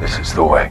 This 0.00 0.18
is 0.18 0.32
the 0.32 0.42
way. 0.42 0.70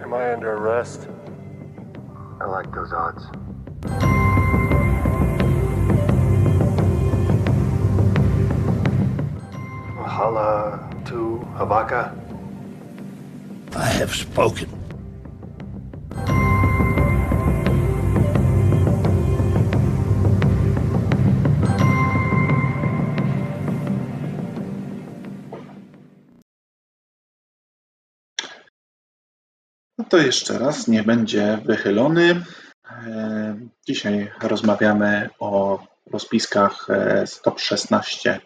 Am 0.00 0.14
I 0.14 0.32
under 0.32 0.52
arrest? 0.52 1.08
I 2.40 2.46
like 2.46 2.72
those 2.72 2.92
odds. 2.94 3.24
Mahala 9.98 11.04
to 11.06 11.46
Havaka. 11.56 12.16
I 13.76 13.86
have 13.88 14.14
spoken. 14.14 14.83
To 30.14 30.18
jeszcze 30.18 30.58
raz, 30.58 30.88
nie 30.88 31.02
będzie 31.02 31.58
wychylony. 31.64 32.44
E, 32.90 33.58
Dzisiaj 33.86 34.30
rozmawiamy 34.42 35.30
o 35.38 35.82
rozpiskach 36.06 36.88
z 37.26 37.40
top 37.40 37.60
16 37.60 38.40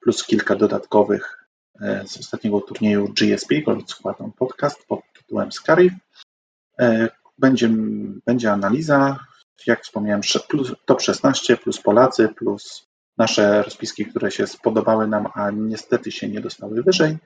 plus 0.00 0.24
kilka 0.24 0.56
dodatkowych 0.56 1.46
e, 1.80 2.04
z 2.06 2.18
ostatniego 2.18 2.60
turnieju 2.60 3.08
GSP, 3.08 3.54
Gold 3.66 3.90
Squadron 3.90 4.32
Podcast 4.32 4.86
pod 4.86 5.00
tytułem 5.18 5.52
Scarif. 5.52 5.92
E, 6.80 7.08
Będzie, 7.38 7.70
będzie 8.26 8.52
analiza, 8.52 9.18
jak 9.66 9.82
wspomniałem, 9.82 10.20
plus, 10.48 10.72
top 10.86 11.02
16 11.02 11.56
plus 11.56 11.80
Polacy 11.80 12.28
plus 12.28 12.86
nasze 13.18 13.62
rozpiski, 13.62 14.06
które 14.06 14.30
się 14.30 14.46
spodobały 14.46 15.06
nam, 15.06 15.28
a 15.34 15.50
niestety 15.50 16.12
się 16.12 16.28
nie 16.28 16.40
dostały 16.40 16.82
wyżej. 16.82 17.18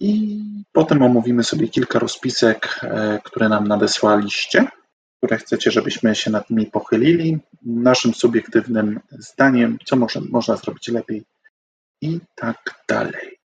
I 0.00 0.42
potem 0.72 1.02
omówimy 1.02 1.44
sobie 1.44 1.68
kilka 1.68 1.98
rozpisek, 1.98 2.80
e, 2.82 3.18
które 3.24 3.48
nam 3.48 3.68
nadesłaliście, 3.68 4.66
które 5.16 5.38
chcecie, 5.38 5.70
żebyśmy 5.70 6.14
się 6.14 6.30
nad 6.30 6.50
nimi 6.50 6.66
pochylili. 6.66 7.38
Naszym 7.62 8.14
subiektywnym 8.14 9.00
zdaniem, 9.10 9.78
co 9.84 9.96
może, 9.96 10.20
można 10.20 10.56
zrobić 10.56 10.88
lepiej 10.88 11.24
i 12.02 12.20
tak 12.34 12.84
dalej. 12.88 13.38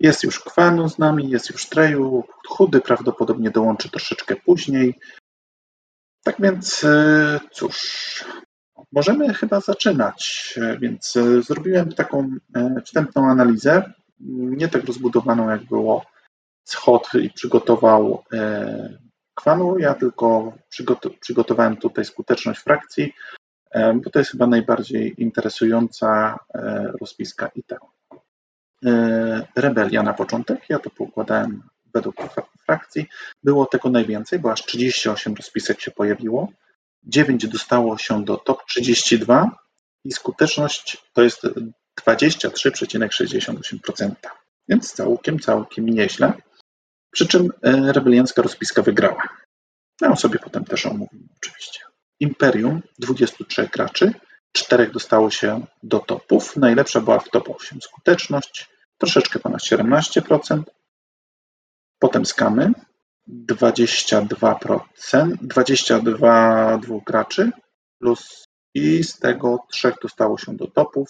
Jest 0.00 0.24
już 0.24 0.40
Kwanu 0.40 0.88
z 0.88 0.98
nami, 0.98 1.30
jest 1.30 1.50
już 1.50 1.68
Treju, 1.68 2.24
Chudy 2.48 2.80
prawdopodobnie 2.80 3.50
dołączy 3.50 3.90
troszeczkę 3.90 4.36
później. 4.36 4.94
Tak 6.24 6.36
więc 6.38 6.84
e, 6.84 7.40
cóż, 7.52 8.24
możemy 8.92 9.34
chyba 9.34 9.60
zaczynać. 9.60 10.54
E, 10.56 10.78
Więc 10.78 11.18
zrobiłem 11.40 11.92
taką 11.92 12.30
wstępną 12.84 13.30
analizę, 13.30 13.92
nie 14.28 14.68
tak 14.68 14.84
rozbudowaną 14.84 15.50
jak 15.50 15.64
było 15.64 16.04
schod 16.64 17.08
i 17.22 17.30
przygotował 17.30 18.24
e, 18.32 18.98
Kwanu. 19.34 19.78
Ja 19.78 19.94
tylko 19.94 20.52
przygoto- 20.70 21.18
przygotowałem 21.20 21.76
tutaj 21.76 22.04
skuteczność 22.04 22.60
frakcji, 22.60 23.12
e, 23.70 23.94
bo 23.94 24.10
to 24.10 24.18
jest 24.18 24.30
chyba 24.30 24.46
najbardziej 24.46 25.22
interesująca 25.22 26.38
e, 26.54 26.92
rozpiska 27.00 27.50
i 27.54 27.62
tak. 27.62 27.80
Rebelia 29.56 30.02
na 30.02 30.14
początek, 30.14 30.60
ja 30.68 30.78
to 30.78 30.90
poukładałem 30.90 31.62
według 31.94 32.16
fra- 32.16 32.46
frakcji. 32.64 33.06
Było 33.42 33.66
tego 33.66 33.90
najwięcej, 33.90 34.38
bo 34.38 34.52
aż 34.52 34.64
38 34.64 35.34
rozpisek 35.34 35.80
się 35.80 35.90
pojawiło. 35.90 36.52
9 37.04 37.46
dostało 37.48 37.98
się 37.98 38.24
do 38.24 38.36
top 38.36 38.64
32 38.66 39.50
i 40.04 40.12
skuteczność 40.12 41.04
to 41.12 41.22
jest 41.22 41.46
23,68%. 42.06 44.14
Więc 44.68 44.92
całkiem, 44.92 45.38
całkiem 45.38 45.88
nieźle. 45.88 46.32
Przy 47.10 47.26
czym 47.26 47.48
e, 47.62 47.92
rebeliancka 47.92 48.42
rozpiska 48.42 48.82
wygrała. 48.82 49.22
Ja 50.00 50.08
ją 50.08 50.16
sobie 50.16 50.38
potem 50.38 50.64
też 50.64 50.86
omówimy 50.86 51.28
oczywiście. 51.36 51.80
Imperium 52.20 52.82
23 52.98 53.68
graczy, 53.72 54.14
4 54.52 54.86
dostało 54.86 55.30
się 55.30 55.66
do 55.82 55.98
topów. 55.98 56.56
Najlepsza 56.56 57.00
była 57.00 57.18
w 57.18 57.30
top 57.30 57.48
8 57.48 57.80
skuteczność, 57.80 58.68
troszeczkę 58.98 59.38
ponad 59.38 59.60
17%. 59.60 60.62
Potem 61.98 62.26
skamy 62.26 62.72
22%, 63.28 64.80
22 65.42 66.78
dwóch 66.78 67.04
graczy 67.04 67.50
plus 67.98 68.44
i 68.74 69.04
z 69.04 69.18
tego 69.18 69.58
3 69.70 69.92
dostało 70.02 70.38
się 70.38 70.56
do 70.56 70.66
topów. 70.66 71.08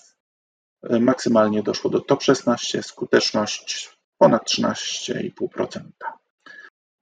E, 0.82 1.00
Maksymalnie 1.00 1.62
doszło 1.62 1.90
do 1.90 2.00
top 2.00 2.22
16, 2.22 2.82
skuteczność 2.82 3.96
ponad 4.18 4.50
13,5%. 4.50 5.80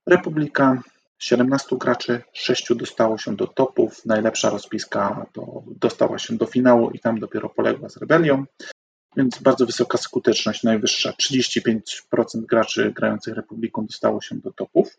Republika 0.07 0.81
17 1.19 1.77
graczy, 1.77 2.21
6 2.33 2.73
dostało 2.75 3.17
się 3.17 3.35
do 3.35 3.47
topów. 3.47 4.05
Najlepsza 4.05 4.49
rozpiska 4.49 5.25
to 5.33 5.63
dostała 5.67 6.19
się 6.19 6.37
do 6.37 6.45
finału 6.45 6.89
i 6.91 6.99
tam 6.99 7.19
dopiero 7.19 7.49
poległa 7.49 7.89
z 7.89 7.97
rebelią. 7.97 8.45
Więc 9.15 9.39
bardzo 9.41 9.65
wysoka 9.65 9.97
skuteczność, 9.97 10.63
najwyższa. 10.63 11.11
35% 11.11 11.79
graczy 12.35 12.91
grających 12.95 13.35
Republiką 13.35 13.85
dostało 13.85 14.21
się 14.21 14.35
do 14.35 14.51
topów. 14.51 14.97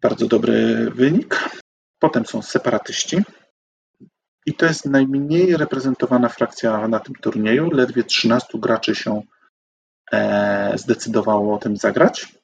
Bardzo 0.00 0.26
dobry 0.26 0.90
wynik. 0.90 1.50
Potem 1.98 2.26
są 2.26 2.42
separatyści. 2.42 3.22
I 4.46 4.54
to 4.54 4.66
jest 4.66 4.84
najmniej 4.84 5.56
reprezentowana 5.56 6.28
frakcja 6.28 6.88
na 6.88 7.00
tym 7.00 7.14
turnieju. 7.14 7.70
Ledwie 7.70 8.04
13 8.04 8.58
graczy 8.58 8.94
się 8.94 9.22
e, 10.12 10.78
zdecydowało 10.78 11.54
o 11.54 11.58
tym 11.58 11.76
zagrać. 11.76 12.34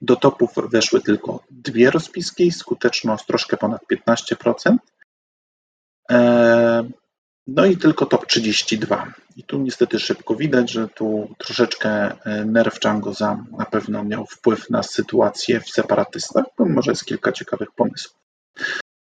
Do 0.00 0.16
topów 0.16 0.50
weszły 0.70 1.00
tylko 1.00 1.44
dwie 1.50 1.90
rozpiski, 1.90 2.52
skuteczność 2.52 3.26
troszkę 3.26 3.56
ponad 3.56 3.82
15%. 3.92 4.76
E, 6.10 6.88
no 7.46 7.66
i 7.66 7.76
tylko 7.76 8.06
top 8.06 8.26
32. 8.26 9.12
I 9.36 9.44
tu 9.44 9.58
niestety 9.58 9.98
szybko 9.98 10.34
widać, 10.34 10.70
że 10.70 10.88
tu 10.88 11.34
troszeczkę 11.38 11.90
e, 11.90 12.44
nerw 12.44 12.80
Changoza 12.80 13.44
na 13.58 13.64
pewno 13.64 14.04
miał 14.04 14.26
wpływ 14.26 14.70
na 14.70 14.82
sytuację 14.82 15.60
w 15.60 15.70
separatystach, 15.70 16.44
może 16.58 16.90
jest 16.90 17.04
kilka 17.04 17.32
ciekawych 17.32 17.70
pomysłów. 17.72 18.20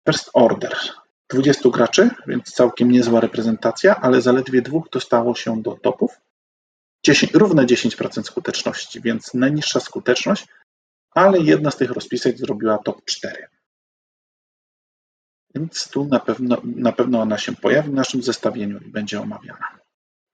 First 0.08 0.30
Order. 0.32 0.76
20 1.28 1.70
graczy, 1.70 2.10
więc 2.26 2.52
całkiem 2.52 2.90
niezła 2.90 3.20
reprezentacja, 3.20 4.00
ale 4.00 4.20
zaledwie 4.20 4.62
dwóch 4.62 4.88
dostało 4.92 5.34
się 5.34 5.62
do 5.62 5.72
topów. 5.72 6.20
10, 7.06 7.32
równe 7.34 7.66
10% 7.66 8.22
skuteczności, 8.22 9.00
więc 9.00 9.34
najniższa 9.34 9.80
skuteczność, 9.80 10.46
ale 11.10 11.38
jedna 11.38 11.70
z 11.70 11.76
tych 11.76 11.90
rozpisek 11.90 12.38
zrobiła 12.38 12.78
top 12.78 13.04
4. 13.04 13.46
Więc 15.54 15.88
tu 15.88 16.04
na 16.04 16.20
pewno, 16.20 16.56
na 16.64 16.92
pewno 16.92 17.20
ona 17.20 17.38
się 17.38 17.56
pojawi 17.56 17.90
w 17.90 17.94
naszym 17.94 18.22
zestawieniu 18.22 18.78
i 18.78 18.90
będzie 18.90 19.20
omawiana. 19.20 19.78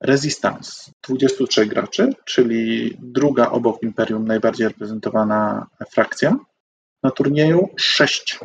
Resistance 0.01 0.93
23 1.09 1.67
graczy, 1.67 2.13
czyli 2.25 2.91
druga 2.99 3.51
obok 3.51 3.83
Imperium 3.83 4.25
najbardziej 4.25 4.69
reprezentowana 4.69 5.67
frakcja. 5.93 6.37
Na 7.03 7.11
turnieju 7.11 7.69
6, 7.77 8.39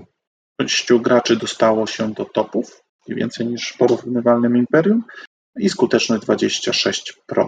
6 0.62 0.94
graczy 0.94 1.36
dostało 1.36 1.88
się 1.88 2.14
do 2.14 2.26
topów, 2.26 2.82
więcej 3.08 3.48
niż 3.48 3.70
w 3.70 3.78
porównywalnym 3.78 4.58
Imperium 4.58 5.04
i 5.60 5.70
skuteczność 5.70 6.24
26%. 6.24 7.48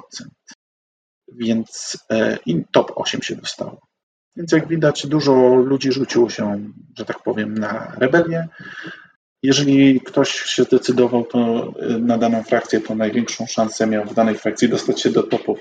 Więc 1.27 1.97
e, 2.11 2.37
top 2.71 2.91
8 2.95 3.21
się 3.21 3.35
dostało. 3.35 3.81
Więc 4.35 4.51
jak 4.51 4.67
widać, 4.67 5.07
dużo 5.07 5.55
ludzi 5.55 5.91
rzuciło 5.91 6.29
się, 6.29 6.71
że 6.97 7.05
tak 7.05 7.23
powiem, 7.23 7.57
na 7.57 7.95
rebelię. 7.97 8.47
Jeżeli 9.43 10.01
ktoś 10.01 10.29
się 10.29 10.63
zdecydował 10.63 11.25
to 11.25 11.73
y, 11.81 11.99
na 11.99 12.17
daną 12.17 12.43
frakcję, 12.43 12.81
to 12.81 12.95
największą 12.95 13.45
szansę 13.47 13.87
miał 13.87 14.05
w 14.05 14.13
danej 14.13 14.37
frakcji 14.37 14.69
dostać 14.69 15.01
się 15.01 15.09
do 15.09 15.23
topów 15.23 15.59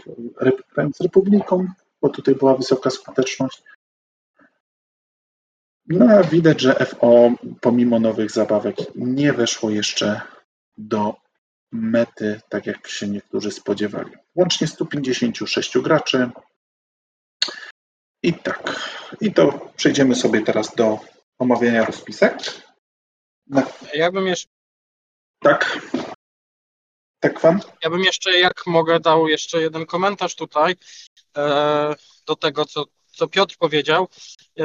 z 0.95 1.01
Republiką, 1.01 1.67
bo 2.03 2.09
tutaj 2.09 2.35
była 2.35 2.57
wysoka 2.57 2.91
skuteczność. 2.91 3.63
No 5.89 6.07
a 6.15 6.23
widać, 6.23 6.61
że 6.61 6.75
FO 6.75 7.31
pomimo 7.61 8.01
nowych 8.01 8.31
zabawek 8.31 8.77
nie 8.95 9.33
weszło 9.33 9.71
jeszcze 9.71 10.21
do 10.77 11.15
mety, 11.73 12.41
tak 12.49 12.67
jak 12.67 12.89
się 12.89 13.09
niektórzy 13.09 13.51
spodziewali. 13.51 14.11
Łącznie 14.35 14.67
156 14.67 15.79
graczy. 15.79 16.31
I 18.23 18.35
tak. 18.35 18.91
I 19.21 19.33
to 19.33 19.73
przejdziemy 19.77 20.15
sobie 20.15 20.43
teraz 20.43 20.75
do 20.75 20.99
omawiania 21.39 21.85
rozpisek. 21.85 22.39
Na, 23.47 23.63
Ja 23.95 24.13
bym 24.13 24.27
jeszcze, 24.27 24.49
tak. 25.43 25.79
Tak, 27.21 27.35
Kwan? 27.35 27.61
ja 27.83 27.91
bym 27.91 28.05
jeszcze, 28.05 28.39
jak 28.39 28.67
mogę, 28.67 29.01
dał 29.01 29.29
jeszcze 29.29 29.61
jeden 29.61 29.87
komentarz 29.87 30.35
tutaj 30.35 30.77
e, 31.37 31.95
do 32.27 32.37
tego, 32.37 32.65
co, 32.65 32.85
co 33.07 33.29
Piotr 33.29 33.57
powiedział. 33.59 34.09
E, 34.59 34.65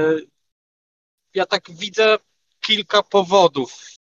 ja 1.33 1.45
tak 1.45 1.71
widzę 1.71 2.18
kilka 2.62 3.03
powodów 3.03 3.94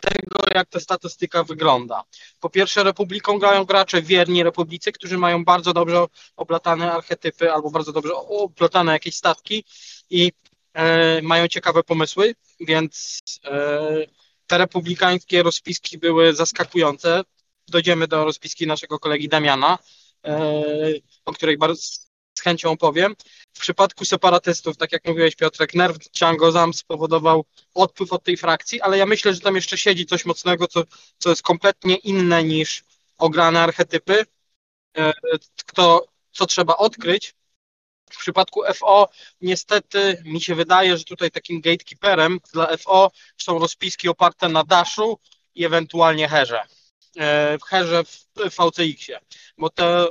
tego, 0.00 0.44
jak 0.54 0.68
ta 0.68 0.80
statystyka 0.80 1.44
wygląda. 1.44 2.04
Po 2.40 2.50
pierwsze, 2.50 2.84
Republiką 2.84 3.38
grają 3.38 3.64
gracze 3.64 4.02
wierni 4.02 4.42
Republicy, 4.42 4.92
którzy 4.92 5.18
mają 5.18 5.44
bardzo 5.44 5.72
dobrze 5.72 6.06
oplatane 6.36 6.92
archetypy 6.92 7.52
albo 7.52 7.70
bardzo 7.70 7.92
dobrze 7.92 8.14
oplatane 8.14 8.92
jakieś 8.92 9.16
statki 9.16 9.64
i 10.10 10.32
e, 10.74 11.22
mają 11.22 11.48
ciekawe 11.48 11.82
pomysły, 11.82 12.34
więc 12.60 13.20
e, 13.44 14.06
te 14.46 14.58
republikańskie 14.58 15.42
rozpiski 15.42 15.98
były 15.98 16.34
zaskakujące. 16.34 17.24
Dojdziemy 17.68 18.08
do 18.08 18.24
rozpiski 18.24 18.66
naszego 18.66 18.98
kolegi 18.98 19.28
Damiana, 19.28 19.78
e, 20.24 20.52
o 21.24 21.32
której 21.32 21.58
bardzo 21.58 22.07
z 22.38 22.42
chęcią 22.42 22.70
opowiem. 22.70 23.16
W 23.54 23.60
przypadku 23.60 24.04
separatystów, 24.04 24.76
tak 24.76 24.92
jak 24.92 25.04
mówiłeś 25.06 25.36
Piotrek, 25.36 25.74
nerw 25.74 25.98
Django 25.98 26.52
Zam 26.52 26.74
spowodował 26.74 27.44
odpływ 27.74 28.12
od 28.12 28.24
tej 28.24 28.36
frakcji, 28.36 28.80
ale 28.80 28.98
ja 28.98 29.06
myślę, 29.06 29.34
że 29.34 29.40
tam 29.40 29.56
jeszcze 29.56 29.78
siedzi 29.78 30.06
coś 30.06 30.24
mocnego, 30.24 30.66
co, 30.66 30.82
co 31.18 31.30
jest 31.30 31.42
kompletnie 31.42 31.96
inne 31.96 32.44
niż 32.44 32.84
ograne 33.18 33.60
archetypy, 33.60 34.26
e, 34.96 35.12
kto, 35.66 36.06
co 36.32 36.46
trzeba 36.46 36.76
odkryć. 36.76 37.34
W 38.10 38.16
przypadku 38.16 38.62
FO 38.74 39.08
niestety 39.40 40.22
mi 40.24 40.40
się 40.40 40.54
wydaje, 40.54 40.98
że 40.98 41.04
tutaj 41.04 41.30
takim 41.30 41.60
gatekeeperem 41.60 42.40
dla 42.52 42.76
FO 42.76 43.10
są 43.36 43.58
rozpiski 43.58 44.08
oparte 44.08 44.48
na 44.48 44.64
Dashu 44.64 45.18
i 45.54 45.64
ewentualnie 45.64 46.28
Herze. 46.28 46.60
E, 47.16 47.58
W 47.58 47.64
Herze 47.64 48.04
w 48.04 48.26
VCX-ie, 48.36 49.20
bo 49.58 49.70
te, 49.70 50.06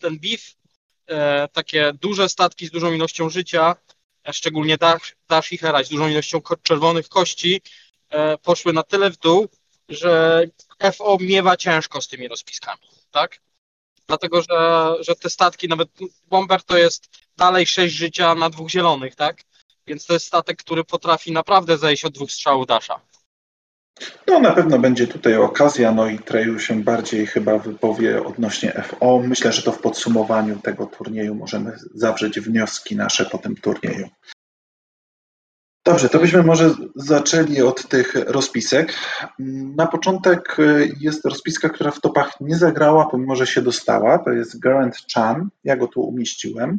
ten 0.00 0.18
beef 0.18 0.40
e, 0.40 0.65
takie 1.52 1.92
duże 1.92 2.28
statki 2.28 2.66
z 2.66 2.70
dużą 2.70 2.92
ilością 2.92 3.30
życia, 3.30 3.76
e, 4.28 4.32
szczególnie 4.32 4.76
Dash, 5.28 5.52
i 5.52 5.58
Hera 5.58 5.84
z 5.84 5.88
dużą 5.88 6.08
ilością 6.08 6.40
czerwonych 6.62 7.08
kości, 7.08 7.62
e, 8.10 8.38
poszły 8.38 8.72
na 8.72 8.82
tyle 8.82 9.10
w 9.10 9.16
dół, 9.16 9.48
że 9.88 10.42
FO 10.92 11.16
miewa 11.20 11.56
ciężko 11.56 12.00
z 12.00 12.08
tymi 12.08 12.28
rozpiskami, 12.28 12.82
tak? 13.10 13.40
Dlatego, 14.06 14.42
że, 14.42 14.94
że 15.00 15.16
te 15.16 15.30
statki, 15.30 15.68
nawet 15.68 15.88
Bomber 16.26 16.62
to 16.62 16.76
jest 16.78 17.08
dalej 17.36 17.66
6 17.66 17.94
życia 17.94 18.34
na 18.34 18.50
dwóch 18.50 18.70
zielonych, 18.70 19.14
tak? 19.14 19.42
Więc 19.86 20.06
to 20.06 20.12
jest 20.12 20.26
statek, 20.26 20.58
który 20.58 20.84
potrafi 20.84 21.32
naprawdę 21.32 21.78
zejść 21.78 22.04
od 22.04 22.12
dwóch 22.12 22.32
strzałów 22.32 22.66
Dasha. 22.66 23.00
No 24.26 24.40
na 24.40 24.52
pewno 24.52 24.78
będzie 24.78 25.06
tutaj 25.06 25.36
okazja, 25.36 25.92
no 25.92 26.06
i 26.06 26.18
Treju 26.18 26.58
się 26.58 26.82
bardziej 26.82 27.26
chyba 27.26 27.58
wypowie 27.58 28.24
odnośnie 28.24 28.72
FO. 28.72 29.22
Myślę, 29.24 29.52
że 29.52 29.62
to 29.62 29.72
w 29.72 29.80
podsumowaniu 29.80 30.58
tego 30.58 30.86
turnieju 30.86 31.34
możemy 31.34 31.76
zawrzeć 31.94 32.40
wnioski 32.40 32.96
nasze 32.96 33.24
po 33.24 33.38
tym 33.38 33.56
turnieju. 33.56 34.08
Dobrze, 35.86 36.08
to 36.08 36.18
byśmy 36.18 36.42
może 36.42 36.74
zaczęli 36.96 37.62
od 37.62 37.88
tych 37.88 38.14
rozpisek. 38.14 38.92
Na 39.76 39.86
początek 39.86 40.56
jest 41.00 41.24
rozpiska, 41.24 41.68
która 41.68 41.90
w 41.90 42.00
topach 42.00 42.40
nie 42.40 42.56
zagrała, 42.56 43.08
pomimo 43.10 43.36
że 43.36 43.46
się 43.46 43.62
dostała. 43.62 44.18
To 44.18 44.30
jest 44.30 44.58
Garant 44.58 44.96
Chan. 45.14 45.48
Ja 45.64 45.76
go 45.76 45.88
tu 45.88 46.00
umieściłem. 46.00 46.78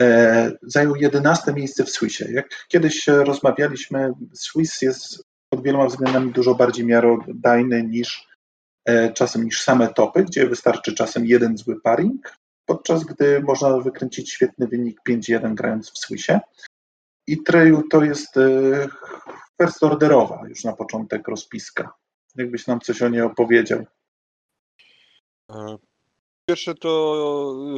E, 0.00 0.52
Zajął 0.62 0.96
11 0.96 1.52
miejsce 1.52 1.84
w 1.84 1.90
Swissie. 1.90 2.24
Jak 2.32 2.66
kiedyś 2.68 3.06
rozmawialiśmy, 3.06 4.12
Swiss 4.32 4.82
jest 4.82 5.24
wieloma 5.64 5.86
względami 5.86 6.32
dużo 6.32 6.54
bardziej 6.54 6.86
miarodajny 6.86 7.82
niż 7.82 8.28
e, 8.84 9.12
czasem 9.12 9.44
niż 9.44 9.62
same 9.62 9.88
topy, 9.94 10.24
gdzie 10.24 10.46
wystarczy 10.46 10.94
czasem 10.94 11.26
jeden 11.26 11.56
zły 11.58 11.80
paring, 11.80 12.36
podczas 12.66 13.04
gdy 13.04 13.42
można 13.42 13.78
wykręcić 13.78 14.32
świetny 14.32 14.66
wynik 14.66 15.00
5-1 15.08 15.54
grając 15.54 15.90
w 15.90 15.98
Swissie. 15.98 16.32
I 17.26 17.42
Treju 17.42 17.82
to 17.90 18.04
jest 18.04 18.36
e, 18.36 18.40
first 19.62 19.82
orderowa 19.82 20.42
już 20.48 20.64
na 20.64 20.72
początek 20.72 21.28
rozpiska. 21.28 21.94
Jakbyś 22.36 22.66
nam 22.66 22.80
coś 22.80 23.02
o 23.02 23.08
niej 23.08 23.20
opowiedział. 23.20 23.84
E, 25.50 25.76
Pierwsze 26.48 26.74
to 26.74 27.14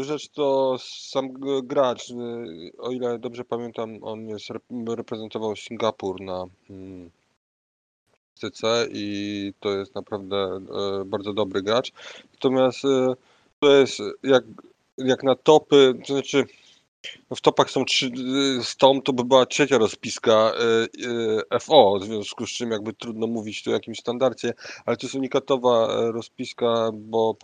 rzecz 0.01 0.29
to 0.29 0.77
sam 0.79 1.29
gracz. 1.63 2.13
O 2.79 2.91
ile 2.91 3.19
dobrze 3.19 3.45
pamiętam, 3.45 3.99
on 4.03 4.29
jest, 4.29 4.47
rep- 4.51 4.95
reprezentował 4.95 5.57
Singapur 5.57 6.21
na 6.21 6.45
CC 8.37 8.87
i 8.93 9.53
to 9.61 9.71
jest 9.79 9.95
naprawdę 9.95 10.37
e, 11.01 11.05
bardzo 11.05 11.33
dobry 11.33 11.63
gracz. 11.63 11.93
Natomiast 12.33 12.85
e, 12.85 13.15
to 13.61 13.77
jest 13.77 13.99
jak, 14.23 14.45
jak 14.99 15.23
na 15.23 15.35
topy, 15.35 15.95
to 16.07 16.13
znaczy 16.13 16.45
no 17.31 17.37
w 17.37 17.41
topach 17.41 17.71
są 17.71 17.85
trzy, 17.85 18.11
z 18.63 18.77
to 18.77 19.13
by 19.13 19.25
była 19.25 19.47
trzecia 19.47 19.79
rozpiska 19.79 20.53
y, 21.55 21.61
FO, 21.61 21.99
w 22.01 22.05
związku 22.05 22.47
z 22.47 22.51
czym 22.51 22.71
jakby 22.71 22.93
trudno 22.93 23.27
mówić 23.27 23.63
tu 23.63 23.71
o 23.71 23.73
jakimś 23.73 23.99
standardzie, 23.99 24.55
ale 24.87 24.97
to 24.97 25.07
jest 25.07 25.15
unikatowa 25.15 25.89
e, 25.89 26.13
rozpiska, 26.13 26.91
bo 26.95 27.37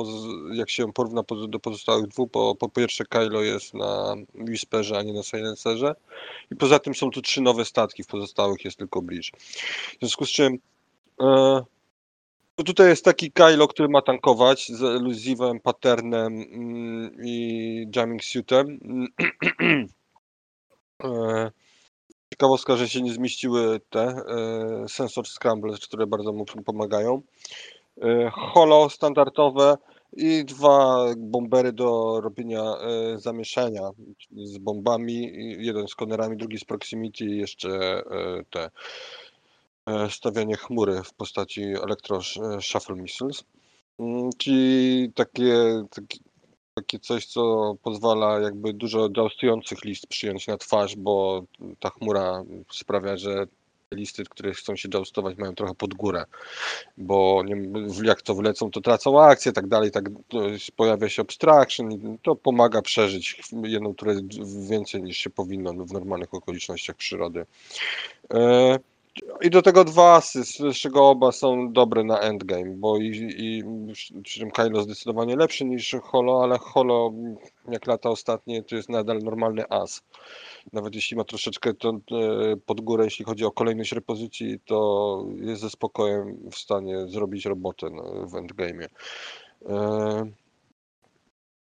jak 0.52 0.70
się 0.70 0.92
porówna 0.92 1.22
do 1.48 1.58
pozostałych 1.58 2.06
dwóch, 2.06 2.30
po, 2.30 2.54
po 2.54 2.68
pierwsze 2.68 3.04
Kylo 3.04 3.42
jest 3.42 3.74
na 3.74 4.14
Whisperze, 4.34 4.98
a 4.98 5.02
nie 5.02 5.12
na 5.12 5.22
Silencerze 5.22 5.94
i 6.50 6.56
poza 6.56 6.78
tym 6.78 6.94
są 6.94 7.10
tu 7.10 7.22
trzy 7.22 7.40
nowe 7.40 7.64
statki, 7.64 8.02
w 8.02 8.06
pozostałych 8.06 8.64
jest 8.64 8.76
tylko 8.76 9.02
Bridge. 9.02 9.30
W 9.96 9.98
związku 10.00 10.26
z 10.26 10.30
czym 10.30 10.54
e, 10.54 10.58
no 12.58 12.64
tutaj 12.64 12.88
jest 12.88 13.04
taki 13.04 13.32
Kylo, 13.32 13.68
który 13.68 13.88
ma 13.88 14.02
tankować 14.02 14.68
z 14.68 14.82
elusywem, 14.82 15.60
patternem 15.60 16.32
mm, 16.32 17.16
i 17.24 17.86
jamming 17.96 18.24
suitem. 18.24 18.66
E, 21.04 21.50
Ciekawostka, 22.32 22.76
że 22.76 22.88
się 22.88 23.02
nie 23.02 23.12
zmieściły 23.12 23.80
te 23.90 24.00
e, 24.00 24.88
sensor 24.88 25.26
scrambles, 25.26 25.80
które 25.80 26.06
bardzo 26.06 26.32
mu 26.32 26.44
pomagają. 26.44 27.22
E, 28.02 28.30
Holo 28.30 28.90
standardowe 28.90 29.76
i 30.12 30.44
dwa 30.44 31.06
bombery 31.16 31.72
do 31.72 32.20
robienia 32.20 32.62
e, 32.62 33.18
zamieszania 33.18 33.90
z 34.30 34.58
bombami. 34.58 35.32
Jeden 35.58 35.88
z 35.88 35.94
konerami, 35.94 36.36
drugi 36.36 36.58
z 36.58 36.64
proximity 36.64 37.24
i 37.24 37.38
jeszcze 37.38 37.68
e, 37.70 38.44
te 38.50 38.64
e, 38.64 38.70
stawianie 40.10 40.56
chmury 40.56 41.02
w 41.02 41.14
postaci 41.14 41.62
elektro 41.62 42.20
e, 42.90 42.94
missiles. 42.94 43.44
Mm, 43.98 44.30
Czyli 44.38 45.12
takie, 45.14 45.84
takie, 45.90 46.18
takie 46.74 46.98
coś, 46.98 47.26
co 47.26 47.74
pozwala 47.82 48.40
jakby 48.40 48.72
dużo 48.72 49.08
joustujących 49.16 49.84
list 49.84 50.06
przyjąć 50.06 50.46
na 50.46 50.56
twarz, 50.56 50.96
bo 50.96 51.44
ta 51.80 51.90
chmura 51.90 52.42
sprawia, 52.70 53.16
że 53.16 53.46
listy, 53.94 54.24
które 54.24 54.52
chcą 54.52 54.76
się 54.76 54.88
joustować 54.94 55.38
mają 55.38 55.54
trochę 55.54 55.74
pod 55.74 55.94
górę, 55.94 56.24
bo 56.96 57.42
nie, 57.46 57.56
jak 58.02 58.22
to 58.22 58.34
wlecą, 58.34 58.70
to 58.70 58.80
tracą 58.80 59.22
akcję, 59.22 59.52
tak 59.52 59.66
dalej, 59.66 59.90
tak 59.90 60.04
pojawia 60.76 61.08
się 61.08 61.22
obstruction 61.22 61.92
i 61.92 62.18
to 62.22 62.36
pomaga 62.36 62.82
przeżyć 62.82 63.42
jedną 63.64 63.94
turę 63.94 64.14
więcej 64.68 65.02
niż 65.02 65.16
się 65.16 65.30
powinno 65.30 65.72
w 65.72 65.92
normalnych 65.92 66.34
okolicznościach 66.34 66.96
przyrody. 66.96 67.46
E, 68.34 68.78
i 69.40 69.50
do 69.50 69.62
tego 69.62 69.84
dwa 69.84 70.14
asy, 70.14 70.44
z 70.44 70.76
czego 70.76 71.08
oba 71.08 71.32
są 71.32 71.72
dobre 71.72 72.04
na 72.04 72.20
endgame, 72.20 72.76
bo 72.76 72.96
i, 72.96 73.34
i 73.38 73.64
przy 74.22 74.40
czym 74.40 74.50
Kylo 74.50 74.82
zdecydowanie 74.82 75.36
lepszy 75.36 75.64
niż 75.64 75.96
Holo, 76.02 76.42
ale 76.42 76.58
Holo 76.58 77.12
jak 77.68 77.86
lata 77.86 78.10
ostatnie 78.10 78.62
to 78.62 78.76
jest 78.76 78.88
nadal 78.88 79.18
normalny 79.18 79.68
as. 79.68 80.02
Nawet 80.72 80.94
jeśli 80.94 81.16
ma 81.16 81.24
troszeczkę 81.24 81.74
to, 81.74 81.90
e, 81.90 82.56
pod 82.56 82.80
górę, 82.80 83.04
jeśli 83.04 83.24
chodzi 83.24 83.44
o 83.44 83.50
kolejność 83.50 83.92
repozycji, 83.92 84.60
to 84.64 85.26
jest 85.36 85.62
ze 85.62 85.70
spokojem 85.70 86.50
w 86.50 86.56
stanie 86.56 87.06
zrobić 87.08 87.44
robotę 87.44 87.86
no, 87.90 88.26
w 88.26 88.32
endgame'ie. 88.32 88.88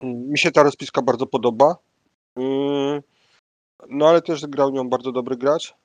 Mi 0.02 0.38
się 0.38 0.50
ta 0.50 0.62
rozpiska 0.62 1.02
bardzo 1.02 1.26
podoba. 1.26 1.76
Mm, 2.36 3.02
No 3.88 4.08
ale 4.08 4.22
też 4.22 4.46
grał 4.46 4.70
nią 4.70 4.88
bardzo 4.88 5.12
dobry 5.12 5.36
gracz. 5.36 5.81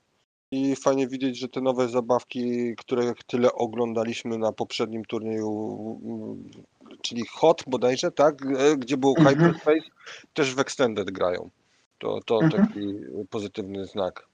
I 0.52 0.76
fajnie 0.76 1.08
widzieć, 1.08 1.38
że 1.40 1.48
te 1.50 1.62
nowe 1.62 1.88
zabawki, 1.90 2.76
które 2.78 3.14
tyle 3.28 3.54
oglądaliśmy 3.54 4.38
na 4.38 4.52
poprzednim 4.52 5.06
turnieju, 5.06 6.00
mm, 6.06 6.50
czyli 7.02 7.26
Hot 7.32 7.64
bodajże, 7.68 8.12
tak? 8.12 8.36
E, 8.46 8.78
Gdzie 8.78 8.98
był 8.98 9.16
Mhm. 9.18 9.36
Hyperspace, 9.36 9.90
też 10.34 10.56
w 10.56 10.60
Extended 10.60 11.12
grają. 11.12 11.50
To, 11.98 12.20
to 12.26 12.40
Mhm. 12.44 12.64
taki 12.68 12.94
pozytywny 13.30 13.86
znak. 13.86 14.28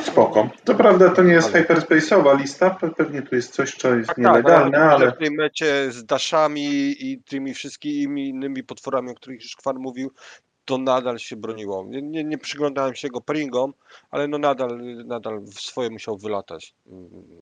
Spoko. 0.00 0.50
To 0.64 0.74
prawda, 0.74 1.10
to 1.10 1.22
nie 1.22 1.32
jest 1.32 1.54
Ale- 1.54 1.64
hyperspace'owa 1.64 2.38
lista, 2.40 2.78
pe- 2.80 2.94
pewnie 2.94 3.22
tu 3.22 3.34
jest 3.34 3.52
coś, 3.54 3.74
co 3.76 3.94
jest 3.96 4.06
Tak, 4.08 4.16
tak, 4.16 4.24
nielegalne, 4.24 4.78
że 4.78 4.84
ale 4.84 5.12
w 5.12 5.18
tej 5.18 5.30
mecie 5.30 5.92
z 5.92 6.04
daszami 6.04 6.94
i 7.06 7.22
tymi 7.22 7.54
wszystkimi 7.54 8.28
innymi 8.28 8.62
potworami, 8.64 9.10
o 9.10 9.14
których 9.14 9.42
już 9.42 9.56
Kwar 9.56 9.74
mówił, 9.78 10.10
to 10.64 10.78
nadal 10.78 11.18
się 11.18 11.36
broniło. 11.36 11.84
Nie, 11.88 12.02
nie, 12.02 12.24
nie 12.24 12.38
przyglądałem 12.38 12.94
się 12.94 13.08
jego 13.08 13.20
pringom, 13.20 13.74
ale 14.10 14.28
no 14.28 14.38
nadal, 14.38 14.80
nadal 15.06 15.40
w 15.40 15.54
swoje 15.60 15.90
musiał 15.90 16.16
wylatać 16.18 16.74
mm, 16.86 17.40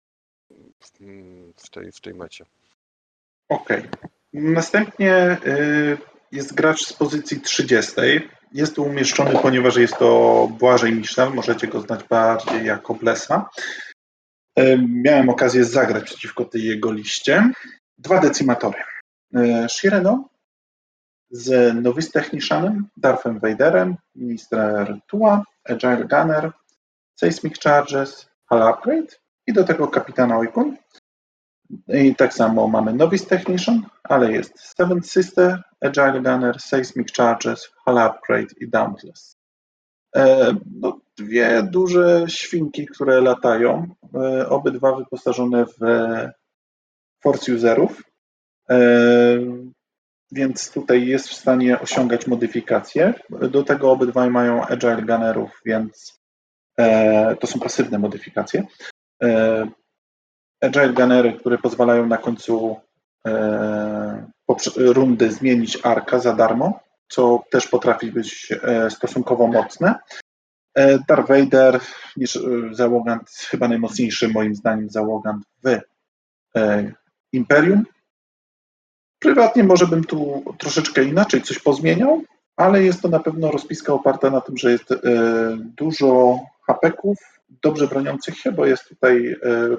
w- 0.80 1.62
w 1.66 1.70
tej, 1.70 1.92
w 1.92 2.00
tej 2.00 2.14
mecie. 2.14 2.44
Okej. 3.48 3.82
Następnie 4.32 5.38
y, 5.46 5.98
jest 6.32 6.54
gracz 6.54 6.80
z 6.86 6.92
pozycji 6.92 7.40
30. 7.40 7.92
jest 8.52 8.74
tu 8.76 8.82
umieszczony, 8.82 9.38
ponieważ 9.42 9.76
jest 9.76 9.96
to 9.96 10.48
Błażej 10.58 10.92
Michel, 10.92 11.34
możecie 11.34 11.66
go 11.66 11.80
znać 11.80 12.04
bardziej 12.08 12.64
jako 12.64 12.94
Blesa. 12.94 13.50
E, 14.56 14.78
Miałem 14.88 15.28
okazję 15.28 15.64
zagrać 15.64 16.04
przeciwko 16.04 16.44
tej 16.44 16.64
jego 16.64 16.92
liście. 16.92 17.50
Dwa 17.98 18.20
decimatory. 18.20 18.78
E, 19.34 19.68
Shireno 19.68 20.28
z 21.30 21.74
Novice 21.82 22.10
Technicianem, 22.10 22.88
Darthem 22.96 23.38
Vaderem, 23.38 23.96
Minister 24.14 25.00
Tua, 25.06 25.44
Agile 25.64 26.04
Gunner, 26.04 26.52
Seismic 27.14 27.58
Charges, 27.58 28.28
Hull 28.48 28.62
Upgrade 28.62 29.16
i 29.46 29.52
do 29.52 29.64
tego 29.64 29.88
Kapitana 29.88 30.38
Oikun. 30.38 30.76
I 31.88 32.14
tak 32.14 32.34
samo 32.34 32.68
mamy 32.68 32.92
Novice 32.94 33.26
Technician, 33.26 33.86
ale 34.02 34.32
jest 34.32 34.60
Seventh 34.60 35.08
Sister, 35.08 35.62
Agile 35.80 36.20
Gunner, 36.20 36.60
Seismic 36.60 37.12
Charges, 37.12 37.70
Hull 37.84 37.98
Upgrade 37.98 38.52
i 38.60 38.68
Dauntless. 38.68 39.36
E, 40.16 40.54
no, 40.80 41.00
dwie 41.16 41.62
duże 41.62 42.24
świnki, 42.28 42.86
które 42.86 43.20
latają, 43.20 43.94
e, 44.14 44.48
obydwa 44.48 44.96
wyposażone 44.96 45.66
w 45.66 45.78
Force 47.22 47.54
Userów, 47.54 48.02
e, 48.70 49.59
więc 50.32 50.72
tutaj 50.72 51.06
jest 51.06 51.28
w 51.28 51.34
stanie 51.34 51.80
osiągać 51.80 52.26
modyfikacje. 52.26 53.14
Do 53.30 53.62
tego 53.62 53.90
obydwaj 53.90 54.30
mają 54.30 54.66
Agile 54.66 55.02
Gunnerów, 55.02 55.60
więc 55.64 56.20
e, 56.78 57.36
to 57.36 57.46
są 57.46 57.60
pasywne 57.60 57.98
modyfikacje. 57.98 58.66
E, 59.22 59.66
Agile 60.60 60.92
Gunnery, 60.92 61.32
które 61.32 61.58
pozwalają 61.58 62.06
na 62.06 62.16
końcu 62.16 62.76
e, 63.26 64.26
rundy 64.76 65.32
zmienić 65.32 65.78
arka 65.82 66.18
za 66.18 66.34
darmo, 66.34 66.80
co 67.08 67.44
też 67.50 67.66
potrafi 67.66 68.12
być 68.12 68.52
stosunkowo 68.88 69.46
mocne. 69.46 69.94
Darth 71.08 71.28
Vader, 71.28 71.80
niż 72.16 72.38
załogant, 72.72 73.30
chyba 73.30 73.68
najmocniejszy 73.68 74.28
moim 74.28 74.54
zdaniem 74.54 74.90
załogant 74.90 75.44
w 75.64 75.78
Imperium. 77.32 77.84
Prywatnie 79.20 79.64
może 79.64 79.86
bym 79.86 80.04
tu 80.04 80.44
troszeczkę 80.58 81.04
inaczej 81.04 81.42
coś 81.42 81.58
pozmieniał, 81.58 82.22
ale 82.56 82.82
jest 82.82 83.02
to 83.02 83.08
na 83.08 83.20
pewno 83.20 83.50
rozpiska 83.50 83.92
oparta 83.92 84.30
na 84.30 84.40
tym, 84.40 84.56
że 84.56 84.70
jest 84.72 84.92
e, 84.92 84.96
dużo 85.76 86.38
hapeków, 86.66 87.18
dobrze 87.48 87.86
broniących 87.86 88.38
się, 88.38 88.52
bo 88.52 88.66
jest 88.66 88.88
tutaj 88.88 89.36
e, 89.42 89.76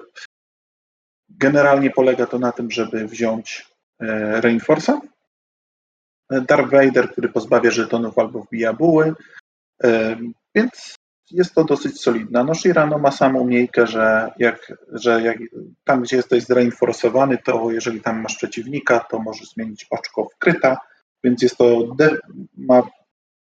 generalnie 1.30 1.90
polega 1.90 2.26
to 2.26 2.40
na 2.40 2.52
tym, 2.52 2.72
żeby 2.72 3.08
wziąć 3.08 3.68
e, 4.00 4.42
Reinforce'a, 4.42 5.00
Darth 6.30 6.72
Vader, 6.72 7.12
który 7.12 7.30
pozbawia 7.30 7.72
żetonów 7.72 8.20
albo 8.20 8.42
wbija 8.42 8.74
buły, 8.74 9.14
więc 10.56 10.96
jest 11.34 11.56
to 11.56 11.64
dosyć 11.64 12.02
solidna. 12.02 12.44
No 12.44 12.56
Shirano 12.56 12.98
ma 12.98 13.12
samą 13.12 13.46
miejkę, 13.46 13.88
że, 13.88 14.32
jak, 14.40 14.74
że 14.92 15.22
jak, 15.22 15.38
tam, 15.84 16.02
gdzie 16.02 16.16
jesteś 16.16 16.44
zreinforsowany, 16.44 17.38
to 17.38 17.72
jeżeli 17.72 18.02
tam 18.02 18.22
masz 18.22 18.36
przeciwnika, 18.36 19.00
to 19.00 19.20
możesz 19.20 19.50
zmienić 19.50 19.88
oczko 19.90 20.28
w 20.34 20.38
kryta, 20.38 20.78
więc 21.24 21.42
jest 21.42 21.58
to, 21.58 21.96
de, 21.96 22.18
ma 22.58 22.82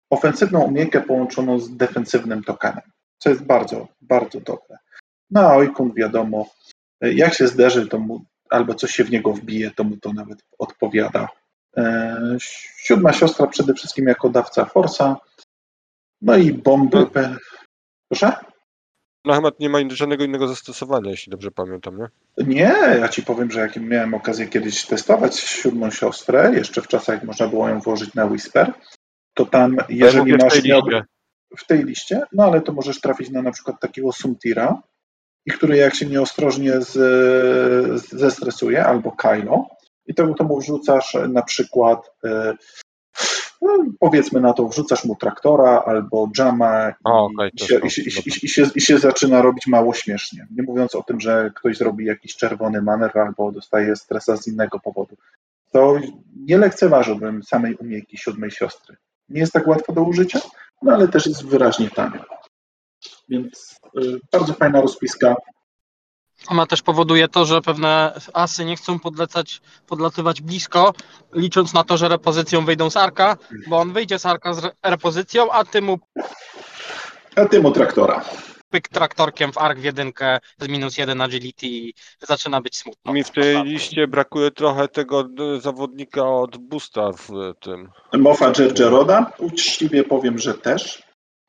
ofensywną 0.10 0.62
umiejętkę 0.62 1.01
połączoną 1.01 1.60
z 1.60 1.77
defensywnym 1.77 2.44
tokenem, 2.44 2.92
co 3.18 3.30
jest 3.30 3.44
bardzo, 3.44 3.88
bardzo 4.01 4.39
dobre. 4.42 4.77
No 5.32 5.42
a 5.42 5.56
Oikun 5.56 5.94
wiadomo, 5.94 6.50
jak 7.01 7.34
się 7.34 7.48
zderzy, 7.48 7.88
to 7.88 8.00
mu, 8.00 8.25
albo 8.50 8.74
coś 8.74 8.92
się 8.92 9.04
w 9.04 9.12
niego 9.12 9.34
wbije, 9.34 9.72
to 9.72 9.84
mu 9.84 9.98
to 9.98 10.13
nawet 10.13 10.39
odpowiada. 10.58 11.27
E, 11.77 12.38
Siódma 12.77 13.13
siostra 13.13 13.48
przede 13.48 13.74
wszystkim 13.74 14.08
jako 14.08 14.30
dawca 14.30 14.65
Forsa, 14.65 15.18
no 16.22 16.38
i 16.38 16.54
bomby. 16.54 17.08
Proszę? 18.19 18.36
Chyba 19.36 19.51
nie 19.60 19.69
ma 19.69 19.79
żadnego 19.89 20.24
innego 20.24 20.48
zastosowania, 20.48 21.12
jeśli 21.12 21.31
dobrze 21.31 21.51
pamiętam, 21.51 21.98
nie? 21.98 22.07
Nie, 22.45 22.75
ja 23.00 23.07
ci 23.07 23.24
powiem, 23.24 23.51
że 23.51 23.60
jak 23.60 23.75
miałem 23.75 24.13
okazję 24.13 24.48
kiedyś 24.48 24.86
testować 24.86 25.39
siódmą 25.39 25.91
siostrę, 25.91 26.51
jeszcze 26.55 26.81
w 26.81 26.88
czasach, 26.88 27.15
jak 27.15 27.24
można 27.24 27.48
było 27.48 27.69
ją 27.69 27.79
włożyć 27.79 28.13
na 28.13 28.25
Whisper, 28.25 28.74
to 29.34 29.45
tam, 29.45 29.75
Ja 29.75 29.86
jeżeli 29.89 30.34
w 30.34 30.43
masz 30.43 30.53
tej 30.53 30.63
nie- 30.63 30.75
liście. 30.81 31.03
w 31.57 31.65
tej 31.65 31.84
liście, 31.84 32.22
no 32.31 32.43
ale 32.43 32.62
to 32.62 32.74
możesz 32.74 33.01
trafić 33.01 33.29
na 33.29 33.41
na 33.41 33.51
przykład 33.51 33.79
takiego 33.79 34.12
Sumtira, 34.12 34.81
i 35.45 35.51
który 35.51 35.77
jak 35.77 35.95
się 35.95 36.05
nieostrożnie 36.05 36.81
z, 36.81 36.91
z, 38.01 38.10
zestresuje, 38.12 38.86
albo 38.86 39.12
Kylo, 39.12 39.67
i 40.07 40.13
to, 40.13 40.34
to 40.34 40.43
mu 40.43 40.60
wrzucasz 40.60 41.17
na 41.29 41.41
przykład, 41.41 42.12
e, 42.25 42.53
no, 43.65 43.86
powiedzmy 44.00 44.41
na 44.41 44.53
to, 44.53 44.67
wrzucasz 44.67 45.05
mu 45.05 45.15
traktora 45.15 45.84
albo 45.86 46.29
jama 46.38 46.89
i, 46.89 46.93
O, 47.03 47.25
okej, 47.25 47.51
i, 47.53 47.60
się, 47.60 47.79
i, 47.86 47.89
się, 48.12 48.22
i, 48.75 48.81
się, 48.81 48.95
i, 48.95 49.00
zaczyna 49.00 49.41
robić 49.41 49.67
mało 49.67 49.93
śmiesznie. 49.93 50.48
Nie 50.57 50.63
mówiąc 50.63 50.95
o 50.95 51.03
tym, 51.03 51.19
że 51.19 51.51
ktoś 51.55 51.77
zrobi 51.77 52.05
jakiś 52.05 52.36
czerwony 52.36 52.81
manewr 52.81 53.19
albo 53.19 53.51
dostaje 53.51 53.95
stresa 53.95 54.38
z 54.38 54.48
innego 54.48 54.79
powodu. 54.79 55.15
To 55.72 55.95
nie 56.36 56.57
lekceważyłbym 56.57 57.43
samej 57.43 57.75
umiejętności 57.75 58.17
siódmej 58.17 58.51
siostry. 58.51 58.95
Nie 59.29 59.39
jest 59.39 59.53
tak 59.53 59.67
łatwo 59.67 59.93
do 59.93 60.03
użycia, 60.03 60.39
no 60.81 60.93
ale 60.93 61.07
też 61.07 61.25
jest 61.25 61.45
wyraźnie 61.45 61.89
tanio. 61.89 62.22
Więc 63.29 63.79
y, 63.98 64.19
bardzo 64.31 64.53
fajna 64.53 64.81
rozpiska. 64.81 65.36
Ona 66.48 66.65
też 66.65 66.82
powoduje 66.82 67.27
to, 67.27 67.46
że 67.46 67.62
pewne 67.62 68.20
asy 68.34 68.65
nie 68.65 68.75
chcą 68.75 69.00
podlecać, 69.00 69.62
podlatywać 69.88 70.42
blisko, 70.42 70.94
licząc 71.34 71.74
na 71.74 71.84
to, 71.84 71.98
że 71.98 72.08
repozycją 72.10 72.65
wyjdą 72.65 72.89
z 72.89 72.98
arka, 72.98 73.38
bo 73.68 73.77
on 73.77 73.94
wyjdzie 73.94 74.20
z 74.20 74.25
arka 74.25 74.54
z 74.54 74.58
re- 74.65 74.72
repozycją, 74.84 75.51
a 75.51 75.63
ty 75.65 75.82
mu 75.82 76.00
A 77.36 77.46
tym 77.46 77.65
o 77.65 77.72
traktora. 77.72 78.25
pyk 78.70 78.88
traktorkiem 78.89 79.54
w 79.54 79.58
ark 79.58 79.80
w 79.80 79.84
jedynkę 79.84 80.39
z 80.60 80.68
minus 80.68 80.98
jeden 80.98 81.22
agility 81.22 81.65
i 81.68 81.94
zaczyna 82.27 82.62
być 82.62 82.77
smutno. 82.77 83.13
Mi 83.13 83.24
w 83.24 83.32
tej 83.32 83.63
liście 83.63 84.08
brakuje 84.08 84.51
trochę 84.51 84.88
tego 84.88 85.27
zawodnika 85.60 86.30
od 86.30 86.58
Boosta 86.58 87.12
w 87.12 87.54
tym. 87.60 87.89
Mofa 88.13 88.51
Dżerdzieroda, 88.51 89.32
uczciwie 89.38 90.04
powiem, 90.04 90.39
że 90.39 90.54
też. 90.54 91.04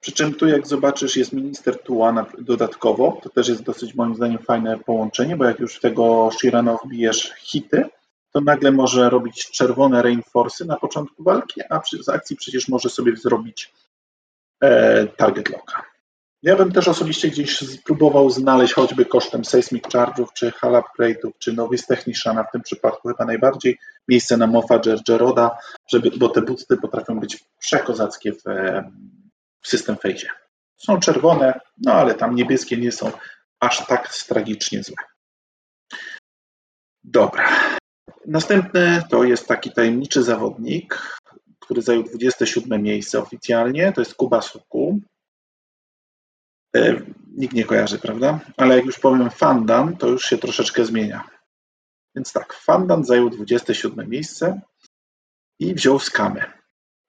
Przy 0.07 0.13
czym 0.13 0.35
tu 0.35 0.49
jak 0.49 0.67
zobaczysz 0.67 1.17
jest 1.17 1.33
minister 1.33 1.83
Tua 1.83 2.13
na- 2.13 2.27
dodatkowo, 2.39 3.21
to 3.23 3.29
też 3.29 3.49
jest 3.49 3.63
dosyć 3.63 3.95
moim 3.95 4.15
zdaniem 4.15 4.39
fajne 4.39 4.79
połączenie, 4.79 5.37
bo 5.37 5.45
jak 5.45 5.61
już 5.61 5.81
tego 5.81 6.31
Shirano 6.39 6.79
wbijesz 6.85 7.33
hity, 7.39 7.85
to 8.33 8.41
nagle 8.41 8.73
może 8.73 9.11
robić 9.11 9.51
czerwone 9.51 10.03
reinforce 10.03 10.65
na 10.65 10.77
początku 10.77 11.23
walki, 11.23 11.61
a 11.71 11.81
z 12.03 12.09
akcji 12.09 12.37
przecież 12.37 12.69
może 12.69 12.89
sobie 12.89 13.17
zrobić 13.17 13.73
e, 14.61 15.07
target 15.07 15.51
locka. 15.51 15.83
Ja 16.43 16.57
bym 16.57 16.73
też 16.73 16.89
osobiście 16.89 17.29
gdzieś 17.29 17.59
spróbował 17.59 18.31
znaleźć 18.31 18.75
choćby 18.75 19.05
kosztem 19.05 19.45
Seismic 19.45 19.85
Charge'ów, 19.85 20.27
czy 20.35 20.51
Hull 20.51 20.73
Upgrade'ów, 20.73 21.31
czy 21.39 21.53
Novice 21.53 21.87
Techniciana, 21.87 22.45
w 22.45 22.53
tym 22.53 22.63
przypadku 22.63 23.09
chyba 23.09 23.25
najbardziej, 23.25 23.79
miejsce 24.09 24.37
na 24.37 24.47
Mofa 24.47 24.79
Dżerdzieroda, 24.79 25.59
żeby, 25.89 26.11
bo 26.17 26.29
te 26.29 26.43
buty 26.43 26.77
potrafią 26.77 27.21
być 27.21 27.45
przekozackie 27.59 28.33
w, 28.33 28.43
w 29.67 29.69
system 29.69 29.97
phase. 29.97 30.27
Są 30.77 31.01
czerwone, 31.01 31.61
no 31.79 31.93
ale 31.93 32.15
tam 32.15 32.35
niebieskie 32.35 32.77
nie 32.77 32.93
są 32.93 33.13
aż 33.61 33.87
tak 33.87 34.15
tragicznie 34.15 34.83
złe. 34.83 34.97
Dobra. 37.05 37.49
Następny 38.27 39.03
to 39.11 39.25
jest 39.25 39.47
taki 39.47 39.73
tajemniczy 39.73 40.23
zawodnik, 40.23 41.19
który 41.59 41.83
zajął 41.83 42.03
27 42.03 42.83
miejsce 42.83 43.19
oficjalnie, 43.19 43.93
to 43.93 44.01
jest 44.01 44.15
Kuba 44.15 44.43
Suku. 44.43 45.01
E, 46.77 47.03
Nikt 47.37 47.55
nie 47.55 47.65
kojarzy, 47.65 47.99
prawda? 47.99 48.41
Ale 48.57 48.77
jak 48.77 48.85
już 48.85 48.99
powiem 48.99 49.31
Fandan, 49.31 49.97
to 49.97 50.09
już 50.09 50.25
się 50.25 50.39
troszeczkę 50.39 50.85
zmienia. 50.85 51.29
Więc 52.15 52.33
tak, 52.33 52.53
Fandan 52.53 53.05
zajął 53.05 53.31
27 53.31 54.09
miejsce 54.11 54.61
i 55.59 55.75
wziął 55.75 55.99
skamę. 55.99 56.53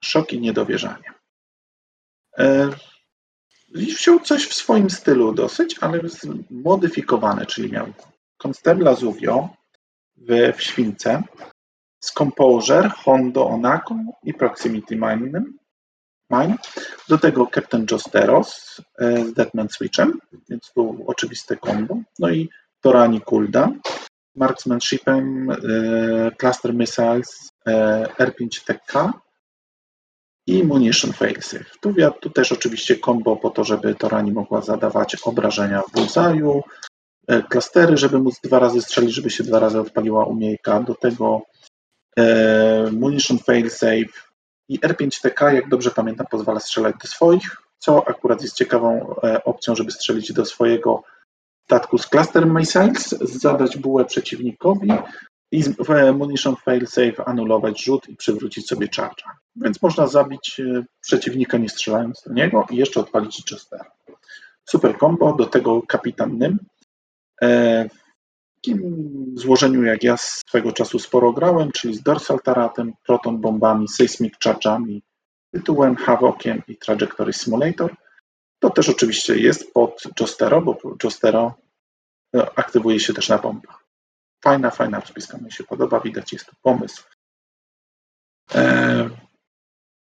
Szok 0.03 0.33
i 0.33 0.41
niedowierzanie. 0.41 1.16
E, 2.37 2.69
wziął 3.69 4.19
coś 4.19 4.47
w 4.47 4.53
swoim 4.53 4.89
stylu 4.89 5.33
dosyć, 5.33 5.75
ale 5.81 5.99
zmodyfikowane, 6.09 7.45
czyli 7.45 7.71
miał 7.71 7.87
Constebla 8.37 8.95
Zuvio 8.95 9.49
w, 10.17 10.57
w 10.57 10.63
Śwince, 10.63 11.23
Scomposure, 11.99 12.89
Hondo 12.89 13.47
Onako 13.47 13.95
i 14.23 14.33
Proximity 14.33 14.95
Mine. 14.95 15.43
Mine. 16.29 16.55
Do 17.09 17.17
tego 17.17 17.47
Captain 17.47 17.85
Josteros 17.91 18.81
e, 18.99 19.25
z 19.25 19.33
Deadman 19.33 19.69
Switchem, 19.69 20.19
więc 20.49 20.71
tu 20.75 21.03
oczywiste 21.07 21.57
combo. 21.57 21.97
No 22.19 22.29
i 22.29 22.49
Torani 22.81 23.21
Kulda, 23.21 23.71
Marksmanshipem, 24.35 25.51
e, 25.51 25.55
Cluster 26.37 26.73
Missiles, 26.73 27.51
e, 27.67 28.03
R5TK 28.19 29.11
i 30.47 30.63
Munition 30.63 31.13
Failsafe. 31.13 31.65
Tu, 31.81 31.93
tu 32.21 32.29
też 32.29 32.51
oczywiście 32.51 32.99
combo 32.99 33.35
po 33.35 33.49
to, 33.49 33.63
żeby 33.63 33.95
Torani 33.95 34.31
mogła 34.31 34.61
zadawać 34.61 35.15
obrażenia 35.23 35.81
w 35.81 35.91
bullseye'u, 35.91 36.61
e, 37.27 37.43
klastery, 37.43 37.97
żeby 37.97 38.19
móc 38.19 38.39
dwa 38.43 38.59
razy 38.59 38.81
strzelić, 38.81 39.13
żeby 39.15 39.29
się 39.29 39.43
dwa 39.43 39.59
razy 39.59 39.79
odpaliła 39.79 40.25
umiejka. 40.25 40.79
Do 40.79 40.95
tego 40.95 41.41
e, 42.17 42.91
Munition 42.91 43.37
Failsafe 43.37 44.27
I 44.69 44.79
R5TK, 44.79 45.53
jak 45.53 45.69
dobrze 45.69 45.91
pamiętam, 45.91 46.27
pozwala 46.31 46.59
strzelać 46.59 46.95
do 47.01 47.07
swoich, 47.07 47.57
co 47.79 48.07
akurat 48.07 48.41
jest 48.41 48.55
ciekawą 48.55 49.15
e, 49.23 49.43
opcją, 49.43 49.75
żeby 49.75 49.91
strzelić 49.91 50.33
do 50.33 50.45
swojego 50.45 51.03
statku 51.65 51.97
z 51.97 52.07
Cluster 52.07 52.47
Missiles, 52.47 53.09
zadać 53.21 53.77
bułę 53.77 54.05
przeciwnikowi 54.05 54.89
i 55.51 55.63
z- 55.63 55.75
Munition 56.15 56.55
Failsafe 56.55 57.25
anulować 57.25 57.83
rzut 57.83 58.09
i 58.09 58.15
przywrócić 58.15 58.67
sobie 58.67 58.87
charge'a. 58.87 59.31
Więc 59.55 59.81
można 59.81 60.07
zabić 60.07 60.59
e, 60.59 60.83
przeciwnika 61.01 61.57
nie 61.57 61.69
strzelając 61.69 62.23
do 62.27 62.33
niego 62.33 62.65
i 62.69 62.75
jeszcze 62.75 62.99
odpalić 62.99 63.51
Jestera. 63.51 63.91
Super 64.69 64.97
combo, 64.99 65.33
do 65.33 65.45
tego 65.45 65.81
kapitan 65.81 66.37
Nym. 66.37 66.59
E, 67.41 67.89
W 67.89 68.59
takim 68.61 68.81
złożeniu 69.35 69.83
jak 69.83 70.03
ja 70.03 70.17
swego 70.17 70.71
czasu 70.71 70.99
sporo 70.99 71.33
grałem, 71.33 71.71
czyli 71.71 71.95
z 71.95 72.03
Dorsal 72.03 72.39
Taratem, 72.39 72.93
Proton 73.05 73.41
bombami, 73.41 73.87
Seismic 73.87 74.33
Charge'ami, 74.45 74.99
tytułem 75.53 75.95
Havociem 75.95 76.61
i 76.67 76.77
Trajectory 76.77 77.33
Simulator. 77.33 77.95
To 78.59 78.69
też 78.69 78.89
oczywiście 78.89 79.37
jest 79.37 79.73
pod 79.73 80.01
Jostero, 80.19 80.61
bo 80.61 80.77
Jostero 81.03 81.53
e, 82.35 82.59
aktywuje 82.59 82.99
się 82.99 83.13
też 83.13 83.29
na 83.29 83.37
bombach. 83.37 83.86
Fajna, 84.43 84.71
fajna 84.71 84.99
rozpiska, 84.99 85.37
mi 85.37 85.51
się 85.51 85.63
podoba, 85.63 85.99
widać 85.99 86.33
jest 86.33 86.45
tu 86.45 86.55
pomysł. 86.61 87.03
E, 88.55 89.09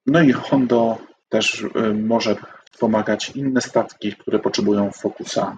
No 0.06 0.22
i 0.22 0.32
Hondo 0.32 0.98
też 1.30 1.64
e, 1.64 1.94
może 1.94 2.36
wspomagać 2.72 3.30
inne 3.30 3.62
statki, 3.62 4.16
które 4.16 4.40
potrzebują 4.40 4.92
fokusa 4.92 5.58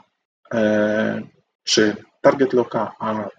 e, 0.53 1.21
czy 1.63 1.95
target 2.21 2.53
locka, 2.53 2.95
a, 2.99 3.29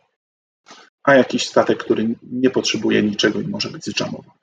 a 1.03 1.15
jakiś 1.15 1.49
statek, 1.49 1.85
który 1.85 2.15
nie 2.23 2.51
potrzebuje 2.51 3.03
niczego 3.03 3.41
i 3.41 3.49
może 3.49 3.71
być 3.71 3.85
zjamowany. 3.85 4.39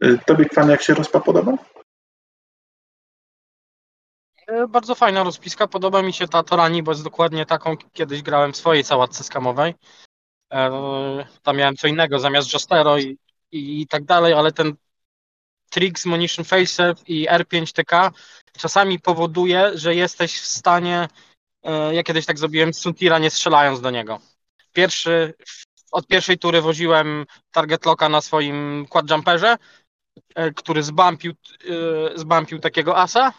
E, 0.00 0.18
Tobie, 0.18 0.44
Kwan, 0.44 0.70
jak 0.70 0.82
się 0.82 0.94
rozpa 0.94 1.20
podoba? 1.20 1.52
E, 4.46 4.68
Bardzo 4.68 4.94
fajna 4.94 5.22
rozpiska, 5.22 5.66
podoba 5.66 6.02
mi 6.02 6.12
się 6.12 6.28
ta 6.28 6.42
Torani, 6.42 6.82
bo 6.82 6.92
jest 6.92 7.04
dokładnie 7.04 7.46
taką, 7.46 7.76
kiedyś 7.92 8.22
grałem 8.22 8.52
w 8.52 8.56
swojej 8.56 8.84
sałatce 8.84 9.24
skamowej. 9.24 9.74
E, 10.52 11.26
Tam 11.42 11.56
miałem 11.56 11.76
co 11.76 11.88
innego 11.88 12.18
zamiast 12.18 12.52
Jostero 12.52 12.98
i, 12.98 13.18
i, 13.52 13.80
i 13.80 13.86
tak 13.86 14.04
dalej, 14.04 14.32
ale 14.32 14.52
ten 14.52 14.74
Trix, 15.70 16.06
Munition 16.06 16.44
Facesafe 16.44 17.02
i 17.06 17.28
R5TK 17.28 18.10
czasami 18.58 19.00
powoduje, 19.00 19.70
że 19.74 19.94
jesteś 19.94 20.40
w 20.40 20.46
stanie, 20.46 21.08
e, 21.62 21.94
ja 21.94 22.02
kiedyś 22.02 22.26
tak 22.26 22.38
zrobiłem 22.38 22.74
z 22.74 22.78
Suntira 22.78 23.18
nie 23.18 23.30
strzelając 23.30 23.80
do 23.80 23.90
niego. 23.90 24.18
Pierwszy, 24.72 25.34
od 25.92 26.06
pierwszej 26.06 26.38
tury 26.38 26.62
woziłem 26.62 27.26
target 27.50 27.86
locka 27.86 28.08
na 28.08 28.20
swoim 28.20 28.86
quad 28.88 29.10
jumperze, 29.10 29.56
który 30.56 30.82
zbampił, 30.82 31.32
zbampił 32.14 32.58
takiego 32.58 32.96
asa 32.96 33.32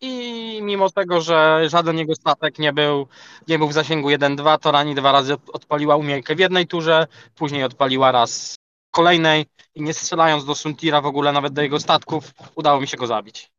i 0.00 0.60
mimo 0.62 0.90
tego, 0.90 1.20
że 1.20 1.68
żaden 1.68 1.98
jego 1.98 2.14
statek 2.14 2.58
nie 2.58 2.72
był, 2.72 3.08
nie 3.48 3.58
był 3.58 3.68
w 3.68 3.72
zasięgu 3.72 4.08
1-2, 4.08 4.58
to 4.58 4.72
Rani 4.72 4.94
dwa 4.94 5.12
razy 5.12 5.34
od- 5.34 5.50
odpaliła 5.50 5.96
umiejętkę 5.96 6.34
w 6.34 6.38
jednej 6.38 6.66
turze, 6.66 7.06
później 7.34 7.64
odpaliła 7.64 8.12
raz 8.12 8.54
kolejnej 8.90 9.46
i 9.74 9.82
nie 9.82 9.94
strzelając 9.94 10.44
do 10.44 10.54
Suntira 10.54 11.00
w 11.00 11.06
ogóle 11.06 11.32
nawet 11.32 11.52
do 11.52 11.62
jego 11.62 11.80
statków, 11.80 12.32
udało 12.54 12.80
mi 12.80 12.88
się 12.88 12.96
go 12.96 13.06
zabić. 13.06 13.50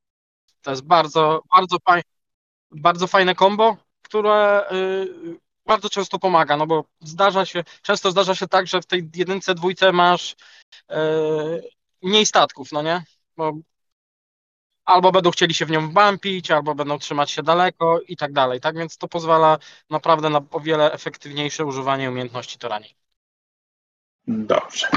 To 0.62 0.72
jest 0.72 0.84
bardzo, 0.84 1.42
bardzo, 1.56 1.78
faj, 1.86 2.02
bardzo 2.72 3.08
fajne 3.08 3.36
combo, 3.36 3.78
które 4.02 4.66
y, 4.72 5.40
bardzo 5.66 5.90
często 5.90 6.20
pomaga, 6.20 6.58
no 6.58 6.68
bo 6.68 6.86
zdarza 7.02 7.46
się, 7.46 7.64
często 7.82 8.12
zdarza 8.12 8.36
się 8.36 8.48
tak, 8.48 8.68
że 8.68 8.82
w 8.82 8.86
tej 8.86 9.10
jedynce, 9.16 9.56
dwójce 9.56 9.92
masz 9.92 10.36
y, 10.92 10.96
mniej 12.02 12.26
statków, 12.26 12.72
no 12.72 12.82
nie? 12.82 13.04
Bo 13.38 13.54
albo 14.90 15.12
będą 15.12 15.32
chcieli 15.32 15.54
się 15.54 15.66
w 15.66 15.72
nią 15.72 15.90
wbampić, 15.90 16.52
albo 16.52 16.76
będą 16.76 17.00
trzymać 17.00 17.32
się 17.32 17.44
daleko 17.44 18.00
i 18.08 18.18
tak 18.18 18.34
dalej, 18.34 18.60
tak? 18.60 18.78
Więc 18.78 18.98
to 18.98 19.08
pozwala 19.08 19.58
naprawdę 19.90 20.30
na 20.30 20.42
o 20.52 20.60
wiele 20.60 20.92
efektywniejsze 20.92 21.66
używanie 21.66 22.10
umiejętności 22.10 22.60
Torani. 22.60 22.96
Dobrze. 24.28 24.88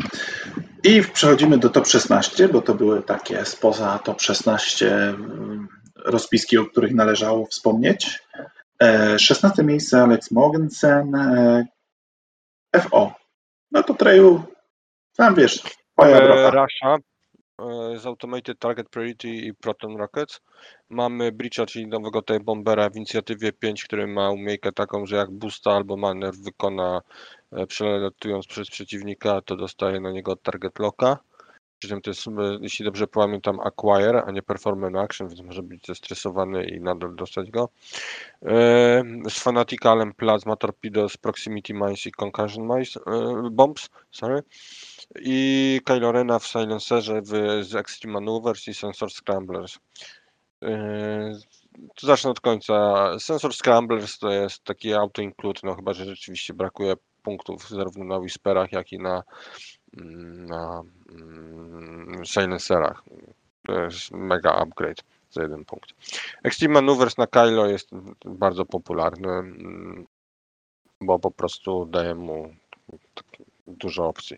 I 0.85 1.03
przechodzimy 1.03 1.59
do 1.59 1.71
top 1.71 1.87
16, 1.87 2.49
bo 2.49 2.63
to 2.63 2.75
były 2.75 3.03
takie 3.03 3.45
spoza 3.45 3.99
top 3.99 4.21
16 4.21 4.95
mm, 4.95 5.69
rozpiski, 5.97 6.59
o 6.59 6.67
których 6.67 6.95
należało 6.95 7.47
wspomnieć. 7.47 8.23
E, 8.83 9.19
16 9.19 9.63
miejsce 9.63 10.03
Alex 10.03 10.31
Mogensen, 10.31 11.15
e, 11.15 11.67
FO. 12.81 13.15
No 13.71 13.83
to 13.83 13.95
Treju, 13.95 14.43
sam 15.13 15.35
wiesz, 15.35 15.63
twoja 15.93 16.15
Mamy 16.15 16.27
droga. 16.27 16.51
Rasha 16.51 16.95
e, 16.95 17.12
z 17.97 18.07
Automated 18.07 18.59
Target 18.59 18.89
Priority 18.89 19.29
i 19.29 19.55
Proton 19.55 19.97
Rockets. 19.97 20.41
Mamy 20.89 21.33
Breacha, 21.33 21.67
czyli 21.67 21.87
nowego 21.87 22.23
tej 22.23 22.41
bombera 22.41 22.91
w 22.91 22.97
inicjatywie 22.97 23.53
5, 23.53 23.85
który 23.85 24.07
ma 24.07 24.31
umiejętność 24.31 24.77
taką, 24.77 25.07
że 25.07 25.17
jak 25.17 25.31
boosta 25.31 25.71
albo 25.71 25.97
manewr 25.97 26.39
wykona 26.39 27.03
e, 27.53 27.67
przelatując 27.67 28.47
przez 28.47 28.71
przeciwnika, 28.71 29.41
to 29.41 29.57
dostaje 29.57 30.01
na 30.01 30.13
niego 30.13 30.37
target 30.37 30.79
locka. 30.79 31.19
Przy 31.79 31.89
czym 31.89 32.01
to 32.01 32.11
jest, 32.11 32.27
e, 32.27 32.31
jeśli 32.61 32.85
dobrze 32.85 33.07
pamiętam, 33.07 33.61
acquire, 33.61 34.23
a 34.27 34.31
nie 34.31 34.43
performance 34.43 35.01
action, 35.01 35.29
więc 35.29 35.41
może 35.41 35.63
być 35.63 35.87
zestresowany 35.87 36.65
i 36.65 36.81
nadal 36.81 37.15
dostać 37.15 37.51
go. 37.51 37.69
E, 38.43 39.03
Z 39.29 39.39
Fanaticalem 39.39 40.15
Plasma 40.15 40.57
Torpedoes, 40.57 41.17
Proximity 41.17 41.75
Mines 41.75 42.07
i 42.07 42.13
Concussion 42.13 42.69
Mines, 42.69 42.97
e, 42.97 43.01
Bombs, 43.51 43.91
sorry 44.11 44.43
i 45.21 45.81
Kylo 45.85 46.13
Rena 46.13 46.39
w 46.39 46.47
Silencerze 46.47 47.23
w, 47.23 47.65
z 47.65 47.75
Extreme 47.75 48.13
Maneuvers 48.13 48.69
i 48.69 48.75
Sensor 48.75 49.11
Scramblers. 49.11 49.79
Yy, 50.63 51.39
zacznę 52.01 52.31
od 52.31 52.41
końca. 52.41 53.07
Sensor 53.19 53.55
Scramblers 53.55 54.19
to 54.19 54.31
jest 54.31 54.65
taki 54.65 54.95
auto-include, 54.95 55.61
no 55.63 55.75
chyba, 55.75 55.93
że 55.93 56.05
rzeczywiście 56.05 56.55
brakuje 56.55 56.95
punktów 57.23 57.69
zarówno 57.69 58.05
na 58.05 58.19
Whisperach, 58.19 58.73
jak 58.73 58.93
i 58.93 58.99
na, 58.99 59.23
mm, 59.97 60.47
na 60.47 60.83
mm, 61.11 62.27
Silencerach. 62.27 63.03
To 63.67 63.81
jest 63.81 64.11
mega 64.11 64.55
upgrade 64.55 65.03
za 65.31 65.43
jeden 65.43 65.65
punkt. 65.65 65.91
Extreme 66.43 66.75
Maneuvers 66.75 67.19
na 67.19 67.27
Kylo 67.27 67.67
jest 67.67 67.91
bardzo 68.25 68.65
popularny, 68.65 69.33
mm, 69.33 70.07
bo 71.01 71.19
po 71.19 71.31
prostu 71.31 71.87
daje 71.87 72.15
mu 72.15 72.55
taki 73.15 73.52
dużo 73.67 74.07
opcji. 74.07 74.37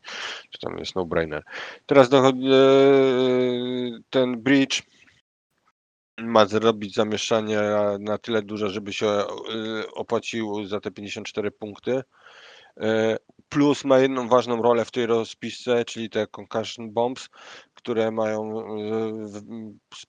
Czy 0.51 0.59
tam 0.59 0.79
jest 0.79 0.95
no-brainer. 0.95 1.43
Teraz 1.87 2.09
dochodzi 2.09 2.47
e, 2.47 2.59
ten 4.11 4.43
bridge 4.43 4.83
ma 6.19 6.47
zrobić 6.47 6.95
zamieszanie 6.95 7.61
na 8.01 8.19
tyle 8.19 8.43
duże, 8.43 8.71
żeby 8.71 8.93
się 8.93 9.07
e, 9.07 9.27
opłacił 9.95 10.67
za 10.67 10.81
te 10.81 10.91
54 10.91 11.51
punkty. 11.51 12.03
E, 13.45 13.55
Plus 13.55 13.85
ma 13.85 13.99
jedną 13.99 14.29
ważną 14.29 14.63
rolę 14.63 14.85
w 14.85 14.91
tej 14.91 15.07
rozpisce, 15.07 15.85
czyli 15.85 16.11
te 16.11 16.27
concussion 16.27 16.93
bombs, 16.93 17.29
które 17.75 18.11
mają 18.11 18.65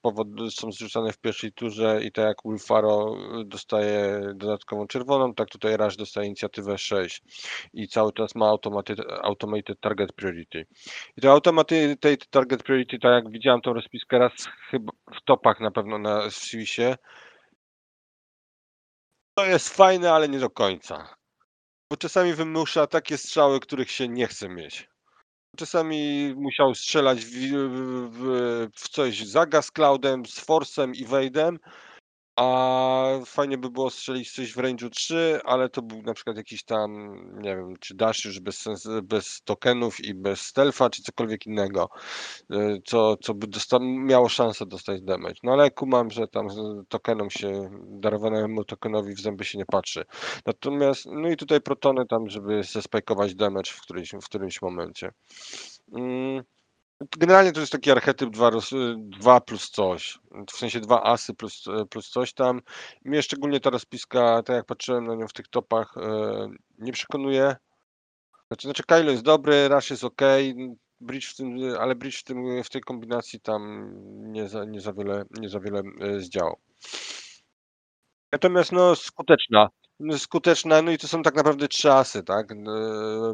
e, 0.04 0.50
są 0.50 0.72
zrzucane 0.72 1.12
w 1.12 1.18
pierwszej 1.18 1.52
turze 1.52 2.00
i 2.04 2.12
tak 2.12 2.24
jak 2.24 2.36
Wolfaro 2.44 3.16
dostaje 3.44 4.20
dodatkową 4.34 4.86
czerwoną, 4.86 5.34
tak 5.34 5.48
tutaj 5.48 5.76
Rush 5.76 5.96
dostaje 5.96 6.26
inicjatywę 6.26 6.78
6 6.78 7.22
i 7.72 7.88
cały 7.88 8.12
czas 8.12 8.34
ma 8.34 8.48
automated, 8.48 8.98
automated 9.22 9.80
target 9.80 10.12
priority. 10.12 10.66
I 11.16 11.20
to 11.20 11.30
automated 11.32 12.00
target 12.30 12.62
priority, 12.62 12.98
tak 12.98 13.24
jak 13.24 13.32
widziałem 13.32 13.60
tą 13.60 13.72
rozpiskę 13.72 14.18
raz 14.18 14.32
chyba 14.70 14.92
w 15.20 15.24
topach 15.24 15.60
na 15.60 15.70
pewno 15.70 15.98
na 15.98 16.30
Swissie, 16.30 16.94
to 19.34 19.46
jest 19.46 19.76
fajne, 19.76 20.12
ale 20.12 20.28
nie 20.28 20.38
do 20.38 20.50
końca. 20.50 21.15
Bo 21.90 21.96
czasami 21.96 22.34
wymusza 22.34 22.86
takie 22.86 23.18
strzały, 23.18 23.60
których 23.60 23.90
się 23.90 24.08
nie 24.08 24.26
chce 24.26 24.48
mieć. 24.48 24.88
Czasami 25.56 26.32
musiał 26.36 26.74
strzelać 26.74 27.24
w, 27.24 27.30
w, 28.10 28.68
w 28.76 28.88
coś 28.88 29.26
za 29.26 29.46
Gas 29.46 29.70
Cloudem, 29.70 30.26
z 30.26 30.40
Forcem 30.40 30.94
i 30.94 31.06
Wade'em, 31.06 31.56
a 32.36 33.20
fajnie 33.26 33.58
by 33.58 33.70
było 33.70 33.90
strzelić 33.90 34.32
coś 34.32 34.52
w 34.52 34.56
range'u 34.56 34.90
3, 34.90 35.40
ale 35.44 35.68
to 35.68 35.82
był 35.82 36.02
na 36.02 36.14
przykład 36.14 36.36
jakiś 36.36 36.64
tam, 36.64 36.90
nie 37.42 37.56
wiem, 37.56 37.74
czy 37.80 37.94
dash 37.94 38.24
już 38.24 38.40
bez, 38.40 38.64
bez 39.02 39.42
tokenów 39.44 40.00
i 40.00 40.14
bez 40.14 40.40
stealtha, 40.40 40.90
czy 40.90 41.02
cokolwiek 41.02 41.46
innego, 41.46 41.88
y, 42.52 42.82
co, 42.84 43.16
co 43.16 43.34
by 43.34 43.46
dosta- 43.46 43.78
miało 43.80 44.28
szansę 44.28 44.66
dostać 44.66 45.02
damage. 45.02 45.34
No 45.42 45.52
ale 45.52 45.70
kumam, 45.70 46.10
że 46.10 46.28
tam 46.28 46.48
tokenom 46.88 47.30
się, 47.30 47.70
darowanemu 47.88 48.64
tokenowi 48.64 49.14
w 49.14 49.20
zęby 49.20 49.44
się 49.44 49.58
nie 49.58 49.66
patrzy. 49.66 50.04
Natomiast, 50.46 51.06
no 51.06 51.28
i 51.28 51.36
tutaj 51.36 51.60
protony 51.60 52.06
tam, 52.06 52.28
żeby 52.30 52.62
zespajkować 52.62 53.34
damage 53.34 53.70
w 53.70 53.80
którymś, 53.80 54.10
w 54.10 54.24
którymś 54.24 54.62
momencie. 54.62 55.10
Mm, 55.92 56.44
Generalnie 57.00 57.52
to 57.52 57.60
jest 57.60 57.72
taki 57.72 57.90
archetyp 57.90 58.30
2, 58.30 58.50
2 58.96 59.40
plus 59.40 59.70
coś. 59.70 60.18
W 60.52 60.56
sensie 60.56 60.80
dwa 60.80 61.02
asy 61.02 61.34
plus, 61.34 61.64
plus 61.90 62.10
coś 62.10 62.32
tam. 62.32 62.60
Mnie 63.04 63.22
szczególnie 63.22 63.60
ta 63.60 63.70
rozpiska, 63.70 64.42
tak 64.42 64.56
jak 64.56 64.66
patrzyłem 64.66 65.06
na 65.06 65.14
nią 65.14 65.28
w 65.28 65.32
tych 65.32 65.48
topach, 65.48 65.94
e, 65.96 66.48
nie 66.78 66.92
przekonuje. 66.92 67.56
Znaczy, 68.46 68.68
znaczy 68.68 68.82
Kylo 68.82 69.10
jest 69.10 69.22
dobry, 69.22 69.68
Rush 69.68 69.90
jest 69.90 70.04
ok. 70.04 70.22
bridge 71.00 71.26
w 71.26 71.36
tym, 71.36 71.56
ale 71.80 71.94
bridge 71.94 72.20
w, 72.20 72.24
tym, 72.24 72.62
w 72.62 72.70
tej 72.70 72.80
kombinacji 72.80 73.40
tam 73.40 73.92
nie 74.32 74.48
za, 74.48 74.64
nie 74.64 74.80
za 74.80 74.92
wiele, 74.92 75.24
nie 75.30 75.48
za 75.48 75.60
wiele 75.60 75.82
e, 76.00 76.20
zdziałał. 76.20 76.60
Natomiast 78.32 78.72
no 78.72 78.96
skuteczna. 78.96 79.68
Skuteczna, 80.18 80.82
no 80.82 80.90
i 80.90 80.98
to 80.98 81.08
są 81.08 81.22
tak 81.22 81.34
naprawdę 81.34 81.68
trzy 81.68 81.92
asy, 81.92 82.22
tak? 82.22 82.52
E, 82.52 82.56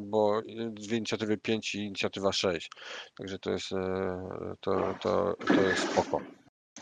Bo 0.03 0.41
dwie 0.71 0.97
inicjatywy 0.97 1.39
5 1.39 1.75
i 1.75 1.79
inicjatywa 1.79 2.33
6. 2.33 2.71
Także 3.19 3.39
to 3.39 3.51
jest, 3.51 3.73
e, 3.73 4.55
to, 4.61 4.95
to, 5.01 5.37
to 5.47 5.63
jest 5.63 5.93
spoko. 5.93 6.21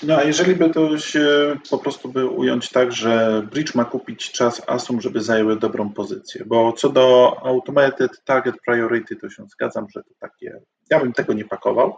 No 0.02 0.16
a 0.16 0.22
jeżeli 0.22 0.56
by 0.56 0.70
to 0.70 0.98
się 0.98 1.56
po 1.70 1.78
prostu 1.78 2.08
by 2.08 2.26
ująć 2.26 2.68
tak, 2.68 2.92
że 2.92 3.42
Bridge 3.50 3.74
ma 3.74 3.84
kupić 3.84 4.32
czas 4.32 4.62
Asum, 4.66 5.00
żeby 5.00 5.20
zajęły 5.20 5.58
dobrą 5.58 5.92
pozycję, 5.92 6.44
bo 6.46 6.72
co 6.72 6.88
do 6.88 7.36
Automated 7.44 8.24
Target 8.24 8.54
Priority 8.66 9.16
to 9.16 9.30
się 9.30 9.46
zgadzam, 9.48 9.86
że 9.94 10.02
to 10.02 10.10
takie, 10.20 10.60
ja 10.90 11.00
bym 11.00 11.12
tego 11.12 11.32
nie 11.32 11.44
pakował. 11.44 11.96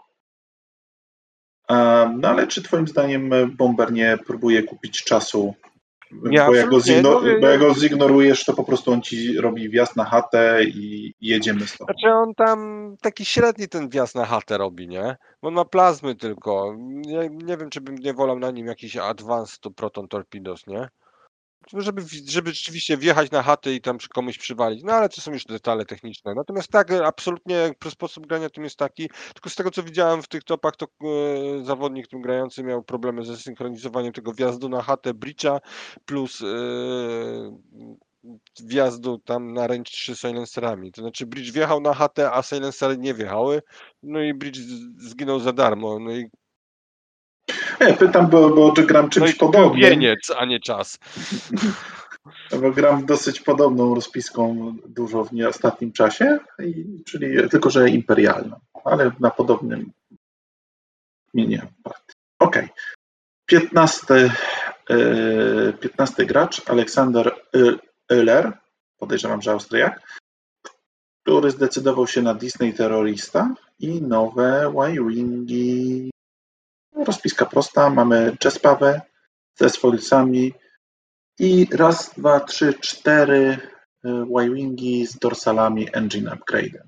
A, 1.69 2.09
No 2.19 2.29
ale 2.29 2.47
czy 2.47 2.63
twoim 2.63 2.89
zdaniem 2.89 3.31
Bomber 3.57 3.93
nie 3.93 4.19
próbuje 4.27 4.63
kupić 4.63 5.05
czasu? 5.05 5.55
Nie, 6.23 6.47
bo, 6.47 6.55
jak 6.55 6.69
go 6.69 6.79
no, 7.03 7.21
bo 7.41 7.47
jak 7.47 7.61
go 7.61 7.75
zignorujesz, 7.75 8.45
to 8.45 8.53
po 8.53 8.65
prostu 8.65 8.93
on 8.93 9.03
ci 9.03 9.41
robi 9.41 9.69
wjazd 9.69 9.97
na 9.97 10.05
chatę 10.05 10.65
i 10.65 11.03
i 11.21 11.27
jedziemy 11.27 11.67
z 11.67 11.79
tobą. 11.79 11.93
Znaczy 11.93 12.15
on 12.15 12.35
tam 12.35 12.97
taki 13.01 13.25
średni 13.25 13.69
ten 13.69 13.89
wjazd 13.89 14.15
na 14.15 14.27
chatę 14.27 14.59
robi, 14.59 14.89
nie? 14.89 15.17
Bo 15.43 15.49
on 15.49 15.55
ma 15.55 15.65
plazmy 15.65 16.15
tylko. 16.15 16.75
Nie, 16.79 17.31
nie 17.31 17.57
wiem, 17.57 17.71
czy 17.71 17.81
bym 17.81 17.95
nie 17.95 18.15
wolał 18.15 18.39
na 18.39 18.51
nim 18.51 18.67
jakiś 18.67 18.97
Advanced 18.97 19.61
to 19.61 19.71
Proton 19.71 20.09
Torpedoes, 20.09 20.67
nie? 20.67 20.89
Żeby, 21.73 22.03
żeby 22.29 22.53
rzeczywiście 22.53 22.97
wjechać 22.97 23.31
na 23.31 23.43
chatę 23.43 23.73
i 23.75 23.81
tam 23.81 23.99
komuś 24.15 24.39
przywalić. 24.39 24.83
No 24.85 24.93
ale 24.93 25.09
to 25.09 25.21
są 25.21 25.33
już 25.33 25.45
detale 25.45 25.85
techniczne. 25.85 26.35
Natomiast 26.35 26.69
tak, 26.69 26.91
e, 26.91 27.07
absolutnie 27.07 27.71
sposób 27.91 28.27
grania 28.27 28.51
tym 28.51 28.65
jest 28.65 28.77
taki. 28.77 29.11
Tylko 29.35 29.51
z 29.51 29.55
tego 29.55 29.71
co 29.71 29.83
widziałem 29.83 30.23
w 30.23 30.29
tych 30.29 30.45
topach, 30.45 30.77
to 30.77 30.87
e, 30.87 31.65
zawodnik 31.65 32.09
tym 32.09 32.23
grający 32.23 32.63
miał 32.63 32.83
problemy 32.83 33.25
ze 33.25 33.37
synchronizowaniem 33.37 34.13
tego 34.13 34.33
wjazdu 34.33 34.69
na 34.69 34.83
chatę 34.83 35.15
Breacha 35.15 35.61
plus 36.05 36.43
e, 36.43 36.47
wjazdu 38.61 39.19
tam 39.19 39.53
na 39.53 39.67
range 39.67 39.91
3 39.91 40.17
silencerami. 40.17 40.93
To 40.93 41.01
znaczy 41.01 41.27
Bridge 41.27 41.53
wjechał 41.53 41.81
na 41.81 41.95
chatę, 41.95 42.33
a 42.33 42.43
silencery 42.43 42.99
nie 42.99 43.15
wjechały. 43.15 43.63
No 44.03 44.21
i 44.21 44.35
Bridge 44.35 44.59
zginął 44.99 45.41
za 45.41 45.53
darmo. 45.53 45.99
No 45.99 46.11
i, 46.13 46.31
Nie, 47.81 47.95
pytam, 47.95 48.27
bo, 48.27 48.51
bo 48.51 48.73
czy 48.73 48.87
gram 48.87 49.05
no 49.05 49.11
czymś 49.11 49.35
kupił 49.35 49.53
podobnym. 49.53 49.91
wieniec, 49.91 50.31
a 50.37 50.45
nie 50.45 50.61
czas. 50.61 50.99
Bo 52.61 52.71
gram 52.71 53.07
dosyć 53.07 53.41
podobną 53.41 53.95
rozpiską 53.95 54.75
dużo 54.87 55.25
w 55.25 55.31
ostatnim 55.49 55.93
czasie, 55.93 56.39
czyli 57.07 57.49
tylko, 57.49 57.71
że 57.71 57.91
imperialną, 57.91 58.61
ale 58.85 59.11
na 59.21 59.31
podobnym 59.31 59.93
nie, 61.35 61.47
nie. 61.47 61.67
Okej. 62.39 62.69
15, 63.47 64.31
e, 64.91 65.73
15 65.73 66.27
gracz, 66.27 66.71
Aleksander 66.71 67.35
Euler, 68.09 68.53
podejrzewam, 68.99 69.43
że 69.43 69.51
Austriak, 69.51 70.21
który 71.23 71.51
zdecydował 71.51 72.07
się 72.07 72.23
na 72.23 72.35
Disney 72.35 72.75
Terrorista 72.75 73.55
i 73.79 74.03
nowe 74.03 74.73
Y-Wingi. 74.89 76.12
Rozpiska 77.05 77.47
prosta, 77.47 77.91
mamy 77.91 78.37
Czespawę 78.41 79.01
ze 79.59 79.71
swolicami, 79.71 80.53
i 81.39 81.67
raz, 81.77 82.15
dwa, 82.15 82.41
trzy, 82.41 82.75
cztery 82.75 83.59
y, 84.05 84.09
Y-Wingi 84.41 85.07
z 85.07 85.19
dorsalami 85.19 85.89
engine 85.93 86.33
upgrade. 86.33 86.83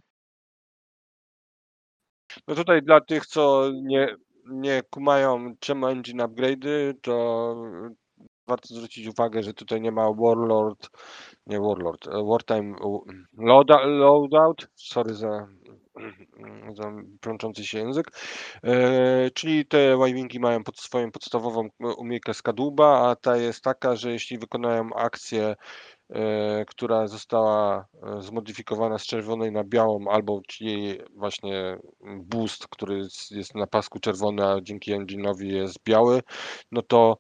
No 2.48 2.55
tutaj 2.55 2.83
dla 2.83 3.00
tych, 3.00 3.27
co 3.27 3.70
nie, 3.83 4.16
nie 4.50 4.83
kumają 4.90 5.55
czemu 5.61 5.87
engine 5.87 6.24
upgrade'y, 6.24 6.94
to 7.03 7.57
warto 8.46 8.74
zwrócić 8.74 9.07
uwagę, 9.07 9.42
że 9.42 9.55
tutaj 9.55 9.81
nie 9.81 9.92
ma 9.92 10.12
Warlord, 10.12 10.90
nie 11.46 11.61
Warlord, 11.61 12.07
e, 12.09 12.24
Wartime 12.24 12.77
Loadout, 13.87 14.68
sorry 14.74 15.14
za 15.14 15.48
plączący 17.20 17.66
się 17.66 17.78
język, 17.78 18.07
e, 18.64 19.30
czyli 19.30 19.66
te 19.66 19.94
Y-Wingi 19.94 20.40
mają 20.40 20.64
pod 20.64 20.78
swoją 20.80 21.11
podstawową 21.12 21.68
umiejkę 21.98 22.35
skadłuba, 22.35 23.11
a 23.11 23.16
ta 23.16 23.37
jest 23.37 23.64
taka, 23.64 23.96
że 23.96 24.12
jeśli 24.12 24.38
wykonają 24.38 24.94
akcję 24.94 25.57
e, 26.11 26.64
która 26.64 27.07
została 27.07 27.87
e, 28.02 28.22
zmodyfikowana 28.22 28.98
z 28.98 29.07
czerwonej 29.07 29.52
na 29.52 29.64
białą, 29.64 30.09
albo 30.09 30.40
czyli 30.48 30.98
właśnie 31.16 31.78
boost, 32.16 32.68
który 32.68 32.96
jest- 33.30 33.54
na 33.54 33.66
pasku 33.66 34.00
czerwony, 34.00 34.46
a 34.46 34.61
dzięki 34.61 34.92
engine'owi 34.94 35.46
jest 35.46 35.78
biały, 35.85 36.20
no 36.72 36.83
to 36.83 37.18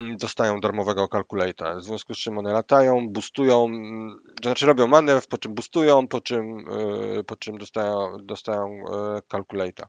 dostają 0.00 0.60
darmowego 0.60 1.08
kalkulata. 1.08 1.74
W 1.74 1.82
związku 1.82 2.14
z 2.14 2.18
czym 2.18 2.38
one 2.38 2.52
latają, 2.52 3.08
boostują, 3.08 3.64
mm, 3.64 4.20
to 4.42 4.48
znaczy 4.48 4.66
robią 4.66 4.86
manewr, 4.86 5.26
po 5.28 5.38
czym 5.38 5.54
boostują, 5.54 6.08
po 6.08 6.20
czym, 6.20 6.64
e, 7.18 7.24
po 7.24 7.36
czym 7.36 7.58
dostają, 7.58 8.16
dostają 8.22 8.84
kalkulata. 9.28 9.86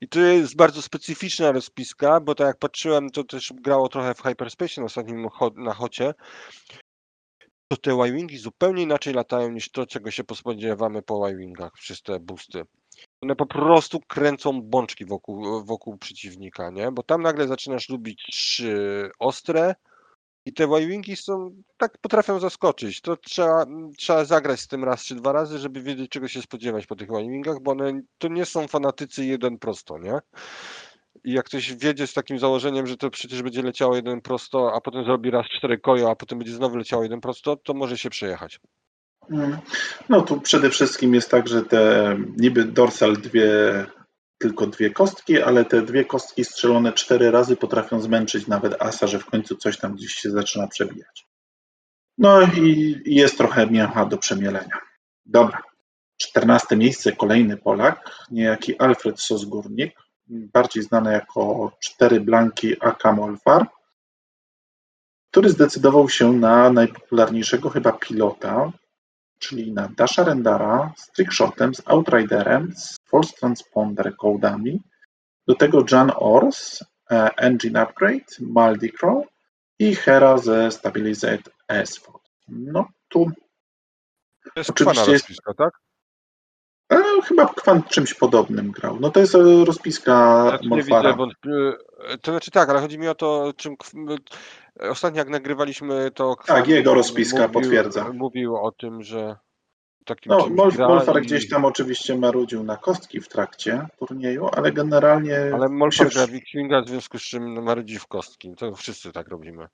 I 0.00 0.08
to 0.08 0.20
jest 0.20 0.56
bardzo 0.56 0.82
specyficzna 0.82 1.52
rozpiska, 1.52 2.20
bo 2.20 2.34
tak 2.34 2.46
jak 2.46 2.58
patrzyłem, 2.58 3.10
to 3.10 3.24
też 3.24 3.52
grało 3.56 3.88
trochę 3.88 4.14
w 4.14 4.22
Hyperspace 4.22 4.80
na 4.80 4.84
ostatnim 4.84 5.28
na 5.56 5.74
chocie, 5.74 6.14
to 7.68 7.76
te 7.76 7.90
Y-Wingi 7.90 8.38
zupełnie 8.38 8.82
inaczej 8.82 9.14
latają 9.14 9.50
niż 9.50 9.70
to, 9.70 9.86
czego 9.86 10.10
się 10.10 10.22
spodziewamy 10.34 11.02
po 11.02 11.28
Y-Wingach 11.28 11.72
przez 11.72 12.02
te 12.02 12.20
boosty. 12.20 12.64
One 13.22 13.36
po 13.36 13.46
prostu 13.46 14.00
kręcą 14.00 14.62
bączki 14.62 15.04
wokół, 15.04 15.64
wokół 15.64 15.98
przeciwnika, 15.98 16.70
nie? 16.70 16.92
Bo 16.92 17.02
tam 17.02 17.22
nagle 17.22 17.48
zaczynasz 17.48 17.88
lubić 17.88 18.62
y, 18.64 19.10
ostre 19.18 19.74
i 20.46 20.52
te 20.52 20.64
Y-Wingi 20.64 21.16
są, 21.16 21.62
tak 21.76 21.98
potrafią 21.98 22.40
zaskoczyć. 22.40 23.00
To 23.00 23.16
trzeba, 23.16 23.66
trzeba 23.98 24.24
zagrać 24.24 24.60
z 24.60 24.68
tym 24.68 24.84
raz 24.84 25.04
czy 25.04 25.14
dwa 25.14 25.32
razy, 25.32 25.58
żeby 25.58 25.82
wiedzieć 25.82 26.10
czego 26.10 26.28
się 26.28 26.42
spodziewać 26.42 26.86
po 26.86 26.96
tych 26.96 27.10
Y-Wingach, 27.10 27.60
bo 27.62 27.70
one 27.70 28.00
to 28.18 28.28
nie 28.28 28.44
są 28.44 28.68
fanatycy 28.68 29.24
jeden 29.24 29.58
prosto, 29.58 29.98
nie? 29.98 30.18
I 31.24 31.32
jak 31.32 31.46
ktoś 31.46 31.74
wiedzie 31.74 32.06
z 32.06 32.12
takim 32.12 32.38
założeniem, 32.38 32.86
że 32.86 32.96
to 32.96 33.10
przecież 33.10 33.42
będzie 33.42 33.62
leciało 33.62 33.96
jeden 33.96 34.20
prosto, 34.20 34.72
a 34.74 34.80
potem 34.80 35.04
zrobi 35.04 35.30
raz 35.30 35.46
cztery 35.58 35.78
kojo, 35.78 36.10
a 36.10 36.16
potem 36.16 36.38
będzie 36.38 36.54
znowu 36.54 36.76
leciało 36.76 37.02
jeden 37.02 37.20
prosto, 37.20 37.56
to 37.56 37.74
może 37.74 37.98
się 37.98 38.10
przejechać. 38.10 38.60
Mm. 39.30 39.58
No 40.08 40.22
tu 40.22 40.40
przede 40.40 40.70
wszystkim 40.70 41.14
jest 41.14 41.30
tak, 41.30 41.48
że 41.48 41.62
te 41.62 42.16
niby 42.36 42.64
dorsal 42.64 43.16
dwie, 43.16 43.50
tylko 44.38 44.66
dwie 44.66 44.90
kostki, 44.90 45.42
ale 45.42 45.64
te 45.64 45.82
dwie 45.82 46.04
kostki 46.04 46.44
strzelone 46.44 46.92
cztery 46.92 47.30
razy 47.30 47.56
potrafią 47.56 48.00
zmęczyć 48.00 48.46
nawet 48.46 48.82
asa, 48.82 49.06
że 49.06 49.18
w 49.18 49.26
końcu 49.26 49.56
coś 49.56 49.78
tam 49.78 49.94
gdzieś 49.94 50.12
się 50.12 50.30
zaczyna 50.30 50.68
przebijać. 50.68 51.26
No 52.18 52.42
i 52.42 53.02
jest 53.06 53.38
trochę 53.38 53.66
mięcha 53.66 54.06
do 54.06 54.18
przemielenia. 54.18 54.78
Dobra. 55.26 55.62
14 56.16 56.76
miejsce, 56.76 57.12
kolejny 57.12 57.56
Polak, 57.56 58.10
niejaki 58.30 58.78
Alfred 58.78 59.20
Sosgórnik, 59.20 59.94
bardziej 60.26 60.82
znany 60.82 61.12
jako 61.12 61.72
cztery 61.80 62.20
blanki 62.20 62.76
AK 62.80 63.04
Molfar, 63.16 63.66
który 65.30 65.48
zdecydował 65.50 66.08
się 66.08 66.32
na 66.32 66.70
najpopularniejszego 66.70 67.70
chyba 67.70 67.92
pilota, 67.92 68.72
czyli 69.42 69.72
na 69.72 69.88
Dasha 69.96 70.24
Rendara 70.24 70.92
z 70.96 71.10
trickshotem, 71.12 71.74
z 71.74 71.82
Outriderem, 71.86 72.72
z 72.76 72.96
False 73.10 73.32
Transponder 73.40 74.16
codami, 74.16 74.82
do 75.48 75.54
tego 75.54 75.84
Jan 75.92 76.12
Ors, 76.16 76.82
e, 77.10 77.30
Engine 77.36 77.76
Upgrade, 77.76 78.38
Maldicrow 78.40 79.24
i 79.78 79.94
Hera 79.94 80.38
ze 80.38 80.70
Stabilized 80.70 81.40
S4. 81.70 82.12
No 82.48 82.88
tu 83.08 83.26
To 84.44 84.50
jest 84.56 84.70
Oczywiście 84.70 85.00
kwana 85.02 85.12
jest- 85.12 85.24
rozpiska, 85.28 85.54
tak? 85.54 85.72
e, 86.92 87.22
chyba 87.24 87.46
Kwant 87.46 87.88
czymś 87.88 88.14
podobnym 88.14 88.70
grał. 88.70 89.00
No 89.00 89.10
to 89.10 89.20
jest 89.20 89.34
e, 89.34 89.64
rozpiska 89.64 90.44
Znaczy, 90.48 90.68
nie 90.68 90.82
widzę 90.82 91.14
wątpli- 91.16 91.72
To 92.22 92.30
znaczy 92.32 92.50
tak, 92.50 92.68
ale 92.68 92.80
chodzi 92.80 92.98
mi 92.98 93.08
o 93.08 93.14
to, 93.14 93.52
czym 93.56 93.76
ostatnio 94.80 95.18
jak 95.18 95.28
nagrywaliśmy, 95.28 96.10
to 96.10 96.36
Tak, 96.46 96.68
jego 96.68 96.94
rozpiska 96.94 97.38
mówił, 97.38 97.52
potwierdza. 97.60 98.12
Mówił 98.12 98.56
o 98.56 98.72
tym, 98.72 99.02
że 99.02 99.36
takim 100.04 100.32
No, 100.32 100.48
Molfar 100.88 101.18
i- 101.22 101.26
gdzieś 101.26 101.48
tam 101.48 101.64
oczywiście 101.64 102.18
marudził 102.18 102.64
na 102.64 102.76
kostki 102.76 103.20
w 103.20 103.28
trakcie 103.28 103.86
turnieju, 103.98 104.48
ale 104.52 104.72
generalnie 104.72 105.36
Ale 105.54 105.68
Molfar 105.68 106.12
się 106.12 106.14
gra 106.14 106.26
w 106.26 106.34
X-Winga, 106.34 106.82
w 106.82 106.88
związku 106.88 107.18
z 107.18 107.22
czym 107.22 107.62
marudzi 107.62 107.98
w 107.98 108.06
kostki. 108.06 108.54
To 108.56 108.74
wszyscy 108.74 109.12
tak 109.12 109.28
robimy. 109.28 109.66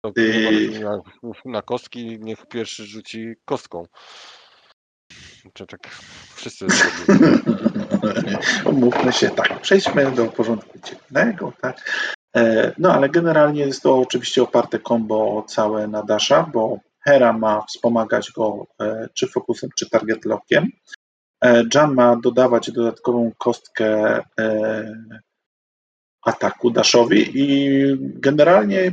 To 0.00 0.12
marudzi 0.16 0.80
na, 0.80 0.98
na 1.44 1.62
kostki, 1.62 2.18
niech 2.20 2.46
pierwszy 2.46 2.84
rzuci 2.84 3.34
kostką. 3.44 3.86
To 5.54 5.66
tak 5.66 5.88
wszyscy 6.34 6.66
robimy. 6.66 7.38
Umówmy 8.64 9.12
się, 9.12 9.30
tak, 9.30 9.60
przejdźmy 9.60 10.10
do 10.10 10.26
porządku 10.26 10.78
dziennego, 10.78 11.52
tak. 11.60 11.90
E, 12.36 12.72
No 12.78 12.92
ale 12.92 13.08
generalnie 13.08 13.60
jest 13.60 13.82
to 13.82 13.98
oczywiście 13.98 14.42
oparte 14.42 14.78
combo 14.78 15.44
całe 15.48 15.88
na 15.88 16.02
Dasha, 16.02 16.50
bo 16.52 16.78
Hera 17.00 17.32
ma 17.32 17.62
wspomagać 17.62 18.32
go 18.32 18.66
e, 18.80 19.08
czy 19.14 19.28
fokusem, 19.28 19.70
czy 19.78 19.90
target 19.90 20.24
lockiem. 20.24 20.68
E, 21.44 21.64
Jan 21.74 21.94
ma 21.94 22.16
dodawać 22.16 22.70
dodatkową 22.70 23.32
kostkę 23.38 24.20
ataku 26.22 26.70
Dashowi 26.70 27.30
i 27.34 27.78
generalnie 27.98 28.92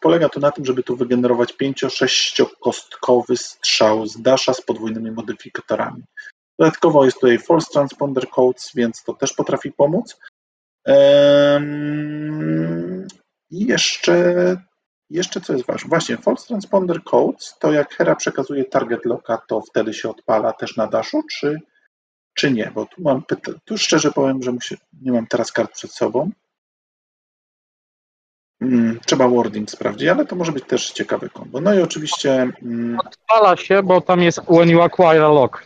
polega 0.00 0.28
to 0.28 0.40
na 0.40 0.50
tym, 0.50 0.64
żeby 0.64 0.82
tu 0.82 0.96
wygenerować 0.96 1.54
5-6-kostkowy 1.54 3.36
strzał 3.36 4.06
z 4.06 4.22
Dasha 4.22 4.54
z 4.54 4.62
podwójnymi 4.62 5.10
modyfikatorami. 5.10 6.02
Dodatkowo 6.58 7.04
jest 7.04 7.20
tutaj 7.20 7.38
False 7.38 7.72
Transponder 7.72 8.28
Codes, 8.28 8.70
więc 8.74 9.04
to 9.04 9.14
też 9.14 9.32
potrafi 9.32 9.72
pomóc. 9.72 10.18
I 13.50 13.66
jeszcze, 13.66 14.56
jeszcze 15.10 15.40
co 15.40 15.52
jest 15.52 15.66
ważne. 15.66 15.88
Właśnie, 15.88 16.16
False 16.16 16.46
Transponder 16.46 17.02
Codes, 17.04 17.54
to 17.60 17.72
jak 17.72 17.94
Hera 17.94 18.16
przekazuje 18.16 18.64
target 18.64 19.04
locka, 19.04 19.42
to 19.48 19.60
wtedy 19.60 19.94
się 19.94 20.10
odpala 20.10 20.52
też 20.52 20.76
na 20.76 20.86
daszu, 20.86 21.22
czy, 21.30 21.60
czy 22.34 22.52
nie? 22.52 22.72
Bo 22.74 22.86
tu 22.86 23.02
mam 23.02 23.22
pyta- 23.22 23.58
tu 23.64 23.78
szczerze 23.78 24.12
powiem, 24.12 24.42
że 24.42 24.52
musi, 24.52 24.76
nie 25.02 25.12
mam 25.12 25.26
teraz 25.26 25.52
kart 25.52 25.72
przed 25.72 25.92
sobą. 25.92 26.30
Mm, 28.60 29.00
trzeba 29.06 29.28
wording 29.28 29.70
sprawdzić, 29.70 30.08
ale 30.08 30.26
to 30.26 30.36
może 30.36 30.52
być 30.52 30.64
też 30.64 30.90
ciekawe 30.90 31.28
kombo. 31.28 31.60
No 31.60 31.74
i 31.74 31.82
oczywiście 31.82 32.52
mm, 32.62 32.98
Odpala 33.06 33.56
się, 33.56 33.82
bo 33.82 34.00
tam 34.00 34.22
jest 34.22 34.40
when 34.40 34.68
you 34.68 34.82
acquire 34.82 35.24
a 35.24 35.28
lock. 35.28 35.64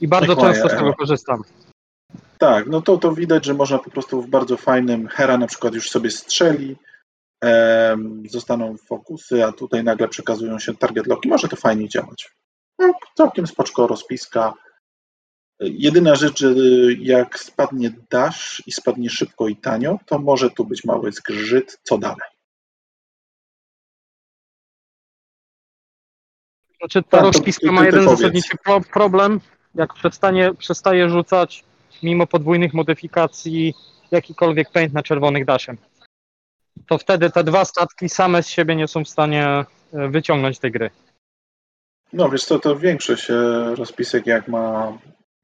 I 0.00 0.08
bardzo 0.08 0.32
Acquire, 0.32 0.52
często 0.52 0.68
z 0.68 0.72
tego 0.72 0.86
no. 0.86 0.94
korzystam. 0.94 1.42
Tak, 2.38 2.66
no 2.66 2.82
to, 2.82 2.96
to 2.96 3.12
widać, 3.12 3.44
że 3.44 3.54
można 3.54 3.78
po 3.78 3.90
prostu 3.90 4.22
w 4.22 4.28
bardzo 4.28 4.56
fajnym 4.56 5.08
Hera 5.08 5.38
na 5.38 5.46
przykład 5.46 5.74
już 5.74 5.90
sobie 5.90 6.10
strzeli, 6.10 6.76
em, 7.40 8.22
zostaną 8.30 8.76
fokusy, 8.76 9.44
a 9.44 9.52
tutaj 9.52 9.84
nagle 9.84 10.08
przekazują 10.08 10.58
się 10.58 10.76
target 10.76 11.06
locki. 11.06 11.28
Może 11.28 11.48
to 11.48 11.56
fajnie 11.56 11.88
działać. 11.88 12.30
No, 12.78 12.94
całkiem 13.14 13.46
spoczko 13.46 13.86
rozpiska. 13.86 14.54
Jedyna 15.60 16.14
rzecz, 16.14 16.38
że 16.38 16.54
jak 16.98 17.38
spadnie 17.38 17.90
dash 18.10 18.62
i 18.66 18.72
spadnie 18.72 19.10
szybko 19.10 19.48
i 19.48 19.56
tanio, 19.56 19.98
to 20.06 20.18
może 20.18 20.50
tu 20.50 20.64
być 20.64 20.84
mały 20.84 21.12
zgrzyt. 21.12 21.78
Co 21.82 21.98
dalej? 21.98 22.28
Znaczy 26.78 27.02
ta 27.02 27.08
Tak, 27.10 27.22
rozpiska 27.22 27.72
ma 27.72 27.84
jeden 27.84 28.08
zasadniczy 28.08 28.56
pro 28.64 28.80
problem. 28.80 29.40
Jak 29.74 29.94
przestanie, 29.94 30.54
przestaje 30.54 31.08
rzucać 31.08 31.64
mimo 32.02 32.26
podwójnych 32.26 32.74
modyfikacji 32.74 33.74
jakikolwiek 34.10 34.70
paint 34.70 34.92
na 34.92 35.02
czerwonych 35.02 35.44
daszem. 35.44 35.76
To 36.86 36.98
wtedy 36.98 37.30
te 37.30 37.44
dwa 37.44 37.64
statki 37.64 38.08
same 38.08 38.42
z 38.42 38.48
siebie 38.48 38.76
nie 38.76 38.88
są 38.88 39.04
w 39.04 39.08
stanie 39.08 39.44
e, 39.46 39.64
wyciągnąć 40.08 40.58
tej 40.58 40.72
gry. 40.72 40.90
No 42.12 42.28
wiesz 42.28 42.44
co, 42.44 42.58
to 42.58 42.76
większość 42.76 43.28
rozpisek 43.74 44.26
jak 44.26 44.48
ma, 44.48 44.98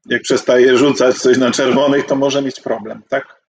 jak 0.05 0.21
przestaje 0.21 0.77
rzucać 0.77 1.15
coś 1.15 1.37
na 1.37 1.51
czerwonych, 1.51 2.05
to 2.05 2.15
może 2.15 2.41
mieć 2.41 2.59
problem, 2.59 3.01
tak? 3.09 3.43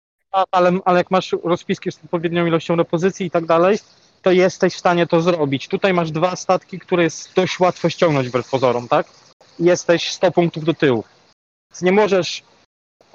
Ale, 0.51 0.71
ale 0.85 0.97
jak 0.97 1.11
masz 1.11 1.35
rozpiski 1.43 1.91
z 1.91 2.03
odpowiednią 2.03 2.45
ilością 2.45 2.75
repozycji 2.75 3.25
i 3.25 3.31
tak 3.31 3.45
dalej, 3.45 3.77
to 4.21 4.31
jesteś 4.31 4.73
w 4.73 4.79
stanie 4.79 5.07
to 5.07 5.21
zrobić. 5.21 5.67
Tutaj 5.67 5.93
masz 5.93 6.11
dwa 6.11 6.35
statki, 6.35 6.79
które 6.79 7.03
jest 7.03 7.33
dość 7.35 7.59
łatwo 7.59 7.89
ściągnąć 7.89 8.27
wbrew 8.29 8.49
pozorom, 8.49 8.87
tak? 8.87 9.07
I 9.59 9.63
Jesteś 9.63 10.11
100 10.11 10.31
punktów 10.31 10.63
do 10.63 10.73
tyłu. 10.73 11.03
Więc 11.71 11.81
nie 11.81 11.91
możesz, 11.91 12.43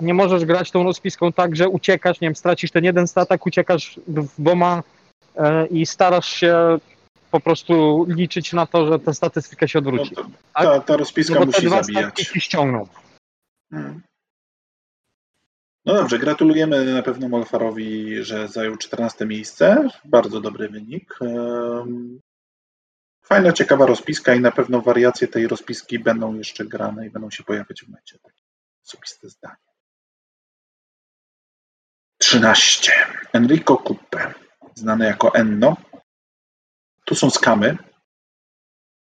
nie 0.00 0.14
możesz 0.14 0.44
grać 0.44 0.70
tą 0.70 0.82
rozpiską 0.82 1.32
tak, 1.32 1.56
że 1.56 1.68
uciekasz, 1.68 2.20
nie 2.20 2.28
wiem, 2.28 2.36
stracisz 2.36 2.70
ten 2.70 2.84
jeden 2.84 3.08
statek, 3.08 3.46
uciekasz 3.46 4.00
dwoma 4.38 4.82
e, 5.36 5.66
i 5.66 5.86
starasz 5.86 6.28
się 6.28 6.78
po 7.30 7.40
prostu 7.40 8.04
liczyć 8.08 8.52
na 8.52 8.66
to, 8.66 8.86
że 8.86 8.98
ta 8.98 9.14
statystyka 9.14 9.68
się 9.68 9.80
No 9.80 9.88
odwróci. 9.88 10.14
to, 10.14 10.26
ta, 10.54 10.80
ta 10.80 10.96
rozpiska 10.96 11.34
No 11.34 11.40
bo 11.46 11.52
te 11.52 11.58
musi 11.58 11.66
dwa 11.66 11.76
statki 11.82 11.94
zabijać. 11.94 12.14
ci 12.18 12.40
ściągną. 12.40 12.88
Hmm. 13.70 14.02
No 15.84 15.94
dobrze, 15.94 16.18
gratulujemy 16.18 16.84
na 16.84 17.02
pewno 17.02 17.28
Molfarowi, 17.28 18.24
że 18.24 18.48
zajął 18.48 18.76
14 18.76 19.26
miejsce. 19.26 19.88
Bardzo 20.04 20.40
dobry 20.40 20.68
wynik. 20.68 21.18
Fajna, 23.22 23.52
ciekawa 23.52 23.86
rozpiska 23.86 24.34
i 24.34 24.40
na 24.40 24.50
pewno 24.52 24.80
wariacje 24.80 25.28
tej 25.28 25.48
rozpiski 25.48 25.98
będą 25.98 26.34
jeszcze 26.34 26.64
grane 26.64 27.06
i 27.06 27.10
będą 27.10 27.30
się 27.30 27.44
pojawiać 27.44 27.82
w 27.82 27.88
mecie. 27.88 28.18
Takie 28.18 28.42
osobiste 28.86 29.28
zdanie. 29.28 29.56
13. 32.28 32.92
Enrico 33.32 33.76
Cuppe, 33.76 34.34
znany 34.74 35.06
jako 35.06 35.34
Enno. 35.34 35.76
Tu 37.04 37.14
są 37.14 37.30
skamy. 37.30 37.76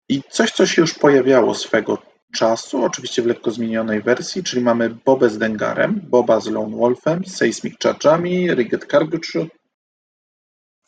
I 0.09 0.23
coś, 0.31 0.53
co 0.53 0.67
się 0.67 0.83
już 0.83 0.95
pojawiało 0.95 1.55
swego 1.55 1.99
czasu, 2.35 2.85
oczywiście 2.85 3.23
w 3.23 3.27
lekko 3.27 3.51
zmienionej 3.51 4.03
wersji, 4.03 4.43
czyli 4.43 4.63
mamy 4.63 4.91
Bobę 4.91 5.31
z 5.31 5.39
Dengarem, 5.39 6.01
Boba 6.03 6.41
z 6.41 6.47
Lone 6.47 6.77
Wolfem, 6.77 7.25
Seismic 7.25 7.75
Charge'ami, 7.79 8.55
Rigged 8.55 8.91
Cargo 8.91 9.19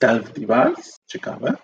Delve 0.00 0.32
Device, 0.32 0.92
ciekawe, 1.06 1.54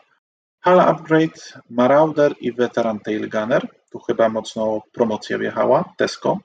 Hala 0.60 0.86
Upgrade, 0.86 1.62
Marauder 1.70 2.34
i 2.40 2.52
Veteran 2.52 3.00
Tail 3.00 3.30
Gunner, 3.30 3.68
tu 3.90 3.98
chyba 3.98 4.28
mocno 4.28 4.82
promocja 4.92 5.38
wjechała, 5.38 5.94
Tesco. 5.96 6.38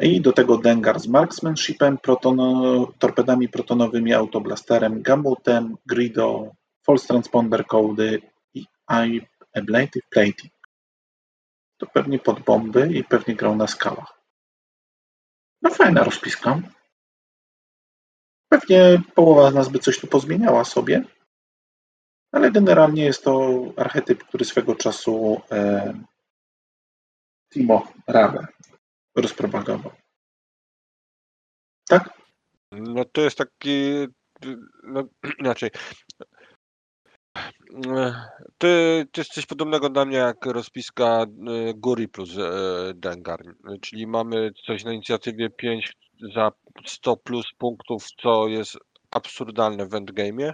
I 0.00 0.20
do 0.20 0.32
tego 0.32 0.58
Dengar 0.58 1.00
z 1.00 1.06
Marksmanshipem, 1.06 1.98
protono, 1.98 2.86
torpedami 2.98 3.48
protonowymi, 3.48 4.14
autoblasterem, 4.14 5.02
Gamutem, 5.02 5.76
Grido, 5.86 6.50
False 6.86 7.06
Transponder 7.06 7.64
i 8.54 8.66
I 8.88 9.20
Ablative 9.54 10.06
Plating 10.10 10.56
to 11.78 11.86
pewnie 11.86 12.18
pod 12.18 12.40
bomby 12.40 12.88
i 12.92 13.04
pewnie 13.04 13.34
grał 13.34 13.56
na 13.56 13.66
skałach. 13.66 14.20
No 15.62 15.70
fajna 15.70 16.04
rozpiska. 16.04 16.60
Pewnie 18.48 19.02
połowa 19.14 19.50
z 19.50 19.54
nas 19.54 19.68
by 19.68 19.78
coś 19.78 20.00
tu 20.00 20.06
pozmieniała 20.06 20.64
sobie, 20.64 21.04
ale 22.32 22.50
generalnie 22.50 23.04
jest 23.04 23.24
to 23.24 23.60
archetyp, 23.76 24.24
który 24.24 24.44
swego 24.44 24.74
czasu 24.74 25.40
e, 25.50 25.94
Timo 27.52 27.92
Rabe 28.06 28.46
rozpropagował. 29.16 29.92
Tak? 31.88 32.10
No 32.72 33.04
to 33.04 33.20
jest 33.20 33.38
taki, 33.38 34.06
no 34.82 35.02
inaczej. 35.40 35.70
Ty, 38.58 39.06
ty 39.12 39.20
jest 39.20 39.32
coś 39.32 39.46
podobnego 39.46 39.90
dla 39.90 40.04
mnie 40.04 40.16
jak 40.16 40.46
rozpiska 40.46 41.22
e, 41.22 41.26
Guri 41.74 42.08
plus 42.08 42.38
e, 42.38 42.92
Dengar, 42.94 43.42
czyli 43.80 44.06
mamy 44.06 44.50
coś 44.66 44.84
na 44.84 44.92
inicjatywie 44.92 45.50
5 45.50 45.92
za 46.34 46.52
100 46.86 47.16
plus 47.16 47.46
punktów, 47.58 48.06
co 48.22 48.48
jest 48.48 48.76
absurdalne 49.10 49.86
w 49.86 49.90
endgame'ie. 49.90 50.52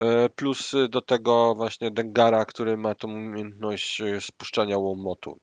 E, 0.00 0.28
Plus 0.28 0.72
do 0.88 1.00
tego 1.00 1.54
właśnie 1.54 1.90
Dengara, 1.90 2.44
który 2.44 2.76
ma 2.76 2.94
tą 2.94 3.08
umiejętność 3.08 4.02
spuszczania 4.20 4.78
łomotu. 4.78 5.38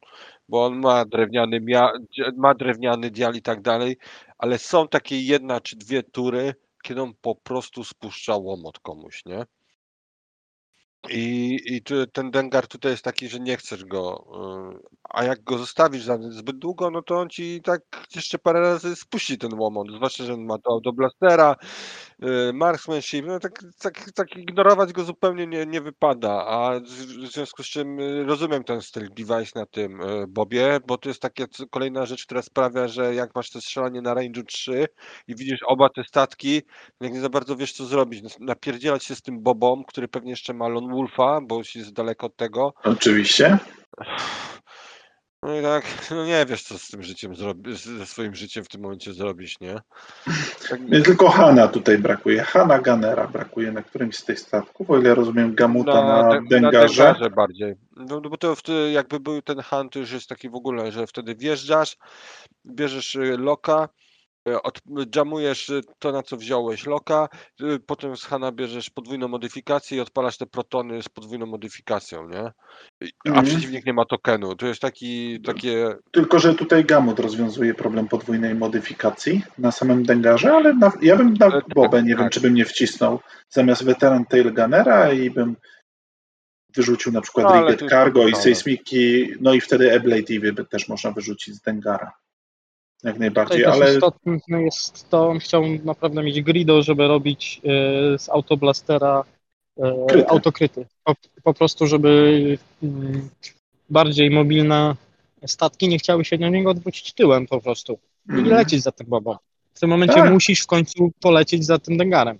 Bo 0.49 0.65
on 0.65 0.79
ma 0.79 1.05
drewniany, 1.05 1.59
ma 2.37 2.53
drewniany 2.53 3.11
dial 3.11 3.35
i 3.35 3.41
tak 3.41 3.61
dalej, 3.61 3.97
ale 4.37 4.57
są 4.57 4.87
takie 4.87 5.21
jedna 5.21 5.61
czy 5.61 5.75
dwie 5.75 6.03
tury, 6.03 6.53
kiedy 6.83 7.01
on 7.01 7.13
po 7.21 7.35
prostu 7.35 7.83
spuszcza 7.83 8.35
łomot 8.37 8.79
komuś, 8.79 9.25
nie? 9.25 9.45
I, 11.07 11.57
i 11.65 11.81
tu, 11.81 12.07
ten 12.07 12.31
Dengar 12.31 12.67
tutaj 12.67 12.91
jest 12.91 13.03
taki, 13.03 13.29
że 13.29 13.39
nie 13.39 13.57
chcesz 13.57 13.85
go, 13.85 14.25
y, 14.75 14.87
a 15.09 15.23
jak 15.23 15.43
go 15.43 15.57
zostawisz 15.57 16.03
za 16.03 16.17
zbyt 16.29 16.57
długo, 16.59 16.89
no 16.91 17.01
to 17.01 17.19
on 17.19 17.29
ci 17.29 17.61
tak 17.63 17.81
jeszcze 18.15 18.39
parę 18.39 18.59
razy 18.61 18.95
spuści 18.95 19.37
ten 19.37 19.53
łomot, 19.53 19.87
zwłaszcza, 19.95 20.23
że 20.23 20.33
on 20.33 20.45
ma 20.45 20.57
to 20.57 20.79
do 20.83 20.93
blastera, 20.93 21.55
y, 22.23 22.53
marksmanship, 22.53 23.25
no 23.25 23.39
tak, 23.39 23.63
tak, 23.81 24.11
tak 24.15 24.35
ignorować 24.37 24.93
go 24.93 25.03
zupełnie 25.03 25.47
nie, 25.47 25.65
nie 25.65 25.81
wypada, 25.81 26.31
a 26.47 26.79
w 26.79 27.27
związku 27.31 27.63
z 27.63 27.67
czym 27.67 27.99
y, 27.99 28.23
rozumiem 28.23 28.63
ten 28.63 28.81
styl 28.81 29.09
device 29.13 29.59
na 29.59 29.65
tym 29.65 30.01
y, 30.01 30.27
Bobie, 30.27 30.79
bo 30.87 30.97
to 30.97 31.09
jest 31.09 31.21
takie 31.21 31.47
c- 31.47 31.65
kolejna 31.71 32.05
rzecz, 32.05 32.25
która 32.25 32.41
sprawia, 32.41 32.87
że 32.87 33.15
jak 33.15 33.35
masz 33.35 33.49
to 33.49 33.61
strzelanie 33.61 34.01
na 34.01 34.15
range'u 34.15 34.43
3 34.45 34.85
i 35.27 35.35
widzisz 35.35 35.59
oba 35.67 35.89
te 35.89 36.03
statki, 36.03 36.61
jak 37.01 37.13
nie 37.13 37.19
za 37.21 37.29
bardzo 37.29 37.55
wiesz 37.55 37.73
co 37.73 37.85
zrobić, 37.85 38.21
no, 38.23 38.29
napierdzielać 38.39 39.03
się 39.03 39.15
z 39.15 39.21
tym 39.21 39.39
Bobą, 39.43 39.83
który 39.87 40.07
pewnie 40.07 40.29
jeszcze 40.31 40.53
ma 40.53 40.67
Lone 40.67 40.88
Wolfa, 40.89 41.39
bo 41.41 41.57
już 41.57 41.75
jest 41.75 41.93
daleko 41.93 42.25
od 42.27 42.35
tego, 42.35 42.73
Oczywiście. 42.83 43.57
no 45.43 45.59
i 45.59 45.61
tak, 45.61 45.85
no 46.11 46.25
nie 46.25 46.45
wiesz 46.45 46.63
co 46.63 46.77
z 46.77 46.87
tym 46.87 47.03
życiem 47.03 47.35
zrobić, 47.35 47.85
ze 47.85 48.05
swoim 48.05 48.35
życiem 48.35 48.63
w 48.63 48.67
tym 48.67 48.81
momencie 48.81 49.13
zrobić, 49.13 49.59
nie? 49.61 49.75
Tak, 50.69 50.81
Nie 50.81 51.01
tylko 51.01 51.29
Hana 51.29 51.67
tutaj 51.67 51.97
brakuje. 51.97 52.43
Hana 52.43 52.79
Gunnera 52.79 53.27
brakuje 53.27 53.71
na 53.71 53.81
którymś 53.83 54.15
z 54.17 54.25
tych 54.25 54.39
statków, 54.39 54.89
o 54.91 54.97
ile 54.99 55.15
rozumiem 55.15 55.55
Gamuta 55.55 56.03
na, 56.03 56.29
de- 56.29 56.41
Dengarze. 56.49 57.03
Na 57.03 57.11
Dengarze 57.13 57.29
bardziej. 57.29 57.75
No 57.95 58.19
no 58.23 58.29
bo 58.29 58.37
to 58.37 58.55
wtedy 58.55 58.91
jakby 58.91 59.19
był 59.19 59.41
ten 59.41 59.61
hunt, 59.61 59.93
to 59.93 59.99
już 59.99 60.11
jest 60.11 60.29
taki 60.29 60.49
w 60.49 60.55
ogóle, 60.55 60.91
że 60.91 61.07
wtedy 61.07 61.35
wjeżdżasz, 61.35 61.97
bierzesz 62.65 63.15
y, 63.15 63.37
loka, 63.37 63.89
od, 64.63 64.81
jamujesz 65.15 65.69
e, 65.69 65.81
to, 65.99 66.11
na 66.11 66.23
co 66.23 66.37
wziąłeś 66.37 66.85
loka, 66.85 67.29
e, 67.61 67.79
potem 67.85 68.17
z 68.17 68.25
Hana 68.25 68.51
bierzesz 68.51 68.89
podwójną 68.89 69.27
modyfikację 69.27 69.97
i 69.97 70.01
odpalasz 70.01 70.37
te 70.37 70.45
protony 70.45 71.03
z 71.03 71.09
podwójną 71.09 71.45
modyfikacją, 71.45 72.29
nie? 72.29 72.39
A 72.39 73.29
Mhm. 73.29 73.45
przeciwnik 73.45 73.85
nie 73.85 73.93
ma 73.93 74.05
tokenu. 74.05 74.55
To 74.55 74.67
jest 74.67 74.81
taki, 74.81 75.41
takie 75.41 75.95
Tylko, 76.11 76.39
że 76.39 76.55
tutaj 76.55 76.85
Gamut 76.85 77.19
rozwiązuje 77.19 77.73
problem 77.73 78.07
podwójnej 78.07 78.55
modyfikacji 78.55 79.41
na 79.57 79.71
samym 79.71 80.03
Dengarze, 80.03 80.53
ale 80.53 80.73
na, 80.73 80.91
ja 81.01 81.15
bym 81.15 81.33
na 81.33 81.45
Ale 81.45 81.61
tak, 81.61 81.73
Bobę, 81.75 82.03
nie 82.03 82.13
tak. 82.13 82.19
wiem, 82.19 82.29
czy 82.29 82.41
bym 82.41 82.53
nie 82.53 82.65
wcisnął 82.65 83.19
zamiast 83.49 83.83
Veteran 83.83 84.25
Tailgunnera 84.25 85.13
i 85.13 85.29
bym 85.29 85.55
wyrzucił 86.75 87.11
na 87.11 87.21
przykład 87.21 87.49
No, 87.49 87.69
jest 87.69 87.83
Cargo 87.89 88.27
i. 88.27 88.35
Sejsmiki, 88.35 89.27
no 89.39 89.53
i 89.53 89.61
wtedy 89.61 89.95
Ablade 89.95 90.39
by 90.53 90.65
też 90.65 90.87
można 90.87 91.11
wyrzucić 91.11 91.55
z 91.55 91.61
Dengara. 91.61 92.11
Jak 93.03 93.19
najbardziej, 93.19 93.65
ale 93.65 93.93
istotne 93.93 94.63
jest 94.63 95.09
to, 95.09 95.29
on 95.29 95.39
chciał 95.39 95.63
naprawdę 95.83 96.23
mieć 96.23 96.41
grido, 96.41 96.83
żeby 96.83 97.07
robić 97.07 97.61
e, 97.63 98.19
z 98.19 98.29
autoblastera 98.29 99.23
e, 99.77 100.05
Kryty. 100.09 100.27
autokryty. 100.29 100.85
Po, 101.03 101.13
po 101.43 101.53
prostu, 101.53 101.87
żeby 101.87 102.57
mm, 102.83 103.29
bardziej 103.89 104.31
mobilne 104.31 104.95
statki 105.45 105.87
nie 105.87 105.97
chciały 105.99 106.25
się 106.25 106.37
na 106.37 106.49
niego 106.49 106.71
odwrócić 106.71 107.13
tyłem 107.13 107.47
po 107.47 107.61
prostu 107.61 107.99
i 108.29 108.31
Mhm. 108.31 108.47
lecieć 108.47 108.83
za 108.83 108.91
tym 108.91 109.07
bobą. 109.07 109.35
W 109.73 109.79
tym 109.79 109.89
momencie 109.89 110.15
Tak. 110.15 110.31
musisz 110.31 110.61
w 110.61 110.67
końcu 110.67 111.11
polecieć 111.21 111.65
za 111.65 111.79
tym 111.79 111.97
dengarem. 111.97 112.39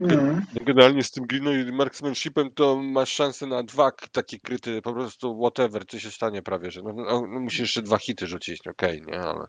Mhm. 0.00 0.42
Generalnie 0.54 1.04
z 1.04 1.10
tym 1.10 1.26
Grino 1.26 1.52
i 1.52 1.72
Marksmanshipem 1.72 2.50
to 2.50 2.76
masz 2.76 3.12
szansę 3.12 3.46
na 3.46 3.62
dwa 3.62 3.92
takie 4.12 4.38
kryty, 4.38 4.82
po 4.82 4.92
prostu 4.92 5.38
whatever, 5.38 5.86
co 5.86 5.98
się 5.98 6.10
stanie 6.10 6.42
prawie, 6.42 6.70
że 6.70 6.82
no, 6.82 6.92
no, 6.92 7.26
no 7.26 7.40
musisz 7.40 7.60
jeszcze 7.60 7.82
dwa 7.82 7.98
hity 7.98 8.26
rzucić, 8.26 8.66
okej, 8.66 9.02
nie, 9.06 9.20
ale 9.20 9.46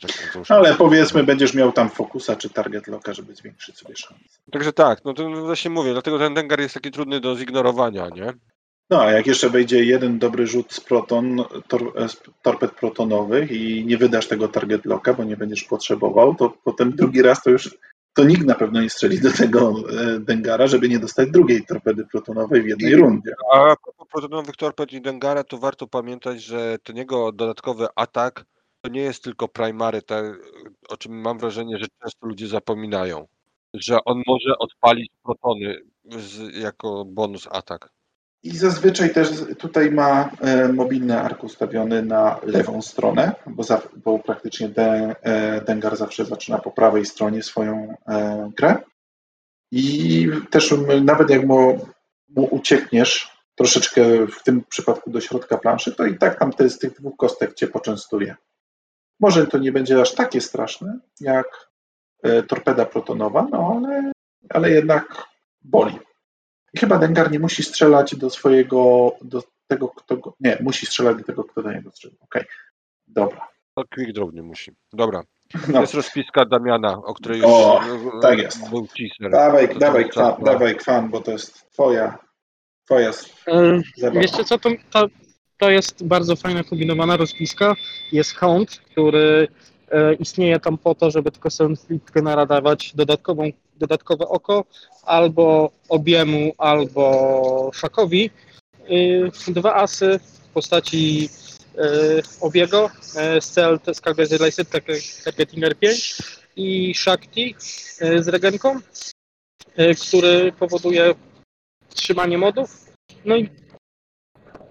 tak, 0.00 0.44
ale 0.48 0.74
powiedzmy, 0.74 1.24
będziesz 1.24 1.54
miał 1.54 1.72
tam 1.72 1.90
fokusa 1.90 2.36
czy 2.36 2.50
target 2.50 2.86
locka, 2.86 3.14
żeby 3.14 3.34
zwiększyć 3.34 3.78
sobie 3.78 3.96
szanse. 3.96 4.38
Także 4.52 4.72
tak, 4.72 5.04
no 5.04 5.14
to 5.14 5.30
właśnie 5.30 5.70
mówię, 5.70 5.92
dlatego 5.92 6.18
ten 6.18 6.34
Dengar 6.34 6.60
jest 6.60 6.74
taki 6.74 6.90
trudny 6.90 7.20
do 7.20 7.36
zignorowania, 7.36 8.08
nie? 8.08 8.32
No, 8.90 9.02
a 9.02 9.12
jak 9.12 9.26
jeszcze 9.26 9.50
wejdzie 9.50 9.84
jeden 9.84 10.18
dobry 10.18 10.46
rzut 10.46 10.72
z 10.72 10.80
proton, 10.80 11.44
tor, 11.68 11.92
e, 11.96 12.08
z 12.08 12.22
torped 12.42 12.70
protonowych 12.70 13.50
i 13.50 13.84
nie 13.86 13.98
wydasz 13.98 14.28
tego 14.28 14.48
target 14.48 14.84
locka, 14.84 15.14
bo 15.14 15.24
nie 15.24 15.36
będziesz 15.36 15.64
potrzebował, 15.64 16.34
to 16.34 16.54
potem 16.64 16.92
drugi 16.92 17.22
raz 17.22 17.42
to 17.42 17.50
już 17.50 17.78
to 18.16 18.24
nikt 18.24 18.44
na 18.44 18.54
pewno 18.54 18.80
nie 18.80 18.90
strzeli 18.90 19.20
do 19.20 19.32
tego 19.32 19.74
e, 19.90 20.20
Dengara, 20.20 20.66
żeby 20.66 20.88
nie 20.88 20.98
dostać 20.98 21.30
drugiej 21.30 21.66
torpedy 21.66 22.06
protonowej 22.12 22.62
w 22.62 22.66
jednej 22.66 22.96
rundzie. 22.96 23.30
A 23.52 23.76
propos 23.76 24.08
protonowych 24.12 24.56
torped 24.56 24.92
i 24.92 25.00
Dengara, 25.00 25.44
to 25.44 25.58
warto 25.58 25.86
pamiętać, 25.86 26.42
że 26.42 26.76
ten 26.82 26.96
jego 26.96 27.32
dodatkowy 27.32 27.86
atak 27.96 28.44
to 28.80 28.90
nie 28.90 29.00
jest 29.00 29.24
tylko 29.24 29.48
primary, 29.48 30.00
o 30.88 30.96
czym 30.96 31.20
mam 31.20 31.38
wrażenie, 31.38 31.78
że 31.78 31.86
często 32.02 32.26
ludzie 32.26 32.48
zapominają, 32.48 33.26
że 33.74 34.04
on 34.04 34.22
może 34.26 34.58
odpalić 34.58 35.10
protony 35.22 35.80
z, 36.04 36.56
jako 36.56 37.04
bonus 37.04 37.48
atak. 37.50 37.95
I 38.46 38.56
zazwyczaj 38.56 39.14
też 39.14 39.28
tutaj 39.58 39.90
ma 39.90 40.30
e, 40.40 40.68
mobilny 40.68 41.20
ark 41.20 41.44
ustawiony 41.44 42.02
na 42.02 42.40
lewą 42.42 42.82
stronę, 42.82 43.32
bo, 43.46 43.62
za, 43.62 43.82
bo 44.04 44.18
praktycznie 44.18 44.70
e, 44.76 45.60
Dengar 45.60 45.96
zawsze 45.96 46.24
zaczyna 46.24 46.58
po 46.58 46.70
prawej 46.70 47.06
stronie 47.06 47.42
swoją 47.42 47.96
e, 48.08 48.50
grę. 48.56 48.76
I 49.72 50.28
też 50.50 50.74
nawet 51.02 51.30
jak 51.30 51.46
mu, 51.46 51.86
mu 52.28 52.44
uciekniesz 52.50 53.36
troszeczkę 53.54 54.26
w 54.26 54.42
tym 54.42 54.64
przypadku 54.68 55.10
do 55.10 55.20
środka 55.20 55.58
planszy, 55.58 55.92
to 55.92 56.06
i 56.06 56.18
tak 56.18 56.38
tam 56.38 56.52
te, 56.52 56.70
z 56.70 56.78
tych 56.78 56.92
dwóch 56.92 57.16
kostek 57.16 57.54
cię 57.54 57.66
poczęstuje. 57.66 58.36
Może 59.20 59.46
to 59.46 59.58
nie 59.58 59.72
będzie 59.72 60.00
aż 60.00 60.14
takie 60.14 60.40
straszne 60.40 60.98
jak 61.20 61.46
torpeda 62.48 62.86
protonowa, 62.86 63.46
no 63.50 63.80
ale, 63.80 64.12
ale 64.50 64.70
jednak 64.70 65.24
boli. 65.62 65.98
I 66.74 66.78
chyba 66.78 66.98
Dengar 66.98 67.30
nie 67.32 67.38
musi 67.38 67.62
strzelać 67.62 68.16
do 68.16 68.30
swojego, 68.30 69.10
do 69.22 69.42
tego, 69.66 69.88
kto 69.88 70.16
go, 70.16 70.34
nie, 70.40 70.58
musi 70.60 70.86
strzelać 70.86 71.16
do 71.16 71.24
tego, 71.24 71.44
kto 71.44 71.62
do 71.62 71.72
niego 71.72 71.90
strzela. 71.90 72.14
Okej, 72.20 72.44
dobra. 73.06 73.48
To 73.74 73.84
quick 73.94 74.12
draw 74.12 74.32
nie 74.32 74.42
musi. 74.42 74.72
Dobra. 74.92 75.22
No, 75.68 75.80
Jest 75.80 75.94
rozpiska 75.94 76.44
Damiana, 76.44 76.92
o 77.04 77.14
której 77.14 77.38
już 77.38 77.46
O, 77.50 77.80
tak 78.22 78.38
jest. 78.38 78.70
był 78.70 78.86
teaser. 78.86 79.30
dawaj, 79.32 79.68
To 79.68 79.78
dawaj 79.78 80.08
kwan, 80.08 80.34
dawaj 80.44 80.76
kwan, 80.76 81.08
bo 81.10 81.20
to 81.20 81.30
jest 81.30 81.70
twoja, 81.72 82.18
twoja 82.84 83.10
E, 83.48 83.82
zabawa. 83.96 84.20
Wiecie 84.20 84.44
co, 84.44 84.58
to, 84.58 84.70
to, 84.90 85.06
to 85.58 85.70
jest 85.70 86.06
bardzo 86.06 86.36
fajna 86.36 86.64
kombinowana 86.64 87.16
rozpiska. 87.16 87.74
Jest 88.12 88.34
Hound, 88.36 88.70
który 88.70 89.48
e, 89.90 90.14
istnieje 90.14 90.60
tam 90.60 90.78
po 90.78 90.94
to, 90.94 91.10
żeby 91.10 91.30
tylko 91.32 91.50
Sunflipkenera 91.50 92.46
dawać 92.46 92.92
dodatkową, 92.94 93.42
dodatkowe 93.78 94.28
oko 94.28 94.64
albo 95.02 95.70
obiemu, 95.88 96.52
albo 96.58 97.70
szakowi. 97.74 98.30
E, 99.48 99.52
dwa 99.52 99.74
asy 99.74 100.18
w 100.18 100.48
postaci 100.48 101.28
e, 101.78 101.88
obiego 102.40 102.90
z 103.40 103.44
CLT 103.54 103.96
z 103.96 104.00
Calgary 104.00 104.38
Laced 104.38 104.68
Targeting 105.24 105.64
R5 105.64 106.20
i 106.56 106.94
Shakti 106.94 107.54
e, 108.00 108.22
z 108.22 108.28
regenką, 108.28 108.80
który 110.08 110.52
powoduje 110.52 111.14
trzymanie 111.94 112.38
modów. 112.38 112.86
No 113.24 113.36
i 113.36 113.48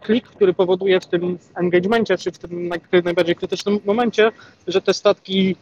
klik, 0.01 0.27
który 0.27 0.53
powoduje 0.53 0.99
w 0.99 1.05
tym 1.05 1.39
engagemencie, 1.55 2.17
czy 2.17 2.31
w 2.31 2.37
tym 2.37 2.69
naj- 2.69 3.03
najbardziej 3.03 3.35
krytycznym 3.35 3.79
momencie, 3.85 4.31
że 4.67 4.81
te 4.81 4.93
statki 4.93 5.55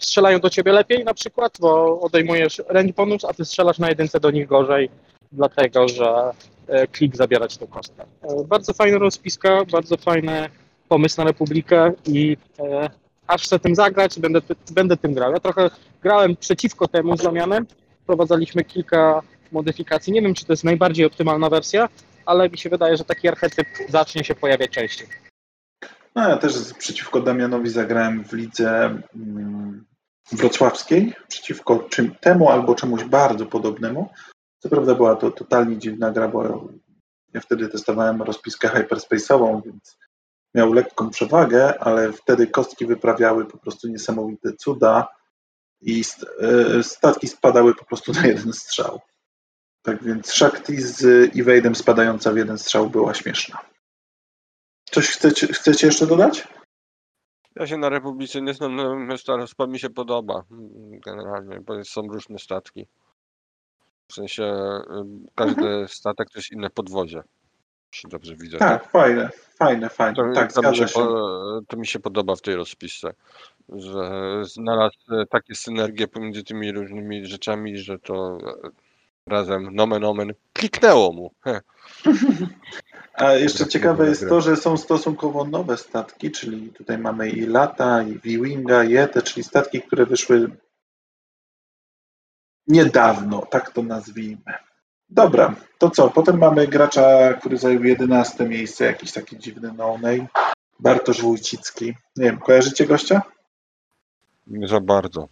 strzelają 0.00 0.40
do 0.40 0.50
ciebie 0.50 0.72
lepiej 0.72 1.04
na 1.04 1.14
przykład, 1.14 1.56
bo 1.60 2.00
odejmujesz 2.00 2.62
range 2.68 2.92
bonus, 2.92 3.24
a 3.24 3.34
ty 3.34 3.44
strzelasz 3.44 3.78
na 3.78 3.88
jedynce 3.88 4.20
do 4.20 4.30
nich 4.30 4.46
gorzej, 4.46 4.90
dlatego 5.32 5.88
że 5.88 6.32
e, 6.68 6.86
klik 6.86 7.16
zabierać 7.16 7.56
tą 7.56 7.66
kostkę. 7.66 8.04
E, 8.22 8.44
bardzo 8.44 8.72
fajna 8.72 8.98
rozpiska, 8.98 9.64
bardzo 9.72 9.96
fajny 9.96 10.50
pomysł 10.88 11.20
na 11.20 11.24
Republikę 11.24 11.92
i 12.06 12.36
e, 12.58 12.90
aż 13.26 13.42
chcę 13.42 13.58
tym 13.58 13.74
zagrać, 13.74 14.18
będę, 14.18 14.40
będę 14.72 14.96
tym 14.96 15.14
grał. 15.14 15.32
Ja 15.32 15.40
trochę 15.40 15.70
grałem 16.02 16.36
przeciwko 16.36 16.88
temu 16.88 17.16
z 17.16 17.22
Damianem, 17.22 17.66
wprowadzaliśmy 18.02 18.64
kilka 18.64 19.22
modyfikacji. 19.52 20.12
Nie 20.12 20.22
wiem, 20.22 20.34
czy 20.34 20.44
to 20.44 20.52
jest 20.52 20.64
najbardziej 20.64 21.06
optymalna 21.06 21.50
wersja, 21.50 21.88
ale 22.26 22.48
mi 22.48 22.58
się 22.58 22.70
wydaje, 22.70 22.96
że 22.96 23.04
taki 23.04 23.28
archetyp 23.28 23.66
zacznie 23.88 24.24
się 24.24 24.34
pojawiać 24.34 24.70
częściej. 24.70 25.08
No 26.14 26.28
ja 26.28 26.36
też 26.36 26.74
przeciwko 26.78 27.20
Damianowi 27.20 27.68
zagrałem 27.68 28.24
w 28.24 28.32
lidze 28.32 28.98
mm, 29.16 29.84
wrocławskiej, 30.32 31.14
przeciwko 31.28 31.78
czym 31.78 32.14
temu 32.14 32.50
albo 32.50 32.74
czemuś 32.74 33.04
bardzo 33.04 33.46
podobnemu. 33.46 34.10
Co 34.58 34.68
prawda 34.68 34.94
była 34.94 35.16
to 35.16 35.30
totalnie 35.30 35.78
dziwna 35.78 36.10
gra, 36.10 36.28
bo 36.28 36.68
ja 37.34 37.40
wtedy 37.40 37.68
testowałem 37.68 38.22
rozpiskę 38.22 38.68
hyperspace'ową, 38.68 39.62
więc 39.64 39.98
miał 40.54 40.72
lekką 40.72 41.10
przewagę, 41.10 41.78
ale 41.78 42.12
wtedy 42.12 42.46
kostki 42.46 42.86
wyprawiały 42.86 43.46
po 43.46 43.58
prostu 43.58 43.88
niesamowite 43.88 44.52
cuda 44.52 45.08
i 45.80 46.04
e, 46.40 46.82
statki 46.82 47.28
spadały 47.28 47.74
po 47.74 47.84
prostu 47.84 48.12
na 48.12 48.26
jeden 48.26 48.52
strzał. 48.52 49.00
Tak 49.82 50.04
więc 50.04 50.32
Shakti 50.32 50.82
z 50.82 51.00
Evade'em 51.34 51.74
spadająca 51.74 52.32
w 52.32 52.36
jeden 52.36 52.58
strzał 52.58 52.90
była 52.90 53.14
śmieszna. 53.14 53.58
Coś 54.90 55.08
chcecie, 55.08 55.46
chcecie 55.46 55.86
jeszcze 55.86 56.06
dodać? 56.06 56.48
Ja 57.56 57.66
się 57.66 57.76
na 57.76 57.88
Republice 57.88 58.42
nie 58.42 58.54
znam, 58.54 58.76
natomiast 58.76 59.26
ta 59.26 59.36
rozpa 59.36 59.66
mi 59.66 59.78
się 59.78 59.90
podoba 59.90 60.44
mm, 60.50 61.00
generalnie, 61.00 61.60
bo 61.60 61.84
są 61.84 62.02
różne 62.02 62.38
statki. 62.38 62.86
W 64.08 64.14
sensie 64.14 64.52
każdy 65.34 65.88
statek 65.88 66.30
to 66.30 66.38
jest 66.38 66.52
inne 66.52 66.70
podwozie. 66.70 67.22
Jeśli 67.92 68.10
dobrze 68.10 68.36
widzę. 68.36 68.58
Tak, 68.58 68.90
fajne, 68.90 69.30
fajne, 69.58 69.88
fajne. 69.88 70.14
To, 70.14 70.22
tak, 70.34 70.52
to, 70.52 70.70
mi 70.70 70.76
się, 70.76 70.88
się. 70.88 70.94
po- 70.94 71.60
to 71.68 71.76
mi 71.76 71.86
się 71.86 72.00
podoba 72.00 72.36
w 72.36 72.40
tej 72.40 72.56
rozpisce, 72.56 73.14
że 73.68 74.32
znalazł 74.44 74.98
e, 75.12 75.26
takie 75.26 75.54
synergie 75.54 76.08
pomiędzy 76.08 76.44
tymi 76.44 76.72
różnymi 76.72 77.26
rzeczami, 77.26 77.78
że 77.78 77.98
to 77.98 78.38
e, 78.64 78.70
razem 79.30 79.74
nomen 79.74 80.04
omen 80.04 80.32
kliknęło 80.52 81.12
mu. 81.12 81.30
Heh. 81.44 81.62
A 83.14 83.32
jeszcze 83.32 83.66
ciekawe 83.66 84.08
jest 84.08 84.28
to, 84.28 84.40
że 84.40 84.56
są 84.56 84.76
stosunkowo 84.76 85.44
nowe 85.44 85.76
statki, 85.76 86.30
czyli 86.30 86.68
tutaj 86.68 86.98
mamy 86.98 87.30
i 87.30 87.46
Lata, 87.46 88.02
i 88.02 88.12
V-Winga, 88.14 88.84
i 88.84 88.92
Yete, 88.92 89.22
czyli 89.22 89.44
statki, 89.44 89.82
które 89.82 90.06
wyszły 90.06 90.50
niedawno, 92.66 93.46
tak 93.50 93.70
to 93.70 93.82
nazwijmy. 93.82 94.54
Dobra, 95.08 95.54
to 95.78 95.90
co? 95.90 96.10
Potem 96.10 96.38
mamy 96.38 96.66
gracza, 96.66 97.34
który 97.34 97.58
zajął 97.58 97.84
11 97.84 98.48
miejsce, 98.48 98.84
jakiś 98.84 99.12
taki 99.12 99.38
dziwny 99.38 99.72
no-name. 99.76 100.26
Bartosz 100.80 101.22
Wójcicki. 101.22 101.86
Nie 102.16 102.24
wiem, 102.24 102.38
kojarzycie 102.38 102.86
gościa? 102.86 103.22
Nie 104.46 104.68
za 104.68 104.80
bardzo. 104.80 105.28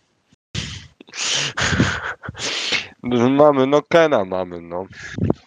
Mamy, 3.03 3.66
no 3.66 3.82
Kena 3.82 4.24
mamy, 4.24 4.61
no. 4.61 4.86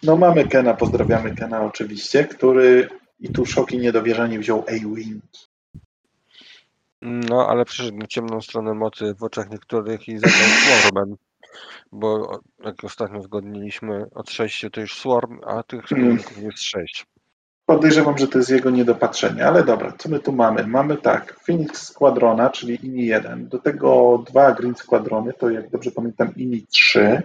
No 0.02 0.16
mamy 0.16 0.48
Kena, 0.48 0.74
pozdrawiamy 0.74 1.34
Kena 1.34 1.62
oczywiście, 1.62 2.24
który 2.24 2.88
i 3.20 3.28
tu 3.28 3.46
szok 3.46 3.72
i 3.72 3.78
niedowierzanie 3.78 4.38
wziął 4.38 4.64
A-Wing. 4.68 5.22
No, 7.02 7.48
ale 7.48 7.64
przyszedł 7.64 7.98
na 7.98 8.06
ciemną 8.06 8.40
stronę 8.40 8.74
mocy 8.74 9.14
w 9.14 9.22
oczach 9.22 9.50
niektórych 9.50 10.08
i 10.08 10.18
zaczął 10.18 10.30
Swarmem. 10.32 11.16
Bo 11.92 12.40
jak 12.64 12.84
ostatnio 12.84 13.18
uzgodniliśmy, 13.18 14.06
od 14.14 14.30
6 14.30 14.66
to 14.72 14.80
już 14.80 14.98
Swarm, 14.98 15.40
a 15.46 15.62
tych 15.62 15.84
składników 15.84 16.38
jest 16.38 16.62
6. 16.62 17.06
Podejrzewam, 17.66 18.18
że 18.18 18.28
to 18.28 18.38
jest 18.38 18.50
jego 18.50 18.70
niedopatrzenie, 18.70 19.46
ale 19.46 19.64
dobra, 19.64 19.92
co 19.98 20.08
my 20.08 20.20
tu 20.20 20.32
mamy? 20.32 20.66
Mamy 20.66 20.96
tak, 20.96 21.40
Phoenix 21.46 21.82
Squadrona, 21.82 22.50
czyli 22.50 22.86
INI 22.86 23.06
1, 23.06 23.48
do 23.48 23.58
tego 23.58 24.18
dwa 24.26 24.52
Green 24.52 24.74
Squadrony, 24.74 25.32
to 25.32 25.50
jak 25.50 25.70
dobrze 25.70 25.90
pamiętam 25.90 26.34
INI 26.36 26.66
3. 26.66 27.22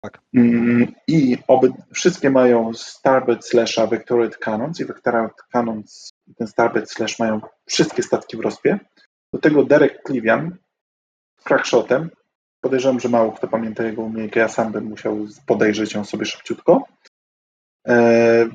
Tak. 0.00 0.20
Mm, 0.34 0.92
I 1.08 1.38
oby, 1.48 1.72
wszystkie 1.94 2.30
mają 2.30 2.74
Starbird 2.74 3.46
Slasha 3.46 3.86
Vectorate 3.86 4.38
Cannons 4.38 4.80
i 4.80 4.84
Vectorate 4.84 5.34
Cannons 5.52 6.10
i 6.26 6.34
ten 6.34 6.46
Starbird 6.46 6.90
Slash 6.90 7.18
mają 7.18 7.40
wszystkie 7.66 8.02
statki 8.02 8.36
w 8.36 8.40
rozpie. 8.40 8.78
Do 9.32 9.38
tego 9.38 9.64
Derek 9.64 10.02
Clivian 10.06 10.56
crackshotem. 11.44 12.10
Podejrzewam, 12.60 13.00
że 13.00 13.08
mało 13.08 13.32
kto 13.32 13.48
pamięta 13.48 13.84
jego 13.84 14.02
umiejętność, 14.02 14.36
ja 14.36 14.48
sam 14.48 14.72
bym 14.72 14.84
musiał 14.84 15.26
podejrzeć 15.46 15.94
ją 15.94 16.04
sobie 16.04 16.24
szybciutko. 16.24 16.86
E, 17.88 18.46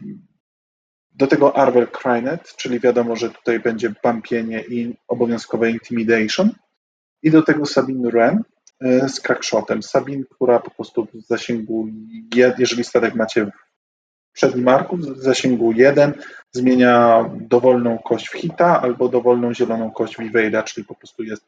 do 1.11 1.27
tego 1.27 1.57
Arvel 1.57 1.87
Krynet, 1.87 2.55
czyli 2.55 2.79
wiadomo, 2.79 3.15
że 3.15 3.29
tutaj 3.29 3.59
będzie 3.59 3.93
bumpienie 4.03 4.63
i 4.63 4.95
obowiązkowe 5.07 5.71
intimidation. 5.71 6.51
I 7.23 7.31
do 7.31 7.43
tego 7.43 7.65
Sabine 7.65 8.11
Wren 8.11 8.43
z 8.81 9.19
crackshotem. 9.19 9.83
Sabine, 9.83 10.23
która 10.29 10.59
po 10.59 10.71
prostu 10.71 11.07
w 11.13 11.21
zasięgu, 11.27 11.87
jeżeli 12.57 12.83
statek 12.83 13.15
macie 13.15 13.45
w 13.45 13.51
przednim 14.33 14.67
arku, 14.67 14.97
w 14.97 15.03
zasięgu 15.17 15.71
1, 15.71 16.13
zmienia 16.51 17.25
dowolną 17.41 17.97
kość 17.97 18.29
w 18.29 18.33
hita 18.33 18.81
albo 18.81 19.09
dowolną 19.09 19.53
zieloną 19.53 19.91
kość 19.91 20.15
w 20.15 20.19
evade'a, 20.19 20.63
czyli 20.63 20.85
po 20.87 20.95
prostu 20.95 21.23
jest 21.23 21.45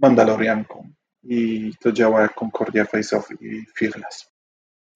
Mandalorianką. 0.00 0.88
I 1.24 1.72
to 1.80 1.92
działa 1.92 2.22
jak 2.22 2.34
Concordia 2.34 2.84
Face-Off 2.84 3.22
i 3.40 3.66
Fearless. 3.78 4.30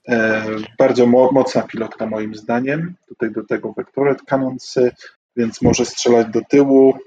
E, 0.09 0.45
bardzo 0.79 1.07
mo- 1.07 1.33
mocna 1.33 1.62
pilotka 1.62 2.07
moim 2.07 2.35
zdaniem. 2.35 2.95
Tutaj 3.09 3.31
do 3.31 3.45
tego 3.45 3.73
Vectored 3.73 4.23
Cannonsy, 4.23 4.91
więc 5.37 5.62
może 5.62 5.87
strzelać 5.87 6.27
do 6.27 6.41
tyłu. 6.51 6.99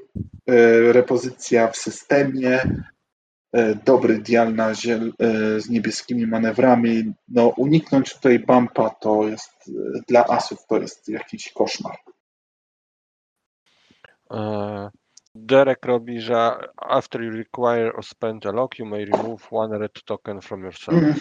E, 0.49 0.93
repozycja 0.93 1.67
w 1.67 1.77
systemie. 1.77 2.59
E, 3.53 3.75
dobry 3.75 4.19
dial 4.19 4.53
na 4.55 4.73
ziel- 4.73 5.11
e, 5.19 5.59
z 5.59 5.69
niebieskimi 5.69 6.27
manewrami. 6.27 7.13
No, 7.27 7.47
uniknąć 7.47 8.13
tutaj 8.13 8.39
bumpa 8.39 8.89
to 8.89 9.27
jest 9.27 9.51
e, 9.67 9.71
dla 10.07 10.25
asów 10.25 10.65
to 10.67 10.77
jest 10.77 11.09
jakiś 11.09 11.51
koszmar. 11.53 11.97
Derek 15.35 15.85
robi, 15.85 16.21
że 16.21 16.51
after 16.77 17.21
you 17.21 17.31
require 17.31 17.93
or 17.93 18.05
spend 18.05 18.45
a 18.45 18.51
lock, 18.51 18.79
you 18.79 18.85
may 18.85 19.05
remove 19.05 19.47
one 19.51 19.77
red 19.77 20.03
token 20.05 20.41
from 20.41 20.63
yourself. 20.63 21.03
Mm. 21.03 21.13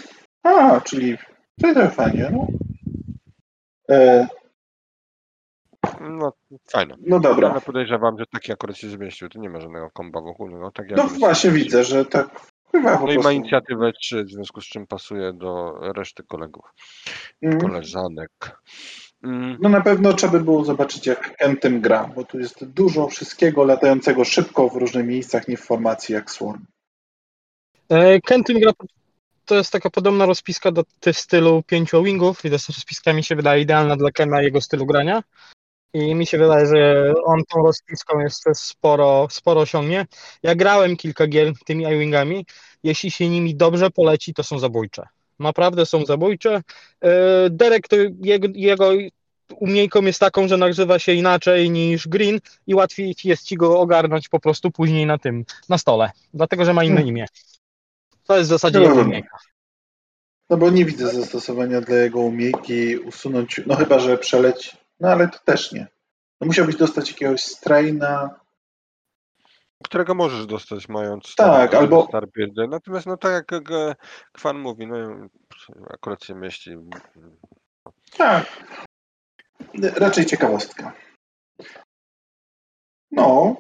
A, 0.43 0.81
czyli 0.81 1.19
to 1.61 1.83
jest 1.83 1.97
fajnie. 1.97 2.31
No. 2.33 2.47
E, 3.91 4.29
No, 6.01 6.33
fajne. 6.73 6.95
no 7.07 7.21
dobra. 7.21 7.51
Ale 7.51 7.61
podejrzewam, 7.61 8.19
że 8.19 8.27
taki 8.27 8.53
akurat 8.53 8.77
się 8.77 8.91
zmieścił. 8.91 9.29
To 9.29 9.39
nie 9.39 9.51
ma 9.51 9.61
żadnego 9.61 9.91
komba 9.91 10.21
wokół 10.21 10.49
niego. 10.49 10.71
Tak 10.71 10.87
No 10.91 10.95
akurat 10.95 11.13
się 11.13 11.19
właśnie 11.19 11.51
widzę, 11.51 11.85
że 11.85 12.05
tak 12.05 12.41
chyba 12.73 13.01
No 13.01 13.13
i 13.13 13.19
ma 13.19 13.33
inicjatywę 13.33 13.93
3, 13.93 14.25
w 14.25 14.31
związku 14.31 14.61
z 14.61 14.65
czym 14.65 14.87
pasuje 14.87 15.33
do 15.33 15.79
reszty 15.97 16.23
kolegów, 16.23 16.65
Mm. 17.43 17.61
koleżanek. 17.61 18.61
Mm, 19.25 19.59
No 19.61 19.69
na 19.69 19.81
pewno 19.81 20.13
trzeba 20.13 20.33
by 20.33 20.41
było 20.41 20.65
zobaczyć, 20.65 21.07
jak 21.07 21.37
Ken 21.37 21.57
tym 21.57 21.81
gra, 21.81 22.11
bo 22.15 22.25
tu 22.25 22.39
jest 22.39 22.65
dużo 22.65 23.09
wszystkiego 23.09 23.65
latającego 23.65 24.25
szybko 24.25 24.69
w 24.69 24.77
różnych 24.77 25.07
miejscach, 25.07 25.49
nie 25.49 25.57
w 25.57 25.61
formacji 25.61 26.15
jak 26.15 26.31
Swarm. 26.31 26.65
E, 27.89 28.21
Kentin 28.21 28.61
gra 28.61 28.73
to 29.45 29.55
jest 29.55 29.73
taka 29.73 29.91
podobna 29.91 30.27
rozpiska 30.27 30.73
do 30.73 30.85
w 31.13 31.19
stylu 31.19 31.63
pięciu 31.67 32.03
wingów 32.03 32.45
i 32.45 32.51
ta 32.51 32.57
rozpiska 32.69 33.13
mi 33.13 33.25
się 33.25 33.37
wydaje 33.37 33.63
idealna 33.63 33.97
dla 33.97 34.11
Kena 34.11 34.43
i 34.43 34.45
jego 34.45 34.61
stylu 34.61 34.87
grania. 34.87 35.23
I 35.95 36.15
mi 36.15 36.27
się 36.27 36.39
wydaje, 36.39 36.67
że 36.67 37.13
on 37.25 37.43
tą 37.49 37.63
rozpiską 37.63 38.21
jeszcze 38.21 38.55
sporo, 38.55 39.27
sporo 39.31 39.61
osiągnie. 39.61 40.07
Ja 40.43 40.55
grałem 40.55 40.97
kilka 40.97 41.27
gier 41.27 41.53
tymi 41.65 41.85
i-wingami. 41.85 42.47
Jeśli 42.83 43.11
się 43.11 43.29
nimi 43.29 43.55
dobrze 43.55 43.91
poleci, 43.91 44.35
to 44.35 44.43
są 44.43 44.59
zabójcze. 44.59 45.03
Naprawdę 45.39 45.87
są 45.87 46.05
zabójcze. 46.05 46.63
E, 47.01 47.51
Derek 47.51 47.89
to 47.89 47.97
jego, 48.21 48.49
jego 48.55 48.91
umiejętką 49.57 50.03
jest 50.03 50.21
taką, 50.21 50.49
że 50.49 50.57
nazywa 50.57 50.99
się 50.99 51.13
inaczej 51.13 51.71
niż 51.71 52.09
Green 52.09 52.39
i 52.67 52.75
łatwiej 52.75 53.15
jest 53.25 53.45
ci 53.47 53.57
go 53.57 53.81
ogarnąć 53.81 54.29
po 54.29 54.41
prostu 54.41 54.71
później 54.71 55.07
na 55.07 55.19
tym, 55.19 55.45
na 55.69 55.79
stole. 55.79 56.11
Dlatego, 56.35 56.65
że 56.65 56.75
ma 56.75 56.85
inne 56.85 56.97
Hmm. 56.97 57.09
imię. 57.09 57.27
To 58.27 58.37
jest 58.37 58.49
w 58.49 58.53
zasadzie 58.53 58.79
No, 58.79 58.85
jego 58.85 58.97
no. 58.97 59.03
umiejętność. 59.03 59.45
No 60.51 60.57
bo 60.57 60.71
nie 60.71 60.85
widzę 60.85 61.09
zastosowania 61.09 61.81
dla 61.81 61.97
jego 61.97 62.21
umiejki 62.21 62.99
usunąć, 62.99 63.61
no 63.67 63.77
chyba, 63.77 63.99
że 63.99 64.19
przeleci, 64.19 64.77
no 65.03 65.09
ale 65.09 65.29
to 65.29 65.39
też 65.39 65.73
nie. 65.73 65.87
No 66.41 66.47
musiałbyś 66.47 66.77
dostać 66.77 67.11
jakiegoś 67.11 67.43
straina, 67.43 68.41
którego 69.85 70.15
możesz 70.15 70.47
dostać 70.47 70.89
mając 70.89 71.35
Tak, 71.35 71.71
star, 71.71 71.83
albo-. 71.83 72.09
Natomiast 72.69 73.07
no 73.07 73.17
tak 73.17 73.53
jak 73.53 73.73
e, 73.73 73.95
Kwan 74.33 74.59
mówi, 74.59 74.87
no 74.87 74.97
akurat 75.91 76.25
się 76.25 76.35
mieści. 76.35 76.77
tak. 78.17 78.47
Raczej 79.97 80.27
ciekawostka. 80.27 80.93
No. 83.11 83.57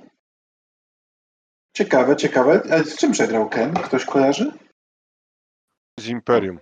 Ciekawe, 1.76 2.16
ciekawe. 2.16 2.62
A 2.70 2.82
z 2.82 2.96
czym 2.96 3.12
przegrał 3.12 3.48
Ken? 3.48 3.74
Ktoś 3.74 4.04
kojarzy? 4.04 4.52
z 6.00 6.08
Imperium. 6.08 6.58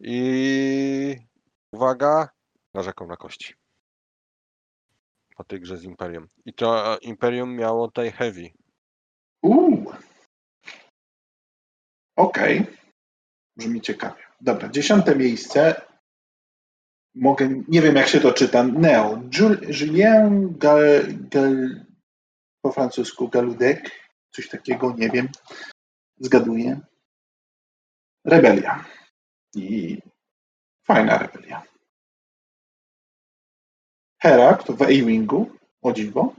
I 0.00 1.16
uwaga, 1.72 2.28
narzekał 2.74 3.06
na 3.06 3.16
kości. 3.16 3.54
Po 5.38 5.44
tej 5.44 5.60
grze 5.60 5.76
z 5.76 5.84
Imperium. 5.84 6.28
I 6.44 6.54
to 6.54 6.94
e, 6.94 6.98
Imperium 6.98 7.56
miało 7.56 7.86
tutaj 7.88 8.10
heavy. 8.12 8.50
Uuu. 9.42 9.92
Okej. 12.16 12.66
Brzmi 13.56 13.80
ciekawie. 13.80 14.22
Dobra, 14.40 14.68
dziesiąte 14.68 15.16
miejsce. 15.16 15.80
Mogę, 17.14 17.48
nie 17.68 17.82
wiem 17.82 17.96
jak 17.96 18.08
się 18.08 18.20
to 18.20 18.32
czyta. 18.32 18.62
Neo. 18.62 19.16
Jul- 19.16 19.80
Julien 19.80 20.58
Gal, 20.58 20.82
Gal, 21.08 21.84
po 22.62 22.72
francusku 22.72 23.28
Galudek. 23.28 23.90
Coś 24.30 24.48
takiego, 24.48 24.94
nie 24.98 25.08
wiem. 25.10 25.28
Zgaduję. 26.20 26.80
Rebelia. 28.24 28.84
I 29.54 29.98
fajna 30.86 31.18
rebelia. 31.18 31.62
Herakt 34.22 34.72
w 34.72 34.82
Ewingu, 34.82 35.50
o 35.82 35.92
dziwo, 35.92 36.34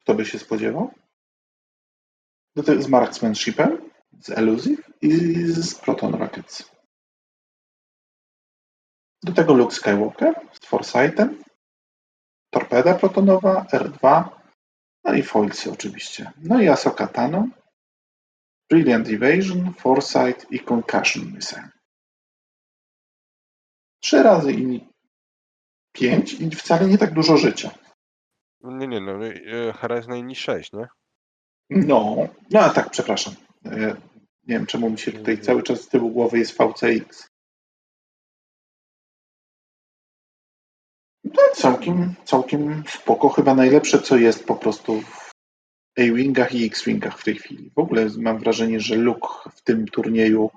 kto 0.00 0.14
by 0.14 0.24
się 0.24 0.38
spodziewał? 0.38 0.90
do 2.56 2.62
tego 2.62 2.82
z 2.82 2.88
Marksmanshipem, 2.88 3.90
z 4.20 4.30
Elusive 4.30 4.82
i 5.02 5.10
z 5.46 5.74
Proton 5.74 6.14
Rockets. 6.14 6.70
Do 9.22 9.32
tego 9.32 9.54
Luke 9.54 9.74
Skywalker 9.74 10.34
z 10.52 10.66
Forsightem, 10.66 11.44
torpeda 12.50 12.94
protonowa, 12.94 13.66
R2, 13.72 14.28
no 15.04 15.14
i 15.14 15.22
foilsy 15.22 15.72
oczywiście. 15.72 16.32
No 16.38 16.60
i 16.60 16.68
Asoka 16.68 17.06
Tano, 17.06 17.48
Brilliant 18.70 19.08
Evasion, 19.08 19.74
Foresight 19.74 20.46
i 20.52 20.60
Concussion 20.60 21.32
Missile. 21.34 21.68
Trzy 24.00 24.22
razy 24.22 24.52
inni 24.52 24.88
5 25.98 26.32
i 26.32 26.50
wcale 26.50 26.88
nie 26.88 26.98
tak 26.98 27.14
dużo 27.14 27.36
życia. 27.36 27.70
No 28.60 28.76
nie, 28.76 28.88
nie, 28.88 29.00
no. 29.00 29.26
Y, 29.26 29.72
Hera 29.72 29.96
jest 29.96 30.08
najmniej 30.08 30.36
6, 30.36 30.72
nie? 30.72 30.86
No, 31.70 32.16
no 32.50 32.60
a 32.60 32.70
tak, 32.70 32.90
przepraszam. 32.90 33.34
E, 33.64 33.70
nie 34.46 34.54
wiem, 34.54 34.66
czemu 34.66 34.90
mi 34.90 34.98
się 34.98 35.12
tutaj 35.12 35.40
cały 35.40 35.62
czas 35.62 35.80
z 35.80 35.88
tyłu 35.88 36.10
głowy 36.10 36.38
jest 36.38 36.58
VCX. 36.58 37.28
No, 41.24 41.42
całkiem, 41.54 42.14
całkiem 42.24 42.84
spoko. 42.88 43.28
Chyba 43.28 43.54
najlepsze, 43.54 44.02
co 44.02 44.16
jest 44.16 44.46
po 44.46 44.54
prostu 44.54 45.00
w 45.00 45.32
A-Wingach 45.98 46.54
i 46.54 46.66
X-Wingach 46.66 47.18
w 47.18 47.24
tej 47.24 47.34
chwili. 47.34 47.70
W 47.76 47.78
ogóle 47.78 48.06
mam 48.18 48.38
wrażenie, 48.38 48.80
że 48.80 48.96
Luke 48.96 49.28
w 49.54 49.62
tym 49.62 49.86
turnieju 49.86 50.50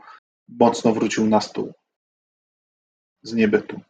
mocno 0.48 0.94
wrócił 0.94 1.26
na 1.26 1.42
stół 1.42 1.74
z 3.22 3.34
niebytu. 3.34 3.82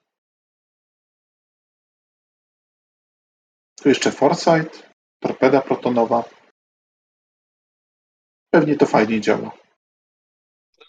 Tu 3.83 3.89
jeszcze 3.89 4.11
Foresight, 4.11 4.89
torpeda 5.19 5.61
protonowa. 5.61 6.23
Pewnie 8.53 8.75
to 8.75 8.85
fajnie 8.85 9.21
działa. 9.21 9.51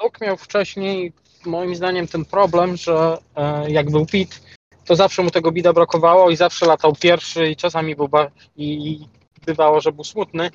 Luke 0.03 0.26
miał 0.26 0.36
wcześniej, 0.36 1.12
moim 1.47 1.74
zdaniem, 1.74 2.09
ten 2.09 2.24
problem, 2.24 2.76
że 2.76 3.18
e, 3.36 3.70
jak 3.70 3.91
był 3.91 4.07
pit, 4.07 4.43
to 4.84 4.97
zawsze 4.97 5.22
mu 5.22 5.30
tego 5.30 5.53
bida 5.53 5.72
brakowało 5.72 6.30
i 6.30 6.36
zawsze 6.36 6.66
latał 6.66 6.93
pierwszy 7.01 7.49
i 7.51 7.57
czasami 7.57 7.97
był 7.97 8.09
ba- 8.09 8.30
i 8.57 9.01
bywało, 9.47 9.80
że 9.80 9.93
był 9.93 10.05
smutny, 10.05 10.51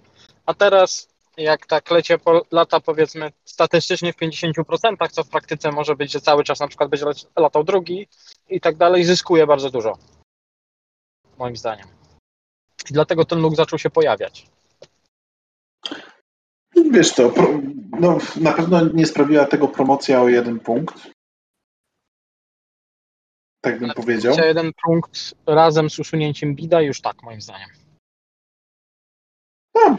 A 0.46 0.54
teraz, 0.54 1.08
jak 1.38 1.66
tak 1.66 1.92
lecie 1.92 2.18
po, 2.18 2.42
lata 2.52 2.80
powiedzmy 2.80 3.32
statystycznie 3.46 4.14
w 4.14 4.18
50%, 4.18 5.12
co 5.12 5.24
w 5.24 5.30
praktyce 5.30 5.72
może 5.72 5.96
być, 5.96 6.12
że 6.12 6.22
cały 6.22 6.44
czas 6.44 6.60
na 6.60 6.68
przykład 6.68 6.90
będzie 6.90 7.06
latał 7.36 7.64
drugi 7.64 8.08
i 8.50 8.62
tak 8.62 8.76
dalej, 8.76 9.06
zyskuje 9.06 9.48
bardzo 9.48 9.70
dużo. 9.70 9.98
Moim 11.38 11.58
zdaniem. 11.58 12.05
I 12.90 12.94
dlatego 12.94 13.26
ten 13.26 13.40
look 13.40 13.56
zaczął 13.56 13.80
się 13.80 13.90
pojawiać. 13.90 14.48
Wiesz 16.92 17.14
to, 17.14 17.34
no, 18.00 18.18
na 18.42 18.52
pewno 18.52 18.86
nie 18.94 19.06
sprawiła 19.06 19.46
tego 19.46 19.68
promocja 19.68 20.22
o 20.22 20.30
jeden 20.30 20.60
punkt. 20.60 20.96
Tak 23.62 23.80
bym 23.80 23.90
powiedział. 23.90 24.32
Jeszcze 24.32 24.48
jeden 24.48 24.72
punkt 24.84 25.36
razem 25.48 25.90
z 25.90 26.00
usunięciem 26.00 26.56
bida, 26.56 26.82
już 26.82 27.02
tak, 27.02 27.24
moim 27.24 27.42
zdaniem. 27.42 27.70
No, 29.76 29.98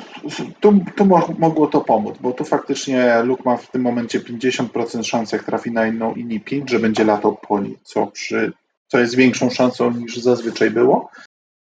tu, 0.61 0.80
tu 0.97 1.05
mo- 1.05 1.34
mogło 1.39 1.66
to 1.66 1.80
pomóc, 1.80 2.16
bo 2.20 2.32
tu 2.32 2.45
faktycznie 2.45 3.22
Luke 3.22 3.43
ma 3.45 3.57
w 3.57 3.70
tym 3.70 3.82
momencie 3.82 4.20
50% 4.20 5.03
szans, 5.03 5.32
jak 5.32 5.45
trafi 5.45 5.70
na 5.70 5.87
inną 5.87 6.14
inni 6.14 6.41
5, 6.41 6.70
że 6.70 6.78
będzie 6.78 7.05
latał 7.05 7.37
po 7.37 7.61
niej, 7.61 7.78
co, 7.82 8.07
przy, 8.07 8.53
co 8.89 8.99
jest 8.99 9.16
większą 9.16 9.51
szansą 9.51 9.91
niż 9.91 10.16
zazwyczaj 10.16 10.70
było. 10.70 11.11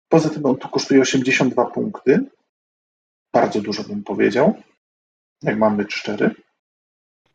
Poza 0.09 0.29
tym 0.29 0.47
on 0.47 0.57
tu 0.57 0.69
kosztuje 0.69 1.01
82 1.01 1.65
punkty. 1.65 2.27
Bardzo 3.33 3.61
dużo 3.61 3.83
bym 3.83 4.05
powiedział, 4.05 4.55
jak 5.43 5.59
mam 5.59 5.77
być 5.77 5.95
szczery. 5.95 6.35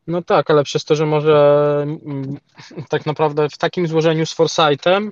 No 0.07 0.21
tak, 0.21 0.49
ale 0.49 0.63
przez 0.63 0.85
to, 0.85 0.95
że 0.95 1.05
może 1.05 1.77
mm, 1.83 2.37
tak 2.89 3.05
naprawdę 3.05 3.49
w 3.49 3.57
takim 3.57 3.87
złożeniu 3.87 4.25
z 4.25 4.33
Foresightem 4.33 5.11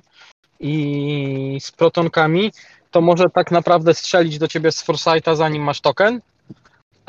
i 0.60 1.58
z 1.60 1.72
protonkami, 1.72 2.52
to 2.90 3.00
może 3.00 3.30
tak 3.30 3.50
naprawdę 3.50 3.94
strzelić 3.94 4.38
do 4.38 4.48
ciebie 4.48 4.72
z 4.72 4.82
Foresighta 4.82 5.34
zanim 5.34 5.62
masz 5.62 5.80
token. 5.80 6.20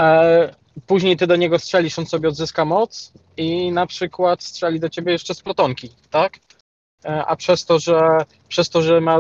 E, 0.02 0.56
później 0.88 1.18
ty 1.18 1.28
do 1.28 1.36
niego 1.36 1.60
strzelisz, 1.60 2.00
on 2.00 2.06
sobie 2.06 2.30
odzyska 2.30 2.66
moc 2.66 3.14
i 3.38 3.72
na 3.72 3.86
przykład 3.88 4.44
strzeli 4.44 4.80
do 4.80 4.90
ciebie 4.90 5.12
jeszcze 5.12 5.36
z 5.36 5.42
protonki, 5.42 5.90
tak? 6.10 6.40
E, 7.06 7.26
a 7.26 7.36
przez 7.36 7.66
to, 7.66 7.80
że 7.80 8.18
przez 8.48 8.70
to, 8.70 8.82
że 8.82 9.02
ma, 9.02 9.20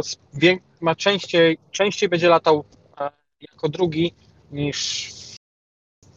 ma 0.81 0.95
częściej, 0.95 1.57
częściej 1.71 2.09
będzie 2.09 2.29
latał 2.29 2.63
e, 2.99 3.11
jako 3.41 3.69
drugi 3.69 4.13
niż 4.51 5.09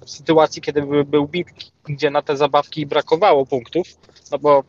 w 0.00 0.10
sytuacji, 0.10 0.62
kiedy 0.62 0.82
by, 0.82 1.04
był 1.04 1.28
bit, 1.28 1.48
gdzie 1.84 2.10
na 2.10 2.22
te 2.22 2.36
zabawki 2.36 2.86
brakowało 2.86 3.46
punktów, 3.46 3.86
no 4.30 4.38
bo, 4.38 4.64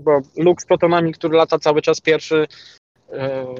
bo 0.00 0.20
Luke 0.36 0.62
z 0.62 0.66
protonami, 0.66 1.12
który 1.12 1.36
lata 1.36 1.58
cały 1.58 1.82
czas 1.82 2.00
pierwszy, 2.00 2.46
e, 3.12 3.54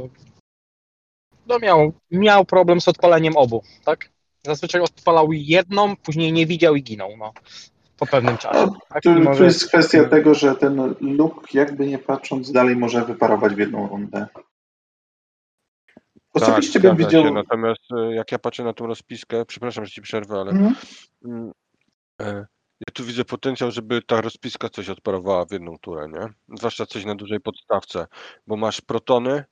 no 1.47 1.59
miał, 1.59 1.93
miał 2.11 2.45
problem 2.45 2.81
z 2.81 2.89
odpaleniem 2.89 3.37
obu, 3.37 3.63
tak? 3.85 4.11
Zazwyczaj 4.43 4.81
odpalał 4.81 5.33
jedną, 5.33 5.97
później 5.97 6.33
nie 6.33 6.47
widział 6.47 6.77
i 6.77 6.83
ginął, 6.83 7.17
no, 7.17 7.33
po 7.99 8.07
pewnym 8.07 8.39
czasie. 8.39 8.67
Tak? 8.89 9.03
Tu 9.03 9.11
może- 9.21 9.45
jest 9.45 9.69
kwestia 9.69 10.05
tego, 10.05 10.35
że 10.35 10.55
ten 10.55 10.95
Luke, 11.01 11.47
jakby 11.55 11.87
nie 11.87 11.99
patrząc, 11.99 12.53
dalej 12.53 12.77
może 12.77 13.05
wyparować 13.05 13.55
w 13.55 13.59
jedną 13.59 13.89
rundę. 13.89 14.27
Osobiście 16.35 16.81
bym 16.81 16.95
zgadza 16.95 17.07
widział. 17.09 17.25
Się. 17.25 17.31
Natomiast 17.31 17.81
e, 17.99 18.15
jak 18.15 18.33
ja 18.33 18.39
patrzę 18.39 18.65
na 18.65 18.73
tą 18.73 18.87
rozpiskę, 18.87 19.45
przepraszam, 19.45 19.85
że 19.85 19.91
ci 19.91 20.03
przerwę, 20.03 20.41
ale 20.41 20.51
Mhm. 20.51 20.75
mm, 21.25 21.53
e, 22.21 22.47
ja 22.81 22.93
tu 22.95 23.05
widzę 23.05 23.25
potencjał, 23.25 23.71
żeby 23.71 24.03
ta 24.03 24.21
rozpiska 24.21 24.69
coś 24.69 24.89
odparowała 24.89 25.45
w 25.45 25.53
jedną 25.53 25.79
turę, 25.79 26.09
nie? 26.09 26.57
Zwłaszcza 26.59 26.87
coś 26.87 27.05
na 27.05 27.15
dużej 27.15 27.41
podstawce, 27.41 28.07
bo 28.47 28.57
masz 28.57 28.81
protony 28.81 29.45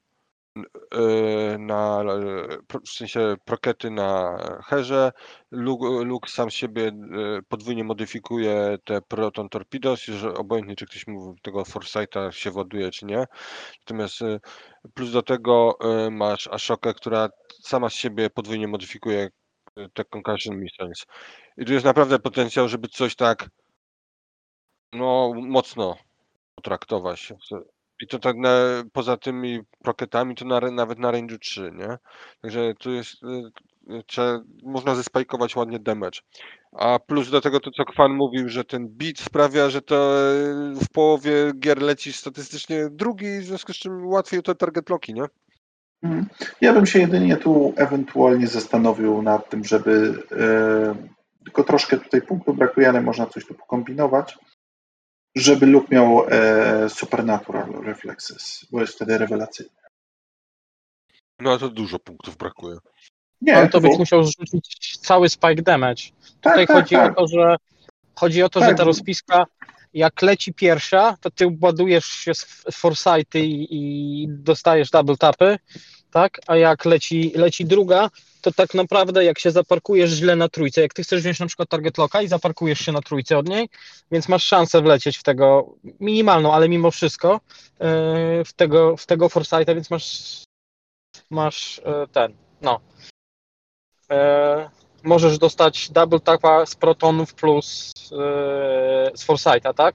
na, 1.58 2.02
e, 2.02 2.62
pro- 2.66 2.80
w 2.80 2.88
sensie 2.88 3.36
prokety 3.44 3.90
na 3.90 4.38
herze, 4.66 5.12
Luke, 5.50 6.04
Luke 6.04 6.30
sam 6.30 6.50
siebie 6.50 6.86
e, 6.88 6.92
podwójnie 7.48 7.84
modyfikuje 7.84 8.78
te 8.84 9.02
proton 9.02 9.48
torpedos, 9.48 10.00
że 10.04 10.34
obojętnie 10.34 10.76
czy 10.76 10.86
ktoś 10.86 11.06
mu 11.06 11.34
tego 11.42 11.64
foresighta 11.64 12.32
się 12.32 12.52
ładuje 12.52 12.90
czy 12.90 13.06
nie. 13.06 13.24
Natomiast 13.80 14.22
e, 14.22 14.40
plus 14.94 15.12
do 15.12 15.22
tego 15.22 15.78
masz 16.10 16.48
Ashokę, 16.48 16.94
która 16.94 17.28
sama 17.62 17.88
z 17.90 17.94
siebie 17.94 18.30
podwójnie 18.30 18.68
modyfikuje 18.68 19.28
te 19.94 20.04
concussion 20.04 20.60
missiles. 20.60 21.06
I 21.56 21.64
tu 21.64 21.72
jest 21.72 21.84
naprawdę 21.84 22.18
potencjał, 22.18 22.68
żeby 22.68 22.88
coś 22.88 23.16
tak 23.16 23.48
no 24.92 25.32
mocno 25.34 25.96
potraktować. 26.54 27.32
I 28.04 28.06
to 28.06 28.18
tak 28.18 28.36
na, 28.36 28.50
poza 28.92 29.16
tymi 29.16 29.60
proketami, 29.82 30.34
to 30.34 30.44
na, 30.44 30.60
nawet 30.60 30.98
na 30.98 31.12
range'u 31.12 31.38
3, 31.38 31.72
nie? 31.74 31.98
Także 32.42 32.74
tu 32.78 32.92
jest, 32.92 33.22
y, 33.22 34.22
y, 34.22 34.40
można 34.62 34.94
zespajkować 34.94 35.56
ładnie 35.56 35.78
damage. 35.78 36.20
A 36.72 36.98
plus 36.98 37.30
do 37.30 37.40
tego 37.40 37.60
to, 37.60 37.70
co 37.70 37.84
Kwan 37.84 38.12
mówił, 38.12 38.48
że 38.48 38.64
ten 38.64 38.88
beat 38.88 39.18
sprawia, 39.18 39.70
że 39.70 39.82
to 39.82 40.24
y, 40.76 40.84
w 40.84 40.88
połowie 40.92 41.52
gier 41.58 41.82
lecisz 41.82 42.16
statystycznie 42.16 42.88
drugi, 42.90 43.38
w 43.38 43.44
związku 43.44 43.72
z 43.72 43.76
czym 43.76 44.06
łatwiej 44.06 44.42
to 44.42 44.54
target 44.54 44.90
locki, 44.90 45.14
nie? 45.14 45.24
Mhm. 46.02 46.26
Ja 46.60 46.72
bym 46.72 46.86
się 46.86 46.98
jedynie 46.98 47.36
tu 47.36 47.74
ewentualnie 47.76 48.46
zastanowił 48.46 49.22
nad 49.22 49.50
tym, 49.50 49.64
żeby 49.64 50.22
e, 50.32 50.94
tylko 51.44 51.64
troszkę 51.64 51.96
tutaj 51.96 52.22
punktów 52.22 52.58
brakuje, 52.58 52.88
ale 52.88 53.02
można 53.02 53.26
coś 53.26 53.46
tu 53.46 53.54
pokombinować, 53.54 54.38
żeby 55.36 55.66
Luke 55.66 55.88
miał 55.94 56.26
e, 56.28 56.88
Supernatural 56.90 57.72
Reflexes, 57.84 58.66
bo 58.70 58.80
jest 58.80 58.94
wtedy 58.94 59.18
rewelacyjny. 59.18 59.70
No 61.40 61.52
a 61.52 61.58
to 61.58 61.68
dużo 61.68 61.98
punktów 61.98 62.36
brakuje. 62.36 62.76
Nie, 63.40 63.56
Ale 63.56 63.68
to 63.68 63.80
byś 63.80 63.90
bo- 63.90 63.98
musiał 63.98 64.24
zrzucić 64.24 64.96
cały 64.98 65.28
spike 65.28 65.62
damage. 65.62 66.02
tak, 66.40 66.52
Tutaj 66.52 66.66
tak, 66.66 66.76
chodzi 66.76 66.94
tak. 66.94 67.12
o 67.12 67.14
to, 67.14 67.28
że 67.28 67.56
chodzi 68.14 68.42
o 68.42 68.48
to, 68.48 68.60
Tak. 68.60 68.68
że 68.70 68.74
ta 68.74 68.84
rozpiska 68.84 69.44
jak 69.94 70.22
leci 70.22 70.54
pierwsza, 70.54 71.16
to 71.20 71.30
ty 71.30 71.46
ładujesz 71.62 72.04
się 72.06 72.34
z 72.34 72.64
foresighty 72.72 73.40
i, 73.40 73.66
i 74.22 74.26
dostajesz 74.28 74.90
double 74.90 75.16
tapy, 75.16 75.58
tak? 76.10 76.40
A 76.46 76.56
jak 76.56 76.84
leci, 76.84 77.32
leci 77.34 77.64
druga, 77.64 78.10
to 78.44 78.52
tak 78.52 78.74
naprawdę 78.74 79.24
jak 79.24 79.38
się 79.38 79.50
zaparkujesz 79.50 80.10
źle 80.10 80.36
na 80.36 80.48
trójce, 80.48 80.80
jak 80.80 80.94
ty 80.94 81.02
chcesz 81.02 81.20
wziąć 81.20 81.40
na 81.40 81.46
przykład 81.46 81.68
target 81.68 81.98
locka 81.98 82.22
i 82.22 82.28
zaparkujesz 82.28 82.80
się 82.80 82.92
na 82.92 83.00
trójce 83.00 83.38
od 83.38 83.48
niej, 83.48 83.68
więc 84.10 84.28
masz 84.28 84.44
szansę 84.44 84.82
wlecieć 84.82 85.18
w 85.18 85.22
tego 85.22 85.74
minimalną, 86.00 86.54
ale 86.54 86.68
mimo 86.68 86.90
wszystko 86.90 87.40
yy, 87.80 88.44
w 88.44 88.52
tego, 88.56 88.96
w 88.96 89.06
tego 89.06 89.28
foresighta, 89.28 89.74
więc 89.74 89.90
masz 89.90 90.42
masz 91.30 91.80
yy, 91.84 92.08
ten, 92.08 92.36
no 92.62 92.80
e, 94.10 94.70
możesz 95.02 95.38
dostać 95.38 95.90
double 95.90 96.20
tapa 96.20 96.66
z 96.66 96.74
protonów 96.74 97.34
plus 97.34 97.92
e, 98.12 99.10
z 99.14 99.22
foresighta, 99.24 99.74
tak? 99.74 99.94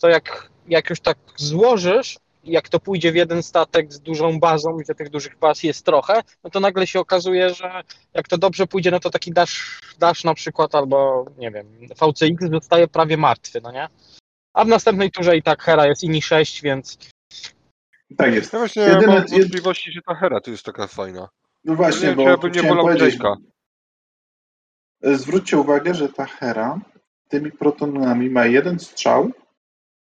To 0.00 0.08
jak, 0.08 0.50
jak 0.68 0.90
już 0.90 1.00
tak 1.00 1.18
złożysz, 1.36 2.18
jak 2.44 2.68
to 2.68 2.80
pójdzie 2.80 3.12
w 3.12 3.14
jeden 3.14 3.42
statek 3.42 3.92
z 3.92 4.00
dużą 4.00 4.40
bazą, 4.40 4.70
gdzie 4.76 4.94
tych 4.94 5.10
dużych 5.10 5.38
baz 5.38 5.62
jest 5.62 5.86
trochę, 5.86 6.22
no 6.44 6.50
to 6.50 6.60
nagle 6.60 6.86
się 6.86 7.00
okazuje, 7.00 7.54
że 7.54 7.82
jak 8.14 8.28
to 8.28 8.38
dobrze 8.38 8.66
pójdzie, 8.66 8.90
no 8.90 9.00
to 9.00 9.10
taki 9.10 9.32
dash, 9.32 9.80
dash 9.98 10.24
na 10.24 10.34
przykład 10.34 10.74
albo, 10.74 11.26
nie 11.38 11.50
wiem, 11.50 11.66
VCX 11.88 12.50
zostaje 12.50 12.88
prawie 12.88 13.16
martwy, 13.16 13.60
no 13.62 13.72
nie? 13.72 13.88
A 14.54 14.64
w 14.64 14.68
następnej 14.68 15.10
turze 15.10 15.36
i 15.36 15.42
tak 15.42 15.62
Hera 15.62 15.86
jest 15.86 16.04
ini 16.04 16.22
6, 16.22 16.62
więc 16.62 16.98
tak 18.16 18.34
jest. 18.34 18.52
Ja 18.52 18.58
właśnie 18.58 18.82
Jedyne- 18.82 19.06
mam 19.06 19.26
wątpliwości, 19.26 19.92
że 19.92 20.00
ta 20.06 20.14
Hera 20.14 20.40
tu 20.40 20.50
jest 20.50 20.64
taka 20.64 20.86
fajna. 20.86 21.28
No 21.64 21.72
Nie 21.72 21.76
właśnie, 21.76 22.06
wiem, 22.08 22.16
bo 22.16 22.22
ja 22.22 22.36
bym 22.36 22.52
nie 22.52 22.62
wolał 22.62 22.86
Jake'a. 22.86 23.36
zwróćcie 25.02 25.58
uwagę, 25.58 25.94
że 25.94 26.08
ta 26.08 26.24
Hera 26.24 26.80
tymi 27.28 27.52
protonami 27.52 28.30
ma 28.30 28.46
jeden 28.46 28.78
strzał 28.78 29.30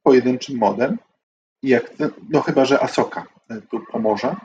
pojedynczym 0.02 0.58
modem 0.58 0.98
jak 1.62 1.94
no 2.30 2.40
chyba, 2.40 2.64
że 2.64 2.80
Asoka 2.80 3.26
tu 3.70 3.80
pomoże, 3.92 4.36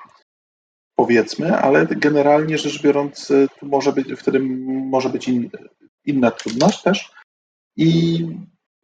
powiedzmy, 0.95 1.57
ale 1.57 1.85
generalnie 1.85 2.57
rzecz 2.57 2.81
biorąc 2.81 3.27
tu 3.59 3.65
może 3.65 3.93
być, 3.93 4.07
wtedy 4.13 4.39
może 4.39 5.09
być 5.09 5.27
in, 5.27 5.49
inna 6.05 6.31
trudność 6.31 6.81
też. 6.81 7.11
I 7.75 8.19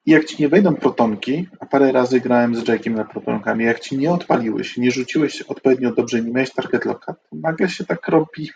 jak 0.06 0.26
ci 0.26 0.42
nie 0.42 0.50
wejdą 0.50 0.76
protonki, 0.76 1.48
a 1.60 1.66
parę 1.66 1.92
razy 1.92 2.20
grałem 2.20 2.56
z 2.56 2.64
Jake'iem 2.64 2.96
na 2.96 3.06
protonkami, 3.06 3.66
jak 3.66 3.80
ci 3.80 3.98
nie 3.98 4.12
odpaliły 4.12 4.64
się, 4.64 4.82
nie 4.82 4.92
rzuciłeś 4.92 5.42
odpowiednio 5.42 5.94
dobrze, 5.94 6.22
nie 6.22 6.32
miałeś 6.32 6.54
target 6.54 6.86
locka, 6.86 7.14
to 7.14 7.36
nagle 7.36 7.70
się 7.70 7.86
tak 7.86 8.08
robi 8.08 8.52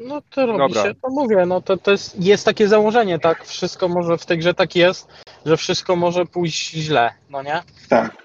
No 0.00 0.22
to 0.30 0.46
robi 0.46 0.58
Dobra. 0.74 0.82
się, 0.82 0.94
to 0.94 1.10
mówię, 1.10 1.46
no 1.46 1.60
to, 1.60 1.76
to 1.76 1.90
jest, 1.90 2.20
jest 2.20 2.44
takie 2.44 2.68
założenie, 2.68 3.18
tak? 3.18 3.46
Wszystko 3.46 3.88
może 3.88 4.18
w 4.18 4.26
tej 4.26 4.38
grze 4.38 4.54
tak 4.54 4.76
jest, 4.76 5.08
że 5.46 5.56
wszystko 5.56 5.96
może 5.96 6.26
pójść 6.26 6.70
źle, 6.70 7.12
no 7.30 7.42
nie? 7.42 7.62
Tak, 7.88 8.16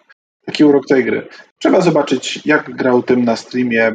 taki 0.46 0.64
urok 0.64 0.88
tej 0.88 1.06
gry. 1.06 1.28
Trzeba 1.60 1.82
zobaczyć, 1.82 2.40
jak 2.46 2.76
grał 2.76 3.04
tym 3.04 3.26
na 3.26 3.36
streamie. 3.36 3.92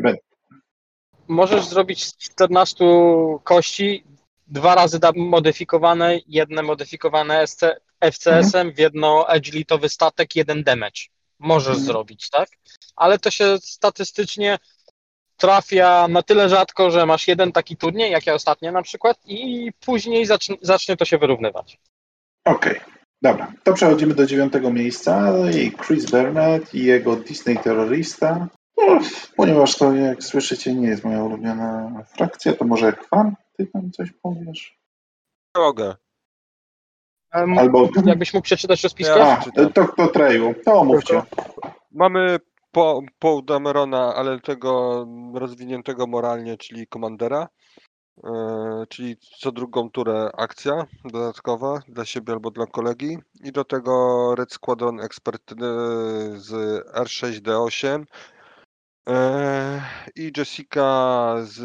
Możesz 1.28 1.64
zrobić 1.64 2.05
z 2.05 2.16
14 2.16 2.85
kości 3.45 4.05
dwa 4.49 4.74
razy 4.74 4.99
modyfikowane, 5.16 6.18
jedne 6.26 6.62
modyfikowane 6.62 7.47
SC, 7.47 7.61
FCS-em, 8.12 8.72
w 8.72 8.78
jedno 8.78 9.26
agilitowy 9.28 9.89
statek, 9.89 10.37
jeden 10.37 10.62
damage. 10.64 11.01
Możesz 11.39 11.68
Mhm. 11.68 11.87
zrobić, 11.87 12.31
tak? 12.31 12.49
Ale 12.97 13.18
to 13.18 13.31
się 13.31 13.59
statystycznie 13.62 14.59
trafia 15.41 16.09
na 16.09 16.22
tyle 16.22 16.49
rzadko, 16.49 16.91
że 16.91 17.07
masz 17.07 17.28
jeden 17.28 17.53
taki 17.53 17.76
turniej, 17.76 18.12
jak 18.12 18.26
ja 18.26 18.34
ostatnio 18.34 18.72
na 18.72 18.82
przykład, 18.82 19.18
i 19.26 19.70
później 19.80 20.26
zacznie, 20.26 20.57
zacznie 20.62 20.97
to 20.97 21.05
się 21.05 21.18
wyrównywać. 21.18 21.78
Okej, 22.45 22.80
dobra. 23.22 23.53
To 23.64 23.72
przechodzimy 23.72 24.14
do 24.14 24.26
dziewiątego 24.26 24.72
miejsca 24.72 25.32
i 25.51 25.72
Chris 25.72 26.11
Burnett 26.11 26.74
i 26.74 26.84
jego 26.84 27.16
Disney 27.16 27.59
Terrorista. 27.59 28.49
No, 28.76 28.99
ponieważ 29.36 29.76
to, 29.76 29.93
jak 29.93 30.22
słyszycie, 30.22 30.74
nie 30.74 30.88
jest 30.88 31.05
moja 31.05 31.22
ulubiona 31.22 31.93
frakcja, 32.16 32.53
to 32.53 32.64
może 32.64 32.93
Kwan, 32.93 33.34
ty 33.57 33.66
tam 33.66 33.91
coś 33.91 34.12
powiesz? 34.22 34.78
Mogę. 35.57 35.97
Albo... 37.30 37.88
Jakbyś 38.05 38.34
mógł 38.34 38.45
przeczytać 38.45 38.82
rozpiskę? 38.82 39.18
Ja- 39.18 39.43
A, 39.57 39.68
to, 39.70 39.88
to 39.97 40.09
Treju, 40.09 40.55
to 40.64 40.72
omówcie. 40.74 41.22
Mamy 41.91 42.38
po, 42.73 43.03
Paul 43.18 43.45
Damerona, 43.45 44.14
ale 44.14 44.41
tego 44.41 45.07
rozwiniętego 45.35 46.07
moralnie, 46.07 46.57
czyli 46.57 46.87
komandera. 46.87 47.49
e, 48.25 48.87
czyli 48.89 49.16
co 49.41 49.53
drugą 49.53 49.91
turę 49.91 50.31
akcja 50.39 50.87
dodatkowa 51.05 51.81
dla 51.89 52.05
siebie 52.05 52.33
albo 52.33 52.51
dla 52.51 52.66
kolegi. 52.66 53.18
I 53.45 53.53
do 53.53 53.64
tego 53.64 54.35
Red 54.35 54.53
Squadron 54.53 55.01
Expert 55.01 55.53
e, 55.53 55.57
z 56.39 56.51
R6D8 56.95 58.05
e, 59.09 59.83
i 60.16 60.33
Jessica 60.37 61.35
z 61.43 61.61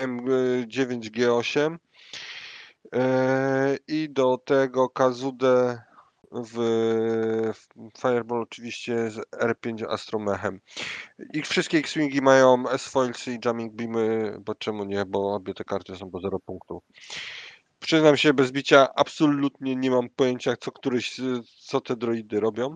M9G8 0.00 1.76
e, 2.94 3.76
i 3.88 4.10
do 4.10 4.38
tego 4.38 4.88
Kazudę 4.88 5.82
w 6.34 6.56
Fireball 8.00 8.42
oczywiście 8.42 9.10
z 9.10 9.16
R5 9.30 9.84
Astromechem. 9.88 10.60
Ich 11.34 11.46
wszystkie 11.46 11.78
X-Wingi 11.78 12.22
mają 12.22 12.68
S-Foils 12.68 13.28
i 13.28 13.38
Jamming 13.44 13.74
Beamy, 13.74 14.36
bo 14.44 14.54
czemu 14.54 14.84
nie, 14.84 15.04
bo 15.04 15.34
obie 15.34 15.54
te 15.54 15.64
karty 15.64 15.96
są 15.96 16.10
po 16.10 16.20
0 16.20 16.38
punktów. 16.40 16.82
Przyznam 17.78 18.16
się 18.16 18.34
bez 18.34 18.50
bicia, 18.52 18.88
absolutnie 18.96 19.76
nie 19.76 19.90
mam 19.90 20.08
pojęcia, 20.08 20.56
co 20.56 20.72
któryś, 20.72 21.20
co 21.60 21.80
te 21.80 21.96
droidy 21.96 22.40
robią. 22.40 22.70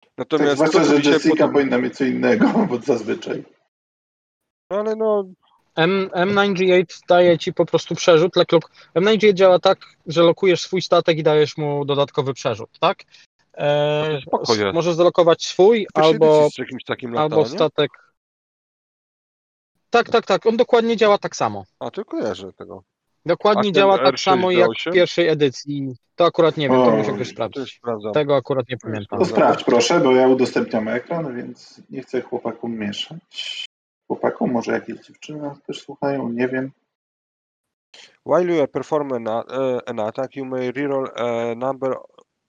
Tak, 0.00 0.10
Natomiast 0.18 0.54
zwłaszcza, 0.54 0.78
to, 0.78 0.84
co 0.84 1.02
że 1.02 1.10
Jessica 1.10 1.34
podoba- 1.34 1.52
powinna 1.52 1.78
mieć 1.78 1.96
co 1.96 2.04
innego, 2.04 2.46
bo 2.70 2.78
zazwyczaj. 2.78 3.44
no 4.70 4.76
ale 4.80 4.96
no, 4.96 5.24
M, 5.76 6.10
M9G8 6.14 7.00
daje 7.08 7.38
ci 7.38 7.52
po 7.52 7.66
prostu 7.66 7.94
przerzut. 7.94 8.36
Like 8.36 8.56
lock. 8.56 8.70
M9G8 8.94 9.34
działa 9.34 9.58
tak, 9.58 9.78
że 10.06 10.22
lokujesz 10.22 10.60
swój 10.60 10.82
statek 10.82 11.18
i 11.18 11.22
dajesz 11.22 11.56
mu 11.56 11.84
dodatkowy 11.84 12.34
przerzut, 12.34 12.78
tak? 12.80 12.98
E, 13.54 14.18
No 14.32 14.38
to 14.38 14.72
możesz 14.72 14.94
zalokować 14.94 15.46
swój 15.46 15.86
albo, 15.94 16.38
edycji 16.38 16.50
z 16.54 16.58
jakimś 16.58 16.84
takim 16.84 17.12
latała, 17.12 17.42
albo 17.42 17.56
statek. 17.56 17.90
Tak, 19.90 20.10
tak, 20.10 20.26
tak. 20.26 20.46
On 20.46 20.56
dokładnie 20.56 20.96
działa 20.96 21.18
tak 21.18 21.36
samo. 21.36 21.64
A, 21.80 21.90
tylko 21.90 22.16
kojarzę 22.16 22.52
tego. 22.52 22.82
Dokładnie 23.26 23.70
A 23.70 23.72
działa 23.72 23.98
tak 23.98 24.14
R6 24.14 24.18
samo 24.24 24.50
jak 24.50 24.70
D8? 24.70 24.90
w 24.90 24.94
pierwszej 24.94 25.28
edycji. 25.28 25.94
To 26.16 26.24
akurat 26.24 26.56
nie 26.56 26.68
wiem, 26.68 26.76
to 26.76 26.84
O, 26.84 26.96
muszę 26.96 27.12
ktoś 27.12 27.28
To 27.28 27.34
sprawdzić. 27.34 27.80
Tego 28.14 28.36
akurat 28.36 28.68
nie 28.68 28.76
pamiętam. 28.76 29.18
To 29.18 29.24
sprawdź 29.24 29.64
proszę, 29.64 30.00
bo 30.00 30.12
ja 30.12 30.28
udostępniam 30.28 30.88
ekran, 30.88 31.36
więc 31.36 31.82
nie 31.90 32.02
chcę 32.02 32.20
chłopakom 32.20 32.78
mieszać. 32.78 33.66
Chłopakom, 34.06 34.52
może 34.52 34.72
jakieś 34.72 35.00
dziewczyny 35.06 35.42
nas 35.42 35.62
też 35.62 35.82
słuchają, 35.82 36.28
nie 36.28 36.48
wiem. 36.48 36.70
While 38.26 38.44
you 38.44 38.66
perform 38.68 39.12
an, 39.12 39.26
uh, 39.28 39.80
an 39.86 40.00
attack, 40.00 40.36
you 40.36 40.44
may 40.44 40.72
reroll 40.72 41.10
a 41.16 41.54
number 41.54 41.96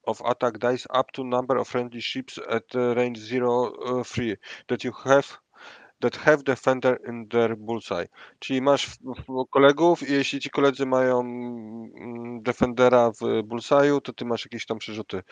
of 0.02 0.22
attack 0.22 0.58
dice 0.58 0.86
up 1.00 1.12
to 1.12 1.24
number 1.24 1.58
of 1.58 1.68
friendly 1.68 2.02
ships 2.02 2.38
at 2.48 2.74
range 2.74 3.20
0 3.20 3.72
uh, 4.00 4.04
3 4.04 4.36
that 4.66 4.84
you 4.84 4.92
have 4.92 5.38
that 6.00 6.16
have 6.16 6.44
defender 6.44 6.98
in 7.08 7.28
their 7.28 7.56
bullseye. 7.56 8.08
Czyli 8.38 8.62
masz 8.62 8.86
w, 8.86 8.96
w 9.28 9.50
kolegów 9.50 10.08
i 10.08 10.12
jeśli 10.12 10.40
ci 10.40 10.50
koledzy 10.50 10.86
mają 10.86 11.20
mm, 11.20 12.42
defendera 12.42 13.10
w 13.10 13.42
bullseye'u, 13.42 14.00
to 14.00 14.12
ty 14.12 14.24
masz 14.24 14.44
jakieś 14.44 14.66
tam 14.66 14.78
przerzuty. 14.78 15.22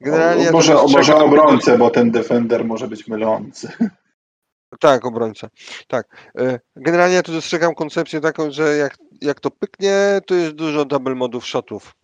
Generalnie 0.00 0.48
o, 0.48 0.52
może, 0.52 0.74
może 0.74 1.12
dostrzegam- 1.12 1.22
obrońcę, 1.22 1.78
bo 1.78 1.90
ten 1.90 2.10
defender 2.10 2.64
może 2.64 2.88
być 2.88 3.08
mylący. 3.08 3.68
Tak, 4.78 5.04
obrońca. 5.04 5.48
Tak. 5.88 6.30
E, 6.38 6.60
Generalnie 6.76 7.14
ja 7.14 7.22
tu 7.22 7.32
dostrzegam 7.32 7.74
koncepcję 7.74 8.20
taką, 8.20 8.50
że 8.50 8.76
jak, 8.76 8.96
jak 9.20 9.40
to 9.40 9.50
pyknie, 9.50 10.20
to 10.26 10.34
jest 10.34 10.52
dużo 10.52 10.84
double 10.84 11.14
modów 11.14 11.46
shotów. 11.46 11.94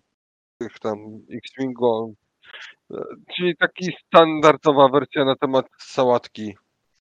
Tych 0.58 0.78
tam 0.78 0.98
X-Wingu. 1.32 2.14
E, 2.90 2.96
Czyli 3.36 3.56
taki 3.56 3.92
standardowa 4.06 4.88
wersja 4.88 5.24
na 5.24 5.36
temat 5.36 5.66
sałatki. 5.78 6.56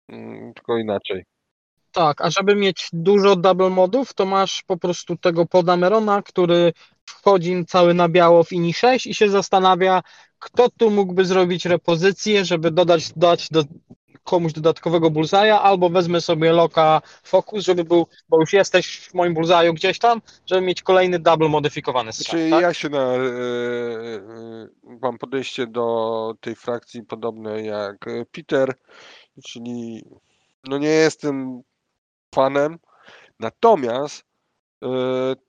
Mm, 0.09 0.53
Tylko 0.53 0.77
inaczej. 0.77 1.23
Tak, 1.91 2.21
a 2.21 2.29
żeby 2.29 2.55
mieć 2.55 2.87
dużo 2.93 3.35
double 3.35 3.69
modów, 3.69 4.13
to 4.13 4.25
masz 4.25 4.63
po 4.63 4.77
prostu 4.77 5.17
tego 5.17 5.45
podamerona, 5.45 6.21
który 6.21 6.73
wchodzi 7.05 7.65
cały 7.65 7.93
na 7.93 8.09
biało 8.09 8.43
w 8.43 8.51
INI 8.51 8.73
6 8.73 9.07
i 9.07 9.15
się 9.15 9.29
zastanawia, 9.29 10.01
kto 10.39 10.69
tu 10.69 10.91
mógłby 10.91 11.25
zrobić 11.25 11.65
repozycję, 11.65 12.45
żeby 12.45 12.71
dodać 12.71 13.13
dać 13.15 13.49
do 13.49 13.63
komuś 14.23 14.53
dodatkowego 14.53 15.11
bullseye'a, 15.11 15.59
albo 15.61 15.89
wezmę 15.89 16.21
sobie 16.21 16.51
loka 16.51 17.01
focus, 17.23 17.65
żeby 17.65 17.83
był, 17.83 18.07
bo 18.29 18.39
już 18.39 18.53
jesteś 18.53 18.99
w 18.99 19.13
moim 19.13 19.33
bullseye'u 19.33 19.73
gdzieś 19.73 19.99
tam, 19.99 20.21
żeby 20.45 20.61
mieć 20.61 20.81
kolejny 20.81 21.19
double 21.19 21.49
modyfikowany 21.49 22.13
strzał, 22.13 22.39
Czyli 22.39 22.51
tak? 22.51 22.61
ja 22.61 22.73
się 22.73 22.89
na, 22.89 22.99
e, 22.99 23.17
e, 23.17 24.67
mam 25.01 25.17
podejście 25.17 25.67
do 25.67 26.33
tej 26.41 26.55
frakcji 26.55 27.03
podobne 27.03 27.61
jak 27.61 28.07
e, 28.07 28.25
Peter, 28.31 28.73
czyli 29.43 30.03
no 30.63 30.77
nie 30.77 30.87
jestem 30.87 31.61
fanem, 32.35 32.79
natomiast 33.39 34.19
e, 34.21 34.32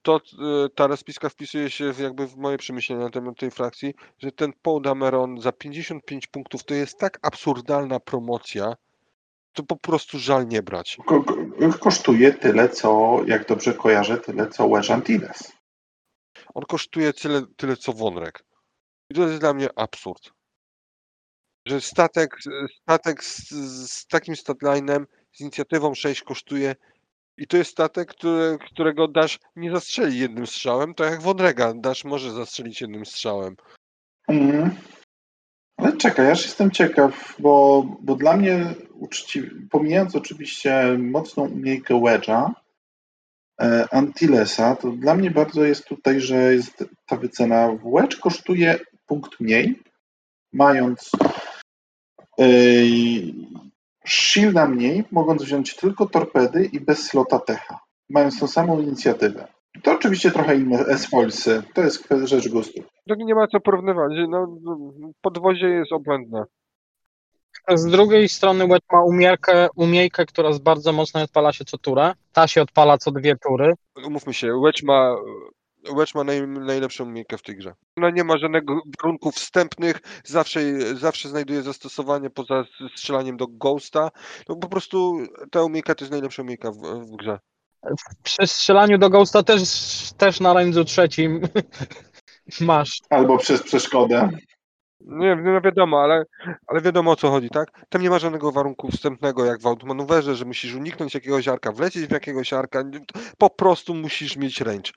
to 0.03 0.17
e, 0.17 0.69
ta 0.75 0.87
rozpiska 0.87 1.29
wpisuje 1.29 1.71
się 1.71 1.93
w, 1.93 1.99
jakby 1.99 2.27
w 2.27 2.37
moje 2.37 2.59
przemyślenia 2.59 3.05
na 3.05 3.11
temat 3.11 3.39
tej 3.39 3.51
frakcji, 3.51 3.95
że 4.19 4.33
ten 4.33 4.53
Paul 4.63 4.83
Dameron 4.83 5.41
za 5.41 5.53
55 5.53 6.27
punktów 6.27 6.65
to 6.65 6.75
jest 6.75 6.99
tak 6.99 7.19
absurdalna 7.23 8.01
promocja, 8.01 8.75
to 9.53 9.63
po 9.63 9.77
prostu 9.77 10.19
żal 10.19 10.49
nie 10.49 10.63
brać. 10.63 10.97
Ko- 11.07 11.25
ko- 11.25 11.79
kosztuje 11.81 12.33
tyle, 12.33 12.69
co, 12.69 13.21
jak 13.27 13.49
dobrze 13.49 13.75
kojarzę, 13.75 14.19
tyle, 14.19 14.49
co 14.49 14.69
Wedge 14.69 14.91
Antilles. 14.91 15.53
On 16.55 16.63
kosztuje 16.69 17.13
tyle, 17.13 17.43
tyle 17.57 17.77
co 17.77 17.93
Wonrek. 17.93 18.45
I 19.11 19.15
to 19.15 19.29
jest 19.29 19.41
dla 19.41 19.55
mnie 19.55 19.69
absurd. 19.77 20.33
Że 21.67 21.81
statek, 21.81 22.37
statek 22.83 23.25
z, 23.25 23.49
z 23.91 24.07
takim 24.07 24.37
statlinem, 24.37 25.07
z 25.33 25.41
inicjatywą 25.41 25.95
6 25.95 26.23
kosztuje 26.23 26.77
i 27.37 27.47
to 27.47 27.57
jest 27.57 27.71
statek, 27.71 28.09
który, 28.09 28.59
którego 28.59 29.09
dasz 29.09 29.39
nie 29.57 29.71
zastrzeli 29.71 30.19
jednym 30.19 30.47
strzałem, 30.47 30.95
tak 30.95 31.11
jak 31.11 31.23
Wonrega 31.23 31.75
dasz 31.75 32.05
może 32.05 32.31
zastrzelić 32.31 32.81
jednym 32.81 33.07
strzałem. 33.07 33.57
Mm. 34.29 34.71
Ale 35.77 35.97
czekaj, 35.97 36.31
aż 36.31 36.43
jestem 36.43 36.71
ciekaw, 36.71 37.37
bo, 37.39 37.85
bo 38.01 38.17
dla 38.17 38.37
mnie, 38.37 38.75
uczciwie, 38.95 39.51
pomijając 39.71 40.17
oczywiście 40.17 40.99
mocną 40.99 41.49
umiejkę 41.49 41.95
Wedge'a, 41.95 42.51
e, 43.61 43.87
Antillesa, 43.93 44.77
to 44.77 44.91
dla 44.91 45.15
mnie 45.15 45.31
bardzo 45.31 45.65
jest 45.65 45.85
tutaj, 45.85 46.21
że 46.21 46.55
jest 46.55 46.85
ta 47.07 47.17
wycena. 47.17 47.79
Wedge 47.95 48.21
kosztuje 48.21 48.79
punkt 49.07 49.41
mniej, 49.41 49.83
mając 50.53 51.11
yy, 54.05 54.11
shielda 54.11 54.67
mniej, 54.67 55.05
mogąc 55.11 55.43
wziąć 55.43 55.77
tylko 55.77 56.07
torpedy 56.07 56.65
i 56.65 56.81
bez 56.81 57.07
slota 57.07 57.39
techa, 57.39 57.79
mając 58.11 58.41
tą 58.41 58.47
samą 58.47 58.81
inicjatywę. 58.81 59.47
To 59.83 59.93
oczywiście 59.93 60.31
trochę 60.31 60.57
inne 60.57 60.79
S-Foilsy, 60.79 61.63
to 61.75 61.83
jest 61.83 62.09
rzecz 62.25 62.49
gustu. 62.49 62.83
No 63.07 63.15
nie 63.19 63.35
ma 63.35 63.47
co 63.47 63.61
porównywać. 63.61 64.13
No, 64.29 64.59
podwozie 65.21 65.69
jest 65.69 65.93
obłędne. 65.93 66.45
Z 67.75 67.87
drugiej 67.87 68.29
strony 68.29 68.67
Wedge 68.67 68.85
ma 68.93 69.03
umierkę, 69.05 69.69
umiejkę, 69.77 70.27
która 70.27 70.53
z 70.53 70.59
bardzo 70.59 70.93
mocno 70.93 71.23
odpala 71.23 71.53
się 71.53 71.65
co 71.65 71.79
turę. 71.79 72.13
Ta 72.33 72.49
się 72.49 72.63
odpala 72.63 72.99
co 72.99 73.11
dwie 73.11 73.37
tury. 73.37 73.73
Umówmy 74.07 74.35
się, 74.35 74.61
Wedge 74.65 74.83
ma, 74.83 75.17
Wedge 75.97 76.15
ma 76.15 76.25
naj, 76.25 76.49
najlepszą 76.49 77.05
umiejętkę 77.05 77.39
w 77.39 77.43
tej 77.43 77.57
grze. 77.57 77.75
Ona 77.97 78.11
nie 78.11 78.25
ma 78.25 78.39
żadnego 78.39 78.81
warunków 79.03 79.35
wstępnych, 79.35 80.01
zawsze, 80.25 80.61
zawsze 80.95 81.29
znajduje 81.29 81.63
zastosowanie 81.63 82.31
poza 82.31 82.65
strzelaniem 82.97 83.37
do 83.37 83.47
Ghosta. 83.47 84.11
No 84.49 84.57
po 84.57 84.69
prostu 84.69 85.19
ta 85.51 85.63
umiejętka 85.63 85.95
to 85.95 86.05
jest 86.05 86.13
najlepsza 86.13 86.43
umiejętka 86.43 86.71
w, 86.71 86.77
w 86.77 87.17
grze. 87.17 87.39
Przy 88.23 88.47
strzelaniu 88.47 88.99
do 88.99 89.11
Ghosta 89.11 89.43
też, 89.43 89.63
też 90.17 90.41
na 90.41 90.55
range'u 90.55 90.85
trzecim 90.85 91.41
masz. 92.61 93.01
Albo 93.11 93.39
przez 93.39 93.63
przeszkodę. 93.63 94.29
Nie, 95.01 95.37
no 95.37 95.61
wiadomo, 95.61 96.03
ale, 96.03 96.25
ale 96.67 96.81
wiadomo 96.81 97.11
o 97.11 97.17
co 97.17 97.31
chodzi, 97.31 97.51
tak? 97.51 97.69
Tam 97.89 98.03
nie 98.03 98.11
ma 98.11 98.19
żadnego 98.19 98.53
warunku 98.53 98.89
wstępnego 98.89 99.45
jak 99.45 99.61
w 99.61 99.67
automanewrze, 99.67 100.35
że 100.35 100.45
musisz 100.45 100.75
uniknąć 100.75 101.15
jakiegoś 101.15 101.49
arka, 101.49 101.73
wlecieć 101.73 102.07
w 102.07 102.13
jakiegoś 102.13 102.53
arka. 102.53 102.85
Po 103.39 103.51
prostu 103.51 103.95
musisz 103.95 104.37
mieć 104.37 104.61
range. 104.61 104.93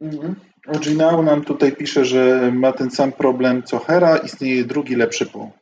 Mhm. 0.00 0.34
Oginał 0.68 1.22
nam 1.22 1.44
tutaj 1.44 1.76
pisze, 1.76 2.04
że 2.04 2.52
ma 2.54 2.72
ten 2.72 2.90
sam 2.90 3.12
problem 3.12 3.62
co 3.62 3.78
Hera, 3.78 4.16
istnieje 4.16 4.64
drugi 4.64 4.96
lepszy 4.96 5.26
punkt. 5.26 5.58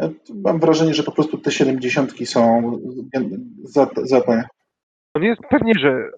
E, 0.00 0.10
Mam 0.34 0.60
wrażenie, 0.60 0.94
że 0.94 1.02
po 1.02 1.12
prostu 1.12 1.38
te 1.38 1.52
70 1.52 2.12
są 2.28 2.72
za, 3.64 3.88
za 4.04 4.20
te. 4.20 4.44
On 5.14 5.22
jest 5.22 5.40
pewnie, 5.50 5.74
że 5.80 6.10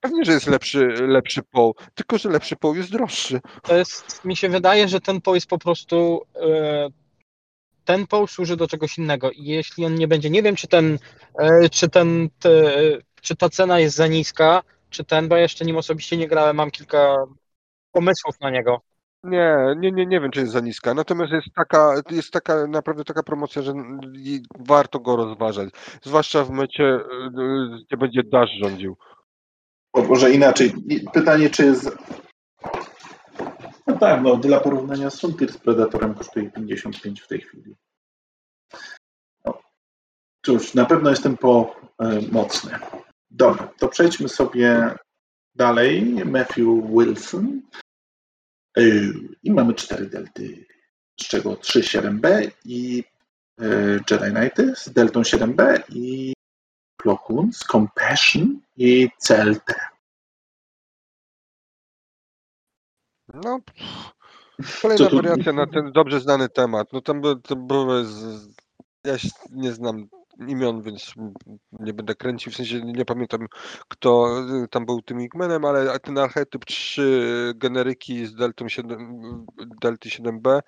pewnie, 0.00 0.24
że 0.24 0.32
jest 0.32 0.46
lepszy, 0.46 0.86
lepszy 0.86 1.42
poł, 1.42 1.74
tylko 1.94 2.18
że 2.18 2.28
lepszy 2.28 2.56
poł 2.56 2.74
jest 2.74 2.92
droższy. 2.92 3.40
To 3.62 3.76
jest, 3.76 4.24
mi 4.24 4.36
się 4.36 4.48
wydaje, 4.48 4.88
że 4.88 5.00
ten 5.00 5.20
poł 5.20 5.34
jest 5.34 5.46
po 5.46 5.58
prostu. 5.58 6.22
e, 6.42 6.88
Ten 7.84 8.06
poł 8.06 8.26
służy 8.26 8.56
do 8.56 8.68
czegoś 8.68 8.98
innego 8.98 9.30
i 9.30 9.44
jeśli 9.44 9.84
on 9.86 9.94
nie 9.94 10.08
będzie, 10.08 10.30
nie 10.30 10.42
wiem 10.42 10.56
czy 10.56 10.68
ten, 10.68 10.98
e, 11.38 11.68
czy 11.68 11.88
ten, 11.88 12.28
te, 12.40 12.72
czy 13.22 13.36
ta 13.36 13.48
cena 13.48 13.80
jest 13.80 13.96
za 13.96 14.06
niska, 14.06 14.62
czy 14.90 15.04
ten, 15.04 15.28
bo 15.28 15.36
jeszcze 15.36 15.64
nim 15.64 15.76
osobiście 15.76 16.16
nie 16.16 16.28
grałem, 16.28 16.56
mam 16.56 16.70
kilka 16.70 17.16
pomysłów 17.92 18.40
na 18.40 18.50
niego. 18.50 18.80
Nie, 19.22 19.56
nie, 19.76 19.92
nie, 19.92 20.06
nie 20.06 20.20
wiem, 20.20 20.30
czy 20.30 20.40
jest 20.40 20.52
za 20.52 20.60
niska. 20.60 20.94
Natomiast 20.94 21.32
jest 21.32 21.46
taka, 21.54 21.94
jest 22.10 22.30
taka 22.30 22.66
naprawdę 22.66 23.04
taka 23.04 23.22
promocja, 23.22 23.62
że 23.62 23.72
warto 24.58 25.00
go 25.00 25.16
rozważać. 25.16 25.68
Zwłaszcza 26.02 26.44
w 26.44 26.50
mecie, 26.50 26.84
y, 26.84 26.96
y, 27.40 27.84
gdzie 27.86 27.96
będzie 27.96 28.22
Dash 28.22 28.50
rządził. 28.62 28.96
O, 29.92 30.02
może 30.02 30.30
inaczej. 30.30 30.72
Pytanie, 31.14 31.50
czy 31.50 31.64
jest. 31.64 31.96
No 33.86 33.98
tak, 33.98 34.22
no 34.22 34.36
dla 34.36 34.60
porównania 34.60 35.10
Frontier 35.10 35.52
z 35.52 35.58
Predatorem 35.58 36.14
kosztuje 36.14 36.50
55 36.50 37.20
w 37.20 37.28
tej 37.28 37.40
chwili. 37.40 37.74
No. 39.44 39.58
Cóż, 40.44 40.74
na 40.74 40.84
pewno 40.84 41.10
jestem 41.10 41.36
po 41.36 41.76
e, 41.98 42.20
mocny. 42.32 42.78
Dobra, 43.36 43.68
to 43.78 43.88
przejdźmy 43.88 44.28
sobie 44.28 44.94
dalej. 45.54 46.24
Matthew 46.24 46.66
Wilson. 46.90 47.62
E, 48.78 48.82
I 49.42 49.52
mamy 49.52 49.74
cztery 49.74 50.06
delty, 50.06 50.66
z 51.20 51.28
czego 51.28 51.56
3 51.56 51.80
7B 51.80 52.50
i 52.64 53.04
e, 53.60 53.66
Jedi 54.10 54.30
Knighty 54.34 54.76
z 54.76 54.92
deltą 54.92 55.22
7B 55.22 55.82
i 55.88 56.32
Plo 56.96 57.18
Koon 57.18 57.52
z 57.52 57.58
Compassion 57.58 58.60
i 58.76 59.08
CLT. 59.18 59.74
No, 63.34 63.58
kolejna 64.82 65.08
wariacja 65.08 65.52
na 65.52 65.66
ten 65.66 65.92
dobrze 65.92 66.20
znany 66.20 66.48
temat. 66.48 66.92
No 66.92 67.00
tam, 67.00 67.20
by- 67.20 67.40
to 67.42 67.56
były 67.56 68.04
z, 68.04 68.48
ja 69.04 69.18
się 69.18 69.28
nie 69.50 69.72
znam 69.72 70.08
imion, 70.48 70.82
więc 70.82 71.14
nie 71.72 71.92
będę 71.92 72.14
kręcił, 72.14 72.52
w 72.52 72.56
sensie 72.56 72.80
nie, 72.80 73.04
pamiętam 73.04 73.46
kto 73.88 74.40
y, 74.64 74.68
tam 74.68 74.86
był 74.86 75.02
tym 75.02 75.20
Igmenem, 75.20 75.64
ale 75.64 76.00
ten 76.00 76.18
archetyp 76.18 76.64
3 76.64 77.52
generyki 77.56 78.26
z 78.26 78.34
Deltą 78.34 78.68
7, 78.68 79.46
Delty 79.82 80.08
7B 80.08 80.60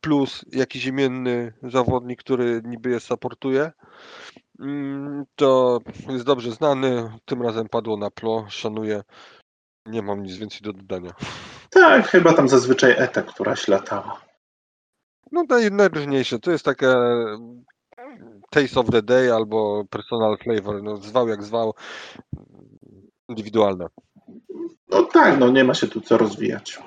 plus 0.00 0.44
jakiś 0.52 0.86
imienny 0.86 1.52
zawodnik, 1.62 2.20
który 2.20 2.62
niby 2.64 2.90
je 2.90 3.00
supportuje, 3.00 3.72
mm, 4.60 5.24
to 5.34 5.80
jest 6.08 6.24
dobrze 6.24 6.50
znany, 6.50 7.18
tym 7.24 7.42
razem 7.42 7.68
padło 7.68 7.96
na 7.96 8.10
plo, 8.10 8.46
szanuję, 8.48 9.02
nie 9.86 10.02
mam 10.02 10.22
nic 10.22 10.36
więcej 10.36 10.60
do 10.62 10.72
dodania. 10.72 11.10
Tak, 11.70 12.08
chyba 12.08 12.32
tam 12.32 12.48
zazwyczaj 12.48 12.94
Eta, 12.98 13.22
któraś 13.22 13.68
latała. 13.68 14.20
No 15.32 15.44
naj, 15.48 15.70
najróżniejsze. 15.70 16.38
To 16.38 16.50
jest 16.50 16.64
takie 16.64 16.88
mm, 16.88 17.64
taste 18.50 18.80
of 18.80 18.90
the 18.90 19.02
day 19.02 19.30
albo 19.30 19.84
personal 19.84 20.36
flavor. 20.36 20.82
No, 20.82 20.96
zwał 20.96 21.28
jak 21.28 21.42
zwał. 21.42 21.74
Indywidualne. 23.28 23.86
No 24.88 25.02
tak, 25.02 25.38
no 25.38 25.50
nie 25.50 25.64
ma 25.64 25.74
się 25.74 25.88
tu 25.88 26.00
co 26.00 26.18
rozwijać. 26.18 26.78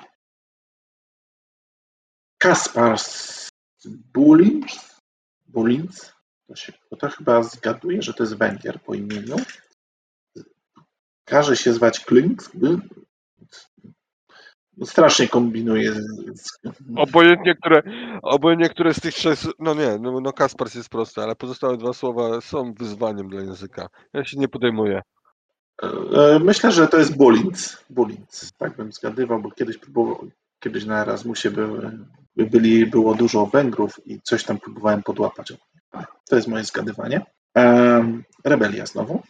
Kaspars 2.38 3.48
Bulins, 3.86 5.00
Bulins, 5.46 6.12
to, 6.46 6.56
się, 6.56 6.72
to, 6.98 7.08
chyba 7.08 7.42
zgaduje, 7.42 8.02
że 8.02 8.14
to 8.14 8.22
jest 8.22 8.34
Węgier 8.34 8.82
po 8.82 8.94
imieniu. 8.94 9.36
Każe 11.24 11.56
się 11.56 11.72
zwać 11.72 12.00
Klings. 12.00 12.50
Strasznie 14.84 15.28
kombinuje. 15.28 15.92
z- 16.34 16.58
Obojętnie 16.96 17.54
które, 17.54 17.82
obojętnie 18.22 18.68
które 18.68 18.94
z 18.94 19.00
tych 19.00 19.14
trzech. 19.14 19.38
No 19.58 19.74
nie, 19.74 19.98
no, 20.00 20.20
no 20.20 20.32
Kaspars 20.32 20.74
jest 20.74 20.88
prosty, 20.88 21.20
ale 21.20 21.36
pozostałe 21.36 21.76
dwa 21.76 21.92
słowa 21.92 22.40
są 22.40 22.72
wyzwaniem 22.74 23.28
dla 23.28 23.40
języka. 23.40 23.88
Ja 24.14 24.24
się 24.24 24.38
nie 24.38 24.48
podejmuję. 24.48 25.02
E, 25.82 26.38
Myślę, 26.38 26.72
że 26.72 26.88
to 26.88 26.98
jest 26.98 27.16
Bulins. 27.16 27.84
Bulins, 27.90 28.52
tak 28.56 28.76
bym 28.76 28.92
zgadywał, 28.92 29.40
bo 29.42 29.50
kiedyś 29.50 29.78
próbował, 29.78 30.28
kiedyś 30.60 30.84
na 30.84 31.02
Erasmusie 31.02 31.50
były, 31.50 31.98
byli, 32.36 32.86
było 32.86 33.14
dużo 33.14 33.46
Węgrów 33.46 34.06
i 34.06 34.20
coś 34.22 34.44
tam 34.44 34.58
próbowałem 34.58 35.02
podłapać. 35.02 35.52
To 36.30 36.36
jest 36.36 36.48
moje 36.48 36.64
zgadywanie. 36.64 37.26
Em, 37.54 38.24
Rebelia 38.44 38.86
znowu. 38.86 39.22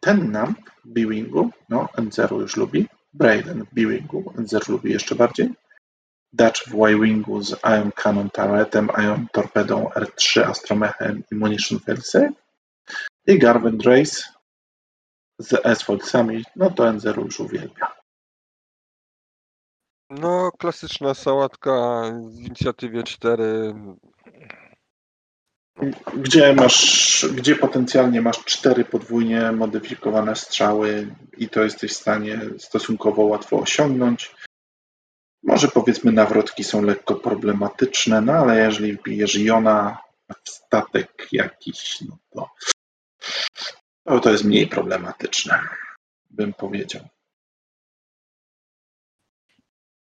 Ten 0.00 0.30
nam 0.32 0.54
B-Wingu, 0.84 1.50
no 1.68 1.88
N0 1.96 2.40
już 2.40 2.56
lubi. 2.56 2.88
Braden 3.12 3.64
w 3.64 3.74
B-Wingu, 3.74 4.32
N0 4.36 4.68
lubi 4.68 4.92
jeszcze 4.92 5.14
bardziej. 5.14 5.50
Dutch 6.32 6.68
w 6.68 6.74
Y-Wingu 6.74 7.42
z 7.42 7.50
Ion 7.64 7.92
Cannon 7.92 8.30
Turretem, 8.30 8.88
Ion 8.98 9.26
Torpedą 9.32 9.88
R3, 9.88 10.40
Astromechem 10.40 11.22
i 11.32 11.34
Munition 11.34 11.78
Failsafe. 11.78 12.32
I 13.26 13.38
Garvin 13.38 13.78
Drace 13.78 14.22
z 15.38 15.66
S-Folksami, 15.66 16.44
no 16.56 16.70
to 16.70 16.82
N0 16.84 17.24
już 17.24 17.40
uwielbia. 17.40 17.86
No, 20.10 20.52
klasyczna 20.58 21.14
sałatka 21.14 22.02
w 22.30 22.40
inicjatywie 22.40 23.02
4. 23.02 23.74
Gdzie 26.16 26.54
masz, 26.54 27.26
gdzie 27.34 27.56
potencjalnie 27.56 28.22
masz 28.22 28.44
cztery 28.44 28.84
podwójnie 28.84 29.52
modyfikowane 29.52 30.36
strzały 30.36 31.14
i 31.36 31.48
to 31.48 31.62
jesteś 31.62 31.92
w 31.92 31.96
stanie 31.96 32.40
stosunkowo 32.58 33.22
łatwo 33.22 33.60
osiągnąć. 33.60 34.34
Może 35.42 35.68
powiedzmy 35.68 36.12
nawrotki 36.12 36.64
są 36.64 36.82
lekko 36.82 37.14
problematyczne, 37.14 38.20
no 38.20 38.32
ale 38.32 38.58
jeżeli 38.58 38.92
wbijesz 38.92 39.34
Jona 39.34 39.98
w 40.44 40.50
statek 40.50 41.28
jakiś, 41.32 42.00
no 42.00 42.18
to, 42.30 42.50
no 44.06 44.20
to 44.20 44.30
jest 44.30 44.44
mniej 44.44 44.66
problematyczne, 44.66 45.60
bym 46.30 46.52
powiedział. 46.52 47.02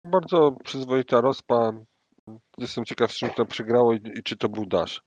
Bardzo 0.04 0.52
przyzwoita 0.64 1.22
rozpa. 1.22 1.74
Jestem 2.58 2.86
ciekaw, 2.86 3.12
z 3.12 3.16
czym 3.16 3.30
to 3.30 3.46
przegrało 3.46 3.94
i, 3.94 4.02
i 4.16 4.24
czy 4.24 4.38
to 4.38 4.50
był 4.50 4.66
Dash. 4.66 5.02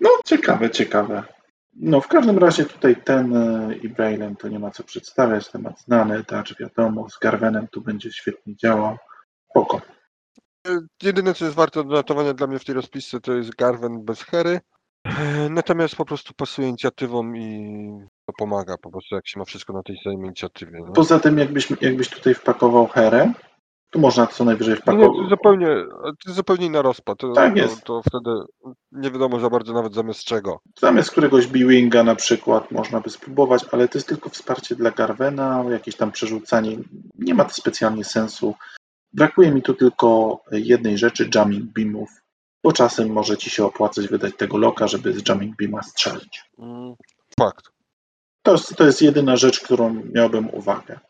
No, 0.00 0.10
ciekawe, 0.24 0.70
ciekawe. 0.70 1.22
No, 1.74 2.00
w 2.00 2.08
każdym 2.08 2.38
razie 2.38 2.64
tutaj 2.64 2.96
ten 3.04 3.36
e, 3.36 3.74
i 3.76 3.88
Braylon 3.88 4.36
to 4.36 4.48
nie 4.48 4.58
ma 4.58 4.70
co 4.70 4.84
przedstawiać, 4.84 5.50
temat 5.50 5.80
znany, 5.80 6.22
Dutch 6.28 6.58
wiadomo, 6.60 7.10
z 7.10 7.18
Garvenem 7.18 7.68
tu 7.68 7.80
będzie 7.80 8.12
świetnie 8.12 8.56
działał. 8.56 8.96
Spoko. 9.50 9.80
E, 10.68 10.78
Jedyne, 11.02 11.34
co 11.34 11.44
jest 11.44 11.56
warte 11.56 11.80
odnotowania 11.80 12.34
dla 12.34 12.46
mnie 12.46 12.58
w 12.58 12.64
tej 12.64 12.74
rozpisce, 12.74 13.20
to 13.20 13.32
jest 13.32 13.54
Garven 13.54 14.04
bez 14.04 14.22
hery. 14.22 14.60
E, 15.04 15.48
Natomiast 15.50 15.96
po 15.96 16.04
prostu 16.04 16.34
pasuje 16.34 16.68
inicjatywą 16.68 17.32
i 17.34 17.68
to 18.26 18.32
pomaga 18.38 18.76
po 18.82 18.90
prostu, 18.90 19.14
jak 19.14 19.28
się 19.28 19.38
ma 19.38 19.44
wszystko 19.44 19.72
na 19.72 19.82
tej 19.82 19.96
samej 20.04 20.18
inicjatywie. 20.18 20.78
No. 20.86 20.92
Poza 20.92 21.20
tym, 21.20 21.38
jakbyś, 21.38 21.68
jakbyś 21.80 22.08
tutaj 22.08 22.34
wpakował 22.34 22.86
Herę, 22.86 23.32
tu 23.92 24.00
można 24.00 24.26
co 24.26 24.44
najwyżej 24.44 24.74
No 24.86 24.92
nie, 24.92 24.98
to 24.98 25.04
wpakować. 25.04 25.30
zupełnie, 25.30 25.66
to 26.26 26.32
zupełnie 26.32 26.66
inna 26.66 26.82
rozpa. 26.82 27.14
To, 27.14 27.32
Tak 27.32 27.52
to, 27.54 27.58
jest. 27.58 27.84
to 27.84 28.02
wtedy 28.08 28.30
nie 28.92 29.10
wiadomo 29.10 29.40
za 29.40 29.50
bardzo 29.50 29.72
nawet 29.72 29.94
zamiast 29.94 30.24
czego. 30.24 30.60
Zamiast 30.80 31.10
któregoś 31.10 31.46
B-Winga 31.46 32.02
na 32.04 32.14
przykład 32.14 32.70
można 32.70 33.00
by 33.00 33.10
spróbować, 33.10 33.64
ale 33.72 33.88
to 33.88 33.98
jest 33.98 34.08
tylko 34.08 34.30
wsparcie 34.30 34.76
dla 34.76 34.90
Garvena, 34.90 35.64
jakieś 35.70 35.96
tam 35.96 36.12
przerzucanie. 36.12 36.76
Nie 37.18 37.34
ma 37.34 37.44
to 37.44 37.54
specjalnie 37.54 38.04
sensu. 38.04 38.54
Brakuje 39.12 39.50
mi 39.50 39.62
tu 39.62 39.74
tylko 39.74 40.38
jednej 40.52 40.98
rzeczy, 40.98 41.30
jamming 41.34 41.64
beamów, 41.64 42.10
bo 42.64 42.72
czasem 42.72 43.12
może 43.12 43.36
ci 43.36 43.50
się 43.50 43.64
opłacać 43.64 44.08
wydać 44.08 44.36
tego 44.36 44.58
loka, 44.58 44.88
żeby 44.88 45.12
z 45.12 45.28
jamming 45.28 45.56
beama 45.56 45.82
strzelić. 45.82 46.44
Mm, 46.58 46.94
Fakt. 47.40 47.64
To, 48.42 48.54
to 48.76 48.84
jest 48.86 49.02
jedyna 49.02 49.36
rzecz, 49.36 49.60
którą 49.60 50.02
miałbym 50.14 50.54
uwagę. 50.54 51.00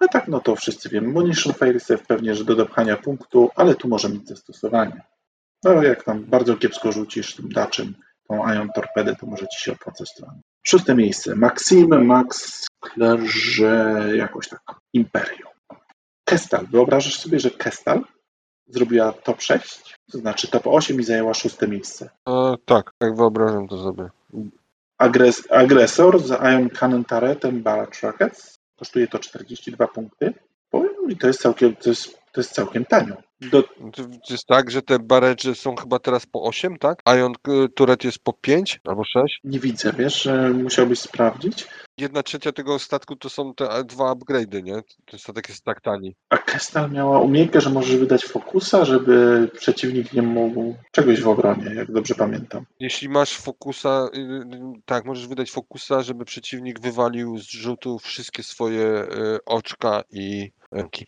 A 0.00 0.08
tak, 0.08 0.28
no 0.28 0.40
to 0.40 0.56
wszyscy 0.56 0.88
wiemy. 0.88 1.08
Munition 1.08 1.52
failsafe 1.52 2.04
pewnie, 2.04 2.34
że 2.34 2.44
do 2.44 2.56
dopchania 2.56 2.96
punktu, 2.96 3.50
ale 3.56 3.74
tu 3.74 3.88
może 3.88 4.08
mieć 4.08 4.28
zastosowanie. 4.28 5.02
No 5.64 5.82
jak 5.82 6.04
tam 6.04 6.24
bardzo 6.24 6.56
kiepsko 6.56 6.92
rzucisz 6.92 7.34
tym 7.34 7.48
daczem 7.48 7.94
tą 8.28 8.52
Ion 8.52 8.68
Torpedę, 8.74 9.16
to 9.16 9.26
może 9.26 9.46
ci 9.48 9.62
się 9.64 9.72
opłacać 9.72 10.14
to. 10.14 10.26
Szóste 10.62 10.94
miejsce. 10.94 11.34
Maxime 11.36 11.98
Max 11.98 12.66
Klerze, 12.80 14.04
jakoś 14.16 14.48
tak. 14.48 14.60
Imperium. 14.92 15.52
Kestal. 16.24 16.66
Wyobrażasz 16.66 17.20
sobie, 17.20 17.40
że 17.40 17.50
Kestal 17.50 18.04
zrobiła 18.66 19.12
top 19.12 19.42
6? 19.42 19.96
To 20.12 20.18
znaczy 20.18 20.48
top 20.48 20.66
8 20.66 21.00
i 21.00 21.04
zajęła 21.04 21.34
szóste 21.34 21.68
miejsce. 21.68 22.10
E, 22.28 22.54
tak, 22.64 22.90
jak 23.00 23.16
wyobrażam 23.16 23.68
to 23.68 23.82
sobie. 23.82 24.10
Agres, 24.98 25.50
agresor 25.50 26.20
z 26.20 26.30
Ion 26.30 26.70
Cannon 26.70 27.04
Turretem 27.04 27.62
Barrage 27.62 27.98
Rockets. 28.02 28.57
Kosztuje 28.78 29.08
to 29.08 29.18
42 29.18 29.88
punkty. 29.88 30.34
Powiem, 30.70 30.92
i 31.08 31.16
to 31.16 31.26
jest 31.26 31.40
całkiem, 31.40 31.76
to 31.76 31.90
jest, 31.90 32.18
to 32.32 32.40
jest 32.40 32.52
całkiem 32.52 32.84
tanio. 32.84 33.16
Do, 33.40 33.62
To 33.62 34.02
jest 34.30 34.46
tak, 34.46 34.70
że 34.70 34.82
te 34.82 34.98
baredże 34.98 35.54
są 35.54 35.76
chyba 35.76 35.98
teraz 35.98 36.26
po 36.26 36.42
8, 36.42 36.76
tak? 36.78 37.02
Ion 37.18 37.32
y, 37.48 37.68
Turret 37.68 38.04
jest 38.04 38.18
po 38.18 38.32
5 38.32 38.80
albo 38.84 39.04
6. 39.04 39.40
nie 39.44 39.60
widzę, 39.60 39.92
wiesz, 39.98 40.22
że 40.22 40.50
musiałbyś 40.50 40.98
sprawdzić. 40.98 41.66
Jedna 41.98 42.22
trzecia 42.22 42.52
tego 42.52 42.78
statku 42.78 43.16
to 43.16 43.30
są 43.30 43.54
te 43.54 43.84
dwa 43.84 44.12
upgrade'y, 44.12 44.62
nie? 44.62 44.82
Ten 45.10 45.20
statek 45.20 45.48
jest 45.48 45.64
tak 45.64 45.80
tani. 45.80 46.16
A 46.30 46.38
Kestal 46.38 46.90
miała 46.90 47.20
umiejętność, 47.20 47.64
że 47.66 47.72
możesz 47.72 47.96
wydać 47.96 48.24
fokusa, 48.24 48.84
żeby 48.84 49.48
przeciwnik 49.58 50.12
nie 50.12 50.22
mógł 50.22 50.74
czegoś 50.92 51.20
w 51.20 51.28
obronie, 51.28 51.74
jak 51.74 51.92
dobrze 51.92 52.14
pamiętam. 52.14 52.64
Jeśli 52.80 53.08
masz 53.08 53.36
fokusa, 53.36 54.08
y, 54.14 54.18
y, 54.18 54.80
tak, 54.84 55.04
możesz 55.04 55.28
wydać 55.28 55.50
fokusa, 55.50 56.02
żeby 56.02 56.24
przeciwnik 56.24 56.80
wywalił 56.80 57.38
z 57.38 57.48
rzutu 57.50 57.98
wszystkie 57.98 58.42
swoje 58.42 58.84
y, 58.84 59.38
oczka 59.46 60.02
i 60.10 60.50
ręki. 60.72 61.06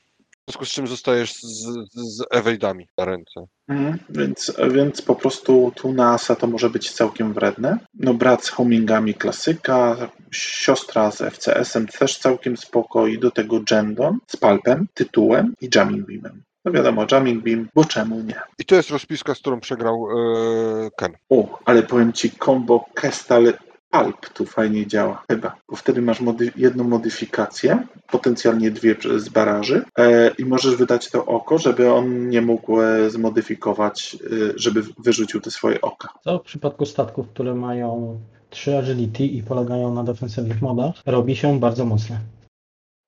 W 0.51 0.53
związku 0.53 0.65
z 0.65 0.73
czym 0.73 0.87
zostajesz 0.87 1.35
z, 1.35 1.67
z, 1.95 2.25
ewade'ami 2.35 2.85
na 2.99 3.05
ręce. 3.05 3.47
Mhm, 3.69 3.99
więc, 4.09 4.53
więc 4.71 5.03
po 5.03 5.15
prostu 5.15 5.73
tu 5.77 5.93
na 5.93 6.13
Asa 6.13 6.37
to 6.37 6.47
może 6.47 6.71
być 6.71 6.91
całkiem 6.91 7.33
wredne. 7.33 7.79
No 7.95 8.15
brat 8.15 8.45
z 8.45 8.49
homingami 8.49 9.15
klasyka, 9.15 9.97
siostra 10.33 11.11
z 11.11 11.19
FCS-em 11.35 11.87
też 11.87 12.19
całkiem 12.19 12.57
spoko 12.57 13.07
i 13.07 13.19
do 13.19 13.31
tego 13.31 13.61
Jendon 13.71 14.19
z 14.27 14.37
Palpem, 14.37 14.87
tytułem 14.95 15.55
i 15.61 15.69
Jamming 15.75 16.07
Beamem. 16.07 16.43
No 16.65 16.73
wiadomo, 16.73 17.07
Jamming 17.11 17.45
Beam, 17.45 17.69
bo 17.75 17.85
czemu 17.85 18.21
nie? 18.21 18.41
I 18.59 18.65
to 18.65 18.75
jest 18.75 18.91
rozpiska, 18.91 19.35
z 19.35 19.39
którą 19.39 19.61
przegrał 19.61 20.07
e, 20.07 20.91
Ken. 20.97 21.13
O, 21.29 21.59
ale 21.65 21.83
powiem 21.83 22.13
Ci, 22.13 22.31
combo 22.31 22.85
Kestal 22.95 23.53
Palp 23.91 24.29
tu 24.29 24.47
fajnie 24.47 24.87
działa, 24.87 25.23
chyba, 25.31 25.57
bo 25.69 25.77
wtedy 25.77 26.03
masz 26.03 26.21
mody- 26.21 26.53
jedną 26.57 26.85
modyfikację, 26.85 27.87
potencjalnie 28.11 28.71
dwie 28.71 28.97
z 29.17 29.29
baraży 29.29 29.85
e, 29.99 30.31
i 30.39 30.45
możesz 30.45 30.77
wydać 30.77 31.11
to 31.11 31.27
oko, 31.27 31.59
żeby 31.59 31.93
on 31.93 32.29
nie 32.29 32.43
mógł 32.43 32.81
e, 32.81 33.11
zmodyfikować, 33.11 34.17
e, 34.25 34.53
żeby 34.57 34.83
wyrzucił 34.99 35.41
te 35.41 35.51
swoje 35.51 35.81
oka. 35.81 36.09
Co 36.25 36.39
w 36.39 36.43
przypadku 36.43 36.87
statków, 36.87 37.29
które 37.29 37.55
mają 37.55 38.21
3 38.51 38.79
agility 38.79 39.25
i 39.25 39.43
polegają 39.43 39.95
na 39.95 40.05
defensywnych 40.05 40.63
modach, 40.63 40.95
robi 41.07 41.37
się 41.37 41.61
bardzo 41.61 41.85
mocne. 41.85 42.21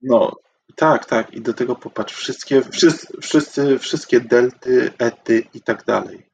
No, 0.03 0.33
tak, 0.76 1.07
tak. 1.07 1.35
I 1.35 1.41
do 1.41 1.55
tego 1.55 1.76
popatrz, 1.76 2.14
wszystkie, 2.14 2.62
wszyscy, 2.62 3.20
wszyscy, 3.20 3.78
wszystkie 3.78 4.20
delty, 4.20 4.91
ety 4.99 5.45
i 5.55 5.61
tak 5.61 5.85
dalej. 5.85 6.32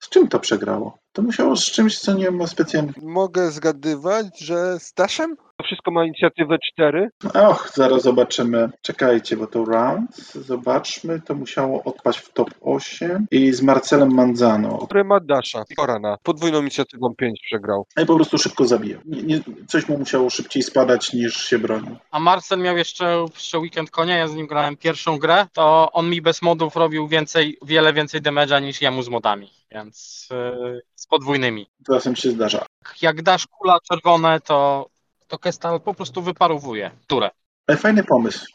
Z 0.00 0.08
czym 0.08 0.28
to 0.28 0.40
przegrało? 0.40 0.98
To 1.12 1.22
musiało 1.22 1.56
z 1.56 1.64
czymś, 1.64 1.98
co 1.98 2.12
nie 2.12 2.30
ma 2.30 2.46
specjalnych. 2.46 2.96
Mogę 3.02 3.50
zgadywać, 3.50 4.40
że 4.40 4.78
z 4.78 4.92
Dashem? 4.92 5.36
To 5.56 5.64
wszystko 5.64 5.90
ma 5.90 6.04
inicjatywę 6.04 6.56
4. 6.72 7.10
Och, 7.34 7.70
zaraz 7.74 8.02
zobaczymy. 8.02 8.70
Czekajcie, 8.82 9.36
bo 9.36 9.46
to 9.46 9.64
round. 9.64 10.16
Zobaczmy, 10.34 11.20
to 11.20 11.34
musiało 11.34 11.84
odpaść 11.84 12.18
w 12.18 12.32
top 12.32 12.50
8 12.60 13.26
i 13.30 13.52
z 13.52 13.62
Marcelem 13.62 14.14
Manzano. 14.14 14.78
Który 14.78 15.04
ma 15.04 15.20
Dasha. 15.20 15.64
Korana. 15.76 16.16
Podwójną 16.22 16.60
inicjatywą 16.60 17.14
5 17.14 17.40
przegrał. 17.46 17.86
I 18.02 18.06
po 18.06 18.16
prostu 18.16 18.38
szybko 18.38 18.64
zabijał. 18.66 19.00
Nie, 19.06 19.22
nie, 19.22 19.40
coś 19.68 19.88
mu 19.88 19.98
musiało 19.98 20.30
szybciej 20.30 20.62
spadać 20.62 21.12
niż 21.12 21.44
się 21.44 21.58
bronił. 21.58 21.96
A 22.10 22.20
Marcel 22.20 22.58
miał 22.58 22.76
jeszcze, 22.76 23.26
jeszcze 23.34 23.58
weekend 23.58 23.90
konia, 23.90 24.16
ja 24.16 24.28
z 24.28 24.34
nim 24.34 24.46
grałem 24.46 24.76
pierwszą 24.76 25.18
grę, 25.18 25.46
to 25.52 25.92
on 25.92 26.10
mi 26.10 26.22
bez 26.22 26.42
modów 26.42 26.76
robił 26.76 27.08
więcej, 27.08 27.58
wiele 27.62 27.92
więcej 27.92 28.22
damage'a 28.22 28.62
niż 28.62 28.82
jemu 28.82 29.02
z 29.02 29.08
modami, 29.08 29.50
więc 29.70 30.28
yy, 30.30 30.82
z 30.94 31.06
podwójnymi. 31.06 31.66
Czasem 31.86 32.16
się 32.16 32.30
zdarza. 32.30 32.66
Jak 33.02 33.22
dasz 33.22 33.46
kula 33.46 33.78
czerwone, 33.88 34.40
to, 34.40 34.90
to 35.28 35.38
Kestal 35.38 35.80
po 35.80 35.94
prostu 35.94 36.22
wyparowuje 36.22 36.90
turę. 37.06 37.30
Ale 37.66 37.78
fajny 37.78 38.04
pomysł. 38.04 38.46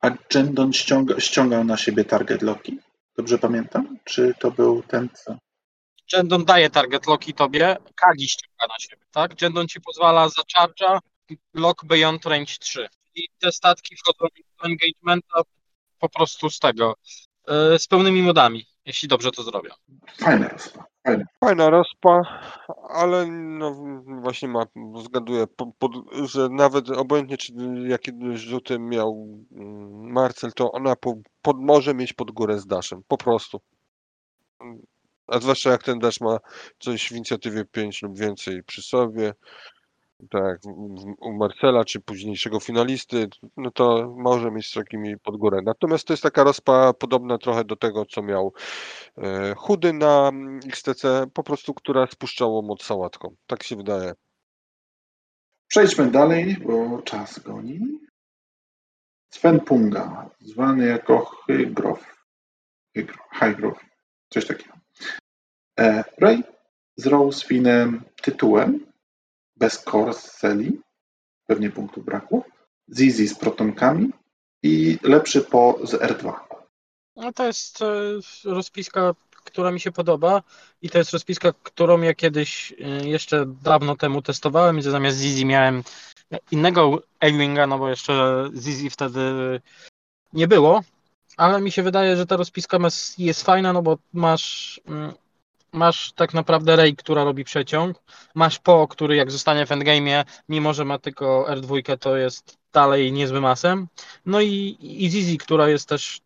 A 0.00 0.10
Jendon 0.34 0.72
ściąga, 0.72 1.20
ściągał 1.20 1.64
na 1.64 1.76
siebie 1.76 2.04
target 2.04 2.42
locki? 2.42 2.78
Dobrze 3.16 3.38
pamiętam? 3.38 3.98
Czy 4.04 4.34
to 4.40 4.50
był 4.50 4.82
ten, 4.82 5.08
co? 5.24 5.36
Jendon 6.12 6.44
daje 6.44 6.70
target 6.70 7.06
locki 7.06 7.34
tobie, 7.34 7.76
Kagi 7.94 8.28
ściąga 8.28 8.66
na 8.68 8.78
siebie, 8.78 9.02
tak? 9.10 9.42
Jendon 9.42 9.68
ci 9.68 9.80
pozwala 9.80 10.28
za 10.28 10.42
charge'a 10.42 10.98
lock 11.54 11.84
beyond 11.84 12.26
range 12.26 12.54
3. 12.60 12.88
I 13.14 13.28
te 13.38 13.52
statki 13.52 13.96
wchodzą 13.96 14.26
do 14.58 14.68
engagementa 14.68 15.42
po 15.98 16.08
prostu 16.08 16.50
z 16.50 16.58
tego, 16.58 16.94
yy, 17.48 17.78
z 17.78 17.86
pełnymi 17.86 18.22
modami, 18.22 18.66
jeśli 18.88 19.08
dobrze 19.08 19.30
to 19.30 19.42
zrobią. 19.42 19.70
Fajna 20.18 20.48
rozpa. 20.48 20.84
Fajna. 21.06 21.24
Fajna 21.40 21.70
rozpa, 21.70 22.20
ale 22.88 23.26
no 23.30 23.74
właśnie 24.22 24.48
ma, 24.48 24.66
zgaduję, 25.04 25.46
po, 25.46 25.72
pod, 25.78 25.92
że 26.24 26.48
nawet 26.48 26.90
obojętnie 26.90 27.36
czy 27.36 27.52
jakie 27.86 28.12
rzuty 28.34 28.78
miał 28.78 29.38
mm, 29.52 30.12
Marcel, 30.12 30.52
to 30.52 30.72
ona 30.72 30.96
po, 30.96 31.14
pod, 31.42 31.56
może 31.60 31.94
mieć 31.94 32.12
pod 32.12 32.30
górę 32.30 32.58
z 32.58 32.66
Dashem, 32.66 33.02
po 33.08 33.16
prostu. 33.16 33.60
A 35.26 35.38
zwłaszcza 35.38 35.70
jak 35.70 35.82
ten 35.82 35.98
Dash 35.98 36.20
ma 36.20 36.38
coś 36.78 37.08
w 37.08 37.12
inicjatywie 37.12 37.64
5 37.64 38.02
lub 38.02 38.18
więcej 38.18 38.62
przy 38.64 38.82
sobie, 38.82 39.32
tak 40.30 40.60
u 41.20 41.32
Marcela 41.32 41.84
czy 41.84 42.00
późniejszego 42.00 42.60
finalisty, 42.60 43.28
no 43.56 43.70
to 43.70 44.14
może 44.16 44.50
mieć 44.50 44.72
takimi 44.72 45.18
pod 45.18 45.36
górę. 45.36 45.60
Natomiast 45.64 46.06
to 46.06 46.12
jest 46.12 46.22
taka 46.22 46.44
rozpa 46.44 46.92
podobna 46.92 47.38
trochę 47.38 47.64
do 47.64 47.76
tego, 47.76 48.06
co 48.06 48.22
miał 48.22 48.52
e, 49.18 49.54
chudy 49.54 49.92
na 49.92 50.28
mm, 50.28 50.60
XTC, 50.66 51.26
po 51.34 51.42
prostu, 51.42 51.74
która 51.74 52.06
spuszczało 52.06 52.62
moc 52.62 52.82
sałatką. 52.82 53.34
Tak 53.46 53.62
się 53.62 53.76
wydaje. 53.76 54.12
Przejdźmy 55.68 56.10
dalej, 56.10 56.56
bo 56.66 57.02
czas 57.02 57.38
goni. 57.38 57.80
Sven 59.34 59.60
Punga, 59.60 60.30
zwany 60.40 60.86
jako 60.86 61.24
Hygrof. 61.24 62.24
Hygrof, 63.32 63.84
coś 64.30 64.46
takiego. 64.46 64.74
E, 65.80 66.04
Ray 66.18 66.42
z 66.96 67.06
Rosefinem 67.06 68.04
tytułem, 68.22 68.87
bez 69.58 69.84
Corseli, 69.84 70.80
pewnie 71.46 71.70
punktu 71.70 72.02
braku. 72.02 72.44
Zizi 72.94 73.28
z 73.28 73.34
protonkami 73.34 74.10
i 74.62 74.98
lepszy 75.02 75.40
po 75.40 75.78
z 75.82 75.92
R2. 75.92 76.32
No 77.16 77.32
to 77.32 77.46
jest 77.46 77.82
e, 77.82 77.86
rozpiska, 78.44 79.14
która 79.30 79.70
mi 79.70 79.80
się 79.80 79.92
podoba 79.92 80.42
i 80.82 80.90
to 80.90 80.98
jest 80.98 81.12
rozpiska, 81.12 81.52
którą 81.62 82.00
ja 82.00 82.14
kiedyś 82.14 82.72
e, 82.72 83.08
jeszcze 83.08 83.46
dawno 83.62 83.96
temu 83.96 84.22
testowałem 84.22 84.78
i 84.78 84.82
zamiast 84.82 85.18
Zizi 85.18 85.46
miałem 85.46 85.82
innego 86.50 87.02
A-Winga, 87.20 87.66
no 87.66 87.78
bo 87.78 87.88
jeszcze 87.88 88.44
Zizi 88.56 88.90
wtedy 88.90 89.20
nie 90.32 90.48
było, 90.48 90.82
ale 91.36 91.60
mi 91.60 91.72
się 91.72 91.82
wydaje, 91.82 92.16
że 92.16 92.26
ta 92.26 92.36
rozpiska 92.36 92.78
jest 93.18 93.42
fajna, 93.42 93.72
no 93.72 93.82
bo 93.82 93.98
masz 94.12 94.80
mm, 94.86 95.12
masz 95.72 96.12
tak 96.12 96.34
naprawdę 96.34 96.76
Rey, 96.76 96.96
która 96.96 97.24
robi 97.24 97.44
przeciąg, 97.44 98.02
masz 98.34 98.58
Po, 98.58 98.88
który 98.88 99.16
jak 99.16 99.30
zostanie 99.30 99.66
w 99.66 99.70
endgame'ie, 99.70 100.24
mimo 100.48 100.74
że 100.74 100.84
ma 100.84 100.98
tylko 100.98 101.46
R2, 101.48 101.98
to 101.98 102.16
jest 102.16 102.58
dalej 102.72 103.12
niezłym 103.12 103.44
asem, 103.44 103.88
no 104.26 104.40
i, 104.40 104.76
i 104.80 105.10
Zizi, 105.10 105.38
która 105.38 105.68
jest 105.68 105.88
też 105.88 106.20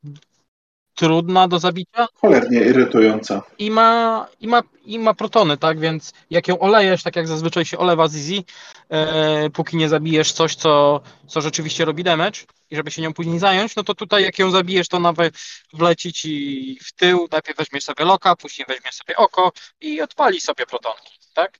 trudna 0.94 1.48
do 1.48 1.58
zabicia 1.58 2.06
Cholernie 2.14 2.60
irytująca. 2.60 3.42
i 3.58 3.70
ma, 3.70 4.26
i 4.40 4.48
ma, 4.48 4.62
i 4.84 4.98
ma 4.98 5.14
protony, 5.14 5.56
tak? 5.56 5.80
Więc 5.80 6.12
jak 6.30 6.48
ją 6.48 6.58
olejesz, 6.58 7.02
tak 7.02 7.16
jak 7.16 7.28
zazwyczaj 7.28 7.64
się 7.64 7.78
olewa 7.78 8.08
Zizi, 8.08 8.44
e, 8.88 9.50
póki 9.50 9.76
nie 9.76 9.88
zabijesz 9.88 10.32
coś, 10.32 10.54
co, 10.54 11.00
co 11.26 11.40
rzeczywiście 11.40 11.84
robi 11.84 12.04
damage 12.04 12.40
i 12.70 12.76
żeby 12.76 12.90
się 12.90 13.02
nią 13.02 13.12
później 13.12 13.38
zająć, 13.38 13.76
no 13.76 13.82
to 13.82 13.94
tutaj 13.94 14.22
jak 14.22 14.38
ją 14.38 14.50
zabijesz, 14.50 14.88
to 14.88 15.00
nawet 15.00 15.34
wleci 15.72 16.12
ci 16.12 16.78
w 16.84 16.92
tył, 16.92 17.28
najpierw 17.32 17.58
weźmiesz 17.58 17.84
sobie 17.84 18.04
loka, 18.04 18.36
później 18.36 18.66
weźmiesz 18.68 18.94
sobie 18.94 19.16
oko 19.16 19.52
i 19.80 20.00
odpali 20.02 20.40
sobie 20.40 20.66
protonki, 20.66 21.18
tak? 21.34 21.58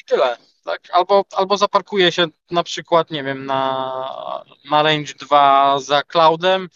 I 0.00 0.04
tyle, 0.04 0.36
tak? 0.64 0.80
Albo, 0.92 1.24
albo 1.36 1.56
zaparkuje 1.56 2.12
się 2.12 2.26
na 2.50 2.62
przykład, 2.62 3.10
nie 3.10 3.24
wiem, 3.24 3.46
na, 3.46 4.44
na 4.70 4.82
range 4.82 5.14
2 5.14 5.78
za 5.78 6.02
cloudem, 6.02 6.68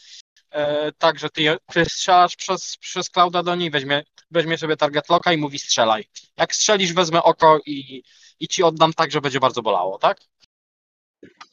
e, 0.50 0.92
tak, 0.92 1.18
że 1.18 1.30
ty, 1.30 1.56
ty 1.72 1.84
strzelasz 1.84 2.36
przez, 2.36 2.76
przez 2.76 3.10
clouda 3.10 3.42
do 3.42 3.54
niej, 3.54 3.70
weźmie, 3.70 4.02
weźmie 4.30 4.58
sobie 4.58 4.76
target 4.76 5.08
locka 5.08 5.32
i 5.32 5.36
mówi 5.36 5.58
strzelaj. 5.58 6.04
Jak 6.36 6.54
strzelisz, 6.54 6.92
wezmę 6.92 7.22
oko 7.22 7.60
i, 7.66 8.02
i 8.40 8.48
ci 8.48 8.62
oddam 8.62 8.92
tak, 8.92 9.10
że 9.10 9.20
będzie 9.20 9.40
bardzo 9.40 9.62
bolało, 9.62 9.98
tak? 9.98 10.18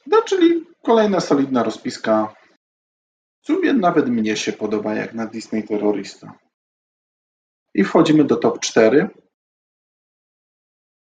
No, 0.06 0.22
czyli 0.22 0.66
kolejna 0.82 1.20
solidna 1.20 1.62
rozpiska. 1.62 2.34
W 3.42 3.46
sumie 3.46 3.72
nawet 3.72 4.08
mnie 4.08 4.36
się 4.36 4.52
podoba, 4.52 4.94
jak 4.94 5.14
na 5.14 5.26
Disney 5.26 5.62
Terrorista. 5.62 6.38
I 7.74 7.84
wchodzimy 7.84 8.24
do 8.24 8.36
top 8.36 8.60
4. 8.60 9.08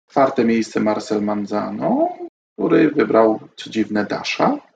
Czwarte 0.09 0.45
miejsce 0.45 0.81
Marcel 0.81 1.23
Manzano, 1.23 2.09
który 2.53 2.91
wybrał, 2.91 3.49
co 3.57 3.71
dziwne, 3.71 4.05
Dasha. 4.05 4.72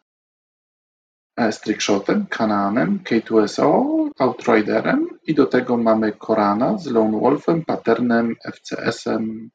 Z 1.51 1.61
Trickshotem, 1.61 2.27
Kananem, 2.27 3.01
K2SO, 3.05 4.09
Outriderem 4.19 5.09
i 5.27 5.35
do 5.35 5.47
tego 5.47 5.77
mamy 5.77 6.13
Korana 6.13 6.79
z 6.79 6.87
Lone 6.87 7.21
Wolfem, 7.21 7.65
Patternem, 7.65 8.37
FCS-em, 8.45 9.51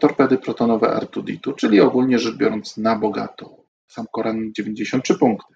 torpedy 0.00 0.38
protonowe 0.38 0.86
R2D2, 0.86 1.54
czyli 1.54 1.80
ogólnie 1.80 2.18
rzecz 2.18 2.36
biorąc 2.36 2.76
na 2.76 2.96
bogato. 2.96 3.56
Sam 3.88 4.06
Koran 4.12 4.52
93 4.56 5.14
punkty. 5.14 5.54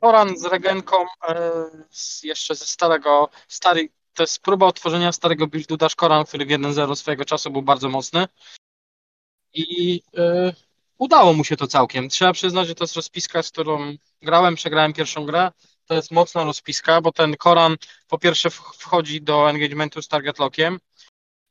Koran 0.00 0.38
z 0.38 0.44
regenką 0.44 0.96
e, 1.28 1.50
z, 1.90 2.22
jeszcze 2.22 2.54
ze 2.54 2.64
starego, 2.64 3.28
stary, 3.48 3.88
to 4.14 4.22
jest 4.22 4.42
próba 4.42 4.66
odtworzenia 4.66 5.12
starego 5.12 5.46
buildu 5.46 5.76
Dash 5.76 5.94
Koran, 5.94 6.24
który 6.24 6.46
w 6.46 6.48
1.0 6.48 6.96
swojego 6.96 7.24
czasu 7.24 7.50
był 7.50 7.62
bardzo 7.62 7.88
mocny 7.88 8.28
i 9.54 10.02
e, 10.16 10.52
udało 10.98 11.32
mu 11.32 11.44
się 11.44 11.56
to 11.56 11.66
całkiem. 11.66 12.08
Trzeba 12.08 12.32
przyznać, 12.32 12.68
że 12.68 12.74
to 12.74 12.84
jest 12.84 12.96
rozpiska, 12.96 13.42
z 13.42 13.50
którą 13.50 13.96
grałem, 14.22 14.54
przegrałem 14.54 14.92
pierwszą 14.92 15.24
grę. 15.24 15.50
To 15.86 15.94
jest 15.94 16.10
mocna 16.10 16.44
rozpiska, 16.44 17.00
bo 17.00 17.12
ten 17.12 17.36
Koran 17.36 17.76
po 18.08 18.18
pierwsze 18.18 18.50
wchodzi 18.50 19.22
do 19.22 19.50
engagementu 19.50 20.02
z 20.02 20.08
target 20.08 20.38
lockiem, 20.38 20.78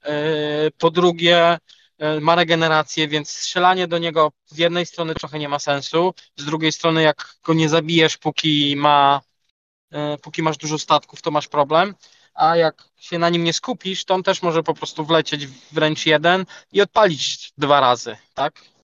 e, 0.04 0.72
po 0.78 0.92
drugie 0.92 1.58
e, 1.98 2.20
ma 2.20 2.36
regenerację, 2.36 3.08
więc 3.08 3.30
strzelanie 3.30 3.88
do 3.88 3.98
niego 3.98 4.32
z 4.46 4.58
jednej 4.58 4.86
strony 4.86 5.16
trochę 5.16 5.40
nie 5.40 5.50
ma 5.50 5.60
sensu, 5.60 6.14
z 6.38 6.46
drugiej 6.46 6.72
strony 6.72 7.02
jak 7.02 7.36
go 7.44 7.54
nie 7.54 7.70
zabijesz, 7.70 8.18
póki 8.18 8.76
ma 8.76 9.22
e, 9.92 10.18
póki 10.18 10.44
masz 10.44 10.58
dużo 10.58 10.80
statków, 10.80 11.22
to 11.22 11.32
masz 11.32 11.48
problem, 11.48 11.96
a 12.34 12.56
jak 12.56 12.90
się 12.98 13.20
na 13.20 13.30
nim 13.30 13.44
nie 13.44 13.54
skupisz, 13.54 14.06
to 14.06 14.14
on 14.14 14.24
też 14.24 14.42
może 14.42 14.64
po 14.64 14.74
prostu 14.74 15.06
wlecieć 15.06 15.48
w 15.48 15.78
ręcz 15.78 16.06
jeden 16.06 16.46
i 16.72 16.82
odpalić 16.82 17.54
dwa 17.58 17.80
razy, 17.80 18.18
tak? 18.34 18.75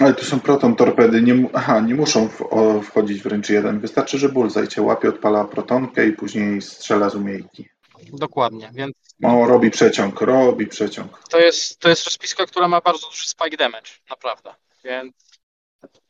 Ale 0.00 0.14
tu 0.14 0.24
są 0.24 0.40
proton 0.40 0.76
torpedy, 0.76 1.22
nie, 1.22 1.48
aha, 1.52 1.80
nie 1.80 1.94
muszą 1.94 2.28
w, 2.28 2.42
o, 2.42 2.80
wchodzić 2.82 3.22
w 3.22 3.26
ręcz 3.26 3.48
jeden. 3.48 3.80
Wystarczy, 3.80 4.18
że 4.18 4.28
bullseye 4.28 4.68
cię 4.68 4.82
łapie, 4.82 5.08
odpala 5.08 5.44
protonkę 5.44 6.06
i 6.06 6.12
później 6.12 6.62
strzela 6.62 7.10
z 7.10 7.14
umiejki. 7.14 7.68
Dokładnie, 8.12 8.70
więc 8.74 8.92
O, 9.24 9.46
robi 9.46 9.70
przeciąg, 9.70 10.20
robi 10.20 10.66
przeciąg. 10.66 11.22
to 11.30 11.38
jest, 11.38 11.78
to 11.78 11.88
jest 11.88 12.04
rozpiska, 12.04 12.46
która 12.46 12.68
ma 12.68 12.80
bardzo 12.80 13.06
duży 13.06 13.28
spike 13.28 13.56
damage, 13.56 13.90
naprawdę, 14.10 14.54
więc 14.84 15.14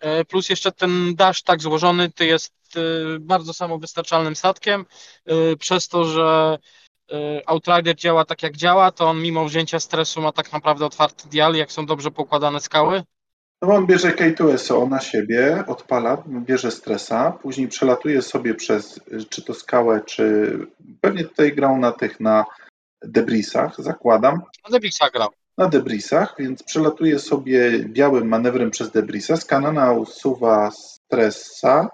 e, 0.00 0.24
plus 0.24 0.48
jeszcze 0.48 0.72
ten 0.72 1.14
dash 1.14 1.42
tak 1.42 1.62
złożony, 1.62 2.10
to 2.10 2.24
jest 2.24 2.52
e, 2.76 2.80
bardzo 3.20 3.52
samowystarczalnym 3.52 4.36
statkiem, 4.36 4.84
e, 5.26 5.56
przez 5.56 5.88
to, 5.88 6.04
że 6.04 6.58
Outrider 7.46 7.96
działa 7.96 8.24
tak 8.24 8.42
jak 8.42 8.56
działa, 8.56 8.92
to 8.92 9.08
on 9.08 9.22
mimo 9.22 9.44
wzięcia 9.44 9.80
stresu 9.80 10.22
ma 10.22 10.32
tak 10.32 10.52
naprawdę 10.52 10.86
otwarty 10.86 11.28
dial, 11.28 11.54
jak 11.54 11.72
są 11.72 11.86
dobrze 11.86 12.10
poukładane 12.10 12.60
skały, 12.60 13.02
No 13.62 13.74
on 13.74 13.86
bierze 13.86 14.10
K2SO 14.10 14.88
na 14.88 15.00
siebie, 15.00 15.64
odpala, 15.66 16.22
bierze 16.26 16.70
stresa, 16.70 17.32
później 17.32 17.68
przelatuje 17.68 18.22
sobie 18.22 18.54
przez 18.54 19.00
czy 19.28 19.44
to 19.44 19.54
skałę, 19.54 20.00
czy 20.06 20.58
pewnie 21.00 21.24
tutaj 21.24 21.52
grał 21.52 21.78
na 21.78 21.92
tych, 21.92 22.20
na 22.20 22.44
debrisach, 23.02 23.74
zakładam, 23.78 24.42
no 24.64 24.70
Debixa 24.70 25.10
grał. 25.12 25.28
na 25.58 25.68
debrisach, 25.68 26.34
więc 26.38 26.62
przelatuje 26.62 27.18
sobie 27.18 27.84
białym 27.84 28.28
manewrem 28.28 28.70
przez 28.70 28.90
debrisa, 28.90 29.36
z 29.36 29.44
kanana 29.44 29.92
usuwa 29.92 30.70
stresa, 30.70 31.88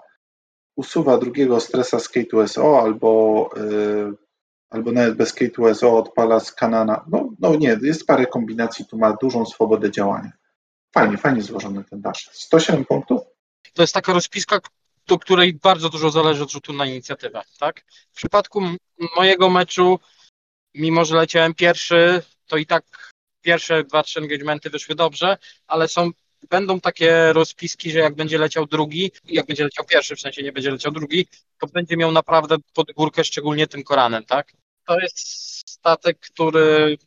usuwa 0.75 1.17
drugiego 1.17 1.59
stresa 1.59 1.99
z 1.99 2.09
K2SO 2.11 2.81
albo, 2.83 3.49
y, 3.57 4.13
albo 4.69 4.91
nawet 4.91 5.15
bez 5.15 5.35
K2SO 5.35 5.97
odpala 5.97 6.39
z 6.39 6.51
kanana. 6.51 7.05
No, 7.07 7.29
no 7.39 7.55
nie, 7.55 7.77
jest 7.81 8.07
parę 8.07 8.25
kombinacji, 8.25 8.85
tu 8.85 8.97
ma 8.97 9.13
dużą 9.21 9.45
swobodę 9.45 9.91
działania. 9.91 10.31
Fajnie, 10.97 11.17
fajnie 11.17 11.41
złożony 11.41 11.83
ten 11.83 12.01
dash. 12.01 12.29
107 12.31 12.85
punktów? 12.85 13.21
To 13.73 13.83
jest 13.83 13.93
taka 13.93 14.13
rozpiska, 14.13 14.59
do 15.07 15.19
której 15.19 15.53
bardzo 15.53 15.89
dużo 15.89 16.11
zależy 16.11 16.43
od 16.43 16.51
rzutu 16.51 16.73
na 16.73 16.85
inicjatywę, 16.85 17.41
tak? 17.59 17.83
W 18.11 18.15
przypadku 18.15 18.61
mojego 19.15 19.49
meczu, 19.49 19.99
mimo 20.73 21.05
że 21.05 21.15
leciałem 21.15 21.53
pierwszy, 21.53 22.21
to 22.47 22.57
i 22.57 22.65
tak 22.65 23.13
pierwsze 23.41 23.83
dwa, 23.83 24.03
trzy 24.03 24.19
engagementy 24.19 24.69
wyszły 24.69 24.95
dobrze, 24.95 25.37
ale 25.67 25.87
są, 25.87 26.11
będą 26.49 26.79
takie 26.79 27.33
rozpiski, 27.33 27.91
że 27.91 27.99
jak 27.99 28.15
będzie 28.15 28.37
leciał 28.37 28.65
drugi, 28.65 29.11
jak 29.25 29.45
będzie 29.45 29.63
leciał 29.63 29.85
pierwszy, 29.85 30.15
w 30.15 30.21
sensie 30.21 30.43
nie 30.43 30.51
będzie 30.51 30.71
leciał 30.71 30.91
drugi, 30.91 31.27
to 31.59 31.67
będzie 31.67 31.97
miał 31.97 32.11
naprawdę 32.11 32.55
pod 32.73 32.91
górkę, 32.91 33.23
szczególnie 33.23 33.67
tym 33.67 33.83
Koranem, 33.83 34.25
tak? 34.25 34.53
To 34.85 34.99
jest 34.99 35.19
statek, 35.69 36.19
który 36.19 36.97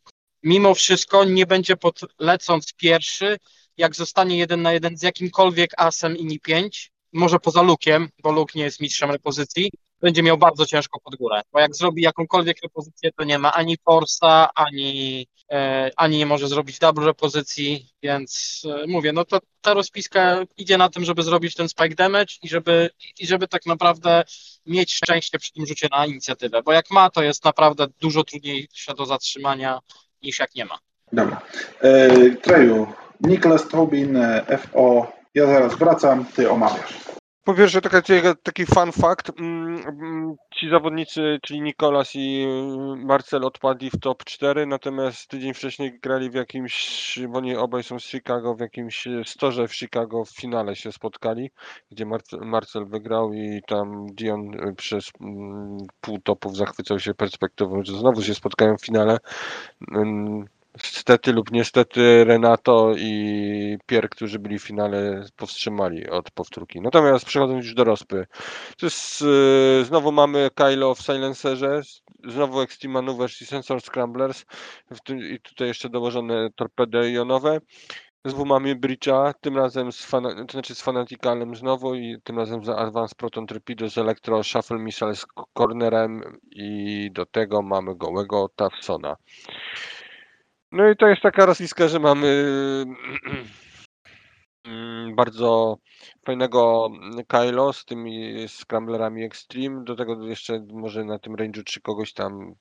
mimo 0.43 0.75
wszystko 0.75 1.23
nie 1.23 1.45
będzie 1.45 1.77
pod, 1.77 1.99
lecąc 2.19 2.73
pierwszy, 2.73 3.37
jak 3.77 3.95
zostanie 3.95 4.37
jeden 4.37 4.61
na 4.61 4.73
jeden 4.73 4.97
z 4.97 5.03
jakimkolwiek 5.03 5.71
asem 5.77 6.17
i 6.17 6.39
5, 6.39 6.91
może 7.13 7.39
poza 7.39 7.61
Lukiem, 7.61 8.09
bo 8.23 8.31
Luke 8.31 8.53
nie 8.55 8.63
jest 8.63 8.81
mistrzem 8.81 9.11
repozycji, 9.11 9.71
będzie 10.01 10.23
miał 10.23 10.37
bardzo 10.37 10.65
ciężko 10.65 10.99
pod 10.99 11.15
górę, 11.15 11.41
bo 11.53 11.59
jak 11.59 11.75
zrobi 11.75 12.01
jakąkolwiek 12.01 12.57
repozycję, 12.63 13.11
to 13.11 13.23
nie 13.23 13.39
ma 13.39 13.53
ani 13.53 13.77
forsa, 13.85 14.49
ani, 14.55 15.27
e, 15.51 15.91
ani 15.95 16.17
nie 16.17 16.25
może 16.25 16.47
zrobić 16.47 16.79
double 16.79 17.05
repozycji, 17.05 17.87
więc 18.03 18.61
e, 18.83 18.87
mówię, 18.87 19.13
no 19.13 19.25
to 19.25 19.39
ta 19.61 19.73
rozpiska 19.73 20.45
idzie 20.57 20.77
na 20.77 20.89
tym, 20.89 21.05
żeby 21.05 21.23
zrobić 21.23 21.55
ten 21.55 21.69
spike 21.69 21.95
damage 21.95 22.33
i 22.43 22.49
żeby, 22.49 22.89
i 23.19 23.27
żeby 23.27 23.47
tak 23.47 23.65
naprawdę 23.65 24.23
mieć 24.65 24.93
szczęście 24.93 25.39
przy 25.39 25.51
tym 25.51 25.65
rzucie 25.65 25.87
na 25.91 26.05
inicjatywę, 26.05 26.61
bo 26.63 26.71
jak 26.71 26.91
ma, 26.91 27.09
to 27.09 27.23
jest 27.23 27.45
naprawdę 27.45 27.87
dużo 27.99 28.23
trudniejsze 28.23 28.93
do 28.93 29.05
zatrzymania 29.05 29.79
niż 30.23 30.39
jak 30.39 30.55
nie 30.55 30.65
ma. 30.65 30.77
Dobra. 31.13 31.41
E, 31.81 32.29
Treju, 32.35 32.87
Niklas 33.21 33.67
Tobin, 33.67 34.17
e, 34.17 34.57
FO. 34.57 35.11
Ja 35.35 35.45
zaraz 35.45 35.75
wracam, 35.75 36.25
ty 36.25 36.49
omawiasz. 36.51 37.01
Po 37.43 37.53
pierwsze, 37.53 37.81
cieka- 37.81 38.35
taki 38.43 38.65
fun 38.65 38.91
fact. 38.91 39.31
mm, 39.39 39.83
mm, 39.87 40.35
Ci 40.59 40.69
zawodnicy, 40.69 41.39
czyli 41.41 41.61
Nikolas 41.61 42.11
i 42.15 42.45
y, 43.01 43.05
Marcel 43.05 43.45
odpadli 43.45 43.89
w 43.89 43.99
top 43.99 44.23
4, 44.23 44.65
natomiast 44.65 45.27
tydzień 45.27 45.53
wcześniej 45.53 45.99
grali 45.99 46.29
w 46.29 46.33
jakimś, 46.33 47.19
bo 47.29 47.37
oni 47.37 47.55
obaj 47.55 47.83
są 47.83 47.99
z 47.99 48.03
Chicago, 48.03 48.55
w 48.55 48.59
jakimś 48.59 49.07
y, 49.07 49.21
storze 49.25 49.67
w 49.67 49.75
Chicago 49.75 50.25
w 50.25 50.29
finale 50.29 50.75
się 50.75 50.91
spotkali, 50.91 51.51
gdzie 51.91 52.05
Marcel, 52.05 52.39
Marcel 52.39 52.85
wygrał 52.85 53.33
i 53.33 53.61
tam 53.67 54.05
Dion 54.07 54.67
y, 54.69 54.75
przez 54.75 55.11
mm, 55.21 55.77
pół 56.01 56.19
topów 56.19 56.55
zachwycał 56.57 56.99
się 56.99 57.13
perspektywą, 57.13 57.83
że 57.83 57.97
znowu 57.97 58.21
się 58.21 58.33
spotkają 58.35 58.77
w 58.77 58.85
finale. 58.85 59.17
Stety 60.77 61.33
lub 61.33 61.51
niestety 61.51 62.23
Renato 62.23 62.93
i 62.97 63.77
Pier, 63.85 64.09
którzy 64.09 64.39
byli 64.39 64.59
w 64.59 64.63
finale, 64.63 65.25
powstrzymali 65.35 66.09
od 66.09 66.31
powtórki. 66.31 66.81
Natomiast 66.81 67.25
przechodząc 67.25 67.65
już 67.65 67.73
do 67.73 67.83
rozpy, 67.83 68.27
to 68.77 68.85
jest, 68.85 69.21
yy, 69.21 69.85
znowu 69.85 70.11
mamy 70.11 70.49
Kylo 70.55 70.95
w 70.95 71.01
Silencerze, 71.01 71.81
znowu 72.27 72.61
Extreme 72.61 72.93
Maneuvers 72.93 73.41
i 73.41 73.45
Sensor 73.45 73.81
Scramblers 73.81 74.45
tym, 75.05 75.19
i 75.19 75.39
tutaj 75.39 75.67
jeszcze 75.67 75.89
dołożone 75.89 76.49
torpedy 76.55 77.11
jonowe. 77.11 77.59
Znowu 78.25 78.45
mamy 78.45 78.75
Breacha, 78.75 79.33
tym 79.41 79.57
razem 79.57 79.91
z, 79.91 80.05
fana, 80.05 80.45
to 80.45 80.51
znaczy 80.51 80.75
z 80.75 80.81
Fanaticalem 80.81 81.55
znowu 81.55 81.95
i 81.95 82.17
tym 82.23 82.39
razem 82.39 82.65
za 82.65 82.75
Advanced 82.75 83.17
Proton 83.17 83.47
Torpedo 83.47 83.89
z 83.89 83.97
Electro 83.97 84.43
Shuffle 84.43 84.79
Missile 84.79 85.15
z 85.15 85.25
Cornerem 85.57 86.39
i 86.51 87.09
do 87.11 87.25
tego 87.25 87.61
mamy 87.61 87.95
gołego 87.95 88.49
Tafsona. 88.55 89.15
No 90.71 90.89
i 90.89 90.95
to 90.95 91.07
jest 91.07 91.21
taka 91.21 91.45
rozpiska, 91.45 91.87
że 91.87 91.99
mamy 91.99 92.25
mm, 94.65 95.15
bardzo 95.15 95.77
fajnego 96.25 96.89
Kylo 97.27 97.73
z 97.73 97.85
tymi 97.85 98.45
scramblerami 98.47 99.23
Extreme. 99.23 99.83
Do 99.83 99.95
tego 99.95 100.27
jeszcze 100.27 100.65
może 100.73 101.03
na 101.03 101.19
tym 101.19 101.35
range'u 101.35 101.63
czy 101.63 101.81
kogoś 101.81 102.13
tam 102.13 102.55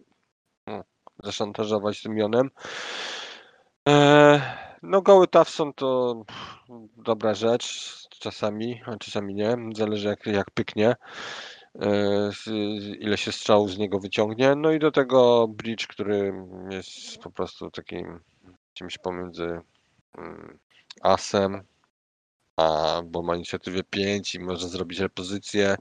no, 0.67 0.85
zaszantażować 1.25 2.03
tym 2.03 2.19
Jonem. 2.19 2.51
Eee, 3.87 4.41
no 4.83 5.03
goły 5.03 5.29
Tafson 5.29 5.73
to 5.73 6.23
dobra 6.97 7.35
rzecz 7.35 7.95
czasami, 8.09 8.83
a 8.87 8.97
czasami 8.97 9.35
nie. 9.35 9.57
Zależy 9.75 10.09
jak, 10.09 10.27
jak 10.27 10.51
pyknie. 10.51 10.97
Z- 12.31 12.47
ile 13.01 13.16
się 13.18 13.33
strzału 13.33 13.68
z 13.68 13.79
niego 13.79 14.01
wyciągnie. 14.01 14.55
No 14.57 14.73
i 14.73 14.79
do 14.79 14.91
tego 14.91 15.49
Bridge, 15.49 15.87
który 15.87 16.33
jest 16.71 17.18
po 17.18 17.31
prostu 17.31 17.71
takim 17.71 18.21
czymś 18.75 18.99
pomiędzy 18.99 19.61
mm, 20.18 20.59
asem, 21.03 21.62
a 22.57 23.03
bo 23.07 23.23
ma 23.23 23.37
inicjatywę 23.37 23.83
5 23.91 24.35
i 24.35 24.41
może 24.41 24.68
zrobić 24.68 24.99
repozycję. 25.01 25.77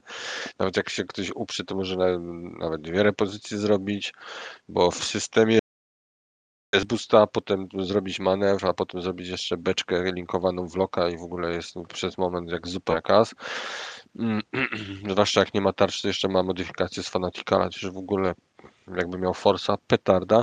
Nawet 0.58 0.76
jak 0.76 0.90
się 0.90 1.04
ktoś 1.04 1.30
uprzy, 1.34 1.64
to 1.64 1.74
może 1.74 1.96
na- 1.96 2.18
nawet 2.58 2.80
dwie 2.82 3.02
repozycje 3.02 3.58
zrobić, 3.58 4.12
bo 4.68 4.90
w 4.90 5.04
systemie 5.04 5.59
jest 6.72 6.86
boosta, 6.86 7.26
potem 7.26 7.68
zrobić 7.78 8.20
manewr, 8.20 8.66
a 8.66 8.72
potem 8.72 9.02
zrobić 9.02 9.28
jeszcze 9.28 9.56
beczkę 9.56 10.12
linkowaną 10.12 10.68
w 10.68 10.76
loka 10.76 11.08
i 11.08 11.18
w 11.18 11.22
ogóle 11.22 11.52
jest 11.52 11.74
przez 11.88 12.18
moment 12.18 12.50
jak 12.50 12.68
zupa 12.68 13.00
kas. 13.00 13.34
Mm, 14.18 14.42
Zwłaszcza 15.10 15.40
jak 15.40 15.54
nie 15.54 15.60
ma 15.60 15.72
tarczy, 15.72 16.02
to 16.02 16.08
jeszcze 16.08 16.28
ma 16.28 16.42
modyfikację 16.42 17.02
z 17.02 17.08
Fanaticala, 17.08 17.70
czy 17.70 17.90
w 17.90 17.96
ogóle 17.96 18.34
jakby 18.96 19.18
miał 19.18 19.34
Forsa, 19.34 19.76
petarda. 19.86 20.42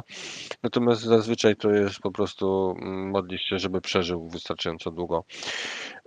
Natomiast 0.64 1.02
zazwyczaj 1.02 1.56
to 1.56 1.72
jest 1.72 2.00
po 2.00 2.12
prostu 2.12 2.76
mm, 2.82 3.10
modlić 3.10 3.44
się, 3.44 3.60
żeby 3.60 3.82
przeżył 3.82 4.30
wystarczająco 4.30 4.92
długo. 4.92 5.24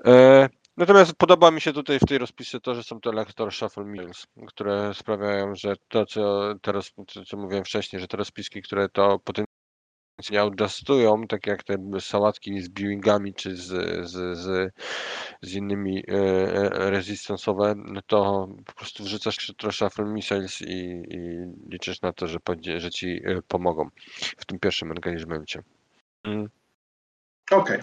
E, 0.04 0.48
Natomiast 0.76 1.12
podoba 1.14 1.50
mi 1.50 1.60
się 1.60 1.72
tutaj 1.72 1.98
w 1.98 2.06
tej 2.06 2.18
rozpisie 2.18 2.60
to, 2.60 2.74
że 2.74 2.82
są 2.82 3.00
te 3.00 3.10
Elector 3.10 3.52
Shuffle 3.52 3.84
Mills, 3.84 4.26
które 4.46 4.94
sprawiają, 4.94 5.54
że 5.54 5.74
to, 5.88 6.06
co 6.06 6.54
teraz, 6.62 6.92
co, 7.06 7.24
co 7.24 7.36
mówiłem 7.36 7.64
wcześniej, 7.64 8.00
że 8.00 8.08
te 8.08 8.16
rozpiski, 8.16 8.62
które 8.62 8.88
to 8.88 9.18
potencjalnie 9.18 9.59
nie 10.30 10.42
adjustują, 10.42 11.26
tak 11.26 11.46
jak 11.46 11.62
te 11.62 11.76
sałatki 12.00 12.60
z 12.60 12.68
Bewingami 12.68 13.34
czy 13.34 13.56
z, 13.56 13.66
z, 14.10 14.38
z, 14.38 14.74
z 15.42 15.54
innymi 15.54 16.04
e, 16.08 16.12
e, 16.12 16.90
resistance'owe, 16.90 17.74
no 17.76 18.02
to 18.06 18.48
po 18.66 18.72
prostu 18.72 19.04
wrzucasz 19.04 19.52
trochę 19.58 19.86
Afro 19.86 20.06
Missiles 20.06 20.60
i, 20.60 21.02
i 21.08 21.18
liczysz 21.68 22.02
na 22.02 22.12
to, 22.12 22.26
że, 22.26 22.38
że 22.76 22.90
ci 22.90 23.20
e, 23.24 23.42
pomogą 23.48 23.88
w 24.38 24.44
tym 24.46 24.58
pierwszym 24.58 24.90
engagemencie. 24.90 25.62
Mm. 26.24 26.48
Okej. 27.50 27.82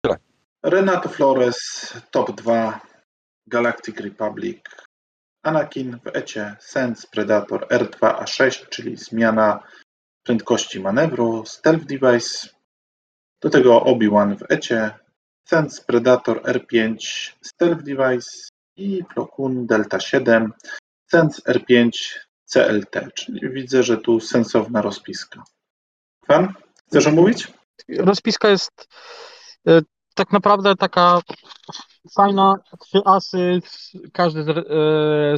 Tyle. 0.00 0.16
Renato 0.62 1.08
Flores, 1.08 1.92
top 2.10 2.36
2, 2.40 2.80
Galactic 3.46 4.00
Republic, 4.00 4.58
Anakin 5.42 5.98
w 6.04 6.16
Ecie, 6.16 6.56
Sense 6.60 7.08
Predator 7.10 7.66
R2A6, 7.68 8.68
czyli 8.68 8.96
zmiana 8.96 9.62
prędkości 10.26 10.80
manewru, 10.80 11.44
Stealth 11.46 11.84
Device, 11.84 12.48
do 13.40 13.50
tego 13.50 13.82
Obi-Wan 13.84 14.36
w 14.36 14.50
Ecie, 14.50 14.90
Sense 15.44 15.84
Predator 15.86 16.42
R5, 16.42 16.96
Stealth 17.42 17.82
Device 17.82 18.30
i 18.76 19.04
Plo 19.14 19.26
Koon 19.26 19.66
Delta 19.66 20.00
7, 20.00 20.52
Sense 21.10 21.42
R5 21.42 21.90
CLT, 22.44 23.14
czyli 23.14 23.50
widzę, 23.50 23.82
że 23.82 23.98
tu 23.98 24.20
sensowna 24.20 24.82
rozpiska. 24.82 25.42
Fan, 26.26 26.54
chcesz 26.88 27.06
omówić? 27.06 27.48
rozpiska 27.98 28.48
jest 28.48 28.88
e, 29.68 29.80
tak 30.14 30.32
naprawdę 30.32 30.76
taka 30.76 31.20
fajna, 32.14 32.54
trzy 32.80 33.00
asy, 33.04 33.60
każdy 34.12 34.42
z, 34.44 34.48
e, 34.48 34.54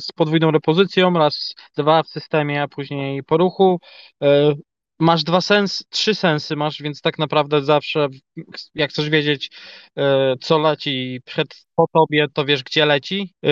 z 0.00 0.12
podwójną 0.12 0.50
repozycją, 0.50 1.12
raz 1.12 1.54
dwa 1.76 2.02
w 2.02 2.08
systemie, 2.08 2.62
a 2.62 2.68
później 2.68 3.22
po 3.22 3.36
ruchu. 3.36 3.80
E, 4.22 4.54
Masz 5.00 5.24
dwa 5.24 5.40
sens, 5.40 5.84
trzy 5.90 6.14
sensy 6.14 6.56
masz, 6.56 6.82
więc 6.82 7.00
tak 7.00 7.18
naprawdę 7.18 7.62
zawsze 7.62 8.08
jak 8.74 8.90
chcesz 8.90 9.10
wiedzieć 9.10 9.50
e, 9.96 10.34
co 10.40 10.58
leci 10.58 11.20
przed 11.24 11.48
po 11.74 11.86
tobie, 11.92 12.26
to 12.34 12.44
wiesz 12.44 12.62
gdzie 12.62 12.86
leci, 12.86 13.34
E, 13.44 13.48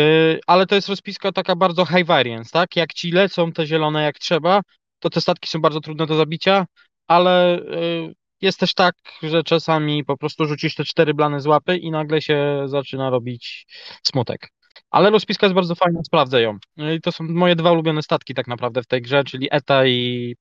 ale 0.47 0.67
to 0.67 0.75
jest 0.75 0.89
rozpiska 0.89 1.33
taka 1.33 1.57
bardzo 1.57 1.87
high 1.87 2.07
variance, 2.07 2.51
tak? 2.53 2.77
Jak 2.77 2.93
ci 2.93 3.11
lecą 3.11 3.53
te 3.53 3.67
zielone 3.67 4.03
jak 4.03 4.19
trzeba, 4.19 4.61
to 4.99 5.11
te 5.11 5.21
statki 5.21 5.49
są 5.49 5.61
bardzo 5.61 5.81
trudne 5.81 6.07
do 6.07 6.17
zabicia, 6.17 6.67
ale 7.07 7.59
e, 7.59 8.13
jest 8.41 8.61
też 8.61 8.75
tak, 8.75 8.95
że 9.23 9.43
czasami 9.43 10.05
po 10.05 10.17
prostu 10.17 10.47
rzucisz 10.47 10.75
te 10.75 10.85
cztery 10.85 11.15
blane 11.15 11.41
z 11.41 11.47
łapy 11.47 11.77
i 11.77 11.91
nagle 11.91 12.23
się 12.23 12.63
zaczyna 12.67 13.11
robić 13.11 13.67
smutek. 14.03 14.49
Ale 14.91 15.11
rozpiska 15.11 15.47
jest 15.47 15.55
bardzo 15.55 15.75
fajna, 15.75 16.01
sprawdzę 16.05 16.43
ją. 16.43 16.59
I 16.97 17.01
to 17.01 17.13
są 17.13 17.25
moje 17.25 17.57
dwa 17.57 17.73
ulubione 17.73 18.03
statki 18.03 18.35
tak 18.35 18.47
naprawdę 18.47 18.83
w 18.83 18.87
tej 18.87 19.03
grze, 19.03 19.25
czyli 19.25 19.49
Eta 19.51 19.87
i, 19.87 20.35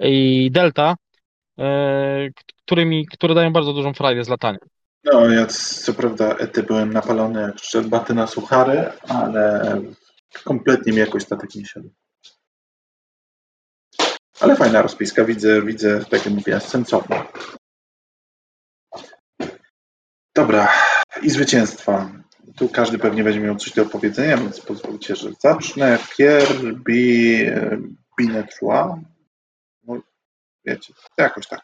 i 0.00 0.50
Delta, 0.50 0.96
e, 1.58 2.28
którymi, 2.64 3.06
które 3.06 3.34
dają 3.34 3.52
bardzo 3.52 3.72
dużą 3.72 3.94
frajdę 3.94 4.24
z 4.24 4.28
latania. 4.28 4.58
No, 5.04 5.30
ja 5.30 5.46
co 5.46 5.94
prawda 5.94 6.36
ety 6.36 6.62
byłem 6.62 6.92
napalony 6.92 7.40
jak 7.40 7.58
szczerbaty 7.58 8.14
na 8.14 8.26
suchary, 8.26 8.92
ale 9.08 9.80
kompletnie 10.44 10.92
mi 10.92 10.98
jakoś 10.98 11.22
statek 11.22 11.54
nie 11.54 11.66
siadł. 11.66 11.90
Ale 14.40 14.56
fajna 14.56 14.82
rozpiska, 14.82 15.24
widzę, 15.24 15.62
widzę, 15.62 16.04
tak 16.04 16.24
jak 16.24 16.34
mówię, 16.34 16.60
sensowna. 16.60 17.26
Dobra, 20.34 20.68
i 21.22 21.30
zwycięstwa. 21.30 22.10
Tu 22.56 22.68
każdy 22.68 22.98
pewnie 22.98 23.24
będzie 23.24 23.40
miał 23.40 23.56
coś 23.56 23.72
do 23.72 23.82
opowiedzenia, 23.82 24.36
więc 24.36 24.60
pozwólcie, 24.60 25.16
że 25.16 25.30
zacznę. 25.40 25.98
Pierre 26.16 26.72
B. 26.72 26.92
Wiecie, 30.64 30.94
jakoś 31.18 31.46
tak. 31.46 31.60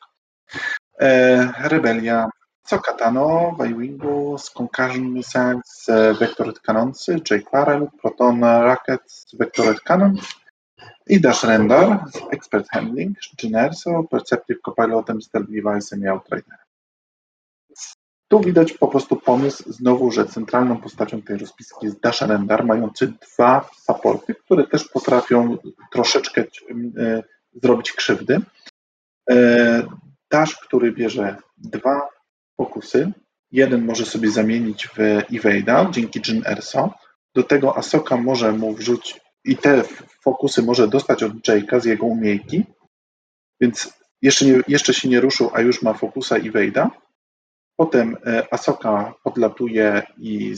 E, 1.00 1.68
Rebelia 1.68 2.28
Sokatano, 2.66 3.54
Wajwingu, 3.58 4.38
z 4.38 4.50
Concussion 4.50 5.12
Missiles, 5.12 5.88
e, 5.88 6.14
Vectored 6.14 6.60
Cannonsy, 6.60 7.20
Jake 7.30 7.50
Farrell, 7.50 7.88
Proton 8.02 8.40
Rockets, 8.40 9.26
Vectored 9.38 9.80
Cannons 9.80 10.28
i 11.06 11.20
Dash 11.20 11.44
Rendar 11.44 12.04
z 12.12 12.32
Expert 12.32 12.66
Handling, 12.72 13.18
Generso, 13.42 14.04
Perceptive 14.10 14.60
Copilotem, 14.64 15.22
Stealth 15.22 15.50
Device'em 15.50 16.04
i 16.04 16.08
Outriderem. 16.08 16.66
Tu 18.28 18.40
widać 18.40 18.72
po 18.72 18.88
prostu 18.88 19.16
pomysł 19.16 19.72
znowu, 19.72 20.10
że 20.10 20.26
centralną 20.26 20.80
postacią 20.80 21.22
tej 21.22 21.38
rozpiski 21.38 21.86
jest 21.86 22.00
Dash 22.00 22.20
Rendar, 22.20 22.64
mający 22.64 23.06
dwa 23.06 23.68
supporty, 23.80 24.34
które 24.34 24.66
też 24.66 24.88
potrafią 24.88 25.56
troszeczkę 25.92 26.40
e, 26.40 27.22
zrobić 27.62 27.92
krzywdy. 27.92 28.40
E, 29.30 29.86
Dash, 30.30 30.54
który 30.54 30.92
bierze 30.92 31.36
dwa 31.56 32.08
fokusy. 32.56 33.12
Jeden 33.52 33.84
może 33.84 34.06
sobie 34.06 34.30
zamienić 34.30 34.86
w 34.86 34.96
Evade'a 35.32 35.90
dzięki 35.90 36.20
Jin 36.20 36.42
Erso. 36.46 36.94
Do 37.34 37.42
tego 37.42 37.76
Asoka 37.76 38.16
może 38.16 38.52
mu 38.52 38.74
wrzucić 38.74 39.20
i 39.44 39.56
te 39.56 39.82
fokusy 40.22 40.62
może 40.62 40.88
dostać 40.88 41.22
od 41.22 41.32
Jake'a 41.32 41.80
z 41.80 41.84
jego 41.84 42.06
umiejki. 42.06 42.64
Więc 43.60 43.92
jeszcze, 44.22 44.44
nie, 44.44 44.60
jeszcze 44.68 44.94
się 44.94 45.08
nie 45.08 45.20
ruszył, 45.20 45.50
a 45.52 45.60
już 45.60 45.82
ma 45.82 45.94
fokusa 45.94 46.36
Evade'a. 46.36 46.88
Potem 47.76 48.16
e, 48.26 48.46
Asoka 48.50 49.14
podlatuje 49.24 50.02
i 50.18 50.54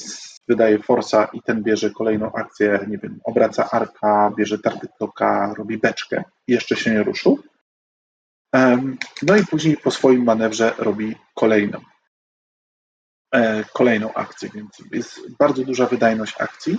wydaje 0.48 0.78
Forsa 0.78 1.28
i 1.32 1.42
ten 1.42 1.62
bierze 1.62 1.90
kolejną 1.90 2.32
akcję, 2.32 2.86
nie 2.88 2.98
wiem, 2.98 3.20
obraca 3.24 3.70
arka, 3.70 4.32
bierze 4.36 4.58
targetoka, 4.58 5.54
robi 5.58 5.78
beczkę 5.78 6.24
i 6.46 6.52
jeszcze 6.52 6.76
się 6.76 6.90
nie 6.90 7.02
ruszył. 7.02 7.38
No 9.22 9.36
i 9.36 9.46
później 9.46 9.76
po 9.76 9.90
swoim 9.90 10.24
manewrze 10.24 10.74
robi 10.78 11.14
kolejną, 11.34 11.80
e, 13.34 13.64
kolejną 13.74 14.14
akcję, 14.14 14.50
więc 14.54 14.70
jest 14.92 15.36
bardzo 15.38 15.64
duża 15.64 15.86
wydajność 15.86 16.34
akcji. 16.40 16.78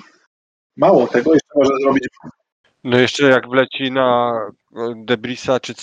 Mało 0.78 1.08
tego, 1.08 1.34
jeszcze 1.34 1.50
może 1.56 1.72
zrobić 1.82 2.08
No 2.84 3.00
jeszcze 3.00 3.30
jak 3.30 3.50
wleci 3.50 3.92
na 3.92 4.34
e, 4.76 4.94
Debrisa, 5.06 5.60
czy 5.60 5.74
e, 5.74 5.76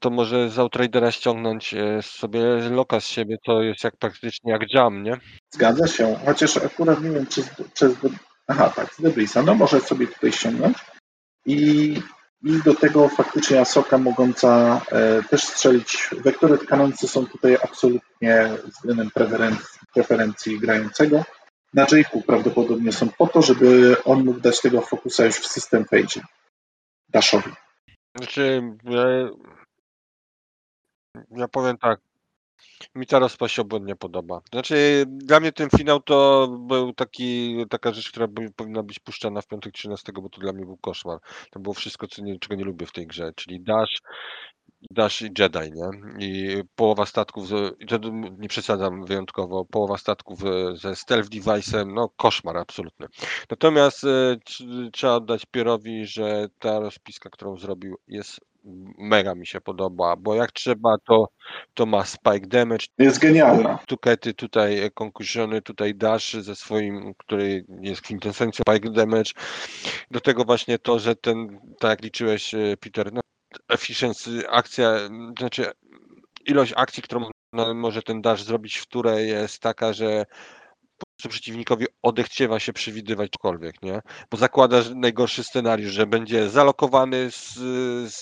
to 0.00 0.10
może 0.10 0.50
z 0.50 0.58
Outridera 0.58 1.12
ściągnąć 1.12 1.74
sobie 2.00 2.40
loka 2.70 3.00
z 3.00 3.06
siebie, 3.06 3.36
to 3.44 3.62
jest 3.62 3.84
jak 3.84 3.96
praktycznie 3.96 4.52
jak 4.52 4.74
jam, 4.74 5.02
nie? 5.02 5.20
Zgadza 5.50 5.86
się, 5.86 6.16
chociaż 6.24 6.56
akurat 6.56 7.02
nie 7.02 7.10
wiem, 7.10 7.26
czy 7.26 7.88
z. 7.88 7.96
Aha, 8.48 8.72
tak, 8.76 8.94
z 8.94 9.02
Debrisa. 9.02 9.42
No 9.42 9.54
może 9.54 9.80
sobie 9.80 10.06
tutaj 10.06 10.32
ściągnąć. 10.32 10.78
I, 11.46 11.94
i 12.44 12.62
do 12.62 12.74
tego 12.74 13.08
faktycznie 13.08 13.60
Asoka 13.60 13.98
mogąca 13.98 14.80
e, 14.92 15.22
też 15.22 15.44
strzelić. 15.44 16.10
Wektory 16.12 16.58
kanoncy 16.58 17.08
są 17.08 17.26
tutaj 17.26 17.56
absolutnie 17.62 18.50
względem 18.64 19.10
preferencji, 19.10 19.80
preferencji 19.94 20.60
grającego. 20.60 21.24
Na 21.74 21.84
Jake'u 21.84 22.22
prawdopodobnie 22.26 22.92
są 22.92 23.08
po 23.18 23.26
to, 23.26 23.42
żeby 23.42 23.96
on 24.04 24.24
mógł 24.24 24.40
dać 24.40 24.60
tego 24.60 24.80
fokusa 24.80 25.24
już 25.24 25.36
w 25.36 25.46
system 25.46 25.84
fejdzie. 25.84 26.20
Dashowi. 27.08 27.50
Znaczy, 28.16 28.62
ja 31.30 31.48
powiem 31.48 31.78
tak, 31.78 32.00
mi 32.94 33.06
ta 33.06 33.18
rozpa 33.18 33.48
się 33.48 33.62
obłędnie 33.62 33.96
podoba. 33.96 34.40
Znaczy, 34.52 35.04
dla 35.08 35.40
mnie 35.40 35.52
ten 35.52 35.70
finał 35.70 36.00
to 36.00 36.48
był 36.48 36.92
taki, 36.92 37.56
taka 37.70 37.92
rzecz, 37.92 38.10
która 38.10 38.28
by, 38.28 38.50
powinna 38.56 38.82
być 38.82 38.98
puszczana 38.98 39.40
w 39.40 39.46
piątek 39.46 39.72
13, 39.74 40.12
bo 40.12 40.28
to 40.28 40.40
dla 40.40 40.52
mnie 40.52 40.64
był 40.64 40.76
koszmar. 40.76 41.18
To 41.50 41.60
było 41.60 41.74
wszystko, 41.74 42.06
co 42.06 42.22
nie, 42.22 42.38
czego 42.38 42.54
nie 42.54 42.64
lubię 42.64 42.86
w 42.86 42.92
tej 42.92 43.06
grze, 43.06 43.32
czyli 43.36 43.60
Dash, 43.60 44.00
Dash 44.90 45.22
i 45.22 45.30
Jedi, 45.38 45.72
nie? 45.72 45.90
I 46.18 46.62
połowa 46.76 47.06
statków, 47.06 47.48
nie 48.38 48.48
przesadzam 48.48 49.04
wyjątkowo, 49.04 49.64
połowa 49.64 49.98
statków 49.98 50.44
e, 50.44 50.76
ze 50.76 50.96
stealth 50.96 51.28
device'em, 51.28 51.92
no 51.94 52.08
koszmar 52.16 52.56
absolutny. 52.56 53.06
Natomiast 53.50 54.04
e, 54.04 54.36
tr- 54.36 54.90
trzeba 54.92 55.14
oddać 55.14 55.46
Pierowi, 55.46 56.06
że 56.06 56.48
ta 56.58 56.80
rozpiska, 56.80 57.30
którą 57.30 57.58
zrobił 57.58 57.96
jest 58.08 58.40
mega 58.98 59.34
mi 59.34 59.46
się 59.46 59.60
podoba, 59.60 60.16
bo 60.16 60.34
jak 60.34 60.52
trzeba, 60.52 60.96
to, 61.08 61.28
to 61.74 61.86
ma 61.86 62.04
spike 62.04 62.46
damage, 62.46 62.86
Jest 62.98 63.18
genialna. 63.18 63.78
tukety, 63.86 64.34
tutaj 64.34 64.90
concussiony, 64.94 65.62
tutaj 65.62 65.94
dash 65.94 66.32
ze 66.34 66.56
swoim, 66.56 67.14
który 67.18 67.64
jest 67.80 68.02
kwintesencją 68.02 68.62
spike 68.68 68.90
damage. 68.90 69.30
Do 70.10 70.20
tego 70.20 70.44
właśnie 70.44 70.78
to, 70.78 70.98
że 70.98 71.16
ten, 71.16 71.60
tak 71.80 71.90
jak 71.90 72.02
liczyłeś 72.02 72.54
e, 72.54 72.76
Peter, 72.80 73.12
no, 73.12 73.20
efficiency, 73.68 74.48
akcja, 74.50 74.94
znaczy 75.38 75.72
ilość 76.46 76.72
akcji, 76.76 77.02
którą 77.02 77.30
no, 77.52 77.74
może 77.74 78.02
ten 78.02 78.22
dash 78.22 78.42
zrobić 78.42 78.76
w 78.76 78.86
turę 78.86 79.22
jest 79.22 79.58
taka, 79.62 79.92
że 79.92 80.26
prostu 81.28 81.42
przeciwnikowi 81.42 81.86
odechciewa 82.02 82.60
się 82.60 82.72
przewidywać 82.72 83.30
cokolwiek, 83.30 83.82
nie? 83.82 84.00
Bo 84.30 84.36
zakładasz 84.36 84.90
najgorszy 84.94 85.44
scenariusz, 85.44 85.92
że 85.92 86.06
będzie 86.06 86.48
zalokowany 86.48 87.30
z, 87.30 87.54
z, 88.14 88.20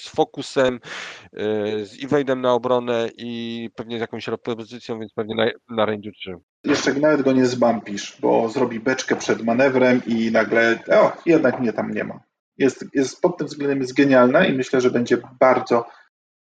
z, 0.00 0.08
fokusem, 0.08 0.80
yy, 1.32 1.86
z 1.86 1.98
evade'em 1.98 2.40
na 2.40 2.52
obronę 2.52 3.08
i 3.16 3.70
pewnie 3.74 3.98
z 3.98 4.00
jakąś 4.00 4.24
propozycją, 4.24 5.00
więc 5.00 5.12
pewnie 5.12 5.34
na, 5.34 5.76
na 5.76 5.86
range 5.86 6.10
3. 6.10 6.36
Jeszcze 6.64 6.94
nawet 6.94 7.22
go 7.22 7.32
nie 7.32 7.46
zbampisz, 7.46 8.16
bo 8.20 8.48
zrobi 8.48 8.80
beczkę 8.80 9.16
przed 9.16 9.42
manewrem 9.42 10.02
i 10.06 10.30
nagle, 10.30 10.78
o, 10.92 11.12
jednak 11.26 11.60
mnie 11.60 11.72
tam 11.72 11.90
nie 11.90 12.04
ma. 12.04 12.20
Jest, 12.58 12.84
jest 12.94 13.20
pod 13.20 13.38
tym 13.38 13.46
względem 13.46 13.80
jest 13.80 13.94
genialna 13.94 14.46
i 14.46 14.52
myślę, 14.52 14.80
że 14.80 14.90
będzie 14.90 15.18
bardzo 15.40 15.86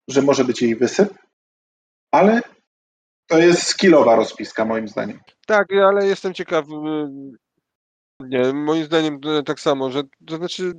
że 0.10 0.22
może 0.22 0.46
być 0.46 0.62
jej 0.62 0.76
wysyp, 0.76 1.14
ale 2.12 2.42
to 3.30 3.40
jest 3.40 3.64
skillowa 3.64 4.16
rozpiska 4.16 4.66
moim 4.66 4.88
zdaniem. 4.88 5.20
Tak, 5.48 5.74
ale 5.74 6.08
jestem 6.08 6.34
ciekaw. 6.34 6.66
y, 6.66 6.70
Nie, 8.20 8.54
moim 8.54 8.86
zdaniem 8.86 9.20
to 9.20 9.44
tak 9.44 9.60
samo, 9.60 9.92
że 9.92 10.04
to 10.28 10.38
znaczy 10.38 10.74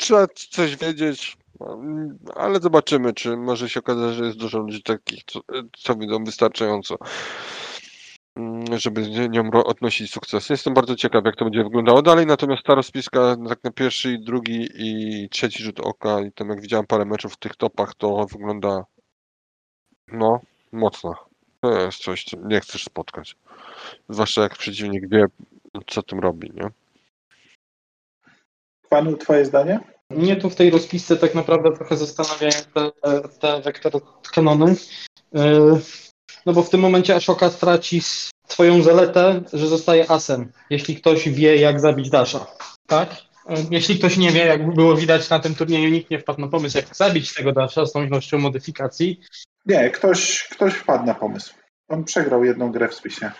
trzeba 0.00 0.26
coś 0.50 0.76
wiedzieć, 0.76 1.36
mm, 1.60 2.18
ale 2.34 2.60
zobaczymy, 2.60 3.12
czy 3.12 3.36
może 3.36 3.68
się 3.68 3.80
okazać, 3.80 4.14
że 4.14 4.24
jest 4.24 4.38
dużo 4.38 4.58
ludzi 4.58 4.82
takich, 4.82 5.24
co, 5.26 5.40
co 5.78 5.96
wiedzą 5.96 6.24
wystarczająco, 6.24 6.96
mm, 8.36 8.78
żeby 8.78 9.04
z 9.04 9.30
nią 9.30 9.50
odnosić 9.50 10.12
sukces. 10.12 10.50
Jestem 10.50 10.74
bardzo 10.74 10.96
ciekaw, 10.96 11.24
jak 11.24 11.36
to 11.36 11.44
będzie 11.44 11.64
wyglądało 11.64 12.02
dalej, 12.02 12.26
natomiast 12.26 12.62
ta 12.62 12.74
rozpiska 12.74 13.36
tak 13.48 13.64
na 13.64 13.70
pierwszy, 13.70 14.18
drugi 14.18 14.68
i 14.74 15.28
trzeci 15.28 15.62
rzut 15.62 15.80
oka 15.80 16.20
i 16.20 16.32
tam 16.32 16.48
jak 16.48 16.60
widziałem 16.60 16.86
parę 16.86 17.04
meczów 17.04 17.32
w 17.34 17.38
tych 17.38 17.56
topach, 17.56 17.94
to 17.94 18.26
wygląda 18.32 18.84
no, 20.12 20.40
mocno. 20.72 21.14
To 21.60 21.80
jest 21.80 21.98
coś, 21.98 22.24
co 22.24 22.36
nie 22.36 22.60
chcesz 22.60 22.84
spotkać. 22.84 23.36
Zwłaszcza 24.08 24.42
jak 24.42 24.56
przeciwnik 24.56 25.08
wie, 25.08 25.26
co 25.86 26.02
tym 26.02 26.20
robi, 26.20 26.50
nie? 26.54 26.70
Panu, 28.88 29.16
twoje 29.16 29.44
zdanie? 29.44 29.80
Mnie 30.10 30.36
tu 30.36 30.50
w 30.50 30.54
tej 30.54 30.70
rozpisce 30.70 31.16
tak 31.16 31.34
naprawdę 31.34 31.72
trochę 31.72 31.96
zastanawiają 31.96 32.62
te, 32.74 32.90
te 33.40 33.60
wektory 33.60 34.00
kanony. 34.32 34.76
No 36.46 36.52
bo 36.52 36.62
w 36.62 36.70
tym 36.70 36.80
momencie 36.80 37.14
Ashoka 37.14 37.50
straci 37.50 38.00
swoją 38.48 38.82
zaletę, 38.82 39.42
że 39.52 39.66
zostaje 39.66 40.10
asem, 40.10 40.52
jeśli 40.70 40.96
ktoś 40.96 41.28
wie, 41.28 41.56
jak 41.56 41.80
zabić 41.80 42.10
Dasha. 42.10 42.46
Tak? 42.86 43.27
Yy, 43.48 43.56
Jeśli 43.70 43.98
ktoś 43.98 44.16
nie 44.16 44.30
wie, 44.30 44.46
jak 44.46 44.74
było 44.74 44.96
widać 44.96 45.30
na 45.30 45.38
tym 45.38 45.54
turnieju, 45.54 45.90
nikt 45.90 46.10
nie 46.10 46.18
wpadł 46.18 46.40
na 46.40 46.48
pomysł, 46.48 46.76
jak 46.76 46.96
zabić 46.96 47.34
tego 47.34 47.52
Dasha 47.52 47.86
z 47.86 47.92
tą 47.92 48.04
ilością 48.04 48.38
modyfikacji. 48.38 49.20
Nie, 49.66 49.90
ktoś, 49.90 50.48
ktoś 50.50 50.74
wpadł 50.74 51.06
na 51.06 51.14
pomysł. 51.14 51.54
On 51.88 52.04
przegrał 52.04 52.44
jedną 52.44 52.72
grę 52.72 52.88
w 52.88 52.94
spisie. 52.94 53.30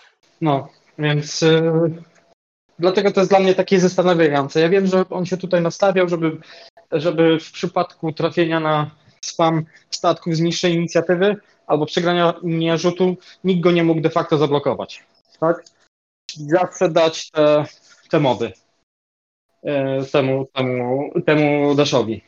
No, 0.41 0.69
więc 0.99 1.41
yy, 1.41 2.03
dlatego 2.79 3.13
to 3.13 3.21
jest 3.21 3.31
dla 3.31 3.41
mnie 3.41 3.55
takie 3.55 3.81
zastanawiające. 3.81 4.61
Ja 4.61 4.69
wiem, 4.69 4.87
że 4.87 5.05
on 5.11 5.27
się 5.27 5.37
tutaj 5.37 5.63
nastawiał, 5.63 6.09
żeby, 6.09 6.37
żeby 6.93 7.41
w 7.41 7.53
przypadku 7.53 8.13
trafienia 8.13 8.61
na 8.61 8.91
spam 9.25 9.65
statków 9.91 10.37
z 10.37 10.41
niższej 10.41 10.75
inicjatywy 10.75 11.37
albo 11.67 11.87
przegrania 11.87 12.35
nie 12.43 12.79
rzutu, 12.79 13.17
nikt 13.45 13.61
go 13.61 13.71
nie 13.71 13.85
mógł 13.85 14.01
de 14.01 14.11
facto 14.11 14.39
zablokować. 14.39 15.05
Tak? 15.41 15.65
Zawsze 16.37 16.89
dać 16.89 17.31
te, 17.31 17.65
te 18.11 18.21
mody 18.21 18.53
temu, 20.13 20.47
temu, 20.55 21.11
temu 21.27 21.75
Dashowi. 21.75 22.23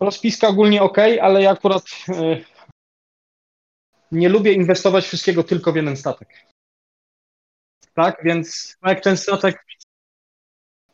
Rozpiska 0.00 0.48
ogólnie 0.48 0.82
ok, 0.82 0.98
ale 1.22 1.42
ja 1.42 1.50
akurat 1.50 1.84
yy, 2.08 2.44
nie 4.12 4.28
lubię 4.28 4.52
inwestować 4.52 5.04
wszystkiego 5.04 5.44
tylko 5.44 5.72
w 5.72 5.76
jeden 5.76 5.96
statek. 5.96 6.28
Tak, 7.94 8.20
więc 8.24 8.76
jak 8.86 9.00
ten 9.00 9.16
statek 9.16 9.64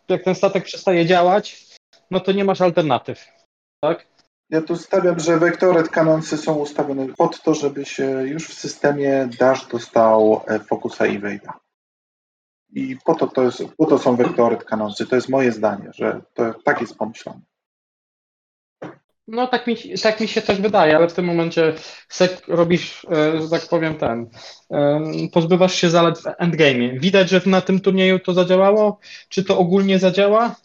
jak 0.08 0.22
ten 0.22 0.34
statek 0.34 0.64
przestaje 0.64 1.06
działać, 1.06 1.66
no 2.10 2.20
to 2.20 2.32
nie 2.32 2.44
masz 2.44 2.60
alternatyw. 2.60 3.28
Tak? 3.80 4.06
Ja 4.50 4.62
tu 4.62 4.76
stawiam, 4.76 5.20
że 5.20 5.38
wektory 5.38 5.88
kanonsy 5.88 6.36
są 6.36 6.54
ustawione 6.54 7.06
pod 7.08 7.42
to, 7.42 7.54
żeby 7.54 7.84
się 7.84 8.04
już 8.04 8.48
w 8.48 8.54
systemie 8.54 9.28
Dash 9.38 9.66
dostał 9.66 10.42
e, 10.46 10.58
Focusa 10.58 11.06
i 11.06 11.20
Wade'a. 11.20 11.52
I 12.72 12.96
po 13.04 13.14
to, 13.14 13.26
to 13.26 13.42
jest, 13.42 13.62
po 13.76 13.86
to 13.86 13.98
są 13.98 14.16
wektory 14.16 14.56
kanonsy. 14.56 15.06
To 15.06 15.16
jest 15.16 15.28
moje 15.28 15.52
zdanie, 15.52 15.90
że 15.94 16.20
to 16.34 16.54
tak 16.64 16.80
jest 16.80 16.96
pomyślane. 16.96 17.40
No 19.28 19.46
tak 19.46 19.66
mi, 19.66 19.76
tak 20.02 20.20
mi 20.20 20.28
się 20.28 20.42
też 20.42 20.60
wydaje, 20.60 20.96
ale 20.96 21.08
w 21.08 21.12
tym 21.12 21.24
momencie 21.24 21.74
sek 22.08 22.48
robisz, 22.48 23.04
e, 23.04 23.42
że 23.42 23.48
tak 23.48 23.68
powiem, 23.68 23.94
ten. 23.94 24.30
Pozbywasz 25.32 25.74
się 25.74 25.90
zalet 25.90 26.18
w 26.18 26.26
endgame. 26.38 26.98
Widać, 26.98 27.30
że 27.30 27.40
na 27.46 27.60
tym 27.60 27.80
turnieju 27.80 28.18
to 28.18 28.32
zadziałało. 28.32 28.98
Czy 29.28 29.44
to 29.44 29.58
ogólnie 29.58 29.98
zadziała? 29.98 30.56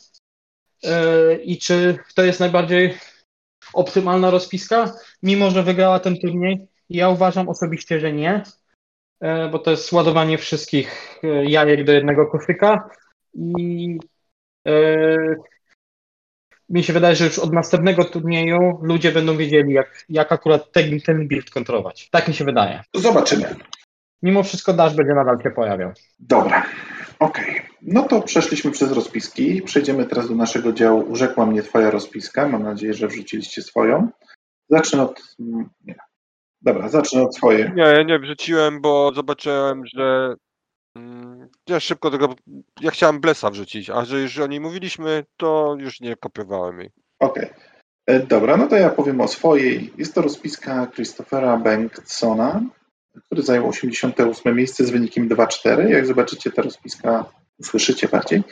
E, 0.84 1.36
I 1.36 1.58
czy 1.58 1.98
to 2.16 2.24
jest 2.24 2.40
najbardziej 2.40 2.98
optymalna 3.74 4.32
rozpiska? 4.32 4.94
Mimo, 5.24 5.52
że 5.52 5.64
wygrała 5.64 6.00
ten 6.00 6.18
turniej, 6.18 6.68
ja 6.90 7.10
uważam 7.10 7.50
osobiście, 7.50 8.00
że 8.00 8.14
nie, 8.14 8.44
bo 9.52 9.60
to 9.60 9.72
jest 9.72 9.92
ładowanie 9.92 10.38
wszystkich 10.38 11.20
e, 11.24 11.46
jajek 11.46 11.84
do 11.84 11.92
jednego 11.92 12.28
koszyka 12.28 12.90
i 13.34 13.98
e, 14.68 14.74
mi 16.70 16.84
się 16.84 16.94
wydaje, 16.94 17.16
że 17.16 17.26
już 17.26 17.40
od 17.40 17.54
następnego 17.54 18.04
turnieju 18.06 18.80
ludzie 18.82 19.12
będą 19.12 19.38
wiedzieli, 19.38 19.74
jak, 19.74 20.06
jak 20.10 20.32
akurat 20.32 20.72
ten, 20.72 21.02
ten 21.02 21.28
build 21.28 21.50
kontrolować. 21.50 22.10
Tak 22.10 22.28
mi 22.28 22.34
się 22.34 22.46
wydaje. 22.46 22.84
Zobaczymy. 22.94 23.56
Mimo 24.22 24.44
wszystko 24.44 24.74
Dash 24.74 24.94
będzie 24.96 25.14
nadal 25.14 25.42
się 25.44 25.52
pojawiał. 25.52 25.92
Dobra, 26.20 26.66
okej. 27.20 27.62
No 27.82 28.04
to 28.04 28.22
przeszliśmy 28.22 28.72
przez 28.72 28.92
rozpiski. 28.92 29.62
Przejdziemy 29.62 30.06
teraz 30.06 30.30
do 30.30 30.36
naszego 30.36 30.74
działu 30.74 31.12
Urzekła 31.12 31.46
mnie 31.46 31.64
Twoja 31.64 31.92
rozpiska. 31.92 32.48
Mam 32.48 32.64
nadzieję, 32.64 32.94
że 32.94 33.08
wrzuciliście 33.08 33.62
swoją. 33.62 34.10
Zacznę 34.70 35.04
od... 35.04 35.22
mm, 35.40 35.70
Nie. 35.86 35.96
Dobra, 36.66 36.90
zacznę 36.90 37.24
od 37.24 37.36
swojej. 37.36 37.72
Nie, 37.76 38.06
nie 38.06 38.20
wrzuciłem, 38.20 38.82
bo 38.82 39.12
zobaczyłem, 39.16 39.86
że 39.86 40.36
mm, 40.96 41.50
ja 41.70 41.80
szybko 41.80 42.12
tego, 42.12 42.36
ja 42.82 42.92
chciałem 42.92 43.20
Blessa 43.20 43.50
wrzucić, 43.50 43.90
a 43.90 44.06
że 44.06 44.22
już 44.22 44.40
o 44.40 44.48
niej 44.48 44.60
mówiliśmy, 44.60 45.26
to 45.38 45.76
już 45.80 46.02
nie 46.02 46.16
kopiowałem 46.16 46.80
jej. 46.80 46.90
Okej. 47.20 47.50
E, 48.08 48.20
Dobra, 48.20 48.58
no 48.58 48.68
to 48.68 48.76
ja 48.76 48.90
powiem 48.90 49.22
o 49.22 49.28
swojej. 49.28 49.94
Jest 49.98 50.16
to 50.16 50.22
rozpiska 50.22 50.88
Christophera 50.96 51.58
Bengtsona, 51.58 52.62
który 53.26 53.42
zajął 53.42 53.70
88 53.70 54.56
miejsce 54.56 54.86
z 54.86 54.90
wynikiem 54.90 55.30
2-4. 55.30 55.90
Jak 55.90 56.06
zobaczycie 56.06 56.52
ta 56.52 56.62
rozpiska, 56.62 57.26
usłyszycie 57.60 58.08
bardziej. 58.08 58.44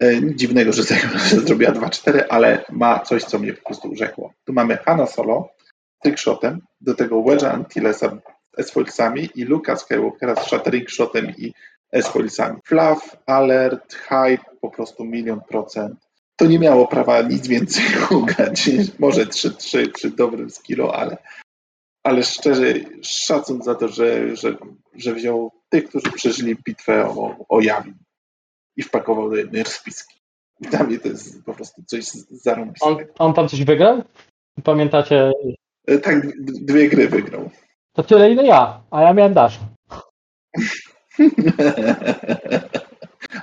E, 0.00 0.20
Nic 0.20 0.38
dziwnego, 0.38 0.72
że, 0.72 0.82
że 1.30 1.40
zrobiła 1.40 1.72
2-4, 1.72 2.22
ale 2.28 2.64
ma 2.70 3.00
coś, 3.00 3.24
co 3.24 3.38
mnie 3.38 3.52
po 3.52 3.66
prostu 3.66 3.88
urzekło. 3.88 4.32
Tu 4.44 4.52
mamy 4.52 4.76
Hanna 4.76 5.06
Solo 5.06 5.55
trickshotem, 6.02 6.60
do 6.80 6.94
tego 6.94 7.22
Wedge'a 7.22 7.54
Antillesa 7.54 8.08
z 8.08 8.58
S-foilsami 8.58 9.28
i 9.34 9.44
Luka 9.44 9.76
Skywalkera 9.76 10.36
z 10.36 10.46
Shattering 10.46 10.90
Shotem 10.90 11.32
i 11.38 11.52
S-foilsami. 11.92 12.58
Fluff, 12.64 13.16
alert, 13.26 13.94
hype, 13.94 14.44
po 14.60 14.70
prostu 14.70 15.04
milion 15.04 15.40
procent 15.48 16.06
to 16.36 16.46
nie 16.46 16.58
miało 16.58 16.86
prawa 16.86 17.22
nic 17.22 17.48
więcej 17.48 17.84
ugrać. 18.22 18.70
Może 18.98 19.26
3-3 19.26 19.92
przy 19.92 20.10
dobrym 20.10 20.50
skillu, 20.50 20.90
ale, 20.90 21.16
ale 22.02 22.22
szczerze 22.22 22.74
szacun 23.02 23.62
za 23.62 23.74
to, 23.74 23.88
że, 23.88 24.36
że, 24.36 24.56
że 24.94 25.14
wziął 25.14 25.50
tych, 25.68 25.88
którzy 25.88 26.12
przeżyli 26.12 26.56
bitwę 26.64 27.08
o, 27.08 27.36
o 27.48 27.60
Jawin 27.60 27.94
i 28.76 28.82
wpakował 28.82 29.30
do 29.30 29.36
jednej 29.36 29.62
rozpiski. 29.62 30.16
Dla 30.60 30.84
mnie 30.84 30.98
to 30.98 31.08
jest 31.08 31.44
po 31.44 31.54
prostu 31.54 31.82
coś 31.82 32.04
On, 32.14 32.22
zarąbistego. 32.30 33.12
on 33.18 33.34
tam 33.34 33.48
coś 33.48 33.64
wygrał? 33.64 34.02
Pamiętacie? 34.64 35.32
E, 35.86 35.98
Tak, 35.98 36.26
dwie 36.40 36.88
gry 36.88 37.08
wygrał. 37.08 37.50
To 37.92 38.02
tyle, 38.02 38.30
ile 38.30 38.46
ja, 38.46 38.82
a 38.90 39.02
ja 39.02 39.14
miałem 39.14 39.34
Dash. 39.34 39.60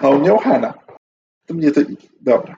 A 0.02 0.10
on 0.10 0.22
miał 0.22 0.38
Hana. 0.38 0.74
To 1.45 1.53
mnie 1.53 1.72
to. 1.72 1.82
Dobra. 2.22 2.56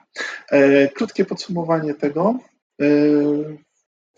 E, 0.50 0.88
krótkie 0.88 1.24
podsumowanie 1.24 1.94
tego. 1.94 2.38
E, 2.82 2.86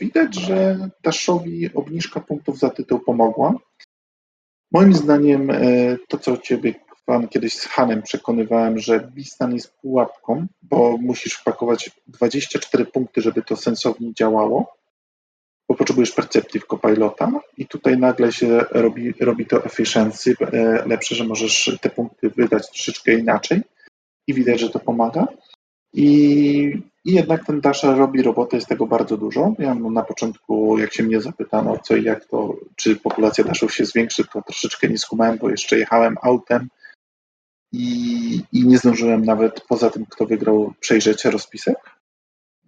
widać, 0.01 0.35
że 0.35 0.89
Daszowi 1.03 1.75
obniżka 1.75 2.21
punktów 2.21 2.59
za 2.59 2.71
tytuł 2.71 3.01
pomogła. 3.01 3.55
Moim 4.73 4.95
zdaniem 4.95 5.51
e, 5.51 5.61
to, 6.09 6.19
co 6.19 6.37
Ciebie 6.37 6.75
Pan 7.05 7.29
kiedyś 7.29 7.55
z 7.55 7.65
Hanem 7.65 8.03
przekonywałem, 8.03 8.79
że 8.79 9.01
Bistan 9.01 9.55
jest 9.55 9.77
pułapką, 9.77 10.47
bo 10.63 10.97
musisz 11.01 11.35
wpakować 11.35 11.91
24 12.07 12.85
punkty, 12.87 13.21
żeby 13.21 13.43
to 13.43 13.57
sensownie 13.57 14.15
działało, 14.15 14.78
bo 15.69 15.75
potrzebujesz 15.75 16.13
percepcji 16.13 16.61
w 16.61 16.67
Copilota 16.67 17.31
i 17.57 17.67
tutaj 17.67 17.99
nagle 17.99 18.33
się 18.33 18.65
robi, 18.71 19.13
robi 19.21 19.47
to 19.47 19.65
efficiency 19.65 20.35
e, 20.41 20.87
lepsze, 20.87 21.15
że 21.15 21.25
możesz 21.25 21.79
te 21.81 21.91
punkty 21.91 22.31
wydać 22.31 22.71
troszeczkę 22.71 23.15
inaczej 23.15 23.61
i 24.27 24.35
widać, 24.35 24.61
że 24.61 24.71
to 24.71 24.79
pomaga. 24.79 25.27
I, 25.93 26.83
i 27.05 27.13
jednak 27.13 27.45
ten 27.47 27.61
Dasha 27.61 27.95
robi 27.95 28.23
robotę, 28.23 28.57
jest 28.57 28.69
tego 28.69 28.87
bardzo 28.87 29.17
dużo. 29.17 29.55
Ja 29.59 29.75
no, 29.75 29.91
na 29.91 30.03
początku, 30.03 30.79
jak 30.79 30.95
się 30.95 31.03
mnie 31.03 31.21
zapytano, 31.21 31.79
co 31.79 31.97
i 31.97 32.05
jak 32.05 32.25
to, 32.25 32.57
czy 32.77 32.97
populacja 32.97 33.45
Dashów 33.45 33.75
się 33.75 33.85
zwiększy, 33.85 34.25
to 34.33 34.43
troszeczkę 34.43 34.89
nie 34.89 34.99
skumałem, 34.99 35.39
bo 35.39 35.51
jeszcze 35.51 35.79
jechałem 35.79 36.17
autem 36.23 36.69
i, 37.73 38.43
i 38.53 38.67
nie 38.67 38.79
zdążyłem 38.79 39.25
nawet 39.25 39.61
poza 39.61 39.91
tym, 39.91 40.07
kto 40.07 40.27
wygrał, 40.27 40.73
przejrzeć 40.81 41.25
rozpisek. 41.25 41.77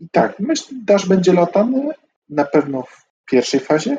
I 0.00 0.08
tak, 0.08 0.40
myślę, 0.40 0.78
Dash 0.84 1.06
będzie 1.06 1.32
latany 1.32 1.90
na 2.30 2.44
pewno 2.44 2.82
w 2.82 3.06
pierwszej 3.30 3.60
fazie, 3.60 3.98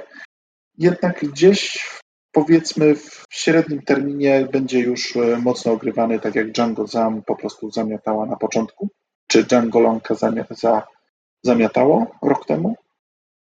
jednak 0.77 1.25
gdzieś 1.25 1.85
powiedzmy 2.31 2.95
w 2.95 3.25
średnim 3.29 3.81
terminie 3.81 4.47
będzie 4.51 4.79
już 4.79 5.15
e, 5.15 5.37
mocno 5.37 5.71
ogrywany, 5.71 6.19
tak 6.19 6.35
jak 6.35 6.51
Django 6.51 6.87
Zam 6.87 7.21
po 7.23 7.35
prostu 7.35 7.71
zamiatała 7.71 8.25
na 8.25 8.35
początku, 8.35 8.89
czy 9.27 9.43
Django 9.43 9.79
Lonka 9.79 10.15
zamia, 10.15 10.45
za, 10.49 10.87
zamiatało 11.43 12.07
rok 12.21 12.45
temu. 12.45 12.75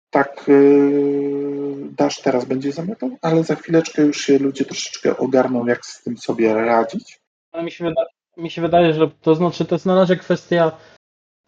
tak 0.10 0.45
yy, 0.48 1.89
Dash 1.98 2.22
teraz 2.22 2.45
będzie 2.45 2.72
zamiatał, 2.72 3.10
ale 3.22 3.43
za 3.43 3.56
chwileczkę 3.56 4.02
już 4.02 4.22
się 4.22 4.38
ludzie 4.39 4.65
troszeczkę 4.65 5.18
ogarną, 5.18 5.65
jak 5.68 5.85
z 5.85 6.03
tym 6.03 6.18
sobie 6.18 6.53
radzić. 6.53 7.19
Ale 7.52 7.64
mi 7.64 7.72
się, 7.72 7.85
wyda- 7.85 8.06
mi 8.38 8.52
się 8.52 8.61
wydaje, 8.61 8.93
że 8.93 9.11
to 9.22 9.35
znaczy 9.35 9.65
to 9.65 9.76
jest 9.76 9.85
na 9.85 9.95
razie 9.95 10.15
kwestia 10.15 10.72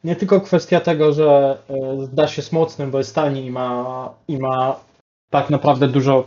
nie 0.03 0.15
tylko 0.15 0.41
kwestia 0.41 0.79
tego, 0.79 1.13
że 1.13 1.57
e, 1.69 2.07
Dash 2.13 2.37
jest 2.37 2.51
mocnym, 2.53 2.91
bo 2.91 2.97
jest 2.97 3.15
tani 3.15 3.45
i 3.45 3.51
ma, 3.51 4.09
i 4.27 4.37
ma 4.37 4.79
tak 5.29 5.49
naprawdę 5.49 5.87
dużo 5.87 6.23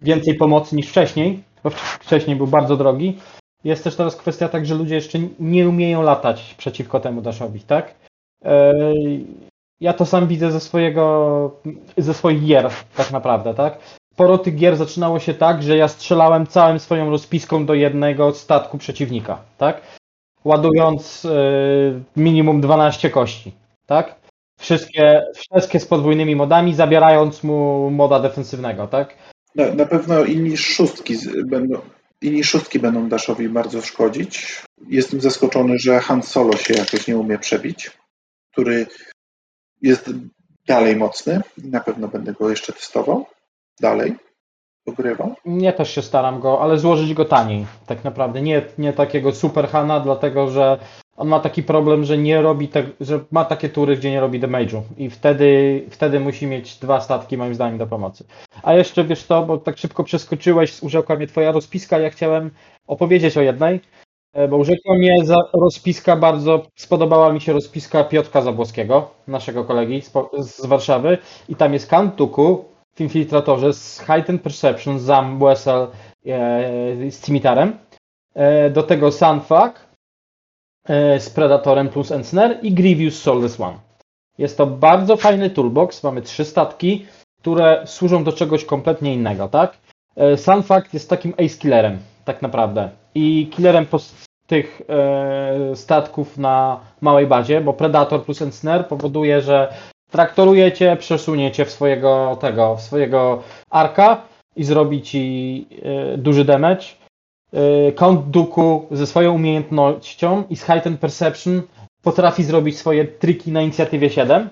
więcej 0.00 0.34
pomocy 0.34 0.76
niż 0.76 0.88
wcześniej, 0.88 1.42
bo 1.64 1.70
wcz- 1.70 1.98
wcześniej 2.00 2.36
był 2.36 2.46
bardzo 2.46 2.76
drogi. 2.76 3.18
Jest 3.64 3.84
też 3.84 3.96
teraz 3.96 4.16
kwestia 4.16 4.48
tak, 4.48 4.66
że 4.66 4.74
ludzie 4.74 4.94
jeszcze 4.94 5.18
nie 5.40 5.68
umieją 5.68 6.02
latać 6.02 6.54
przeciwko 6.58 7.00
temu 7.00 7.22
Dashowi, 7.22 7.60
tak? 7.60 7.94
E, 8.44 8.74
Ja 9.80 9.92
to 9.92 10.06
sam 10.06 10.26
widzę 10.28 10.52
ze 10.52 10.60
swojego, 10.60 11.50
ze 11.96 12.14
swoich 12.14 12.44
gier 12.44 12.70
tak 12.96 13.10
naprawdę, 13.10 13.54
tak? 13.54 13.78
sporo 14.14 14.38
tych 14.38 14.56
gier 14.56 14.76
zaczynało 14.76 15.18
się 15.18 15.34
tak, 15.34 15.62
że 15.62 15.76
ja 15.76 15.88
strzelałem 15.88 16.46
całym 16.46 16.80
swoją 16.80 17.10
rozpiską 17.10 17.66
do 17.66 17.74
jednego 17.74 18.32
statku 18.34 18.78
przeciwnika, 18.78 19.38
tak? 19.58 19.80
Ładując 20.46 21.24
y, 21.24 21.28
minimum 22.16 22.60
12 22.60 23.10
kości, 23.10 23.52
tak? 23.86 24.14
Wszystkie, 24.58 25.22
wszystkie 25.34 25.80
z 25.80 25.86
podwójnymi 25.86 26.36
modami, 26.36 26.74
zabierając 26.74 27.42
mu 27.42 27.90
moda 27.90 28.20
defensywnego, 28.20 28.86
tak? 28.86 29.16
Na, 29.54 29.74
na 29.74 29.86
pewno 29.86 30.24
inni 30.24 30.56
szóstki 30.56 31.14
będą. 31.46 31.80
Inni 32.22 32.44
szóstki 32.44 32.78
będą 32.78 33.08
Dashowi 33.08 33.48
bardzo 33.48 33.82
szkodzić. 33.82 34.62
Jestem 34.88 35.20
zaskoczony, 35.20 35.78
że 35.78 36.00
Han 36.00 36.22
Solo 36.22 36.56
się 36.56 36.74
jakoś 36.74 37.06
nie 37.06 37.16
umie 37.16 37.38
przebić, 37.38 37.90
który 38.52 38.86
jest 39.82 40.10
dalej 40.66 40.96
mocny. 40.96 41.40
Na 41.64 41.80
pewno 41.80 42.08
będę 42.08 42.32
go 42.32 42.50
jeszcze 42.50 42.72
testował. 42.72 43.26
Dalej. 43.80 44.16
Ogrywał. 44.86 45.34
Ja 45.44 45.72
też 45.72 45.90
się 45.90 46.02
staram 46.02 46.40
go, 46.40 46.60
ale 46.60 46.78
złożyć 46.78 47.14
go 47.14 47.24
taniej, 47.24 47.66
tak 47.86 48.04
naprawdę. 48.04 48.42
Nie, 48.42 48.62
nie 48.78 48.92
takiego 48.92 49.32
super 49.32 49.68
Hana, 49.68 50.00
dlatego 50.00 50.48
że 50.50 50.78
on 51.16 51.28
ma 51.28 51.40
taki 51.40 51.62
problem, 51.62 52.04
że 52.04 52.18
nie 52.18 52.42
robi 52.42 52.68
te, 52.68 52.84
że 53.00 53.20
ma 53.30 53.44
takie 53.44 53.68
tury, 53.68 53.96
gdzie 53.96 54.10
nie 54.10 54.20
robi 54.20 54.40
damage'u 54.40 54.80
i 54.96 55.10
wtedy, 55.10 55.82
wtedy 55.90 56.20
musi 56.20 56.46
mieć 56.46 56.76
dwa 56.76 57.00
statki 57.00 57.36
moim 57.36 57.54
zdaniem 57.54 57.78
do 57.78 57.86
pomocy. 57.86 58.24
A 58.62 58.74
jeszcze 58.74 59.04
wiesz 59.04 59.24
to, 59.24 59.42
bo 59.42 59.58
tak 59.58 59.78
szybko 59.78 60.04
przeskoczyłeś, 60.04 60.82
urzekła 60.82 61.16
mnie 61.16 61.26
twoja 61.26 61.52
rozpiska, 61.52 61.98
ja 61.98 62.10
chciałem 62.10 62.50
opowiedzieć 62.86 63.36
o 63.36 63.40
jednej, 63.40 63.80
e, 64.32 64.48
bo 64.48 64.56
urzekła 64.56 64.94
mnie 64.94 65.24
za 65.24 65.36
rozpiska 65.60 66.16
bardzo, 66.16 66.62
spodobała 66.76 67.32
mi 67.32 67.40
się 67.40 67.52
rozpiska 67.52 68.04
Piotrka 68.04 68.42
Zabłockiego, 68.42 69.10
naszego 69.28 69.64
kolegi 69.64 70.02
z, 70.02 70.12
z 70.38 70.66
Warszawy 70.66 71.18
i 71.48 71.56
tam 71.56 71.72
jest 71.72 71.90
Kantuku 71.90 72.75
w 72.96 73.00
Infiltratorze 73.00 73.72
z 73.72 73.98
Heightened 73.98 74.42
Perception, 74.42 74.98
Zam, 74.98 75.38
Wessel 75.38 75.88
e, 76.26 77.10
z 77.10 77.20
Cimitarem, 77.20 77.78
e, 78.34 78.70
do 78.70 78.82
tego 78.82 79.12
Sunfuck 79.12 79.86
e, 80.88 81.20
z 81.20 81.30
Predatorem 81.30 81.88
plus 81.88 82.12
Ensnare 82.12 82.58
i 82.62 82.72
Grievous 82.72 83.22
Soulless 83.22 83.60
One. 83.60 83.78
Jest 84.38 84.56
to 84.56 84.66
bardzo 84.66 85.16
fajny 85.16 85.50
toolbox, 85.50 86.02
mamy 86.02 86.22
trzy 86.22 86.44
statki, 86.44 87.06
które 87.38 87.82
służą 87.86 88.24
do 88.24 88.32
czegoś 88.32 88.64
kompletnie 88.64 89.14
innego, 89.14 89.48
tak? 89.48 89.78
Sunfuck 90.36 90.94
jest 90.94 91.10
takim 91.10 91.32
ace 91.32 91.58
killerem, 91.58 91.98
tak 92.24 92.42
naprawdę. 92.42 92.90
I 93.14 93.50
killerem 93.52 93.86
tych 94.46 94.82
statków 95.74 96.38
na 96.38 96.80
małej 97.00 97.26
bazie, 97.26 97.60
bo 97.60 97.72
Predator 97.72 98.24
plus 98.24 98.42
Ensnare 98.42 98.84
powoduje, 98.84 99.40
że 99.40 99.74
traktorujecie, 100.16 100.96
przesuniecie 100.96 101.64
w 101.64 101.70
swojego 101.70 102.38
tego, 102.40 102.76
w 102.76 102.82
swojego 102.82 103.42
arka 103.70 104.22
i 104.56 104.64
zrobi 104.64 105.02
ci 105.02 105.66
e, 105.82 106.18
duży 106.18 106.44
damage. 106.44 106.84
E, 107.52 107.92
Count 107.92 108.30
Dooku 108.30 108.86
ze 108.90 109.06
swoją 109.06 109.34
umiejętnością 109.34 110.44
i 110.50 110.56
z 110.56 110.62
Heightened 110.62 111.00
Perception 111.00 111.62
potrafi 112.02 112.44
zrobić 112.44 112.78
swoje 112.78 113.04
triki 113.04 113.52
na 113.52 113.62
inicjatywie 113.62 114.10
7. 114.10 114.48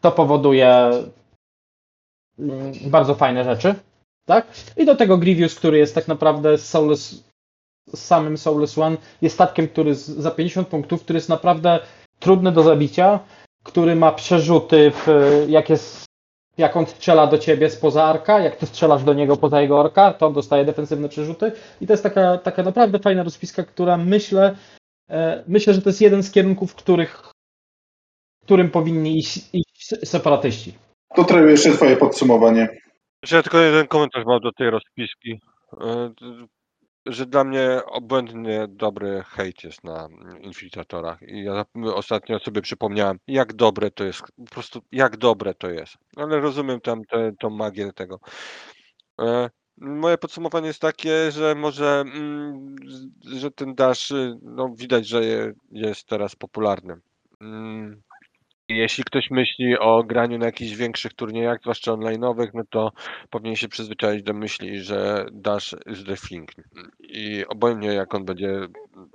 To 0.00 0.12
powoduje 0.12 0.90
mm, 2.38 2.72
bardzo 2.86 3.14
fajne 3.14 3.44
rzeczy. 3.44 3.74
Tak? 4.26 4.46
I 4.76 4.86
do 4.86 4.96
tego 4.96 5.18
Grievous, 5.18 5.54
który 5.54 5.78
jest 5.78 5.94
tak 5.94 6.08
naprawdę 6.08 6.58
Soulless, 6.58 7.24
samym 7.94 8.38
Soulless 8.38 8.78
One, 8.78 8.96
jest 9.22 9.34
statkiem, 9.34 9.68
który 9.68 9.94
z, 9.94 10.06
za 10.06 10.30
50 10.30 10.68
punktów, 10.68 11.02
który 11.02 11.16
jest 11.16 11.28
naprawdę 11.28 11.80
trudny 12.18 12.52
do 12.52 12.62
zabicia, 12.62 13.20
który 13.62 13.96
ma 13.96 14.12
przerzuty, 14.12 14.90
w, 14.90 15.06
jak, 15.48 15.70
jest, 15.70 16.04
jak 16.58 16.76
on 16.76 16.86
strzela 16.86 17.26
do 17.26 17.38
ciebie 17.38 17.70
spoza 17.70 18.04
arka, 18.04 18.40
jak 18.40 18.56
ty 18.56 18.66
strzelasz 18.66 19.04
do 19.04 19.14
niego 19.14 19.36
poza 19.36 19.60
jego 19.60 19.80
arka, 19.80 20.12
to 20.12 20.26
on 20.26 20.32
dostaje 20.32 20.64
defensywne 20.64 21.08
przerzuty. 21.08 21.52
I 21.80 21.86
to 21.86 21.92
jest 21.92 22.02
taka, 22.02 22.38
taka 22.38 22.62
naprawdę 22.62 22.98
fajna 22.98 23.22
rozpiska, 23.22 23.62
która 23.62 23.96
myślę, 23.96 24.56
e, 25.10 25.44
myślę, 25.48 25.74
że 25.74 25.82
to 25.82 25.88
jest 25.88 26.00
jeden 26.00 26.22
z 26.22 26.30
kierunków, 26.30 26.72
w 26.72 26.76
których, 26.76 27.30
którym 28.44 28.70
powinni 28.70 29.18
iść, 29.18 29.40
iść 29.52 29.94
separatyści. 30.04 30.74
To 31.14 31.24
trochę 31.24 31.50
jeszcze 31.50 31.72
twoje 31.72 31.96
podsumowanie. 31.96 32.68
Ja 33.32 33.42
tylko 33.42 33.58
jeden 33.58 33.86
komentarz 33.86 34.24
mam 34.26 34.40
do 34.40 34.52
tej 34.52 34.70
rozpiski. 34.70 35.40
Że 37.08 37.26
dla 37.26 37.44
mnie 37.44 37.80
obłędnie 37.86 38.66
dobry 38.68 39.22
hejt 39.26 39.64
jest 39.64 39.84
na 39.84 40.08
infiltratorach. 40.40 41.22
I 41.22 41.44
ja 41.44 41.64
ostatnio 41.94 42.38
sobie 42.38 42.62
przypomniałem, 42.62 43.18
jak 43.26 43.52
dobre 43.52 43.90
to 43.90 44.04
jest. 44.04 44.20
Po 44.36 44.54
prostu 44.54 44.80
jak 44.92 45.16
dobre 45.16 45.54
to 45.54 45.70
jest. 45.70 45.94
Ale 46.16 46.40
rozumiem 46.40 46.80
tam 46.80 47.04
tę 47.04 47.32
tą 47.40 47.50
magię 47.50 47.92
tego. 47.92 48.20
E, 49.20 49.50
Moje 49.80 50.18
podsumowanie 50.18 50.66
jest 50.66 50.80
takie, 50.80 51.30
że 51.32 51.54
może, 51.54 52.00
mm, 52.00 52.76
że 53.24 53.50
ten 53.50 53.74
Dash, 53.74 54.10
y, 54.10 54.38
no 54.42 54.68
widać, 54.76 55.08
że 55.08 55.24
je- 55.24 55.52
jest 55.70 56.06
teraz 56.08 56.36
popularny. 56.36 56.96
Mm, 57.40 58.02
Jeśli 58.68 59.04
ktoś 59.04 59.30
myśli 59.30 59.78
o 59.78 60.04
graniu 60.04 60.38
na 60.38 60.46
jakichś 60.46 60.72
większych 60.76 61.14
turniejach, 61.14 61.58
zwłaszcza 61.60 61.92
online'owych, 61.92 62.50
no 62.54 62.62
to 62.70 62.92
powinien 63.30 63.56
się 63.56 63.68
przyzwyczaić 63.68 64.22
do 64.22 64.32
myśli, 64.34 64.80
że 64.80 65.26
Dash 65.32 65.74
is 65.86 66.04
the 66.04 66.16
thing. 66.28 66.50
I 66.98 67.44
obojętnie 67.46 67.88
jak 67.88 68.14
on 68.14 68.24
będzie 68.24 68.60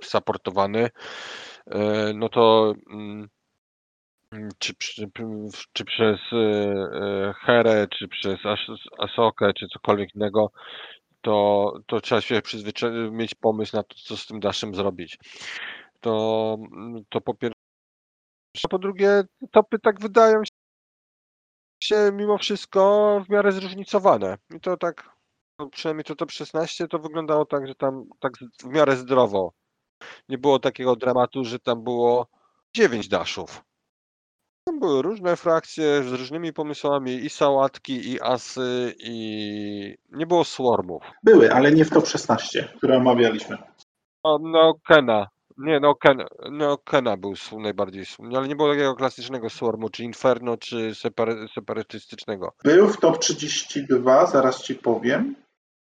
supportowany, 0.02 0.90
e, 1.66 2.12
no 2.14 2.28
to 2.28 2.74
mm, 2.90 3.28
czy, 4.58 4.74
przy- 4.74 5.10
czy 5.72 5.84
przez 5.84 6.20
e, 6.32 7.34
Herę, 7.40 7.86
czy 7.98 8.08
przez 8.08 8.46
As- 8.46 8.88
Asokę, 8.98 9.52
czy 9.54 9.66
cokolwiek 9.68 10.14
innego, 10.14 10.50
to, 11.20 11.72
to 11.86 12.00
trzeba 12.00 12.20
się 12.20 12.42
przyzwyczaić, 12.42 12.94
mieć 13.12 13.34
pomysł 13.34 13.76
na 13.76 13.82
to, 13.82 13.94
co 14.04 14.16
z 14.16 14.26
tym 14.26 14.40
Dashem 14.40 14.74
zrobić. 14.74 15.18
To, 16.00 16.58
to 17.08 17.20
po 17.20 17.34
pierwsze. 17.34 17.63
A 18.62 18.68
po 18.68 18.78
drugie, 18.78 19.22
topy 19.50 19.78
tak 19.78 20.00
wydają 20.00 20.42
się 21.82 22.10
mimo 22.12 22.38
wszystko 22.38 23.22
w 23.26 23.30
miarę 23.30 23.52
zróżnicowane. 23.52 24.38
I 24.56 24.60
to 24.60 24.76
tak, 24.76 25.10
no 25.58 25.68
przynajmniej 25.68 26.04
to 26.04 26.14
top 26.14 26.30
16 26.30 26.88
to 26.88 26.98
wyglądało 26.98 27.44
tak, 27.46 27.66
że 27.66 27.74
tam 27.74 28.04
tak 28.20 28.32
w 28.62 28.66
miarę 28.66 28.96
zdrowo. 28.96 29.52
Nie 30.28 30.38
było 30.38 30.58
takiego 30.58 30.96
dramatu, 30.96 31.44
że 31.44 31.58
tam 31.58 31.84
było 31.84 32.26
9 32.76 33.08
daszów. 33.08 33.64
Tam 34.68 34.80
były 34.80 35.02
różne 35.02 35.36
frakcje 35.36 36.02
z 36.02 36.12
różnymi 36.12 36.52
pomysłami 36.52 37.12
i 37.12 37.30
sałatki, 37.30 38.10
i 38.10 38.20
asy, 38.20 38.94
i 38.98 39.96
nie 40.12 40.26
było 40.26 40.44
swarmów. 40.44 41.02
Były, 41.22 41.52
ale 41.52 41.72
nie 41.72 41.84
w 41.84 41.90
top 41.90 42.06
16, 42.06 42.68
które 42.76 42.96
omawialiśmy. 42.96 43.58
No, 44.24 44.38
no 44.42 44.74
Kena. 44.86 45.33
Nie, 45.56 45.80
no 45.80 45.94
Ken, 45.94 46.22
no 46.50 46.78
Kena 46.78 47.16
był 47.16 47.34
najbardziej 47.58 48.06
słynny, 48.06 48.38
ale 48.38 48.48
nie 48.48 48.56
było 48.56 48.70
takiego 48.70 48.94
klasycznego 48.94 49.50
swarmu, 49.50 49.88
czy 49.88 50.04
Inferno, 50.04 50.56
czy 50.56 50.94
separ 50.94 51.28
separatystycznego. 51.54 52.52
Był 52.64 52.88
w 52.88 52.96
top 52.96 53.18
32, 53.18 54.26
zaraz 54.26 54.62
ci 54.62 54.74
powiem, 54.74 55.34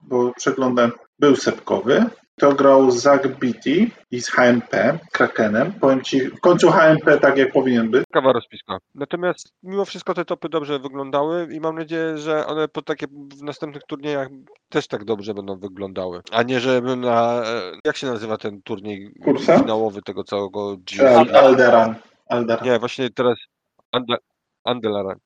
bo 0.02 0.34
przeglądam. 0.34 0.92
Był 1.20 1.36
sepkowy. 1.36 2.06
To 2.40 2.54
grał 2.54 2.92
Zach 2.92 3.38
Beatty 3.40 3.88
i 4.12 4.22
z 4.22 4.30
HMP, 4.32 5.00
Krakenem. 5.12 5.74
Powiem 5.74 6.02
ci, 6.04 6.22
w 6.22 6.40
końcu 6.40 6.72
HMP 6.72 7.18
tak 7.22 7.38
jak 7.38 7.52
powinien 7.52 7.92
być. 7.92 8.04
Ciekawa 8.08 8.34
rozpiska. 8.34 8.78
Natomiast 8.96 9.54
mimo 9.64 9.86
wszystko 9.86 10.14
te 10.14 10.26
topy 10.26 10.50
dobrze 10.50 10.80
wyglądały 10.80 11.48
i 11.54 11.60
mam 11.60 11.76
nadzieję, 11.76 12.18
że 12.18 12.48
one 12.48 12.68
po 12.68 12.82
takie 12.82 13.08
w 13.40 13.44
następnych 13.44 13.84
turniejach 13.84 14.28
też 14.70 14.88
tak 14.88 15.06
dobrze 15.06 15.34
będą 15.34 15.60
wyglądały. 15.60 16.22
A 16.32 16.44
nie, 16.44 16.60
żeby 16.60 16.96
na... 16.96 17.42
e, 17.46 17.72
Jak 17.86 17.98
się 17.98 18.08
nazywa 18.08 18.38
ten 18.38 18.62
turniej 18.62 19.14
Kursa? 19.24 19.60
finałowy 19.60 20.02
tego 20.02 20.24
całego 20.24 20.78
GC? 20.78 21.20
Alderan. 21.40 21.96
Alderan. 22.30 22.66
Nie, 22.66 22.80
właśnie 22.80 23.10
teraz 23.10 23.38
Ande- 23.96 24.18
Andelaran. 24.64 25.18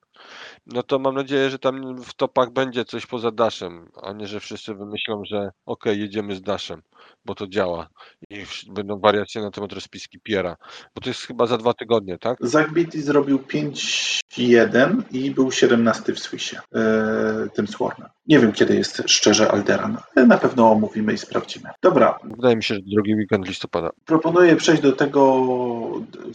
No 0.66 0.84
to 0.84 1.00
mam 1.00 1.16
nadzieję, 1.16 1.50
że 1.50 1.60
tam 1.60 2.04
w 2.04 2.14
topach 2.14 2.52
będzie 2.52 2.86
coś 2.86 3.06
poza 3.06 3.32
Daszem, 3.32 3.90
a 4.04 4.14
nie, 4.14 4.28
że 4.28 4.40
wszyscy 4.40 4.74
wymyślą, 4.76 5.22
że 5.26 5.50
okej, 5.66 6.00
jedziemy 6.00 6.36
z 6.36 6.42
Daszem, 6.42 6.82
bo 7.26 7.36
to 7.36 7.48
działa 7.48 7.88
i 8.30 8.44
będą 8.70 9.00
wariacje 9.00 9.42
na 9.42 9.52
temat 9.52 9.74
rozpiski 9.74 10.20
Piera, 10.20 10.56
bo 10.96 11.02
to 11.02 11.10
jest 11.10 11.22
chyba 11.22 11.46
za 11.46 11.58
dwa 11.58 11.74
tygodnie, 11.74 12.18
tak? 12.18 12.38
Zach 12.42 12.74
Beatty 12.74 13.02
zrobił 13.02 13.40
5-1 13.40 15.02
i 15.12 15.32
był 15.32 15.52
17 15.52 16.14
w 16.14 16.20
Swissie, 16.20 16.56
e, 16.76 17.48
tym 17.54 17.68
Swarmem. 17.68 18.10
Nie 18.28 18.40
wiem, 18.40 18.52
kiedy 18.52 18.76
jest 18.76 19.04
szczerze 19.08 19.52
Alderan, 19.52 19.98
ale 20.16 20.26
na 20.26 20.38
pewno 20.38 20.72
omówimy 20.72 21.14
i 21.14 21.18
sprawdzimy. 21.18 21.70
Dobra, 21.82 22.20
Wydaje 22.24 22.56
mi 22.56 22.64
się, 22.64 22.76
że 22.76 22.82
drugi 22.96 23.16
weekend 23.16 23.48
listopada. 23.48 23.90
proponuję 24.06 24.56
przejść 24.56 24.82
do 24.82 24.92
tego, 24.92 25.46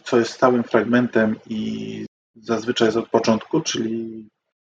co 0.04 0.18
jest 0.18 0.30
stałym 0.32 0.64
fragmentem 0.64 1.36
i 1.48 2.04
zazwyczaj 2.36 2.88
jest 2.88 2.98
od 2.98 3.08
początku, 3.08 3.60
czyli 3.60 4.28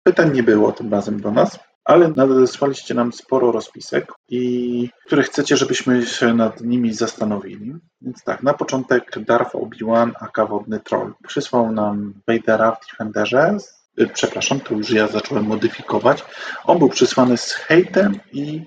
pytań 0.03 0.33
nie 0.33 0.43
było 0.43 0.71
tym 0.71 0.91
razem 0.91 1.21
do 1.21 1.31
nas, 1.31 1.59
ale 1.85 2.07
nadesłaliście 2.07 2.93
nam 2.93 3.13
sporo 3.13 3.51
rozpisek, 3.51 4.13
i 4.29 4.89
które 5.05 5.23
chcecie, 5.23 5.57
żebyśmy 5.57 6.05
się 6.05 6.33
nad 6.33 6.61
nimi 6.61 6.93
zastanowili. 6.93 7.75
Więc 8.01 8.23
tak, 8.23 8.43
na 8.43 8.53
początek 8.53 9.19
Darth 9.19 9.55
Obi-Wan, 9.55 10.11
aka 10.19 10.45
Wodny 10.45 10.79
Troll. 10.79 11.13
Przysłał 11.27 11.71
nam 11.71 12.13
Vadera 12.27 12.71
w 12.71 12.87
Defenderze, 12.87 13.57
y, 13.99 14.07
przepraszam, 14.07 14.59
to 14.59 14.73
już 14.73 14.89
ja 14.89 15.07
zacząłem 15.07 15.45
modyfikować. 15.45 16.25
On 16.63 16.79
był 16.79 16.89
przysłany 16.89 17.37
z 17.37 17.53
hejtem 17.53 18.19
i 18.33 18.63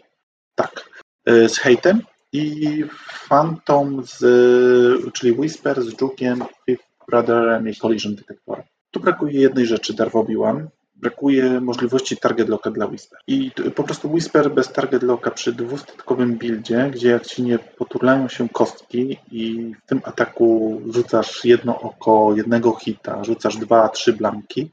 tak, 0.55 0.91
y, 1.29 1.49
z 1.49 1.59
hejtem 1.59 2.03
i 2.33 2.85
Phantom, 3.29 4.03
z, 4.05 5.13
czyli 5.13 5.33
Whisper 5.33 5.83
z 5.83 6.01
Jukiem, 6.01 6.45
Fifth 6.67 6.85
Brotherem 7.09 7.69
i 7.69 7.75
Collision 7.75 8.15
Detectorem. 8.15 8.72
Tu 8.93 9.01
brakuje 9.01 9.41
jednej 9.41 9.67
rzeczy 9.67 9.95
Darth 9.95 10.17
Obi-Wan. 10.17 10.69
Brakuje 10.95 11.61
możliwości 11.61 12.17
target 12.17 12.49
locka 12.49 12.71
dla 12.71 12.87
Whisper. 12.87 13.19
I 13.27 13.51
po 13.75 13.83
prostu 13.85 14.13
Whisper 14.13 14.51
bez 14.51 14.73
target 14.73 15.03
locka 15.03 15.31
przy 15.31 15.53
dwustatkowym 15.53 16.39
buildzie, 16.39 16.91
gdzie 16.95 17.09
jak 17.09 17.27
ci 17.27 17.43
nie 17.43 17.59
poturlają 17.59 18.29
się 18.29 18.49
kostki 18.49 19.19
i 19.31 19.73
w 19.85 19.87
tym 19.87 20.01
ataku 20.05 20.81
rzucasz 20.91 21.45
jedno 21.45 21.81
oko, 21.81 22.35
jednego 22.37 22.75
hita, 22.75 23.25
rzucasz 23.25 23.57
dwa, 23.57 23.89
trzy 23.89 24.13
blanki, 24.13 24.71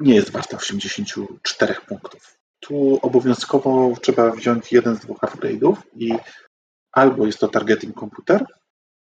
nie 0.00 0.14
jest 0.14 0.30
warta 0.30 0.56
84 0.56 1.74
punktów. 1.88 2.36
Tu 2.60 2.98
obowiązkowo 3.02 3.92
trzeba 4.02 4.30
wziąć 4.30 4.72
jeden 4.72 4.96
z 4.96 5.00
dwóch 5.00 5.18
upgrade'ów 5.18 5.76
i 5.96 6.12
albo 6.92 7.26
jest 7.26 7.38
to 7.38 7.48
targeting 7.48 7.94
komputer, 7.94 8.46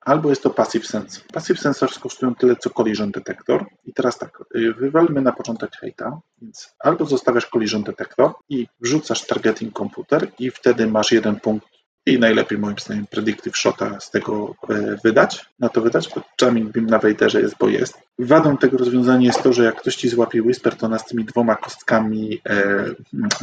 albo 0.02 0.30
jest 0.30 0.44
to 0.44 0.50
passive 0.50 0.86
sensor. 0.86 1.24
Passive 1.34 1.60
sensors 1.60 2.00
kosztują 2.00 2.36
tyle 2.36 2.56
co 2.56 2.70
collision 2.70 3.12
detector. 3.12 3.66
I 3.86 3.94
teraz 3.94 4.18
tak, 4.18 4.44
y, 4.56 4.74
wywalmy 4.74 5.22
na 5.22 5.32
początek 5.32 5.72
hejta, 5.76 6.20
więc 6.42 6.76
albo 6.80 7.06
zostawiasz 7.06 7.46
collision 7.46 7.84
detector 7.84 8.34
i 8.50 8.68
wrzucasz 8.80 9.28
targeting 9.28 9.74
komputer 9.74 10.32
i 10.40 10.52
wtedy 10.52 10.88
masz 10.88 11.12
jeden 11.12 11.40
punkt 11.40 11.68
i 12.06 12.20
najlepiej 12.20 12.58
moim 12.58 12.76
zdaniem 12.80 13.08
predictive 13.08 13.58
shota 13.58 14.00
z 14.00 14.12
tego 14.12 14.56
e, 14.70 14.98
wydać, 15.04 15.46
na 15.60 15.70
to 15.70 15.82
wydać, 15.82 16.10
bo 16.16 16.22
jamming 16.42 16.72
beam 16.72 16.86
na 16.86 17.00
Vaderze 17.00 17.42
jest, 17.42 17.56
bo 17.60 17.70
jest. 17.70 17.94
Wadą 18.20 18.58
tego 18.58 18.78
rozwiązania 18.78 19.28
jest 19.28 19.44
to, 19.44 19.54
że 19.54 19.64
jak 19.64 19.76
ktoś 19.76 19.96
ci 19.96 20.10
złapie 20.10 20.42
Whisper, 20.42 20.76
to 20.76 20.86
ona 20.86 21.00
z 21.00 21.06
tymi 21.06 21.26
dwoma 21.26 21.56
kostkami 21.56 22.42
e, 22.50 22.86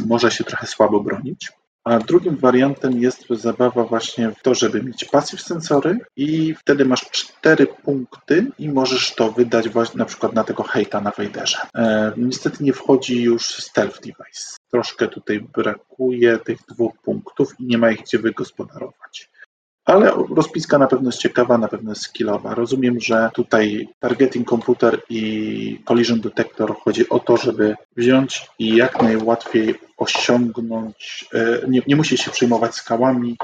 może 0.05 0.31
się 0.31 0.43
trochę 0.43 0.67
słabo 0.67 0.99
bronić. 0.99 1.51
A 1.87 1.99
drugim 1.99 2.37
wariantem 2.37 2.99
jest 2.99 3.25
zabawa 3.29 3.83
właśnie 3.83 4.31
w 4.31 4.41
to, 4.41 4.55
żeby 4.55 4.83
mieć 4.83 5.05
passive 5.05 5.41
sensory 5.41 5.99
i 6.15 6.55
wtedy 6.55 6.85
masz 6.85 7.01
cztery 7.11 7.67
punkty 7.67 8.45
i 8.59 8.69
możesz 8.69 9.15
to 9.15 9.31
wydać 9.31 9.69
właśnie 9.69 9.97
na 9.97 10.05
przykład 10.05 10.33
na 10.33 10.43
tego 10.43 10.63
hejta 10.63 11.01
na 11.01 11.11
Vaderze. 11.17 11.57
E, 11.75 12.11
niestety 12.17 12.63
nie 12.63 12.73
wchodzi 12.73 13.21
już 13.21 13.45
stealth 13.45 13.99
device. 14.01 14.57
Troszkę 14.71 15.07
tutaj 15.07 15.47
brakuje 15.53 16.37
tych 16.37 16.59
dwóch 16.69 16.97
punktów 17.03 17.59
i 17.59 17.65
nie 17.65 17.77
ma 17.77 17.91
ich 17.91 18.01
gdzie 18.01 18.19
wygospodarować. 18.19 19.29
Ale 19.87 20.11
rozpiska 20.35 20.77
na 20.77 20.87
pewno 20.87 21.09
jest 21.09 21.19
ciekawa, 21.19 21.57
na 21.57 21.67
pewno 21.67 21.91
jest 21.91 22.01
skillowa. 22.01 22.55
Rozumiem, 22.55 22.99
że 22.99 23.29
tutaj 23.33 23.89
targeting 23.99 24.47
komputer 24.47 25.01
i 25.09 25.81
collision 25.85 26.21
detector 26.21 26.75
chodzi 26.75 27.09
o 27.09 27.19
to, 27.19 27.37
żeby 27.37 27.75
wziąć 27.97 28.47
i 28.59 28.75
jak 28.75 29.01
najłatwiej 29.01 29.75
osiągnąć, 29.97 31.25
e, 31.33 31.61
nie, 31.67 31.81
nie 31.87 31.95
musi 31.95 32.17
się 32.17 32.31
przejmować 32.31 32.75
skałami 32.75 33.37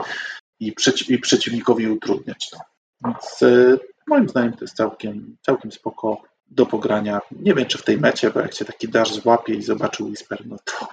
i, 0.59 0.73
i 1.09 1.19
przeciwnikowi 1.19 1.87
utrudniać 1.87 2.49
to. 2.49 2.57
Więc 3.05 3.43
e, 3.43 3.77
moim 4.07 4.29
zdaniem 4.29 4.53
to 4.53 4.63
jest 4.63 4.75
całkiem, 4.77 5.37
całkiem 5.41 5.71
spoko 5.71 6.21
do 6.47 6.65
pogrania. 6.65 7.21
Nie 7.31 7.53
wiem, 7.53 7.65
czy 7.65 7.77
w 7.77 7.83
tej 7.83 7.97
mecie, 7.97 8.31
bo 8.31 8.39
jak 8.39 8.53
cię 8.53 8.65
taki 8.65 8.87
dash 8.89 9.13
złapie 9.13 9.53
i 9.53 9.63
zobaczy 9.63 10.03
Whisper, 10.03 10.47
no 10.47 10.57
to 10.65 10.87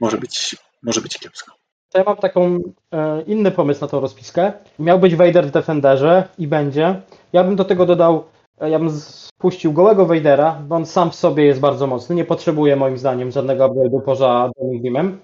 może 0.00 0.18
być, 0.18 0.56
może 0.82 1.00
być 1.00 1.18
kiepsko. 1.18 1.61
To 1.92 1.98
ja 1.98 2.04
mam 2.04 2.16
taką 2.16 2.58
e, 2.92 3.22
inny 3.22 3.50
pomysł 3.50 3.80
na 3.80 3.88
tą 3.88 4.00
rozpiskę. 4.00 4.52
Miał 4.78 4.98
być 4.98 5.16
Vader 5.16 5.46
w 5.46 5.50
Defenderze 5.50 6.28
i 6.38 6.46
będzie. 6.46 7.00
Ja 7.32 7.44
bym 7.44 7.56
do 7.56 7.64
tego 7.64 7.86
dodał, 7.86 8.24
e, 8.60 8.70
ja 8.70 8.78
bym 8.78 8.90
spuścił 8.90 9.72
gołego 9.72 10.06
Vadera, 10.06 10.62
bo 10.68 10.76
on 10.76 10.86
sam 10.86 11.10
w 11.10 11.14
sobie 11.14 11.44
jest 11.44 11.60
bardzo 11.60 11.86
mocny. 11.86 12.14
Nie 12.14 12.24
potrzebuje 12.24 12.76
moim 12.76 12.98
zdaniem 12.98 13.30
żadnego 13.30 13.68
upgrade'u 13.68 14.02
poza 14.02 14.50
Daring 14.58 14.82
Beamem. 14.82 15.18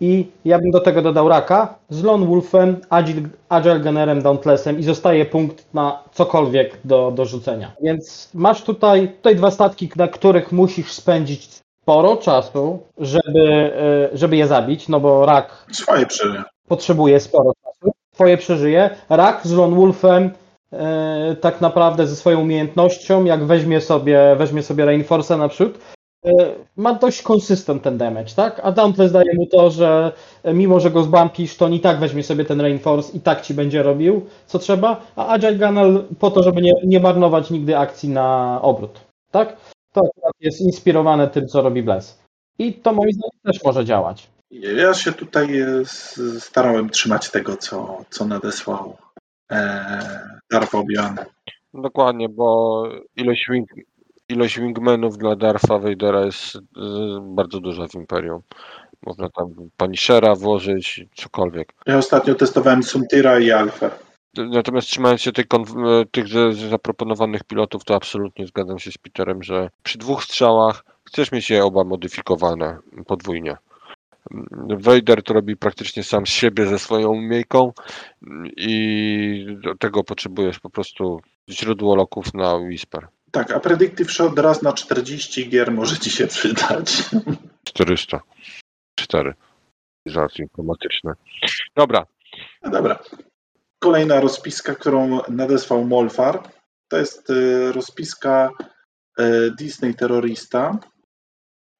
I 0.00 0.26
ja 0.44 0.58
bym 0.58 0.70
do 0.70 0.80
tego 0.80 1.02
dodał 1.02 1.28
Raka 1.28 1.78
z 1.88 2.02
Lone 2.02 2.26
Wolfem, 2.26 2.76
Agile, 2.90 3.28
Agile 3.48 3.80
Gunnerem, 3.80 4.22
Dauntlessem 4.22 4.78
i 4.78 4.82
zostaje 4.82 5.24
punkt 5.24 5.74
na 5.74 6.02
cokolwiek 6.12 6.80
do, 6.84 7.10
do 7.10 7.24
rzucenia. 7.24 7.72
Więc 7.82 8.30
masz 8.34 8.62
tutaj, 8.62 9.08
tutaj 9.08 9.36
dwa 9.36 9.50
statki, 9.50 9.90
na 9.96 10.08
których 10.08 10.52
musisz 10.52 10.92
spędzić 10.92 11.60
sporo 11.90 12.16
czasu, 12.16 12.78
żeby, 12.98 13.72
e, 14.12 14.16
żeby 14.18 14.36
je 14.36 14.46
zabić, 14.46 14.88
no 14.88 15.00
bo 15.00 15.26
Rak 15.26 15.66
Swoje 15.72 16.06
przeżycie. 16.06 16.42
potrzebuje 16.68 17.20
sporo 17.20 17.52
czasu. 17.64 17.92
Twoje 18.14 18.36
przeżyje. 18.36 18.90
Rak 19.08 19.40
z 19.46 19.52
Lone 19.52 19.76
Wolfem 19.76 20.30
e, 20.72 21.36
tak 21.40 21.60
naprawdę 21.60 22.06
ze 22.06 22.16
swoją 22.16 22.40
umiejętnością, 22.40 23.24
jak 23.24 23.44
weźmie 23.44 23.80
sobie, 23.80 24.36
weźmie 24.36 24.62
sobie 24.62 24.84
Reinforce'a 24.84 25.38
naprzód, 25.38 25.78
e, 26.26 26.30
ma 26.76 26.94
dość 26.94 27.22
consistent 27.22 27.82
ten 27.82 27.98
damage, 27.98 28.34
tak? 28.36 28.60
A 28.64 28.72
Dauntless 28.72 29.12
daje 29.12 29.34
mu 29.34 29.46
to, 29.46 29.70
że 29.70 30.12
e, 30.42 30.54
mimo, 30.54 30.80
że 30.80 30.90
go 30.90 31.02
zbampisz, 31.02 31.56
to 31.56 31.64
on 31.64 31.72
i 31.74 31.80
tak 31.80 31.98
weźmie 31.98 32.22
sobie 32.22 32.44
ten 32.44 32.60
Reinforce 32.60 33.16
i 33.16 33.20
tak 33.20 33.40
ci 33.40 33.54
będzie 33.54 33.82
robił, 33.82 34.26
co 34.46 34.58
trzeba, 34.58 35.00
a 35.16 35.26
Agile 35.26 35.54
Gunner 35.54 36.04
po 36.18 36.30
to, 36.30 36.42
żeby 36.42 36.62
nie, 36.62 36.72
nie 36.84 37.00
marnować 37.00 37.50
nigdy 37.50 37.78
akcji 37.78 38.08
na 38.08 38.58
obrót, 38.62 39.00
tak? 39.30 39.56
To 39.92 40.00
akurat 40.00 40.34
jest 40.40 40.60
inspirowane 40.60 41.28
tym, 41.28 41.48
co 41.48 41.62
robi 41.62 41.82
Bless. 41.82 42.22
I 42.58 42.74
to 42.74 42.92
moim 42.92 43.12
zdaniem 43.12 43.40
też 43.44 43.64
może 43.64 43.84
działać. 43.84 44.30
Ja 44.50 44.94
się 44.94 45.12
tutaj 45.12 45.60
e, 45.60 45.84
starałem 46.38 46.90
trzymać 46.90 47.30
tego, 47.30 47.56
co, 47.56 48.04
co 48.10 48.24
nadesłał 48.24 48.96
e, 49.52 50.40
Darth 50.50 50.74
Obi-Wan. 50.74 51.24
Dokładnie, 51.74 52.28
bo 52.28 52.82
ilość, 53.16 53.46
wing, 53.50 53.68
ilość 54.28 54.58
wingmenów 54.58 55.18
dla 55.18 55.36
Darfa 55.36 55.78
Vadera 55.78 56.24
jest 56.24 56.56
y, 56.56 56.60
bardzo 57.20 57.60
duża 57.60 57.88
w 57.88 57.94
Imperium. 57.94 58.42
Można 59.06 59.28
tam 59.28 59.54
Punishera 59.76 60.34
włożyć, 60.34 61.06
cokolwiek. 61.14 61.72
Ja 61.86 61.98
ostatnio 61.98 62.34
testowałem 62.34 62.82
Suntira 62.82 63.38
i 63.38 63.50
Alfę. 63.50 63.90
Natomiast 64.36 64.88
trzymając 64.88 65.20
się 65.20 65.32
tych, 65.32 65.46
konf- 65.46 66.06
tych 66.10 66.28
z 66.28 66.56
zaproponowanych 66.70 67.44
pilotów, 67.44 67.84
to 67.84 67.94
absolutnie 67.94 68.46
zgadzam 68.46 68.78
się 68.78 68.92
z 68.92 68.98
Peterem, 68.98 69.42
że 69.42 69.70
przy 69.82 69.98
dwóch 69.98 70.24
strzałach 70.24 70.84
chcesz 71.04 71.32
mieć 71.32 71.50
je 71.50 71.64
oba 71.64 71.84
modyfikowane 71.84 72.78
podwójnie. 73.06 73.56
Vader 74.68 75.22
to 75.22 75.34
robi 75.34 75.56
praktycznie 75.56 76.02
sam 76.04 76.26
z 76.26 76.30
siebie 76.30 76.66
ze 76.66 76.78
swoją 76.78 77.08
umiejką 77.08 77.72
i 78.56 79.56
do 79.64 79.74
tego 79.74 80.04
potrzebujesz 80.04 80.58
po 80.60 80.70
prostu 80.70 81.20
źródło 81.50 81.94
loków 81.96 82.34
na 82.34 82.54
Whisper. 82.54 83.08
Tak, 83.30 83.50
a 83.52 83.60
Predictive 83.60 84.12
Shot 84.12 84.38
raz 84.38 84.62
na 84.62 84.72
40 84.72 85.48
gier 85.48 85.72
może 85.72 85.98
ci 85.98 86.10
się 86.10 86.26
przydać. 86.26 87.02
400. 87.64 88.20
4. 88.98 89.34
Żart 90.06 90.38
informatyczny. 90.38 91.12
Dobra, 91.76 92.06
No 92.62 92.70
dobra. 92.70 92.98
Kolejna 93.90 94.20
rozpiska, 94.20 94.74
którą 94.74 95.20
nadesłał 95.28 95.84
Molfar, 95.84 96.42
to 96.88 96.96
jest 96.96 97.30
e, 97.30 97.72
rozpiska 97.72 98.50
e, 99.18 99.50
Disney 99.50 99.94
Terrorista 99.94 100.78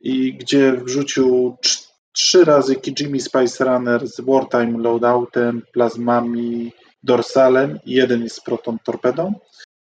i 0.01 0.35
gdzie 0.35 0.73
wrzucił 0.73 1.57
trz- 1.63 1.89
trzy 2.13 2.45
razy 2.45 2.77
Kijimi 2.77 3.21
Spice 3.21 3.65
Runner 3.65 4.09
z 4.09 4.21
Wartime 4.21 4.79
Loadoutem, 4.79 5.63
plazmami, 5.73 6.73
dorsalem 7.03 7.79
i 7.85 7.93
jeden 7.93 8.23
jest 8.23 8.37
z 8.37 8.41
Proton 8.41 8.79
Torpedą. 8.85 9.35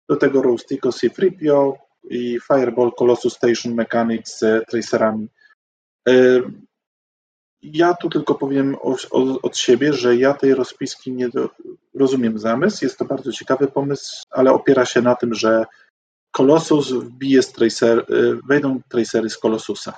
Do 0.10 0.16
tego 0.16 0.42
Rostico 0.42 0.92
C-3PO 0.92 1.74
i 2.10 2.40
Fireball 2.48 2.92
Colossus 3.00 3.34
Station 3.34 3.74
Mechanics 3.74 4.40
z 4.40 4.68
tracerami. 4.70 5.28
Ja 7.62 7.94
tu 7.94 8.10
tylko 8.10 8.36
powiem 8.36 8.76
o, 8.82 8.96
o, 9.12 9.42
od 9.42 9.58
siebie, 9.58 9.94
że 9.94 10.16
ja 10.16 10.34
tej 10.34 10.54
rozpiski 10.54 11.12
nie 11.12 11.30
do, 11.30 11.50
rozumiem 11.94 12.40
zamysł. 12.40 12.86
Jest 12.86 12.98
to 12.98 13.06
bardzo 13.06 13.32
ciekawy 13.32 13.68
pomysł, 13.68 14.24
ale 14.32 14.52
opiera 14.54 14.86
się 14.86 15.02
na 15.02 15.16
tym, 15.16 15.34
że 15.34 15.66
Colossus 16.32 16.92
wbije 16.92 17.42
z 17.42 17.52
tracer, 17.52 18.00
y, 18.00 18.40
wejdą 18.48 18.80
tracery 18.90 19.30
z 19.30 19.38
Colossusa. 19.38 19.94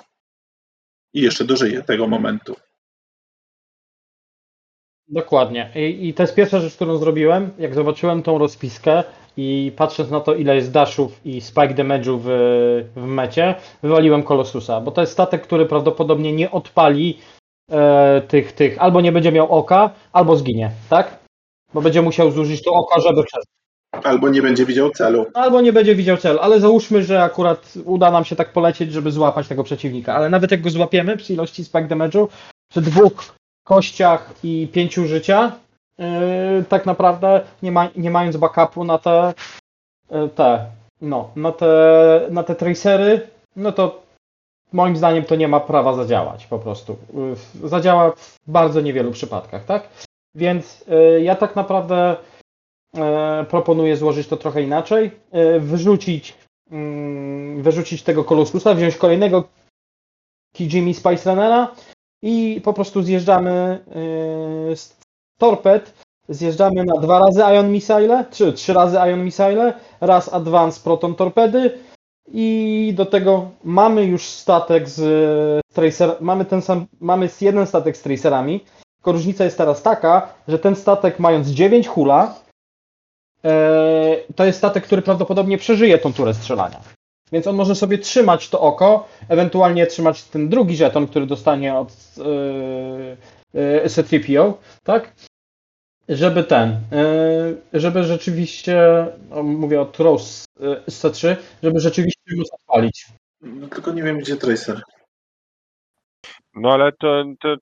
i 1.14 1.20
jeszcze 1.22 1.44
dożyje 1.44 1.82
tego 1.82 2.08
momentu. 2.08 2.56
Dokładnie. 5.08 5.72
I, 5.74 6.08
I 6.08 6.14
to 6.14 6.22
jest 6.22 6.34
pierwsza 6.34 6.60
rzecz, 6.60 6.74
którą 6.74 6.96
zrobiłem. 6.96 7.50
Jak 7.58 7.74
zobaczyłem 7.74 8.22
tą 8.22 8.38
rozpiskę 8.38 9.04
i 9.36 9.72
patrząc 9.76 10.10
na 10.10 10.20
to, 10.20 10.34
ile 10.34 10.56
jest 10.56 10.72
dashów 10.72 11.20
i 11.26 11.40
spike 11.40 11.74
damage'u 11.74 12.18
w, 12.22 12.26
w 12.96 13.04
mecie, 13.06 13.54
wywaliłem 13.82 14.22
Kolosusa, 14.22 14.80
bo 14.80 14.90
to 14.90 15.00
jest 15.00 15.12
statek, 15.12 15.42
który 15.42 15.66
prawdopodobnie 15.66 16.32
nie 16.32 16.50
odpali 16.50 17.18
e, 17.70 18.22
tych, 18.28 18.52
tych, 18.52 18.82
albo 18.82 19.00
nie 19.00 19.12
będzie 19.12 19.32
miał 19.32 19.52
oka, 19.52 19.90
albo 20.12 20.36
zginie, 20.36 20.70
tak? 20.88 21.18
Bo 21.74 21.82
będzie 21.82 22.02
musiał 22.02 22.30
zużyć 22.30 22.62
to 22.62 22.72
oko, 22.72 23.00
żeby 23.00 23.24
przeżyć. 23.24 23.48
Albo 24.04 24.28
nie 24.28 24.42
będzie 24.42 24.66
widział 24.66 24.90
celu. 24.90 25.26
Albo 25.34 25.60
nie 25.60 25.72
będzie 25.72 25.94
widział 25.94 26.16
celu, 26.16 26.38
ale 26.38 26.60
załóżmy, 26.60 27.02
że 27.02 27.22
akurat 27.22 27.74
uda 27.84 28.10
nam 28.10 28.24
się 28.24 28.36
tak 28.36 28.52
polecieć, 28.52 28.92
żeby 28.92 29.12
złapać 29.12 29.48
tego 29.48 29.64
przeciwnika. 29.64 30.14
Ale 30.14 30.30
nawet 30.30 30.50
jak 30.50 30.60
go 30.60 30.70
złapiemy 30.70 31.16
przy 31.16 31.32
ilości 31.32 31.64
spike 31.64 31.88
damage'u, 31.88 32.28
przy 32.70 32.80
dwóch 32.80 33.34
kościach 33.64 34.34
i 34.44 34.68
pięciu 34.72 35.06
życia, 35.06 35.52
yy, 35.98 36.06
tak 36.68 36.86
naprawdę 36.86 37.40
nie, 37.62 37.72
ma, 37.72 37.88
nie 37.96 38.10
mając 38.10 38.36
backupu 38.36 38.84
na 38.84 38.98
te, 38.98 39.34
yy, 40.10 40.28
te, 40.28 40.66
no, 41.00 41.30
na 41.36 41.52
te, 41.52 42.20
na 42.30 42.42
te 42.42 42.54
tracery, 42.54 43.20
no 43.56 43.72
to 43.72 44.02
moim 44.72 44.96
zdaniem 44.96 45.24
to 45.24 45.36
nie 45.36 45.48
ma 45.48 45.60
prawa 45.60 45.94
zadziałać 45.94 46.46
po 46.46 46.58
prostu. 46.58 46.96
Yy, 47.62 47.68
zadziała 47.68 48.10
w 48.10 48.38
bardzo 48.46 48.80
niewielu 48.80 49.10
przypadkach, 49.10 49.64
tak? 49.64 49.88
Więc 50.34 50.84
yy, 50.88 51.22
ja 51.22 51.34
tak 51.34 51.56
naprawdę 51.56 52.16
E, 52.96 53.44
proponuję 53.50 53.96
złożyć 53.96 54.28
to 54.28 54.36
trochę 54.36 54.62
inaczej. 54.62 55.10
Wyrzucić, 55.60 56.34
mm, 56.70 57.62
wyrzucić 57.62 58.02
tego 58.02 58.24
Kolosusa, 58.24 58.74
wziąć 58.74 58.96
kolejnego 58.96 59.44
Kijimi 60.54 60.94
Spice 60.94 61.30
Runnera 61.30 61.74
i 62.22 62.60
po 62.64 62.72
prostu 62.72 63.02
zjeżdżamy 63.02 63.84
z 64.74 64.96
torped, 65.38 66.04
zjeżdżamy 66.28 66.84
na 66.84 67.00
dwa 67.00 67.18
razy 67.18 67.40
Ion 67.40 67.72
Missile, 67.72 68.24
trzy, 68.30 68.52
trzy 68.52 68.72
razy 68.72 68.96
Ion 68.96 69.24
Missile, 69.24 69.74
raz 70.00 70.32
Advance 70.32 70.80
Proton 70.84 71.14
Torpedy 71.14 71.78
i 72.32 72.92
do 72.96 73.06
tego 73.06 73.50
mamy 73.64 74.04
już 74.04 74.22
statek 74.22 74.88
z 74.88 75.64
Tracer, 75.74 76.16
mamy 76.20 76.44
ten 76.44 76.62
sam, 76.62 76.86
mamy 77.00 77.28
jeden 77.40 77.66
statek 77.66 77.96
z 77.96 78.02
Tracerami, 78.02 78.60
tylko 78.96 79.12
różnica 79.12 79.44
jest 79.44 79.58
teraz 79.58 79.82
taka, 79.82 80.28
że 80.48 80.58
ten 80.58 80.76
statek 80.76 81.18
mając 81.18 81.48
9 81.48 81.88
hula, 81.88 82.34
e, 83.44 84.16
to 84.36 84.44
jest 84.44 84.58
statek, 84.58 84.84
który 84.84 85.02
prawdopodobnie 85.02 85.58
przeżyje 85.58 85.98
tą 85.98 86.12
turę 86.12 86.34
strzelania. 86.34 86.80
Więc 87.32 87.46
on 87.46 87.56
może 87.56 87.74
sobie 87.74 87.98
trzymać 87.98 88.48
to 88.48 88.60
oko, 88.60 89.08
ewentualnie 89.28 89.86
trzymać 89.86 90.24
ten 90.24 90.48
drugi 90.48 90.76
żeton, 90.76 91.06
który 91.06 91.26
dostanie 91.26 91.74
od 91.74 91.88
e, 93.54 93.60
e, 93.60 93.86
C3PO, 93.86 94.52
tak? 94.84 95.12
Żeby 96.08 96.44
ten, 96.44 96.68
e, 96.68 96.80
żeby 97.72 98.02
rzeczywiście, 98.02 99.06
mówię 99.42 99.80
o 99.80 99.92
Rose 99.98 100.44
e, 100.60 100.90
z 100.90 101.04
C3, 101.04 101.36
żeby 101.62 101.80
rzeczywiście 101.80 102.36
móc 102.36 102.48
odpalić. 102.52 103.06
No, 103.40 103.68
tylko 103.68 103.92
nie 103.92 104.02
wiem, 104.02 104.18
gdzie 104.18 104.36
Tracer. 104.36 104.82
No 106.54 106.72
ale 106.72 106.92
to, 106.92 107.24
to 107.40 107.56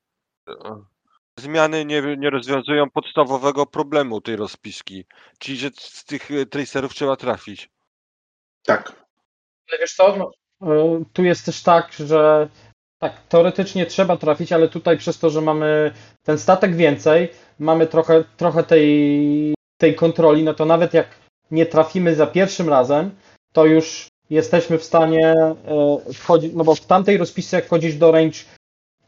to 1.36 1.42
zmiany 1.42 1.84
nie, 1.84 2.16
nie 2.16 2.30
rozwiązują 2.30 2.90
podstawowego 2.90 3.66
problemu 3.66 4.20
tej 4.20 4.36
rozpiski. 4.36 5.04
Czyli, 5.38 5.58
że 5.58 5.70
z 5.76 6.04
tych 6.04 6.30
e, 6.30 6.46
tracerów 6.46 6.94
trzeba 6.94 7.16
trafić. 7.16 7.70
Tak. 8.62 9.06
Ale 9.70 9.78
wiesz 9.78 9.94
co, 9.94 10.16
no, 10.16 10.30
y, 11.00 11.04
tu 11.12 11.24
jest 11.24 11.46
też 11.46 11.62
tak, 11.62 11.92
że 11.92 12.48
tak, 12.98 13.20
teoretycznie 13.28 13.86
trzeba 13.86 14.16
trafić, 14.16 14.52
ale 14.52 14.68
tutaj 14.68 14.98
przez 14.98 15.18
to, 15.18 15.30
że 15.30 15.40
mamy 15.40 15.92
ten 16.22 16.38
statek 16.38 16.76
więcej, 16.76 17.28
mamy 17.58 17.86
trochę, 17.86 18.24
trochę 18.36 18.64
tej, 18.64 19.54
tej 19.78 19.94
kontroli, 19.94 20.42
no 20.42 20.54
to 20.54 20.64
nawet 20.64 20.94
jak 20.94 21.06
nie 21.50 21.66
trafimy 21.66 22.14
za 22.14 22.26
pierwszym 22.26 22.68
razem, 22.68 23.10
to 23.52 23.66
już 23.66 24.08
jesteśmy 24.30 24.78
w 24.78 24.84
stanie 24.84 25.34
y, 26.08 26.12
wchodzić, 26.12 26.52
no 26.54 26.64
bo 26.64 26.74
w 26.74 26.80
tamtej 26.80 27.16
rozpisce 27.16 27.56
jak 27.56 27.66
wchodzisz 27.66 27.96
do 27.96 28.12
range 28.12 28.38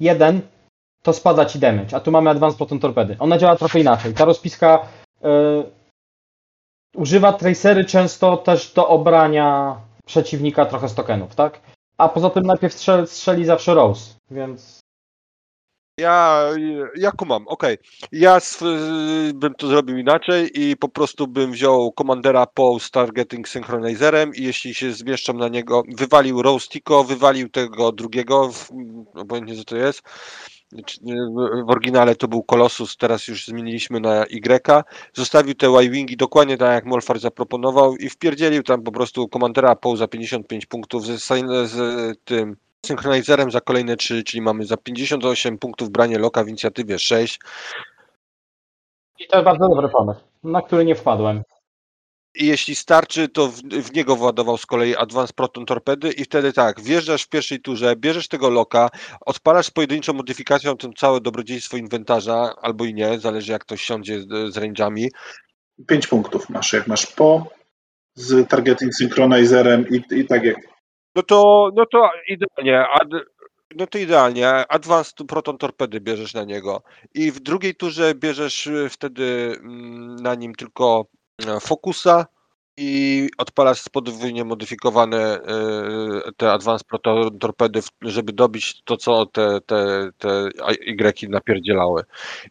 1, 0.01 0.41
to 1.03 1.13
spada 1.13 1.45
ci 1.45 1.59
damage, 1.59 1.97
a 1.97 2.01
tu 2.01 2.11
mamy 2.11 2.31
advance 2.31 2.57
proton 2.57 2.79
torpedy. 2.79 3.17
Ona 3.19 3.39
działa 3.39 3.57
trochę 3.57 3.81
inaczej. 3.81 4.15
Ta 4.15 4.25
rozpiska 4.25 4.87
y, 5.25 5.29
używa 6.95 7.33
tracery 7.33 7.85
często 7.85 8.37
też 8.37 8.73
do 8.73 8.89
obrania 8.89 9.77
przeciwnika 10.07 10.67
trochę 10.67 10.89
z 10.89 10.95
tokenów, 10.95 11.35
tak? 11.35 11.61
A 11.99 12.09
poza 12.09 12.31
tym 12.31 12.43
najpierw 12.47 12.75
strzeli, 12.75 13.07
strzeli 13.07 13.45
zawsze 13.45 13.75
Rose, 13.75 14.15
więc 14.31 14.81
Ja, 16.01 16.45
ja 16.97 17.11
kumam, 17.13 17.49
okej. 17.49 17.79
Ja 18.13 18.37
sw- 18.37 19.33
bym 19.35 19.55
to 19.55 19.67
zrobił 19.67 19.99
inaczej 19.99 20.51
i 20.55 20.77
po 20.77 20.89
prostu 20.89 21.27
bym 21.27 21.53
wziął 21.53 21.93
komandera 21.93 22.47
Poe 22.47 22.81
z 22.81 22.91
targeting 22.91 23.49
synchronizerem 23.49 24.35
i 24.35 24.43
jeśli 24.43 24.75
się 24.75 24.93
zmieszczą 24.93 25.33
na 25.33 25.49
niego, 25.49 25.83
wywalił 25.97 26.43
Roastiko, 26.43 27.05
wywalił 27.05 27.49
tego 27.49 27.93
drugiego, 27.93 28.51
obojętnie 29.15 29.57
co 29.57 29.65
to 29.65 29.77
jest. 29.77 30.03
Czy- 30.87 31.01
W 31.01 31.65
w 31.67 31.71
oryginale 31.71 32.17
to 32.17 32.29
był 32.29 32.43
Colossus, 32.43 32.97
teraz 32.97 33.29
już 33.29 33.47
zmieniliśmy 33.47 34.01
na 34.01 34.27
Y. 34.27 34.85
Zostawił 35.15 35.55
te 35.55 35.67
Y-Wingi 35.67 36.17
dokładnie 36.17 36.57
tak 36.57 36.75
jak 36.75 36.85
Molfar 36.85 37.19
zaproponował 37.19 37.97
i 37.97 38.09
wpierdzielił 38.09 38.63
tam 38.63 38.83
po 38.83 38.93
prostu 38.93 39.29
komandera 39.29 39.77
Poe 39.77 39.97
za 39.97 40.09
55 40.09 40.67
punktów 40.67 41.07
z, 41.07 41.23
z 41.71 41.77
tym 42.25 42.57
synchronizerem 42.87 43.51
za 43.51 43.61
kolejne 43.61 43.97
3, 43.97 44.25
czyli 44.25 44.41
mamy 44.41 44.67
za 44.67 44.77
58 44.77 45.59
punktów 45.59 45.91
branie 45.91 46.19
loka 46.19 46.45
w 46.45 46.49
inicjatywie 46.49 46.99
6. 46.99 47.41
i 49.19 49.27
to 49.27 49.37
jest 49.37 49.45
bardzo 49.45 49.69
dobry 49.69 49.89
pomysł, 49.89 50.21
na 50.45 50.63
który 50.63 50.85
nie 50.85 50.95
wpadłem. 50.95 51.43
I 52.39 52.47
jeśli 52.47 52.75
starczy, 52.75 53.29
to 53.29 53.49
w, 53.49 53.61
w 53.63 53.95
niego 53.95 54.17
władował 54.17 54.59
z 54.59 54.67
kolei 54.67 54.97
Advance 54.97 55.33
Proton 55.33 55.67
Torpedy 55.67 56.13
i 56.13 56.25
wtedy 56.25 56.53
tak, 56.53 56.81
wjeżdżasz 56.81 57.23
w 57.23 57.29
pierwszej 57.29 57.61
turze, 57.61 57.97
bierzesz 57.97 58.29
tego 58.29 58.51
loka, 58.51 58.91
odpalasz 59.21 59.67
z 59.67 59.71
pojedynczą 59.71 60.13
modyfikacją 60.13 60.77
to 60.77 60.89
całe 60.97 61.21
dobrodziejstwo 61.21 61.77
inwentarza, 61.77 62.55
albo 62.63 62.85
i 62.85 62.95
nie, 62.95 63.19
zależy 63.19 63.53
jak 63.53 63.65
to 63.65 63.77
siądzie 63.77 64.21
z, 64.21 64.27
z 64.27 64.57
range'ami. 64.57 65.09
Pięć 65.87 66.07
punktów 66.07 66.49
masz, 66.49 66.73
jak 66.73 66.87
masz 66.87 67.07
po 67.07 67.47
z 68.15 68.49
targeting 68.49 68.95
synchronizerem 68.95 69.85
i, 69.89 70.21
i 70.21 70.27
tak 70.27 70.45
jak 70.45 70.57
No 71.15 71.23
to, 71.23 71.71
no 71.75 71.87
to 71.87 72.11
idealnie. 72.29 72.89
Ad, 72.89 73.09
no 73.77 73.87
to 73.87 73.99
idealnie. 73.99 74.49
Advanced 74.49 75.27
Proton 75.29 75.59
Torpedy 75.59 76.01
bierzesz 76.01 76.35
na 76.35 76.45
niego. 76.45 76.83
I 77.15 77.31
w 77.31 77.41
drugiej 77.41 77.75
turze 77.75 78.15
bierzesz 78.15 78.67
y, 78.67 78.89
wtedy 78.89 79.57
mm, 79.61 80.17
na 80.17 80.35
nim 80.35 80.55
tylko 80.55 81.07
Focusa 81.61 82.27
i 82.81 83.29
odpalasz 83.39 83.89
podwójnie 83.93 84.45
modyfikowane 84.45 85.39
y, 85.39 86.33
te 86.37 86.53
Advanced 86.53 86.87
Proton 86.87 87.39
Torpedy, 87.39 87.81
żeby 88.03 88.33
dobić 88.33 88.83
to, 88.85 88.97
co 88.97 89.27
te, 89.27 89.61
te, 89.61 90.11
te 90.19 90.49
Y 90.87 91.29
napierdzielały. 91.29 92.03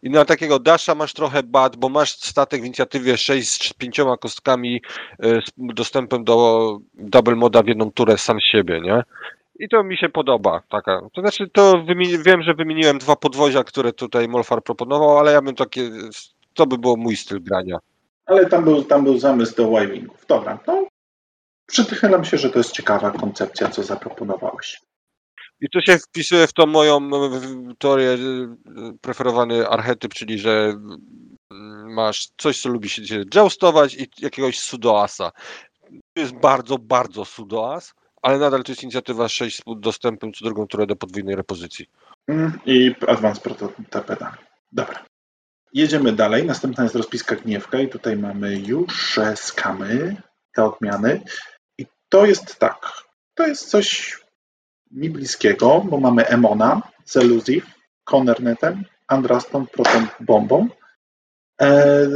I 0.02 0.10
na 0.10 0.24
takiego 0.24 0.58
Dasha 0.58 0.94
masz 0.94 1.14
trochę 1.14 1.42
bad, 1.42 1.76
bo 1.76 1.88
masz 1.88 2.10
statek 2.10 2.62
w 2.62 2.64
inicjatywie 2.64 3.16
6 3.16 3.68
z 3.68 3.72
pięcioma 3.72 4.16
kostkami 4.16 4.82
y, 5.24 5.40
z 5.46 5.74
dostępem 5.74 6.24
do 6.24 6.78
double 6.94 7.36
moda 7.36 7.62
w 7.62 7.66
jedną 7.66 7.92
turę 7.92 8.18
sam 8.18 8.40
z 8.40 8.44
siebie, 8.44 8.80
nie? 8.80 9.02
I 9.58 9.68
to 9.68 9.84
mi 9.84 9.96
się 9.96 10.08
podoba. 10.08 10.62
Taka. 10.68 11.00
To 11.12 11.20
znaczy, 11.20 11.48
to 11.48 11.84
wiem, 12.24 12.42
że 12.42 12.54
wymieniłem 12.54 12.98
dwa 12.98 13.16
podwozia, 13.16 13.64
które 13.64 13.92
tutaj 13.92 14.28
Molfar 14.28 14.62
proponował, 14.62 15.18
ale 15.18 15.32
ja 15.32 15.42
bym 15.42 15.54
takie. 15.54 15.90
To 16.54 16.66
by 16.66 16.78
było 16.78 16.96
mój 16.96 17.16
styl 17.16 17.42
grania. 17.42 17.78
Ale 18.28 18.46
tam 18.46 18.64
był, 18.64 18.84
tam 18.84 19.04
był 19.04 19.18
zamysł 19.18 19.56
do 19.56 19.82
Y-Wingów. 19.82 20.26
Dobra, 20.26 20.58
no 20.66 20.88
przychylam 21.68 22.24
się, 22.24 22.38
że 22.38 22.50
to 22.50 22.58
jest 22.58 22.72
ciekawa 22.72 23.10
koncepcja, 23.10 23.68
co 23.68 23.82
zaproponowałeś. 23.82 24.80
I 25.60 25.70
to 25.70 25.80
się 25.80 25.98
wpisuje 25.98 26.46
w 26.46 26.52
tą 26.52 26.66
moją 26.66 27.10
teorię, 27.78 28.10
e, 28.10 28.18
preferowany 29.00 29.68
archetyp, 29.68 30.14
czyli 30.14 30.38
że 30.38 30.74
mm, 31.50 31.92
masz 31.94 32.28
coś, 32.36 32.60
co 32.60 32.68
lubi 32.68 32.88
się 32.88 33.02
joustować 33.34 33.94
i 33.94 34.10
jakiegoś 34.18 34.58
sudoasa. 34.58 35.30
To 35.90 36.20
jest 36.20 36.34
bardzo, 36.34 36.78
bardzo 36.78 37.24
sudoas, 37.24 37.94
ale 38.22 38.38
nadal 38.38 38.62
to 38.62 38.72
jest 38.72 38.82
inicjatywa 38.82 39.28
6 39.28 39.56
z 39.56 39.62
dostępem 39.80 40.32
co 40.32 40.44
drugą 40.44 40.66
turę 40.66 40.86
do 40.86 40.96
podwójnej 40.96 41.36
repozycji. 41.36 41.86
Mm, 42.28 42.60
I 42.66 42.94
Advanced 43.08 43.42
Prototorpedami. 43.42 44.36
Dobra. 44.72 45.07
Jedziemy 45.72 46.12
dalej. 46.12 46.46
Następna 46.46 46.82
jest 46.82 46.96
rozpiska 46.96 47.36
Gniewka 47.36 47.80
i 47.80 47.88
tutaj 47.88 48.16
mamy 48.16 48.56
już 48.56 49.20
skamy, 49.34 50.16
te 50.54 50.64
odmiany. 50.64 51.20
I 51.78 51.86
to 52.08 52.26
jest 52.26 52.58
tak. 52.58 52.92
To 53.34 53.46
jest 53.46 53.70
coś 53.70 54.18
mi 54.90 55.10
bliskiego, 55.10 55.84
bo 55.90 56.00
mamy 56.00 56.26
Emona 56.26 56.82
z 57.04 57.16
Elusive, 57.16 57.66
Andraston, 59.08 59.66
Proton 59.66 60.06
Bombą. 60.20 60.68
E, 61.60 62.06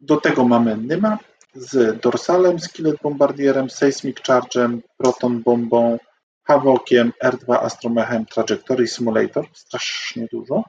do 0.00 0.16
tego 0.16 0.44
mamy 0.44 0.76
Nyma 0.76 1.18
z 1.54 2.00
Dorsalem, 2.00 2.58
Skillet 2.58 2.96
Bombardierem, 3.02 3.70
Seismic 3.70 4.16
Charge'em, 4.20 4.80
Proton 4.96 5.42
Bombą, 5.42 5.98
Havokiem, 6.46 7.12
R2 7.24 7.56
Astromechem, 7.64 8.26
Trajectory 8.26 8.86
Simulator, 8.86 9.46
strasznie 9.52 10.26
dużo, 10.32 10.64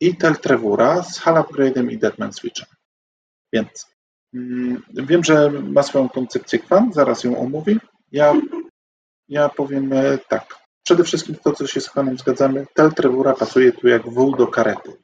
i 0.00 0.16
Teltrevura 0.16 1.02
z 1.02 1.18
Hull 1.18 1.34
Upgrade'em 1.34 1.92
i 1.92 1.98
Deadman 1.98 2.32
Switchem. 2.32 2.68
Więc 3.52 3.86
mm, 4.34 4.82
wiem, 4.92 5.24
że 5.24 5.50
ma 5.50 5.82
swoją 5.82 6.08
koncepcję 6.08 6.58
kwan, 6.58 6.92
zaraz 6.92 7.24
ją 7.24 7.38
omówi. 7.38 7.78
Ja, 8.12 8.34
ja 9.28 9.48
powiem 9.48 9.92
e, 9.92 10.18
tak. 10.18 10.60
Przede 10.84 11.04
wszystkim 11.04 11.34
to, 11.44 11.52
co 11.52 11.66
się 11.66 11.80
z 11.80 11.90
Kwanem 11.90 12.18
zgadzamy, 12.18 12.66
Teltrevura 12.74 13.34
pasuje 13.34 13.72
tu 13.72 13.88
jak 13.88 14.08
wół 14.08 14.36
do 14.36 14.46
karety. 14.46 14.96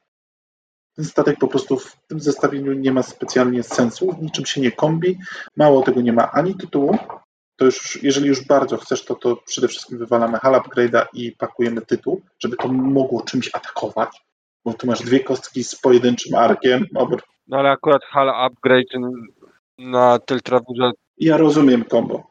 Ten 0.95 1.05
statek 1.05 1.39
po 1.39 1.47
prostu 1.47 1.79
w 1.79 1.97
tym 2.07 2.19
zestawieniu 2.19 2.73
nie 2.73 2.91
ma 2.91 3.03
specjalnie 3.03 3.63
sensu, 3.63 4.15
niczym 4.21 4.45
się 4.45 4.61
nie 4.61 4.71
kombi, 4.71 5.17
mało 5.55 5.83
tego 5.83 6.01
nie 6.01 6.13
ma 6.13 6.31
ani 6.31 6.55
tytułu, 6.55 6.97
to 7.57 7.65
już, 7.65 8.03
jeżeli 8.03 8.27
już 8.27 8.45
bardzo 8.45 8.77
chcesz, 8.77 9.05
to, 9.05 9.15
to 9.15 9.35
przede 9.35 9.67
wszystkim 9.67 9.97
wywalamy 9.97 10.39
Hull 10.39 10.53
Upgrade'a 10.53 11.05
i 11.13 11.31
pakujemy 11.31 11.81
tytuł, 11.81 12.21
żeby 12.39 12.57
to 12.57 12.67
mogło 12.67 13.21
czymś 13.21 13.49
atakować, 13.53 14.26
bo 14.67 14.73
tu 14.73 14.87
masz 14.87 15.01
dwie 15.01 15.19
kostki 15.19 15.63
z 15.63 15.75
pojedynczym 15.75 16.35
arkiem. 16.35 16.85
Dobra. 16.91 17.19
No 17.47 17.57
ale 17.57 17.69
akurat 17.69 18.01
Hala 18.03 18.45
Upgrade 18.45 18.93
na 19.77 20.19
Teltrawurze 20.19 20.91
Ja 21.17 21.37
rozumiem 21.37 21.85
combo. 21.85 22.23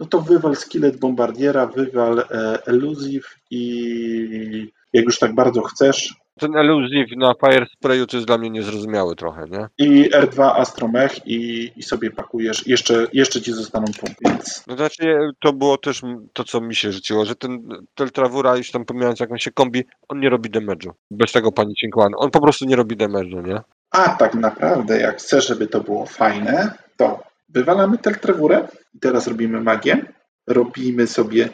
No 0.00 0.06
to 0.06 0.20
wywal 0.20 0.56
Skillet 0.56 0.96
Bombardiera, 0.96 1.66
wywal 1.66 2.18
e, 2.20 2.58
Elusive 2.66 3.28
i 3.50 4.72
jak 4.92 5.04
już 5.04 5.18
tak 5.18 5.34
bardzo 5.34 5.62
chcesz, 5.62 6.14
ten 6.38 6.56
Elusive 6.56 7.16
na 7.16 7.34
Fire 7.34 7.66
Sprayu 7.66 8.06
to 8.06 8.16
jest 8.16 8.26
dla 8.26 8.38
mnie 8.38 8.50
niezrozumiały 8.50 9.16
trochę, 9.16 9.44
nie? 9.50 9.68
i 9.78 10.10
R2 10.10 10.50
Astromech 10.56 11.26
i, 11.26 11.70
i 11.76 11.82
sobie 11.82 12.10
pakujesz, 12.10 12.66
jeszcze, 12.66 13.06
jeszcze 13.12 13.40
ci 13.40 13.52
zostaną 13.52 13.86
punkty, 14.00 14.24
więc 14.24 14.64
No 14.66 14.76
znaczy 14.76 15.18
to 15.40 15.52
było 15.52 15.78
też 15.78 16.02
to, 16.32 16.44
co 16.44 16.60
mi 16.60 16.74
się 16.74 16.92
życzyło, 16.92 17.24
że 17.24 17.36
ten 17.36 17.68
Teltrawura, 17.94 18.56
już 18.56 18.70
tam 18.70 18.84
pomijając 18.84 19.20
jak 19.20 19.32
on 19.32 19.38
się 19.38 19.50
kombi, 19.50 19.84
on 20.08 20.20
nie 20.20 20.30
robi 20.30 20.50
damage'u. 20.50 20.90
Bez 21.10 21.32
tego 21.32 21.52
pani 21.52 21.74
Cinkwan. 21.74 22.12
On 22.16 22.30
po 22.30 22.40
prostu 22.40 22.64
nie 22.64 22.76
robi 22.76 22.96
damage'u, 22.96 23.46
nie? 23.46 23.60
A 23.90 24.08
tak 24.08 24.34
naprawdę, 24.34 25.00
jak 25.00 25.18
chcesz, 25.18 25.48
żeby 25.48 25.66
to 25.66 25.80
było 25.80 26.06
fajne, 26.06 26.72
to 26.96 27.22
wywalamy 27.48 27.98
Teltrevurę 27.98 28.68
i 28.94 28.98
teraz 28.98 29.26
robimy 29.26 29.60
magię. 29.60 30.04
Robimy 30.46 31.06
sobie, 31.06 31.48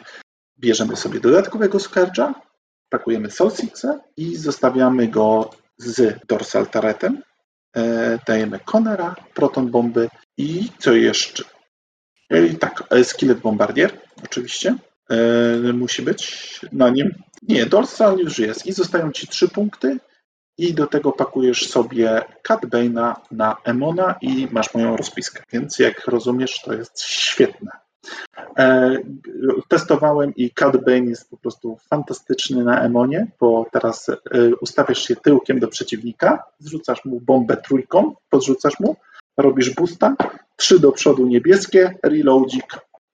bierzemy 0.59 0.95
sobie 0.95 1.19
dodatkowego 1.19 1.77
Scourge'a, 1.77 2.33
pakujemy 2.89 3.31
Soul 3.31 3.51
Sixa 3.51 3.99
i 4.17 4.35
zostawiamy 4.35 5.07
go 5.07 5.49
z 5.77 6.19
Dorsal 6.27 6.67
Turretem. 6.67 7.21
E, 7.77 8.19
dajemy 8.27 8.59
Conera, 8.59 9.15
Proton 9.33 9.71
Bomby 9.71 10.09
i 10.37 10.69
co 10.79 10.93
jeszcze? 10.93 11.43
I 12.51 12.55
tak, 12.57 12.83
e, 12.89 13.03
Skillet 13.03 13.39
Bombardier 13.39 13.99
oczywiście 14.23 14.75
e, 15.09 15.73
musi 15.73 16.01
być 16.01 16.59
na 16.71 16.89
nim. 16.89 17.15
Nie, 17.47 17.65
Dorsal 17.65 18.17
już 18.17 18.39
jest 18.39 18.65
i 18.65 18.73
zostają 18.73 19.11
Ci 19.11 19.27
trzy 19.27 19.49
punkty 19.49 19.97
i 20.57 20.73
do 20.73 20.87
tego 20.87 21.11
pakujesz 21.11 21.69
sobie 21.69 22.21
Cat 22.43 22.61
Bane'a 22.61 23.15
na 23.31 23.57
Emona 23.63 24.15
i 24.21 24.47
masz 24.51 24.73
moją 24.73 24.97
rozpiskę. 24.97 25.43
Więc 25.51 25.79
jak 25.79 26.07
rozumiesz, 26.07 26.61
to 26.61 26.73
jest 26.73 27.01
świetne. 27.01 27.84
E, 28.57 28.97
testowałem 29.67 30.35
i 30.35 30.51
Cat 30.51 30.85
Bane 30.85 31.05
jest 31.05 31.29
po 31.29 31.37
prostu 31.37 31.77
fantastyczny 31.89 32.63
na 32.63 32.81
Emonie, 32.81 33.27
bo 33.39 33.65
teraz 33.71 34.09
e, 34.09 34.15
ustawiasz 34.61 34.99
się 34.99 35.15
tyłkiem 35.15 35.59
do 35.59 35.67
przeciwnika, 35.67 36.43
zrzucasz 36.59 37.05
mu 37.05 37.19
bombę 37.19 37.57
trójką, 37.57 38.15
podrzucasz 38.29 38.79
mu, 38.79 38.95
robisz 39.37 39.75
boosta, 39.75 40.15
trzy 40.55 40.79
do 40.79 40.91
przodu 40.91 41.27
niebieskie, 41.27 41.97
reloadzik, 42.03 42.65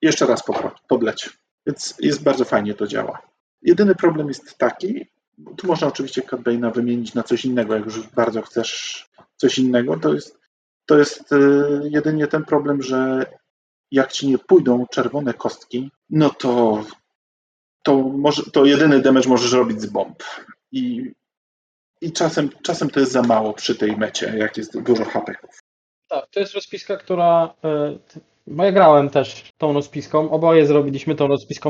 jeszcze 0.02 0.26
raz 0.26 0.44
pod, 0.44 0.58
podleć. 0.88 1.30
Więc 1.66 1.96
jest 2.00 2.24
bardzo 2.24 2.46
fajnie 2.46 2.74
to 2.74 2.88
działa. 2.88 3.22
Jedyny 3.62 3.96
problem 3.96 4.28
jest 4.28 4.58
taki, 4.58 5.06
tu 5.58 5.68
można 5.68 5.88
oczywiście 5.88 6.22
Bane'a 6.22 6.74
wymienić 6.74 7.14
na 7.14 7.24
coś 7.24 7.46
innego, 7.46 7.76
jak 7.76 7.86
już 7.86 8.08
bardzo 8.08 8.42
chcesz 8.42 9.06
coś 9.36 9.58
innego, 9.60 10.00
to 10.00 10.14
jest, 10.14 10.40
to 10.86 10.98
jest 10.98 11.32
y, 11.32 11.38
jedynie 11.84 12.28
ten 12.28 12.46
problem, 12.46 12.82
że 12.82 13.26
jak 13.92 14.12
ci 14.12 14.28
nie 14.28 14.38
pójdą 14.38 14.86
czerwone 14.92 15.34
kostki, 15.34 15.92
no 16.10 16.30
to 16.30 16.84
to, 17.84 17.96
może, 17.98 18.44
to 18.44 18.66
jedyny 18.66 19.00
damage 19.02 19.30
możesz 19.30 19.52
robić 19.52 19.82
z 19.82 19.86
bomb. 19.86 20.24
I, 20.72 21.12
i 22.02 22.12
czasem, 22.12 22.50
czasem 22.64 22.90
to 22.90 23.00
jest 23.00 23.12
za 23.12 23.22
mało 23.22 23.54
przy 23.54 23.76
tej 23.76 23.98
mecie, 23.98 24.34
jak 24.38 24.58
jest 24.58 24.82
dużo 24.82 25.06
hapeków. 25.06 25.60
Tak, 26.08 26.28
to 26.32 26.40
jest 26.40 26.54
rozpiska, 26.54 26.98
która. 26.98 27.54
e, 27.64 27.98
Bo 28.48 28.64
ja 28.64 28.72
grałem 28.72 29.10
też 29.10 29.50
tą 29.58 29.74
rozpiską. 29.74 30.32
Oboje 30.32 30.66
zrobiliśmy 30.68 31.16
tą 31.16 31.28
rozpiską 31.28 31.70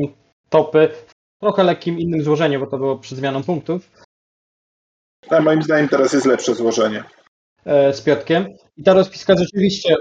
topy 0.49 0.89
w 1.07 1.13
trochę 1.41 1.63
lekkim 1.63 1.99
innym 1.99 2.23
złożeniu, 2.23 2.59
bo 2.59 2.67
to 2.67 2.77
było 2.77 2.97
przed 2.97 3.17
zmianą 3.17 3.43
punktów 3.43 3.91
Ale 5.29 5.41
moim 5.41 5.63
zdaniem 5.63 5.89
teraz 5.89 6.13
jest 6.13 6.25
lepsze 6.25 6.55
złożenie. 6.55 7.03
e, 7.65 7.93
z 7.93 8.01
Piotkiem. 8.01 8.47
I 8.77 8.83
ta 8.83 8.93
rozpiska 8.93 9.35
rzeczywiście. 9.37 9.95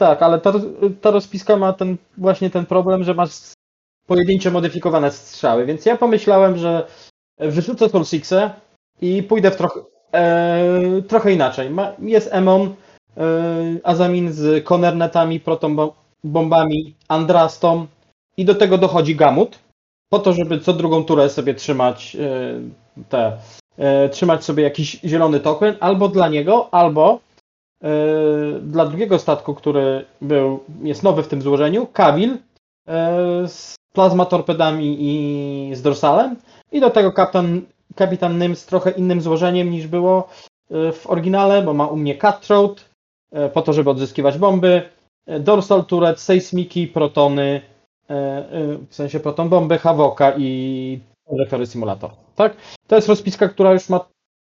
Tak, 0.00 0.22
ale 0.22 0.40
ta, 0.40 0.52
ta 1.00 1.10
rozpiska 1.10 1.56
ma 1.56 1.72
ten 1.72 1.96
właśnie 2.18 2.50
ten 2.50 2.66
problem, 2.66 3.04
że 3.04 3.14
masz 3.14 3.30
pojedyncze 4.06 4.50
modyfikowane 4.50 5.10
strzały, 5.10 5.66
więc 5.66 5.86
ja 5.86 5.96
pomyślałem, 5.96 6.58
że 6.58 6.86
wyrzucę 7.38 7.88
Soul 7.88 8.04
Sixę 8.04 8.50
i 9.00 9.22
pójdę 9.22 9.50
w 9.50 9.56
trochę, 9.56 9.80
e, 10.14 11.02
trochę 11.08 11.32
inaczej. 11.32 11.70
Ma, 11.70 11.92
jest 11.98 12.28
Emon, 12.32 12.62
e, 12.62 13.24
Azamin 13.84 14.32
z 14.32 14.64
Konernetami, 14.64 15.40
protobombami, 15.40 16.94
Andrastą 17.08 17.86
i 18.36 18.44
do 18.44 18.54
tego 18.54 18.78
dochodzi 18.78 19.16
Gamut, 19.16 19.58
po 20.08 20.18
to, 20.18 20.32
żeby 20.32 20.60
co 20.60 20.72
drugą 20.72 21.04
turę 21.04 21.30
sobie 21.30 21.54
trzymać 21.54 22.16
e, 22.16 22.60
te, 23.08 23.38
e, 23.78 24.08
trzymać 24.08 24.44
sobie 24.44 24.64
jakiś 24.64 25.00
zielony 25.04 25.40
token, 25.40 25.76
albo 25.80 26.08
dla 26.08 26.28
niego, 26.28 26.74
albo 26.74 27.20
dla 28.62 28.86
drugiego 28.86 29.18
statku, 29.18 29.54
który 29.54 30.04
był, 30.20 30.60
jest 30.82 31.02
nowy 31.02 31.22
w 31.22 31.28
tym 31.28 31.42
złożeniu, 31.42 31.86
Kabil 31.86 32.30
e, 32.30 32.38
z 33.48 33.74
plazma 33.92 34.26
torpedami 34.26 34.96
i 35.00 35.74
z 35.74 35.82
dorsalem 35.82 36.36
i 36.72 36.80
do 36.80 36.90
tego 36.90 37.12
kapitan, 37.12 37.60
kapitan 37.94 38.38
Nym 38.38 38.56
z 38.56 38.66
trochę 38.66 38.90
innym 38.90 39.20
złożeniem 39.20 39.70
niż 39.70 39.86
było 39.86 40.28
e, 40.70 40.92
w 40.92 41.06
oryginale, 41.06 41.62
bo 41.62 41.74
ma 41.74 41.86
u 41.86 41.96
mnie 41.96 42.18
Cutthroat 42.18 42.84
e, 43.32 43.48
po 43.48 43.62
to, 43.62 43.72
żeby 43.72 43.90
odzyskiwać 43.90 44.38
bomby, 44.38 44.82
e, 45.26 45.40
dorsal 45.40 45.84
turret, 45.84 46.20
sejsmiki, 46.20 46.86
protony, 46.86 47.60
e, 48.10 48.14
e, 48.14 48.78
w 48.88 48.94
sensie 48.94 49.20
proton 49.20 49.48
bomby, 49.48 49.78
Havoka 49.78 50.32
i 50.38 51.00
trajektory 51.28 51.66
simulator. 51.66 52.10
Tak? 52.36 52.56
To 52.86 52.96
jest 52.96 53.08
rozpiska, 53.08 53.48
która 53.48 53.72
już 53.72 53.88
ma 53.88 54.00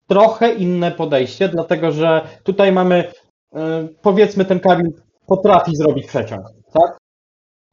trochę 0.09 0.55
inne 0.55 0.91
podejście, 0.91 1.49
dlatego 1.49 1.93
że 1.93 2.29
tutaj 2.43 2.73
mamy 2.73 3.13
e, 3.55 3.89
powiedzmy 4.03 4.45
ten 4.45 4.61
Kabil 4.61 4.93
potrafi 5.27 5.77
zrobić 5.77 6.07
przeciąg, 6.07 6.43
tak? 6.73 6.99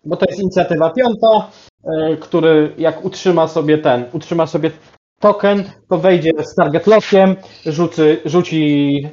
Bo 0.05 0.17
to 0.17 0.25
jest 0.29 0.41
inicjatywa 0.41 0.89
piąta, 0.89 1.51
e, 1.83 2.17
który 2.17 2.73
jak 2.77 3.05
utrzyma 3.05 3.47
sobie 3.47 3.77
ten, 3.77 4.05
utrzyma 4.13 4.47
sobie 4.47 4.71
token, 5.19 5.63
to 5.89 5.97
wejdzie 5.97 6.31
z 6.43 6.55
target 6.55 6.87
lockiem, 6.87 7.35
rzuci, 7.65 8.01
rzuci 8.25 9.09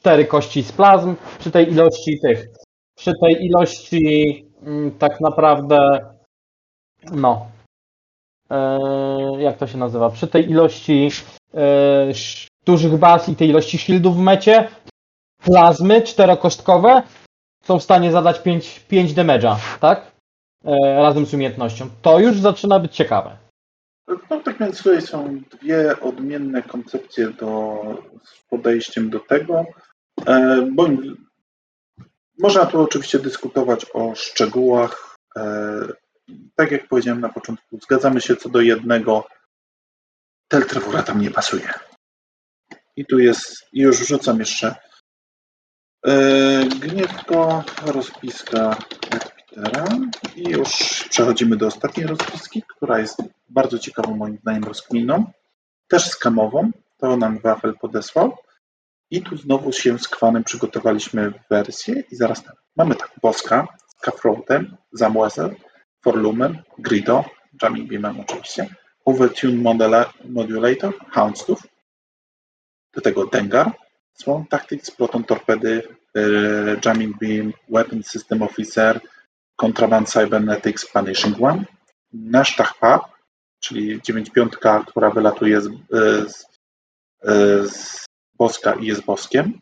cztery 0.00 0.24
kości 0.24 0.62
z 0.62 0.72
plazm 0.72 1.14
przy 1.38 1.50
tej 1.50 1.72
ilości 1.72 2.18
tych, 2.22 2.46
przy 2.96 3.12
tej 3.20 3.46
ilości 3.46 4.46
mm, 4.62 4.90
tak 4.98 5.20
naprawdę 5.20 5.98
no 7.12 7.46
e, 8.50 8.78
jak 9.38 9.56
to 9.56 9.66
się 9.66 9.78
nazywa, 9.78 10.10
przy 10.10 10.28
tej 10.28 10.50
ilości 10.50 11.10
dużych 12.64 12.96
baz 12.96 13.28
i 13.28 13.36
tej 13.36 13.48
ilości 13.48 13.78
shieldów 13.78 14.16
w 14.16 14.20
mecie, 14.20 14.68
plazmy 15.44 16.02
czterokostkowe 16.02 17.02
są 17.64 17.78
w 17.78 17.82
stanie 17.82 18.12
zadać 18.12 18.42
5, 18.42 18.80
5 18.88 19.14
damage'a, 19.14 19.56
tak? 19.80 20.12
E, 20.64 21.02
razem 21.02 21.26
z 21.26 21.34
umiejętnością. 21.34 21.90
To 22.02 22.20
już 22.20 22.40
zaczyna 22.40 22.80
być 22.80 22.96
ciekawe. 22.96 23.36
No 24.30 24.40
tak 24.40 24.58
więc 24.58 24.82
tutaj 24.82 25.02
są 25.02 25.40
dwie 25.50 26.00
odmienne 26.00 26.62
koncepcje 26.62 27.30
do, 27.30 27.82
z 28.24 28.48
podejściem 28.48 29.10
do 29.10 29.20
tego. 29.20 29.64
E, 30.26 30.62
bo 30.72 30.88
można 32.38 32.66
tu 32.66 32.80
oczywiście 32.80 33.18
dyskutować 33.18 33.86
o 33.94 34.14
szczegółach. 34.14 35.16
E, 35.36 35.42
tak 36.56 36.70
jak 36.70 36.88
powiedziałem 36.88 37.20
na 37.20 37.28
początku, 37.28 37.78
zgadzamy 37.82 38.20
się 38.20 38.36
co 38.36 38.48
do 38.48 38.60
jednego. 38.60 39.24
Teltrevura 40.48 41.02
tam 41.02 41.20
nie 41.20 41.30
pasuje. 41.30 41.72
I 43.00 43.04
tu 43.06 43.18
jest, 43.18 43.66
i 43.72 43.80
już 43.80 44.00
wrzucam 44.00 44.38
jeszcze. 44.40 44.74
E, 46.06 46.12
gniewko, 46.64 47.64
rozpiska 47.86 48.76
od 49.14 49.32
Petera 49.32 49.84
i 50.36 50.50
już 50.50 50.70
przechodzimy 51.10 51.56
do 51.56 51.66
ostatniej 51.66 52.06
rozpiski, 52.06 52.62
która 52.68 52.98
jest 52.98 53.22
bardzo 53.48 53.78
ciekawą 53.78 54.16
moim 54.16 54.38
zdaniem 54.38 54.64
rozkminą, 54.64 55.32
też 55.88 56.08
skamową, 56.08 56.70
to 56.98 57.16
nam 57.16 57.38
Wafel 57.38 57.74
podesłał. 57.80 58.36
I 59.10 59.22
tu 59.22 59.36
znowu 59.36 59.72
się 59.72 59.98
z 59.98 60.08
Kwanem 60.08 60.44
przygotowaliśmy 60.44 61.32
wersję. 61.50 62.04
I 62.10 62.16
zaraz 62.16 62.44
tak, 62.44 62.56
mamy 62.76 62.94
tak, 62.94 63.10
Boska 63.22 63.68
z 63.88 64.00
Kafrotem, 64.00 64.76
Zamłezel, 64.92 65.56
Forlumem, 66.02 66.58
Grido, 66.78 67.24
Jamming 67.62 67.88
Beamem 67.88 68.20
oczywiście, 68.20 68.74
Overtune 69.04 69.74
Modulator, 70.24 70.94
Houndstooth, 71.10 71.62
do 72.94 73.00
tego 73.00 73.26
Dengar, 73.26 73.72
Swarm 74.14 74.46
Tactics, 74.46 74.90
Proton 74.90 75.24
Torpedy, 75.24 75.82
yy, 76.14 76.80
Jamming 76.84 77.18
Beam, 77.18 77.52
Weapon 77.68 78.02
System 78.02 78.42
Officer, 78.42 79.00
Contraband 79.56 80.08
Cybernetics, 80.08 80.86
Punishing 80.86 81.42
One, 81.42 81.64
Nash 82.12 82.56
Tahpa, 82.56 83.00
czyli 83.60 84.00
9.5, 84.00 84.84
która 84.84 85.10
wylatuje 85.10 85.60
z, 85.60 85.66
yy, 85.66 86.28
z, 86.28 86.46
yy, 87.24 87.68
z 87.68 88.06
Boska 88.34 88.74
i 88.74 88.86
jest 88.86 89.04
Boskiem, 89.04 89.60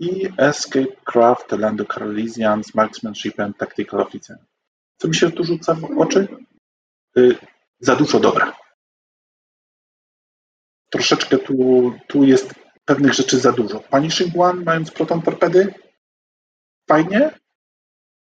i 0.00 0.28
Escape 0.38 0.96
Craft 1.04 1.52
Lando 1.52 1.84
Carlisian 1.84 2.64
z 2.64 2.74
Marksmanshipem 2.74 3.54
Tactical 3.54 4.00
Officer. 4.00 4.38
Co 4.96 5.08
mi 5.08 5.14
się 5.14 5.30
tu 5.30 5.44
rzuca 5.44 5.74
w 5.74 5.98
oczy? 5.98 6.28
Za 7.80 7.96
dużo 7.96 8.20
dobra. 8.20 8.56
Troszeczkę 10.90 11.38
tu, 11.38 11.54
tu 12.08 12.24
jest 12.24 12.54
pewnych 12.90 13.14
rzeczy 13.14 13.38
za 13.38 13.52
dużo. 13.52 13.80
Punishing 13.80 14.34
One, 14.38 14.64
mając 14.64 14.90
proton 14.90 15.22
torpedy, 15.22 15.74
fajnie, 16.88 17.30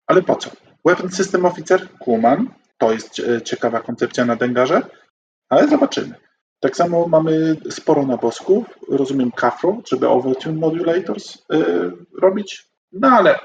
ale 0.06 0.22
po 0.22 0.36
co? 0.36 0.50
Weapon 0.84 1.10
System 1.10 1.44
Officer, 1.44 1.88
Kuman, 1.98 2.48
to 2.78 2.92
jest 2.92 3.20
e, 3.20 3.42
ciekawa 3.42 3.80
koncepcja 3.80 4.24
na 4.24 4.36
Dengarze, 4.36 4.82
ale 5.48 5.68
zobaczymy. 5.68 6.14
Tak 6.60 6.76
samo 6.76 7.08
mamy 7.08 7.56
sporo 7.70 8.06
na 8.06 8.16
bosków. 8.16 8.66
Rozumiem 8.88 9.30
Kafro, 9.30 9.82
żeby 9.88 10.08
Overtune 10.08 10.58
Modulators 10.58 11.36
y, 11.36 11.40
robić, 12.20 12.68
no 12.92 13.08
ale 13.08 13.38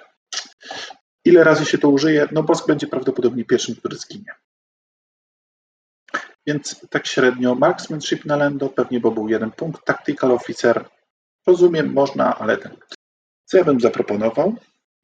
ile 1.26 1.44
razy 1.44 1.66
się 1.66 1.78
to 1.78 1.90
użyje? 1.90 2.28
No 2.32 2.44
bosk 2.44 2.68
będzie 2.68 2.88
prawdopodobnie 2.88 3.46
pierwszym, 3.46 3.76
który 3.76 3.98
zginie. 3.98 4.32
Więc 6.48 6.86
tak 6.90 7.08
średnio 7.08 7.56
Marksmanship 7.56 8.26
na 8.26 8.36
Lendo, 8.36 8.70
pewnie 8.70 9.00
bo 9.00 9.12
był 9.12 9.30
jeden 9.30 9.52
punkt. 9.52 9.86
Tactical 9.86 10.32
Officer, 10.32 10.86
rozumiem, 11.48 11.94
można, 11.94 12.38
ale 12.38 12.58
ten. 12.58 12.78
Co 13.46 13.58
ja 13.58 13.64
bym 13.64 13.80
zaproponował? 13.80 14.56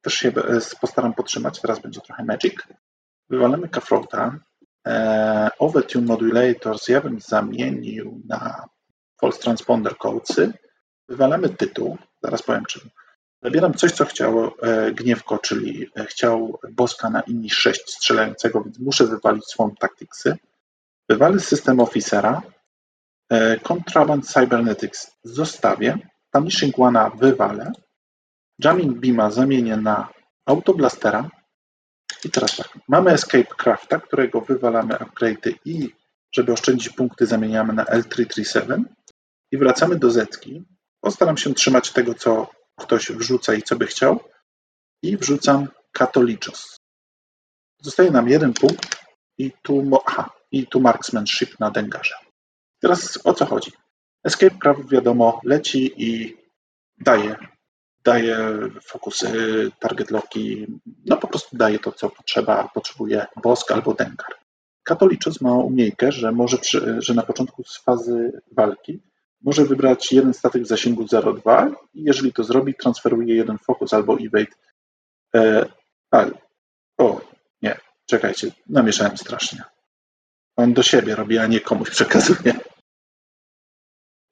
Też 0.01 0.13
się 0.13 0.29
e, 0.29 0.59
postaram 0.81 1.13
podtrzymać, 1.13 1.61
teraz 1.61 1.79
będzie 1.79 2.01
trochę 2.01 2.23
Magic. 2.23 2.55
Wywalamy 3.29 3.69
Kafrota, 3.69 4.39
E, 4.87 5.49
Overtune 5.59 6.05
Modulators 6.05 6.87
ja 6.87 7.01
bym 7.01 7.19
zamienił 7.19 8.21
na 8.27 8.65
False 9.21 9.39
Transponder 9.39 9.97
Codesy. 9.97 10.53
Wywalamy 11.09 11.49
tytuł, 11.49 11.97
zaraz 12.23 12.41
powiem 12.41 12.65
czym. 12.65 12.89
Zabieram 13.43 13.73
coś, 13.73 13.91
co 13.91 14.05
chciał 14.05 14.51
e, 14.61 14.91
Gniewko, 14.91 15.37
czyli 15.37 15.89
e, 15.95 16.05
chciał 16.05 16.59
Boska 16.71 17.09
na 17.09 17.21
inni 17.21 17.49
6 17.49 17.81
strzelającego, 17.81 18.63
więc 18.63 18.79
muszę 18.79 19.07
wywalić 19.07 19.45
Swamp 19.45 19.79
Tacticsy. 19.79 20.37
Wywalę 21.09 21.39
System 21.39 21.79
Officera. 21.79 22.41
Contraband 23.63 24.27
Cybernetics 24.27 25.11
zostawię. 25.23 25.97
Punishing 26.33 26.75
One'a 26.75 27.11
wywalę. 27.17 27.71
Jamming 28.59 28.99
Beama 28.99 29.31
zamienię 29.31 29.77
na 29.77 30.09
Autoblastera 30.45 31.29
i 32.25 32.29
teraz 32.29 32.55
tak, 32.55 32.69
mamy 32.87 33.11
Escape 33.11 33.55
Crafta, 33.57 33.99
którego 33.99 34.41
wywalamy 34.41 34.93
upgrade'y 34.93 35.53
i 35.65 35.89
żeby 36.35 36.53
oszczędzić 36.53 36.89
punkty 36.89 37.25
zamieniamy 37.25 37.73
na 37.73 37.83
L337 37.83 38.83
i 39.51 39.57
wracamy 39.57 39.95
do 39.99 40.11
Zetki. 40.11 40.63
Postaram 41.01 41.37
się 41.37 41.53
trzymać 41.53 41.91
tego, 41.91 42.13
co 42.13 42.47
ktoś 42.79 43.11
wrzuca 43.11 43.53
i 43.53 43.61
co 43.61 43.75
by 43.75 43.87
chciał 43.87 44.19
i 45.01 45.17
wrzucam 45.17 45.67
Katoliczos. 45.91 46.77
Zostaje 47.81 48.11
nam 48.11 48.29
jeden 48.29 48.53
punkt 48.53 48.97
i 49.37 49.51
tu, 49.61 50.01
aha, 50.05 50.29
i 50.51 50.67
tu 50.67 50.79
Marksmanship 50.79 51.59
na 51.59 51.71
Dengarze. 51.71 52.15
Teraz 52.79 53.19
o 53.23 53.33
co 53.33 53.45
chodzi? 53.45 53.71
Escape 54.23 54.57
Craft 54.59 54.89
wiadomo 54.89 55.41
leci 55.43 55.93
i 55.97 56.37
daje 56.97 57.35
daje 58.03 58.37
fokusy, 58.83 59.71
target 59.79 60.11
locki, 60.11 60.67
no 61.05 61.17
po 61.17 61.27
prostu 61.27 61.57
daje 61.57 61.79
to, 61.79 61.91
co 61.91 62.09
potrzeba, 62.09 62.69
potrzebuje 62.73 63.25
Bosk 63.43 63.71
albo 63.71 63.93
Dengar. 63.93 64.35
Katoliczyzm 64.83 65.45
ma 65.45 65.53
umiejkę, 65.53 66.11
że 66.11 66.31
może, 66.31 66.57
przy, 66.57 67.01
że 67.01 67.13
na 67.13 67.23
początku 67.23 67.63
z 67.63 67.77
fazy 67.77 68.41
walki 68.51 68.99
może 69.41 69.65
wybrać 69.65 70.11
jeden 70.11 70.33
statek 70.33 70.63
w 70.63 70.67
zasięgu 70.67 71.03
0,2 71.03 71.73
i 71.93 72.03
jeżeli 72.03 72.33
to 72.33 72.43
zrobi, 72.43 72.75
transferuje 72.75 73.35
jeden 73.35 73.57
fokus 73.57 73.93
albo 73.93 74.17
evade. 74.19 74.55
E, 75.35 75.65
a, 76.11 76.25
o, 76.97 77.21
nie, 77.61 77.79
czekajcie, 78.05 78.51
namieszałem 78.69 79.17
strasznie. 79.17 79.63
On 80.55 80.73
do 80.73 80.83
siebie 80.83 81.15
robi, 81.15 81.37
a 81.37 81.47
nie 81.47 81.59
komuś 81.59 81.89
przekazuje. 81.89 82.53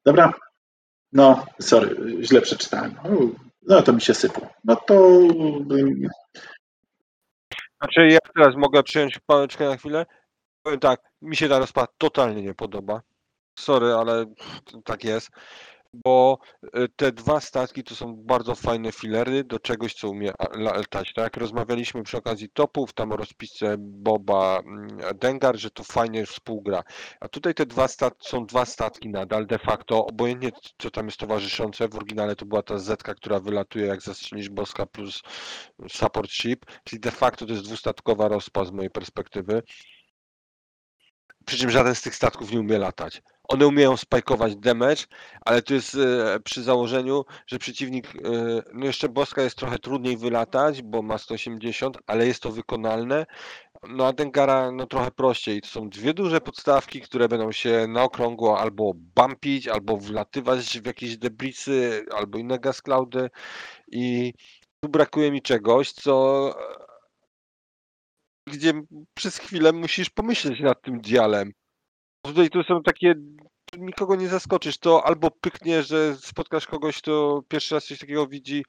Dobra, 0.04 0.32
no, 1.12 1.46
sorry, 1.60 1.96
źle 2.24 2.40
przeczytałem. 2.40 2.94
No 3.62 3.82
to 3.82 3.92
mi 3.92 4.00
się 4.00 4.14
sypło. 4.14 4.48
No 4.64 4.76
to. 4.76 5.18
Znaczy, 7.80 8.08
ja 8.08 8.18
teraz 8.34 8.56
mogę 8.56 8.82
przyjąć 8.82 9.18
pałeczkę 9.26 9.68
na 9.68 9.76
chwilę. 9.76 10.06
Powiem 10.62 10.80
tak, 10.80 11.00
mi 11.22 11.36
się 11.36 11.48
ta 11.48 11.58
rozpad 11.58 11.90
totalnie 11.98 12.42
nie 12.42 12.54
podoba. 12.54 13.02
Sorry, 13.58 13.94
ale 13.94 14.26
tak 14.84 15.04
jest 15.04 15.30
bo 15.92 16.38
y, 16.76 16.88
te 16.96 17.12
dwa 17.12 17.40
statki 17.40 17.84
to 17.84 17.94
są 17.94 18.16
bardzo 18.16 18.54
fajne 18.54 18.92
filery 18.92 19.44
do 19.44 19.58
czegoś, 19.58 19.94
co 19.94 20.10
umie 20.10 20.32
latać. 20.54 21.12
Tak 21.14 21.22
jak 21.22 21.36
rozmawialiśmy 21.36 22.02
przy 22.02 22.16
okazji 22.16 22.48
topów, 22.48 22.92
tam 22.92 23.12
o 23.12 23.16
rozpisce 23.16 23.76
Boba 23.78 24.58
mm, 24.58 24.88
Dengar, 25.14 25.58
że 25.58 25.70
to 25.70 25.84
fajnie 25.84 26.26
współgra. 26.26 26.82
A 27.20 27.28
tutaj 27.28 27.54
te 27.54 27.66
dwa 27.66 27.88
statki 27.88 28.28
są 28.28 28.46
dwa 28.46 28.64
statki 28.64 29.08
nadal 29.08 29.46
de 29.46 29.58
facto, 29.58 30.06
obojętnie 30.06 30.50
co 30.78 30.90
tam 30.90 31.06
jest 31.06 31.18
towarzyszące. 31.18 31.88
W 31.88 31.96
oryginale 31.96 32.36
to 32.36 32.46
była 32.46 32.62
ta 32.62 32.78
Zetka, 32.78 33.14
która 33.14 33.40
wylatuje 33.40 33.86
jak 33.86 34.02
zastrzelisz 34.02 34.48
Boska 34.48 34.86
plus 34.86 35.22
support 35.88 36.30
ship, 36.30 36.66
czyli 36.84 37.00
de 37.00 37.10
facto 37.10 37.46
to 37.46 37.52
jest 37.52 37.64
dwustatkowa 37.64 38.28
rozpa 38.28 38.64
z 38.64 38.70
mojej 38.70 38.90
perspektywy. 38.90 39.62
Przy 41.46 41.58
czym 41.58 41.70
żaden 41.70 41.94
z 41.94 42.02
tych 42.02 42.14
statków 42.14 42.52
nie 42.52 42.60
umie 42.60 42.78
latać. 42.78 43.22
One 43.48 43.66
umieją 43.66 43.96
spajkować 43.96 44.56
damage, 44.56 45.02
ale 45.44 45.62
to 45.62 45.74
jest 45.74 45.94
e, 45.94 46.40
przy 46.44 46.62
założeniu, 46.62 47.24
że 47.46 47.58
przeciwnik, 47.58 48.06
e, 48.06 48.62
no 48.74 48.86
jeszcze 48.86 49.08
Boska 49.08 49.42
jest 49.42 49.56
trochę 49.56 49.78
trudniej 49.78 50.16
wylatać, 50.16 50.82
bo 50.82 51.02
ma 51.02 51.18
180, 51.18 51.98
ale 52.06 52.26
jest 52.26 52.42
to 52.42 52.52
wykonalne. 52.52 53.26
No 53.88 54.06
a 54.06 54.12
Dengara 54.12 54.72
no 54.72 54.86
trochę 54.86 55.10
prościej. 55.10 55.60
To 55.60 55.68
są 55.68 55.88
dwie 55.88 56.14
duże 56.14 56.40
podstawki, 56.40 57.00
które 57.00 57.28
będą 57.28 57.52
się 57.52 57.86
na 57.88 58.02
okrągło 58.02 58.60
albo 58.60 58.92
bumpić, 58.94 59.68
albo 59.68 59.96
wlatywać 59.96 60.80
w 60.80 60.86
jakieś 60.86 61.18
debrisy, 61.18 62.06
albo 62.16 62.38
inne 62.38 62.58
gas 62.58 62.82
cloudy 62.82 63.30
i 63.92 64.32
tu 64.80 64.88
brakuje 64.90 65.30
mi 65.30 65.42
czegoś, 65.42 65.92
co 65.92 66.54
gdzie 68.46 68.72
przez 69.14 69.38
chwilę 69.38 69.72
musisz 69.72 70.10
pomyśleć 70.10 70.60
nad 70.60 70.82
tym 70.82 71.00
dialem. 71.00 71.52
Tutaj 72.22 72.50
to 72.50 72.62
są 72.62 72.82
takie, 72.82 73.14
nikogo 73.78 74.16
nie 74.16 74.28
zaskoczysz, 74.28 74.78
to 74.78 75.06
albo 75.06 75.30
pyknie, 75.30 75.82
że 75.82 76.16
spotkasz 76.16 76.66
kogoś, 76.66 76.98
kto 76.98 77.42
pierwszy 77.48 77.74
raz 77.74 77.84
coś 77.84 77.98
takiego 77.98 78.26
widzi 78.26 78.64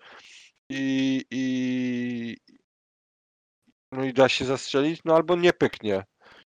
i, 0.69 1.21
i 1.31 2.37
no 3.91 4.03
i 4.05 4.13
da 4.13 4.29
się 4.29 4.45
zastrzelić, 4.45 5.01
no 5.05 5.15
albo 5.15 5.35
nie 5.35 5.53
pyknie. 5.53 6.03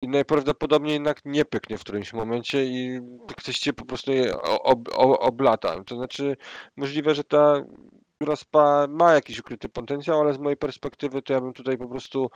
I 0.01 0.07
najprawdopodobniej 0.07 0.93
jednak 0.93 1.21
nie 1.25 1.45
pyknie 1.45 1.77
w 1.77 1.81
którymś 1.81 2.13
momencie 2.13 2.65
i 2.65 2.99
ktoś 3.37 3.59
cię 3.59 3.73
po 3.73 3.85
prostu 3.85 4.11
ob, 4.43 4.89
ob, 4.95 5.17
oblata. 5.21 5.83
To 5.83 5.95
znaczy 5.95 6.37
możliwe, 6.77 7.15
że 7.15 7.23
ta 7.23 7.63
rozpa 8.19 8.87
ma 8.89 9.13
jakiś 9.13 9.39
ukryty 9.39 9.69
potencjał, 9.69 10.21
ale 10.21 10.33
z 10.33 10.37
mojej 10.37 10.57
perspektywy 10.57 11.21
to 11.21 11.33
ja 11.33 11.41
bym 11.41 11.53
tutaj 11.53 11.77
po 11.77 11.87
prostu 11.87 12.29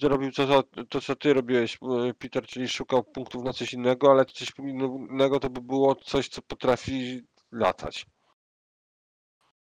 zrobił 0.00 0.32
to, 0.32 0.62
to, 0.88 1.00
co 1.00 1.16
ty 1.16 1.34
robiłeś, 1.34 1.78
e, 1.82 2.14
Peter, 2.14 2.46
czyli 2.46 2.68
szukał 2.68 3.04
punktów 3.04 3.44
na 3.44 3.52
coś 3.52 3.72
innego, 3.72 4.10
ale 4.10 4.24
coś 4.24 4.52
innego 4.58 5.40
to 5.40 5.50
by 5.50 5.60
było 5.60 5.94
coś, 5.94 6.28
co 6.28 6.42
potrafi 6.42 7.22
latać. 7.52 8.06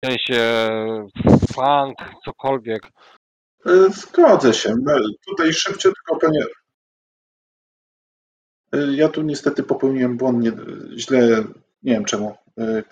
W 0.03 0.07
sensie 0.07 0.69
funk, 1.55 1.99
cokolwiek. 2.25 2.83
E, 3.67 3.91
zgodzę 3.91 4.55
się. 4.55 4.75
Tutaj 5.29 5.53
szybciutko, 5.53 6.17
panie. 6.17 6.45
E, 8.73 8.93
ja 8.93 9.09
tu 9.09 9.23
niestety 9.23 9.63
popełniłem 9.63 10.17
błąd, 10.17 10.43
nie, 10.43 10.53
źle, 10.97 11.45
nie 11.83 11.93
wiem 11.93 12.05
czemu, 12.05 12.37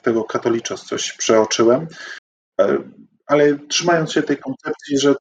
tego 0.03 0.25
katoliczos 0.25 0.85
coś 0.85 1.13
przeoczyłem, 1.13 1.87
ale 3.27 3.59
trzymając 3.59 4.13
się 4.13 4.23
tej 4.23 4.39
koncepcji, 4.39 4.99
że 4.99 5.15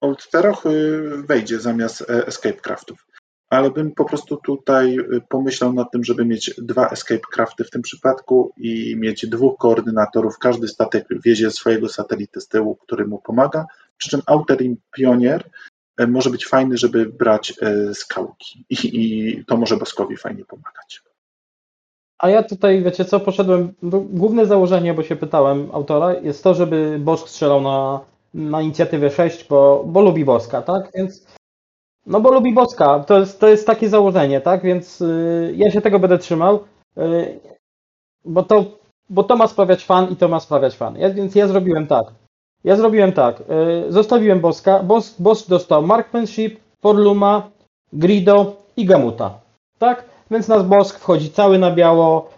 Old 0.00 0.30
Teroch 0.30 0.66
y, 0.66 1.22
wejdzie 1.26 1.60
zamiast 1.60 2.10
e, 2.10 2.26
Escape 2.26 2.60
Craftów. 2.60 3.06
Ale 3.50 3.70
bym 3.70 3.94
po 3.94 4.04
prostu 4.04 4.36
tutaj 4.36 4.98
y, 4.98 5.20
pomyślał 5.28 5.72
nad 5.72 5.90
tym, 5.92 6.04
żeby 6.04 6.24
mieć 6.24 6.54
dwa 6.58 6.88
Escape 6.88 7.20
Crafty 7.32 7.64
w 7.64 7.70
tym 7.70 7.82
przypadku 7.82 8.52
i 8.56 8.96
mieć 8.96 9.26
dwóch 9.26 9.58
koordynatorów. 9.58 10.38
Każdy 10.38 10.68
statek 10.68 11.06
wiezie 11.24 11.50
swojego 11.50 11.88
satelity 11.88 12.40
z 12.40 12.48
tyłu, 12.48 12.76
który 12.76 13.06
mu 13.06 13.18
pomaga. 13.18 13.66
Przy 13.96 14.10
czym 14.10 14.22
Outer 14.26 14.58
Pionier 14.90 15.50
e, 15.96 16.06
może 16.06 16.30
być 16.30 16.46
fajny, 16.46 16.76
żeby 16.76 17.06
brać 17.06 17.54
e, 17.62 17.94
skałki 17.94 18.64
i, 18.70 18.76
i 18.82 19.44
to 19.44 19.56
może 19.56 19.76
Boskowi 19.76 20.16
fajnie 20.16 20.44
pomagać. 20.44 21.02
A 22.18 22.28
ja 22.28 22.42
tutaj, 22.42 22.82
wiecie 22.82 23.04
co, 23.04 23.20
poszedłem. 23.20 23.72
Główne 24.10 24.46
założenie, 24.46 24.94
bo 24.94 25.02
się 25.02 25.16
pytałem 25.16 25.70
autora, 25.72 26.14
jest 26.14 26.44
to, 26.44 26.54
żeby 26.54 26.98
Bosk 27.00 27.28
strzelał 27.28 27.60
na, 27.60 28.00
na 28.38 28.62
inicjatywę 28.62 29.10
6, 29.10 29.48
bo, 29.48 29.84
bo 29.86 30.00
lubi 30.00 30.24
Boska, 30.24 30.62
tak? 30.62 30.90
Więc. 30.94 31.26
No 32.06 32.20
bo 32.20 32.30
lubi 32.30 32.54
Boska, 32.54 33.04
to 33.06 33.18
jest, 33.18 33.40
to 33.40 33.48
jest 33.48 33.66
takie 33.66 33.88
założenie, 33.88 34.40
tak? 34.40 34.62
Więc 34.62 35.00
y, 35.00 35.52
ja 35.56 35.70
się 35.70 35.80
tego 35.80 35.98
będę 35.98 36.18
trzymał, 36.18 36.60
y, 36.98 37.40
bo, 38.24 38.42
to, 38.42 38.64
bo 39.10 39.24
to 39.24 39.36
ma 39.36 39.46
sprawiać 39.48 39.84
fan 39.84 40.10
i 40.10 40.16
to 40.16 40.28
ma 40.28 40.40
sprawiać 40.40 40.76
fan. 40.76 40.96
Ja, 40.96 41.10
więc 41.10 41.34
ja 41.34 41.46
zrobiłem 41.46 41.86
tak. 41.86 42.06
Ja 42.64 42.76
zrobiłem 42.76 43.12
tak. 43.12 43.40
Y, 43.40 43.92
zostawiłem 43.92 44.40
Boska. 44.40 44.82
Bosk, 44.82 45.20
Bosk 45.20 45.48
dostał 45.48 45.82
Marksmanship, 45.82 46.60
Forluma, 46.80 47.50
Grido 47.92 48.56
i 48.76 48.84
Gamuta. 48.84 49.40
Tak? 49.78 50.04
Więc 50.30 50.48
nasz 50.48 50.62
Bosk 50.62 50.98
wchodzi 50.98 51.30
cały 51.30 51.58
na 51.58 51.70
biało 51.70 52.30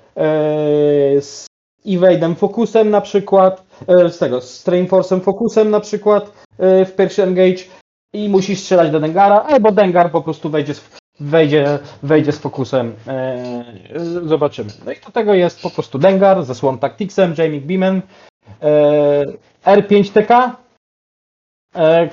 z 1.85 1.89
Evade'em 1.89 2.35
Focusem 2.35 2.91
na 2.91 3.01
przykład, 3.01 3.65
e, 3.87 4.11
z 4.11 4.19
tego, 4.19 4.41
z 4.41 4.67
Trainforce'em 4.67 5.21
Focusem 5.21 5.71
na 5.71 5.81
przykład 5.81 6.33
e, 6.59 6.85
w 6.85 6.97
pierwszy 6.97 7.23
engage 7.23 7.65
i 8.13 8.29
musi 8.29 8.57
strzelać 8.57 8.91
do 8.91 9.01
Dengara, 9.01 9.43
albo 9.43 9.73
Dengar 9.73 10.11
po 10.11 10.23
prostu 10.23 10.51
wejdzie 10.51 10.75
z, 10.75 10.91
wejdzie, 11.21 11.79
wejdzie 12.03 12.33
z 12.33 12.39
Focusem. 12.39 12.95
E, 13.07 13.65
zobaczymy. 14.25 14.71
No 14.85 14.93
i 14.93 14.97
do 15.07 15.13
tego 15.13 15.35
jest 15.35 15.63
po 15.63 15.71
prostu 15.71 15.99
Dengar 15.99 16.45
ze 16.45 16.55
Swarm 16.55 16.79
Tacticsem, 16.79 17.35
Jamie 17.39 17.61
Beamem, 17.61 18.03
e, 18.63 19.25
R5TK, 19.65 20.51
e, 21.75 22.09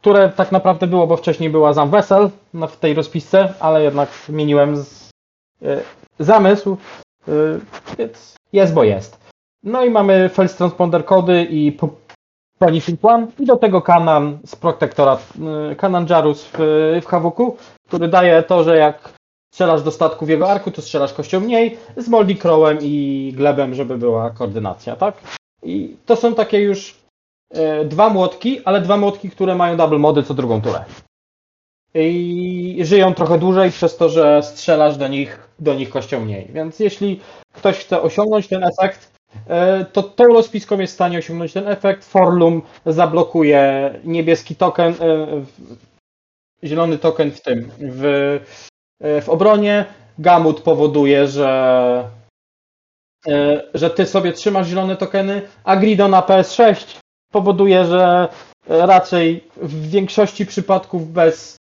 które 0.00 0.28
tak 0.28 0.52
naprawdę 0.52 0.86
było, 0.86 1.06
bo 1.06 1.16
wcześniej 1.16 1.50
była 1.50 1.72
Zam 1.72 1.90
Wessel 1.90 2.30
no, 2.54 2.66
w 2.66 2.76
tej 2.76 2.94
rozpisce, 2.94 3.54
ale 3.60 3.82
jednak 3.82 4.08
zmieniłem 4.26 4.76
z, 4.76 5.10
zamysł, 6.18 6.76
więc 7.98 8.36
jest, 8.52 8.74
bo 8.74 8.84
jest. 8.84 9.26
No 9.62 9.84
i 9.84 9.90
mamy 9.90 10.28
Fels 10.28 10.56
Transponder 10.56 11.04
kody 11.04 11.46
i 11.50 11.78
Punishing 12.58 13.04
One 13.04 13.26
i 13.38 13.46
do 13.46 13.56
tego 13.56 13.82
Kanan 13.82 14.38
z 14.46 14.56
Protectora, 14.56 15.18
e, 15.70 15.74
Kanan 15.74 16.06
Jarus 16.10 16.44
w, 16.44 16.58
w 17.02 17.06
HWK, 17.06 17.38
który 17.88 18.08
daje 18.08 18.42
to, 18.42 18.64
że 18.64 18.76
jak 18.76 19.12
strzelasz 19.54 19.82
do 19.82 19.90
statku 19.90 20.26
w 20.26 20.28
jego 20.28 20.50
arku, 20.50 20.70
to 20.70 20.82
strzelasz 20.82 21.12
kością 21.12 21.40
mniej, 21.40 21.78
z 21.96 22.08
Moldy 22.08 22.34
Crowem 22.34 22.78
i 22.82 23.32
Glebem, 23.36 23.74
żeby 23.74 23.98
była 23.98 24.30
koordynacja, 24.30 24.96
tak? 24.96 25.14
I 25.62 25.96
to 26.06 26.16
są 26.16 26.34
takie 26.34 26.60
już 26.60 26.96
e, 27.50 27.84
dwa 27.84 28.08
młotki, 28.08 28.60
ale 28.64 28.80
dwa 28.80 28.96
młotki, 28.96 29.30
które 29.30 29.54
mają 29.54 29.76
double 29.76 29.98
mody 29.98 30.22
co 30.22 30.34
drugą 30.34 30.62
turę. 30.62 30.84
I 31.96 32.78
żyją 32.84 33.14
trochę 33.14 33.38
dłużej 33.38 33.70
przez 33.70 33.96
to, 33.96 34.08
że 34.08 34.42
strzelasz 34.42 34.96
do 34.96 35.08
nich, 35.08 35.48
do 35.58 35.74
nich 35.74 35.90
kością 35.90 36.20
mniej. 36.20 36.48
Więc 36.52 36.80
jeśli 36.80 37.20
ktoś 37.52 37.76
chce 37.76 38.02
osiągnąć 38.02 38.48
ten 38.48 38.64
efekt, 38.64 39.12
e, 39.48 39.84
to 39.84 40.02
tą 40.02 40.24
rozpiską 40.24 40.80
jest 40.80 40.92
w 40.92 40.94
stanie 40.94 41.18
osiągnąć 41.18 41.52
ten 41.52 41.68
efekt. 41.68 42.04
Forlum 42.04 42.62
zablokuje 42.86 43.94
niebieski 44.04 44.56
token, 44.56 44.94
e, 45.00 45.26
zielony 46.64 46.98
token 46.98 47.30
w 47.30 47.40
tym, 47.42 47.70
w, 47.78 48.04
e, 49.00 49.20
w 49.20 49.28
obronie. 49.28 49.84
Gamut 50.18 50.60
powoduje, 50.60 51.26
że 51.26 52.16
że 53.74 53.90
ty 53.90 54.06
sobie 54.06 54.32
trzymasz 54.32 54.68
zielone 54.68 54.96
tokeny, 54.96 55.42
a 55.64 55.76
Grido 55.76 56.08
na 56.08 56.22
PS6 56.22 56.98
powoduje, 57.32 57.84
że 57.84 58.28
raczej 58.68 59.44
w 59.56 59.90
większości 59.90 60.46
przypadków 60.46 61.12
bez 61.12 61.56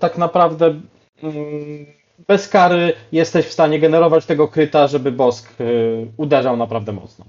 tak 0.00 0.18
naprawdę 0.18 0.80
mm, 1.22 1.86
bez 2.28 2.48
kary 2.48 2.92
jesteś 3.12 3.46
w 3.46 3.52
stanie 3.52 3.78
generować 3.78 4.26
tego 4.26 4.48
kryta, 4.48 4.86
żeby 4.86 5.12
Bosk 5.12 5.60
e, 5.60 5.64
uderzał 6.16 6.56
naprawdę 6.56 6.92
mocno. 6.92 7.24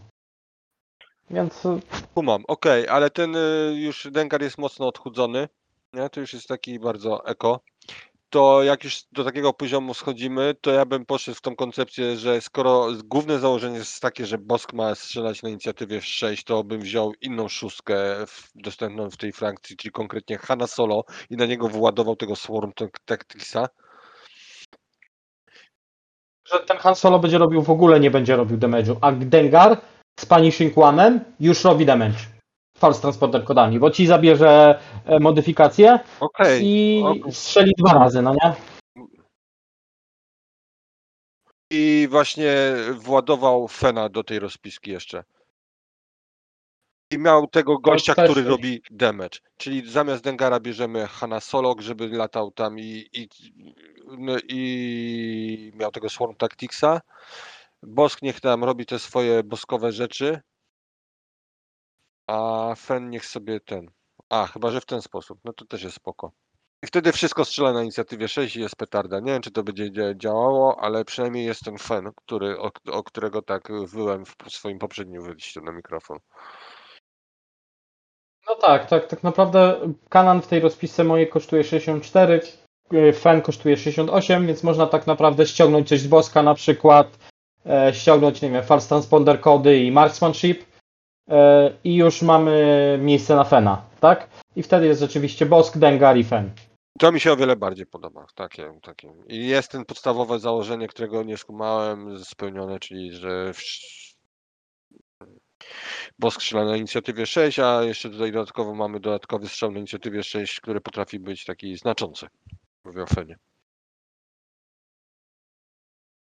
Więc 1.30 1.66
e, 1.66 1.80
Kumam, 2.14 2.44
okej, 2.48 2.88
ale 2.88 3.10
ten 3.10 3.36
już 3.76 4.08
Dengar 4.12 4.42
jest 4.42 4.58
mocno 4.58 4.88
odchudzony, 4.88 5.48
nie? 5.94 6.10
To 6.10 6.20
już 6.20 6.34
jest 6.34 6.48
taki 6.48 6.80
bardzo 6.80 7.26
eko. 7.26 7.60
To 8.38 8.64
jak 8.64 8.84
już 8.84 9.04
do 9.12 9.24
takiego 9.24 9.54
poziomu 9.54 9.94
schodzimy, 9.94 10.56
to 10.62 10.72
ja 10.72 10.86
bym 10.86 11.06
poszedł 11.06 11.38
w 11.38 11.42
tą 11.42 11.56
koncepcję, 11.56 12.18
że 12.18 12.42
skoro 12.42 12.88
główne 13.06 13.40
założenie 13.40 13.78
jest 13.78 14.02
takie, 14.02 14.26
że 14.26 14.38
Bosk 14.38 14.74
ma 14.74 14.96
strzelać 14.96 15.44
na 15.44 15.50
inicjatywie 15.50 16.02
6, 16.02 16.44
to 16.44 16.64
bym 16.64 16.82
wziął 16.82 17.14
inną 17.22 17.48
szóstkę 17.48 18.26
w, 18.28 18.52
dostępną 18.56 19.10
w 19.10 19.18
tej 19.18 19.34
frakcji, 19.34 19.78
czyli 19.78 19.92
konkretnie 19.92 20.38
Hanna 20.38 20.68
Solo 20.68 21.04
i 21.30 21.36
na 21.36 21.46
niego 21.46 21.68
wyładował 21.68 22.16
tego 22.16 22.36
Swarm 22.36 22.72
Tac- 22.72 23.00
Tacticsa. 23.06 23.70
że 26.54 26.60
ten 26.60 26.78
Han 26.78 26.96
Solo 26.96 27.20
będzie 27.20 27.38
robił 27.38 27.62
w 27.62 27.70
ogóle 27.70 28.00
nie 28.00 28.12
będzie 28.12 28.36
robił 28.36 28.58
damage'u, 28.58 28.96
a 29.02 29.12
Dengar 29.12 29.82
z 30.20 30.26
Punishing 30.26 30.76
One'em 30.76 31.20
już 31.40 31.64
robi 31.64 31.86
damage. 31.86 32.37
False 32.78 33.02
Transporter 33.02 33.44
kodami, 33.44 33.80
bo 33.80 33.92
ci 33.92 34.08
zabierze 34.08 34.80
e, 35.06 35.20
modyfikację 35.20 36.00
Okej, 36.20 36.62
i 36.66 37.04
strzeli 37.32 37.72
dwa 37.78 37.94
razy, 37.94 38.22
no 38.22 38.34
nie? 38.34 38.56
I 41.72 42.08
właśnie 42.12 42.54
władował 42.94 43.68
Fena 43.68 44.10
do 44.10 44.24
tej 44.24 44.40
rozpiski 44.40 44.92
jeszcze. 44.92 45.24
I 47.12 47.18
miał 47.18 47.48
tego 47.48 47.78
gościa, 47.78 48.14
który 48.14 48.44
robi 48.44 48.82
damage. 48.92 49.40
Czyli 49.58 49.90
zamiast 49.90 50.24
Dengara 50.24 50.60
bierzemy 50.60 51.08
Hanna 51.08 51.40
Solok, 51.40 51.82
żeby 51.82 52.08
latał 52.08 52.52
tam 52.52 52.80
i, 52.80 53.10
i, 53.14 53.30
no 54.18 54.34
i 54.50 55.72
miał 55.76 55.92
tego 55.92 56.10
Swarm 56.10 56.36
Tacticsa. 56.36 57.02
Bosk 57.84 58.22
niech 58.22 58.42
tam 58.42 58.64
robi 58.64 58.86
te 58.86 59.00
swoje 59.00 59.44
boskowe 59.44 59.92
rzeczy. 59.92 60.42
A 62.28 62.74
Fen 62.78 63.10
niech 63.10 63.26
sobie 63.26 63.60
ten. 63.60 63.92
A, 64.30 64.48
chyba 64.48 64.72
że 64.72 64.82
w 64.82 64.86
ten 64.86 65.02
sposób. 65.02 65.40
No 65.46 65.54
to 65.54 65.66
też 65.66 65.84
jest 65.84 65.96
spoko. 65.96 66.32
I 66.84 66.88
wtedy 66.88 67.12
wszystko 67.12 67.46
strzela 67.46 67.74
na 67.74 67.82
inicjatywie 67.82 68.28
6 68.28 68.56
i 68.56 68.62
jest 68.62 68.76
petarda. 68.76 69.20
Nie 69.20 69.32
wiem, 69.32 69.42
czy 69.42 69.52
to 69.52 69.64
będzie 69.64 69.92
dzia- 69.92 70.18
działało, 70.18 70.80
ale 70.82 71.06
przynajmniej 71.06 71.46
jest 71.46 71.64
ten 71.64 71.78
fen, 71.78 72.12
który, 72.16 72.60
o, 72.60 72.72
o 72.92 73.04
którego 73.04 73.42
tak 73.42 73.68
wyłem 73.88 74.26
w 74.26 74.36
swoim 74.48 74.80
poprzednim 74.80 75.24
wyjściu 75.24 75.62
na 75.62 75.72
mikrofon. 75.72 76.18
No 78.48 78.56
tak, 78.56 78.90
tak, 78.90 79.08
tak 79.08 79.24
naprawdę 79.24 79.80
Kanan 80.10 80.42
w 80.42 80.48
tej 80.48 80.60
rozpisce 80.60 81.04
mojej 81.04 81.30
kosztuje 81.30 81.64
64, 81.64 82.42
y, 82.94 83.14
Fen 83.14 83.42
kosztuje 83.42 83.78
68, 83.78 84.48
więc 84.48 84.64
można 84.64 84.88
tak 84.88 85.08
naprawdę 85.08 85.48
ściągnąć 85.48 85.90
coś 85.90 86.00
z 86.00 86.08
Boska 86.08 86.44
na 86.44 86.54
przykład, 86.54 87.18
e, 87.66 87.94
ściągnąć, 87.94 88.42
nie 88.42 88.50
wiem, 88.50 88.64
False 88.64 88.90
Transponder 88.90 89.42
kody 89.42 89.80
i 89.80 89.92
Marksmanship 89.92 90.67
i 91.84 91.96
już 91.96 92.22
mamy 92.22 93.00
miejsce 93.02 93.36
na 93.36 93.44
Fena, 93.44 93.82
tak? 94.00 94.28
I 94.56 94.64
wtedy 94.64 94.86
jest 94.86 95.00
rzeczywiście 95.02 95.46
Bosk, 95.46 95.78
Dengar 95.78 96.18
i 96.18 96.24
Fen. 96.24 96.52
To 97.00 97.12
mi 97.12 97.20
się 97.20 97.32
o 97.32 97.38
wiele 97.38 97.56
bardziej 97.56 97.86
podoba. 97.86 98.26
Takie, 98.36 98.80
takie. 98.82 99.14
I 99.28 99.48
jest 99.48 99.72
ten 99.72 99.86
podstawowe 99.86 100.40
założenie, 100.40 100.88
którego 100.88 101.24
nie 101.24 101.38
skumałem, 101.38 102.24
spełnione, 102.24 102.80
czyli 102.80 103.12
że 103.14 103.54
w... 103.54 103.62
Bosk 106.20 106.42
strzela 106.42 106.66
na 106.66 106.78
inicjatywie 106.78 107.26
6, 107.26 107.60
a 107.60 107.84
jeszcze 107.84 108.10
tutaj 108.10 108.32
dodatkowo 108.32 108.76
mamy 108.76 109.00
dodatkowy 109.00 109.48
strzał 109.50 109.72
na 109.72 109.78
inicjatywie 109.78 110.24
6, 110.24 110.62
który 110.62 110.82
potrafi 110.82 111.20
być 111.20 111.46
taki 111.46 111.78
znaczący. 111.78 112.28
Mówię 112.86 113.04
o 113.04 113.06
Fenie. 113.06 113.38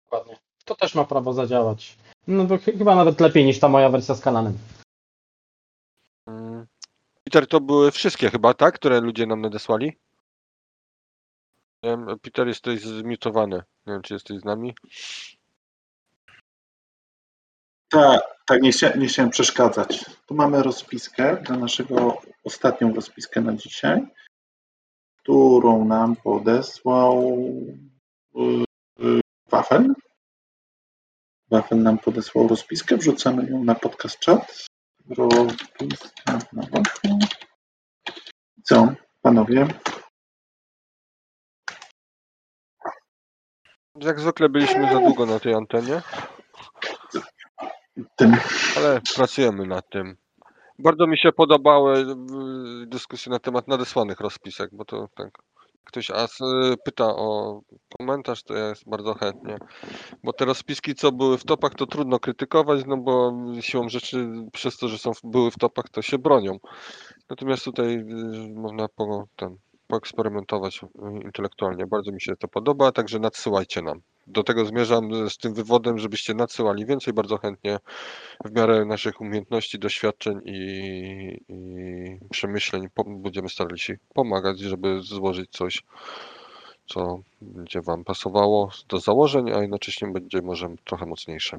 Dokładnie. 0.05 0.37
To 0.65 0.75
też 0.75 0.95
ma 0.95 1.05
prawo 1.05 1.33
zadziałać. 1.33 1.97
No 2.27 2.59
ch- 2.59 2.79
chyba 2.79 2.95
nawet 2.95 3.21
lepiej 3.21 3.45
niż 3.45 3.59
ta 3.59 3.69
moja 3.69 3.89
wersja 3.89 4.15
z 4.15 4.21
Kananem. 4.21 4.59
Peter, 7.25 7.47
to 7.47 7.61
były 7.61 7.91
wszystkie 7.91 8.31
chyba, 8.31 8.55
tak? 8.55 8.75
Które 8.75 9.01
ludzie 9.01 9.27
nam 9.27 9.41
nadesłali? 9.41 9.99
Wiem, 11.83 12.07
Peter, 12.23 12.49
jesteś 12.49 12.81
zmiutowany. 12.81 13.57
Nie 13.87 13.93
wiem, 13.93 14.03
czy 14.03 14.15
jesteś 14.15 14.41
z 14.41 14.45
nami. 14.45 14.75
Tak, 17.89 18.23
tak 18.47 18.63
nie, 18.63 18.73
chcia, 18.73 18.97
nie 18.97 19.07
chciałem 19.07 19.31
przeszkadzać. 19.31 20.05
Tu 20.27 20.35
mamy 20.35 20.63
rozpiskę 20.63 21.43
dla 21.43 21.57
naszego, 21.57 22.23
ostatnią 22.45 22.95
rozpiskę 22.95 23.41
na 23.41 23.53
dzisiaj, 23.53 24.07
którą 25.17 25.85
nam 25.85 26.17
podesłał 26.17 27.35
yy, 28.35 29.21
Wafel. 29.51 29.95
Wafel 31.51 31.83
nam 31.83 31.99
podesłał 31.99 32.49
rozpiskę, 32.49 32.97
wrzucamy 32.97 33.51
ją 33.51 33.65
na 33.65 33.75
podcast 33.75 34.25
chat. 34.25 34.67
Rozpiska 35.09 36.39
na 36.53 36.63
Wafel. 36.63 37.19
Co, 38.63 38.89
panowie? 39.23 39.67
Jak 44.01 44.21
zwykle 44.21 44.49
byliśmy 44.49 44.93
za 44.93 45.01
długo 45.01 45.27
na 45.27 45.41
tej 45.41 45.55
antenie, 45.55 46.03
Tym 48.17 48.37
ale 48.77 49.01
pracujemy 49.17 49.67
nad 49.67 49.89
tym. 49.91 50.17
Bardzo 50.79 51.07
mi 51.07 51.19
się 51.19 51.33
podobały 51.33 51.99
y, 51.99 52.87
dyskusje 52.87 53.31
na 53.33 53.39
temat 53.39 53.69
nadesłanych 53.69 54.21
rozpisek, 54.21 54.71
bo 54.73 54.85
to 54.85 55.09
tak. 55.17 55.39
Ktoś 55.85 56.11
as 56.11 56.41
y, 56.41 56.45
pyta 56.85 57.17
o 57.17 57.61
komentarz, 57.99 58.43
to 58.43 58.55
ja 58.55 58.69
jest 58.69 58.89
bardzo 58.89 59.15
chętnie. 59.15 59.59
Bo 60.25 60.33
te 60.33 60.45
rozpiski, 60.45 60.95
co 60.95 61.13
były 61.13 61.39
w 61.39 61.45
topach, 61.45 61.75
to 61.75 61.87
trudno 61.87 62.19
krytykować, 62.19 62.85
no 62.87 62.97
bo 62.97 63.33
siłą 63.61 63.89
rzeczy 63.89 64.29
przez 64.53 64.77
to, 64.77 64.89
że 64.89 64.99
są 64.99 65.13
były 65.25 65.51
w 65.51 65.59
topach, 65.59 65.89
to 65.89 66.03
się 66.03 66.19
bronią. 66.19 66.59
Natomiast 67.31 67.65
tutaj 67.65 67.95
y, 67.97 68.05
można 68.55 68.89
po, 68.89 69.25
ten, 69.37 69.57
poeksperymentować 69.87 70.83
y, 70.83 70.87
intelektualnie. 71.25 71.87
Bardzo 71.87 72.13
mi 72.13 72.21
się 72.21 72.37
to 72.37 72.49
podoba, 72.49 72.93
także 72.93 73.19
nadsyłajcie 73.19 73.83
nam. 73.83 74.01
Do 74.27 74.43
tego 74.43 74.65
zmierzam 74.65 75.31
z 75.31 75.39
tym 75.39 75.55
wywodem, 75.55 75.99
żebyście 75.99 76.35
nadsyłali 76.35 76.87
więcej, 76.87 77.15
bardzo 77.15 77.39
chętnie 77.39 77.79
w 78.45 78.57
miarę 78.57 78.85
naszych 78.85 79.21
umiejętności, 79.21 79.79
doświadczeń 79.79 80.41
i, 80.45 80.59
i 81.49 82.29
przemyśleń 82.31 82.89
będziemy 83.07 83.49
starali 83.49 83.79
się 83.79 83.97
pomagać, 84.15 84.59
żeby 84.59 85.01
złożyć 85.03 85.51
coś, 85.51 85.83
co 86.87 87.21
będzie 87.41 87.83
Wam 87.83 88.05
pasowało 88.05 88.71
do 88.89 89.01
założeń, 89.01 89.53
a 89.53 89.61
jednocześnie 89.61 90.09
będzie 90.09 90.43
może 90.43 90.69
trochę 90.85 91.07
mocniejsze. 91.07 91.59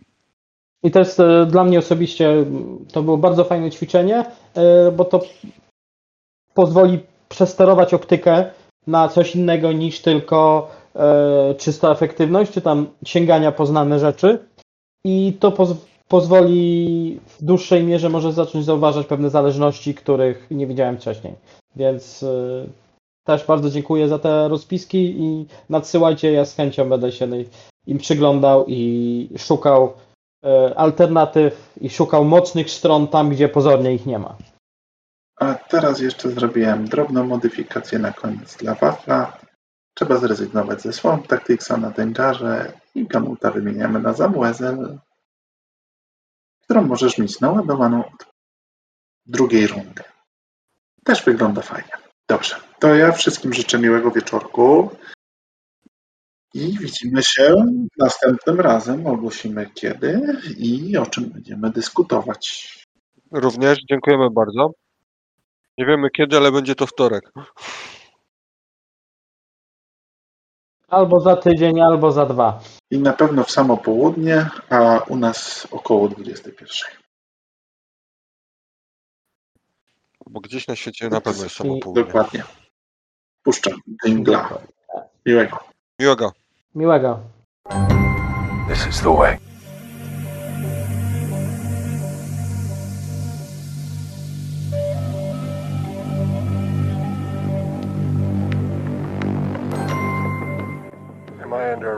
I 0.84 0.92
jest 0.96 1.20
e, 1.20 1.46
dla 1.46 1.64
mnie 1.64 1.80
osobiście 1.80 2.46
to 2.94 3.04
było 3.04 3.18
bardzo 3.18 3.44
fajne 3.44 3.72
ćwiczenie, 3.72 4.26
e, 4.54 4.92
bo 4.92 5.06
to 5.06 5.22
pozwoli 6.54 7.00
przesterować 7.30 7.94
optykę 7.94 8.46
na 8.88 9.08
coś 9.08 9.36
innego 9.36 9.72
niż 9.72 10.02
tylko 10.02 10.70
e, 10.96 11.56
czysta 11.58 11.92
efektywność, 11.92 12.52
czy 12.52 12.62
tam 12.62 12.88
sięgania 13.06 13.52
po 13.52 13.66
znane 13.66 14.00
rzeczy. 14.00 14.40
I 15.06 15.34
to 15.40 15.52
poz 15.52 15.74
pozwoli 16.08 17.20
w 17.28 17.44
dłuższej 17.44 17.84
mierze 17.84 18.10
może 18.10 18.34
zacząć 18.34 18.66
zauważać 18.66 19.08
pewne 19.08 19.30
zależności, 19.30 19.96
których 19.96 20.48
nie 20.52 20.68
widziałem 20.68 20.98
wcześniej. 20.98 21.34
Więc 21.76 22.24
e, 22.24 22.66
też 23.24 23.46
bardzo 23.46 23.70
dziękuję 23.70 24.08
za 24.08 24.20
te 24.20 24.48
rozpiski 24.48 25.16
i 25.20 25.46
nadsyłajcie, 25.70 26.32
ja 26.32 26.46
z 26.46 26.56
chęcią 26.56 26.90
będę 26.90 27.12
się 27.12 27.28
im 27.88 27.98
przyglądał 27.98 28.66
i 28.68 29.30
szukał 29.38 29.94
e, 30.46 30.74
alternatyw 30.76 31.74
i 31.82 31.90
szukał 31.90 32.26
mocnych 32.26 32.72
stron 32.72 33.08
tam, 33.08 33.30
gdzie 33.30 33.50
pozornie 33.50 33.94
ich 33.94 34.06
nie 34.06 34.20
ma. 34.20 34.36
A 35.36 35.54
teraz 35.54 36.00
jeszcze 36.00 36.30
zrobiłem 36.30 36.86
drobną 36.86 37.26
modyfikację 37.26 38.00
na 38.00 38.14
koniec 38.14 38.58
dla 38.58 38.76
wafla. 38.76 39.38
Trzeba 39.94 40.18
zrezygnować 40.18 40.82
ze 40.82 40.94
Swamp 40.94 41.28
Tacticsa 41.28 41.78
na 41.78 41.90
Dangerze 41.90 42.74
i 42.96 43.08
Gamuta 43.08 43.52
wymieniamy 43.52 44.00
na 44.00 44.14
Zamłezel, 44.14 45.00
którą 46.64 46.82
możesz 46.82 47.18
mieć 47.18 47.40
naładowaną 47.40 48.06
od 48.06 48.26
drugiej 49.26 49.68
rundy. 49.68 50.04
Też 51.04 51.26
wygląda 51.26 51.62
fajnie. 51.62 51.92
Dobrze, 52.28 52.56
to 52.80 52.96
ja 52.96 53.12
wszystkim 53.12 53.54
życzę 53.54 53.80
miłego 53.80 54.12
wieczorku 54.12 54.90
i 56.54 56.78
widzimy 56.80 57.24
się 57.24 57.56
następnym 57.98 58.60
razem. 58.60 59.08
Ogłosimy 59.08 59.70
kiedy 59.74 60.38
i 60.58 60.98
o 60.98 61.06
czym 61.06 61.30
będziemy 61.30 61.72
dyskutować. 61.72 62.74
Również 63.32 63.80
dziękujemy 63.90 64.30
bardzo. 64.32 64.72
Nie 65.78 65.86
wiemy 65.86 66.10
kiedy, 66.10 66.38
ale 66.38 66.52
będzie 66.52 66.76
to 66.76 66.88
wtorek. 66.88 67.32
Albo 70.88 71.20
za 71.20 71.36
tydzień, 71.36 71.82
albo 71.82 72.12
za 72.12 72.26
dwa. 72.26 72.60
I 72.92 73.00
na 73.00 73.14
pewno 73.14 73.44
w 73.44 73.52
samo 73.52 73.78
południe, 73.78 74.50
a 74.70 75.00
u 75.08 75.16
nas 75.16 75.68
około 75.72 76.10
21. 76.10 76.70
Bo 80.30 80.40
gdzieś 80.40 80.68
na 80.68 80.76
świecie 80.76 81.10
na 81.10 81.22
pewno 81.22 81.44
jest 81.44 81.56
samo 81.56 81.80
południe. 81.80 82.04
Dokładnie. 82.04 82.44
Puszczam 83.44 83.80
Dingla. 84.06 84.50
Miłego. 85.26 85.60
Miłego. 86.00 86.34
Miłego. 86.76 87.20
This 88.70 88.88
is 88.88 89.02
the 89.02 89.16
way. 89.16 89.55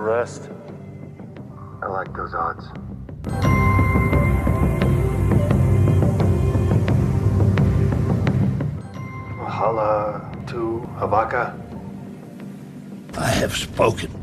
I? 0.08 0.50
I 1.82 1.88
like 1.88 2.16
those 2.16 2.34
odds. 2.34 2.66
Hala 9.58 10.32
to 10.48 10.88
Havaka. 10.98 11.54
I 13.18 13.28
have 13.28 13.54
spoken. 13.54 14.16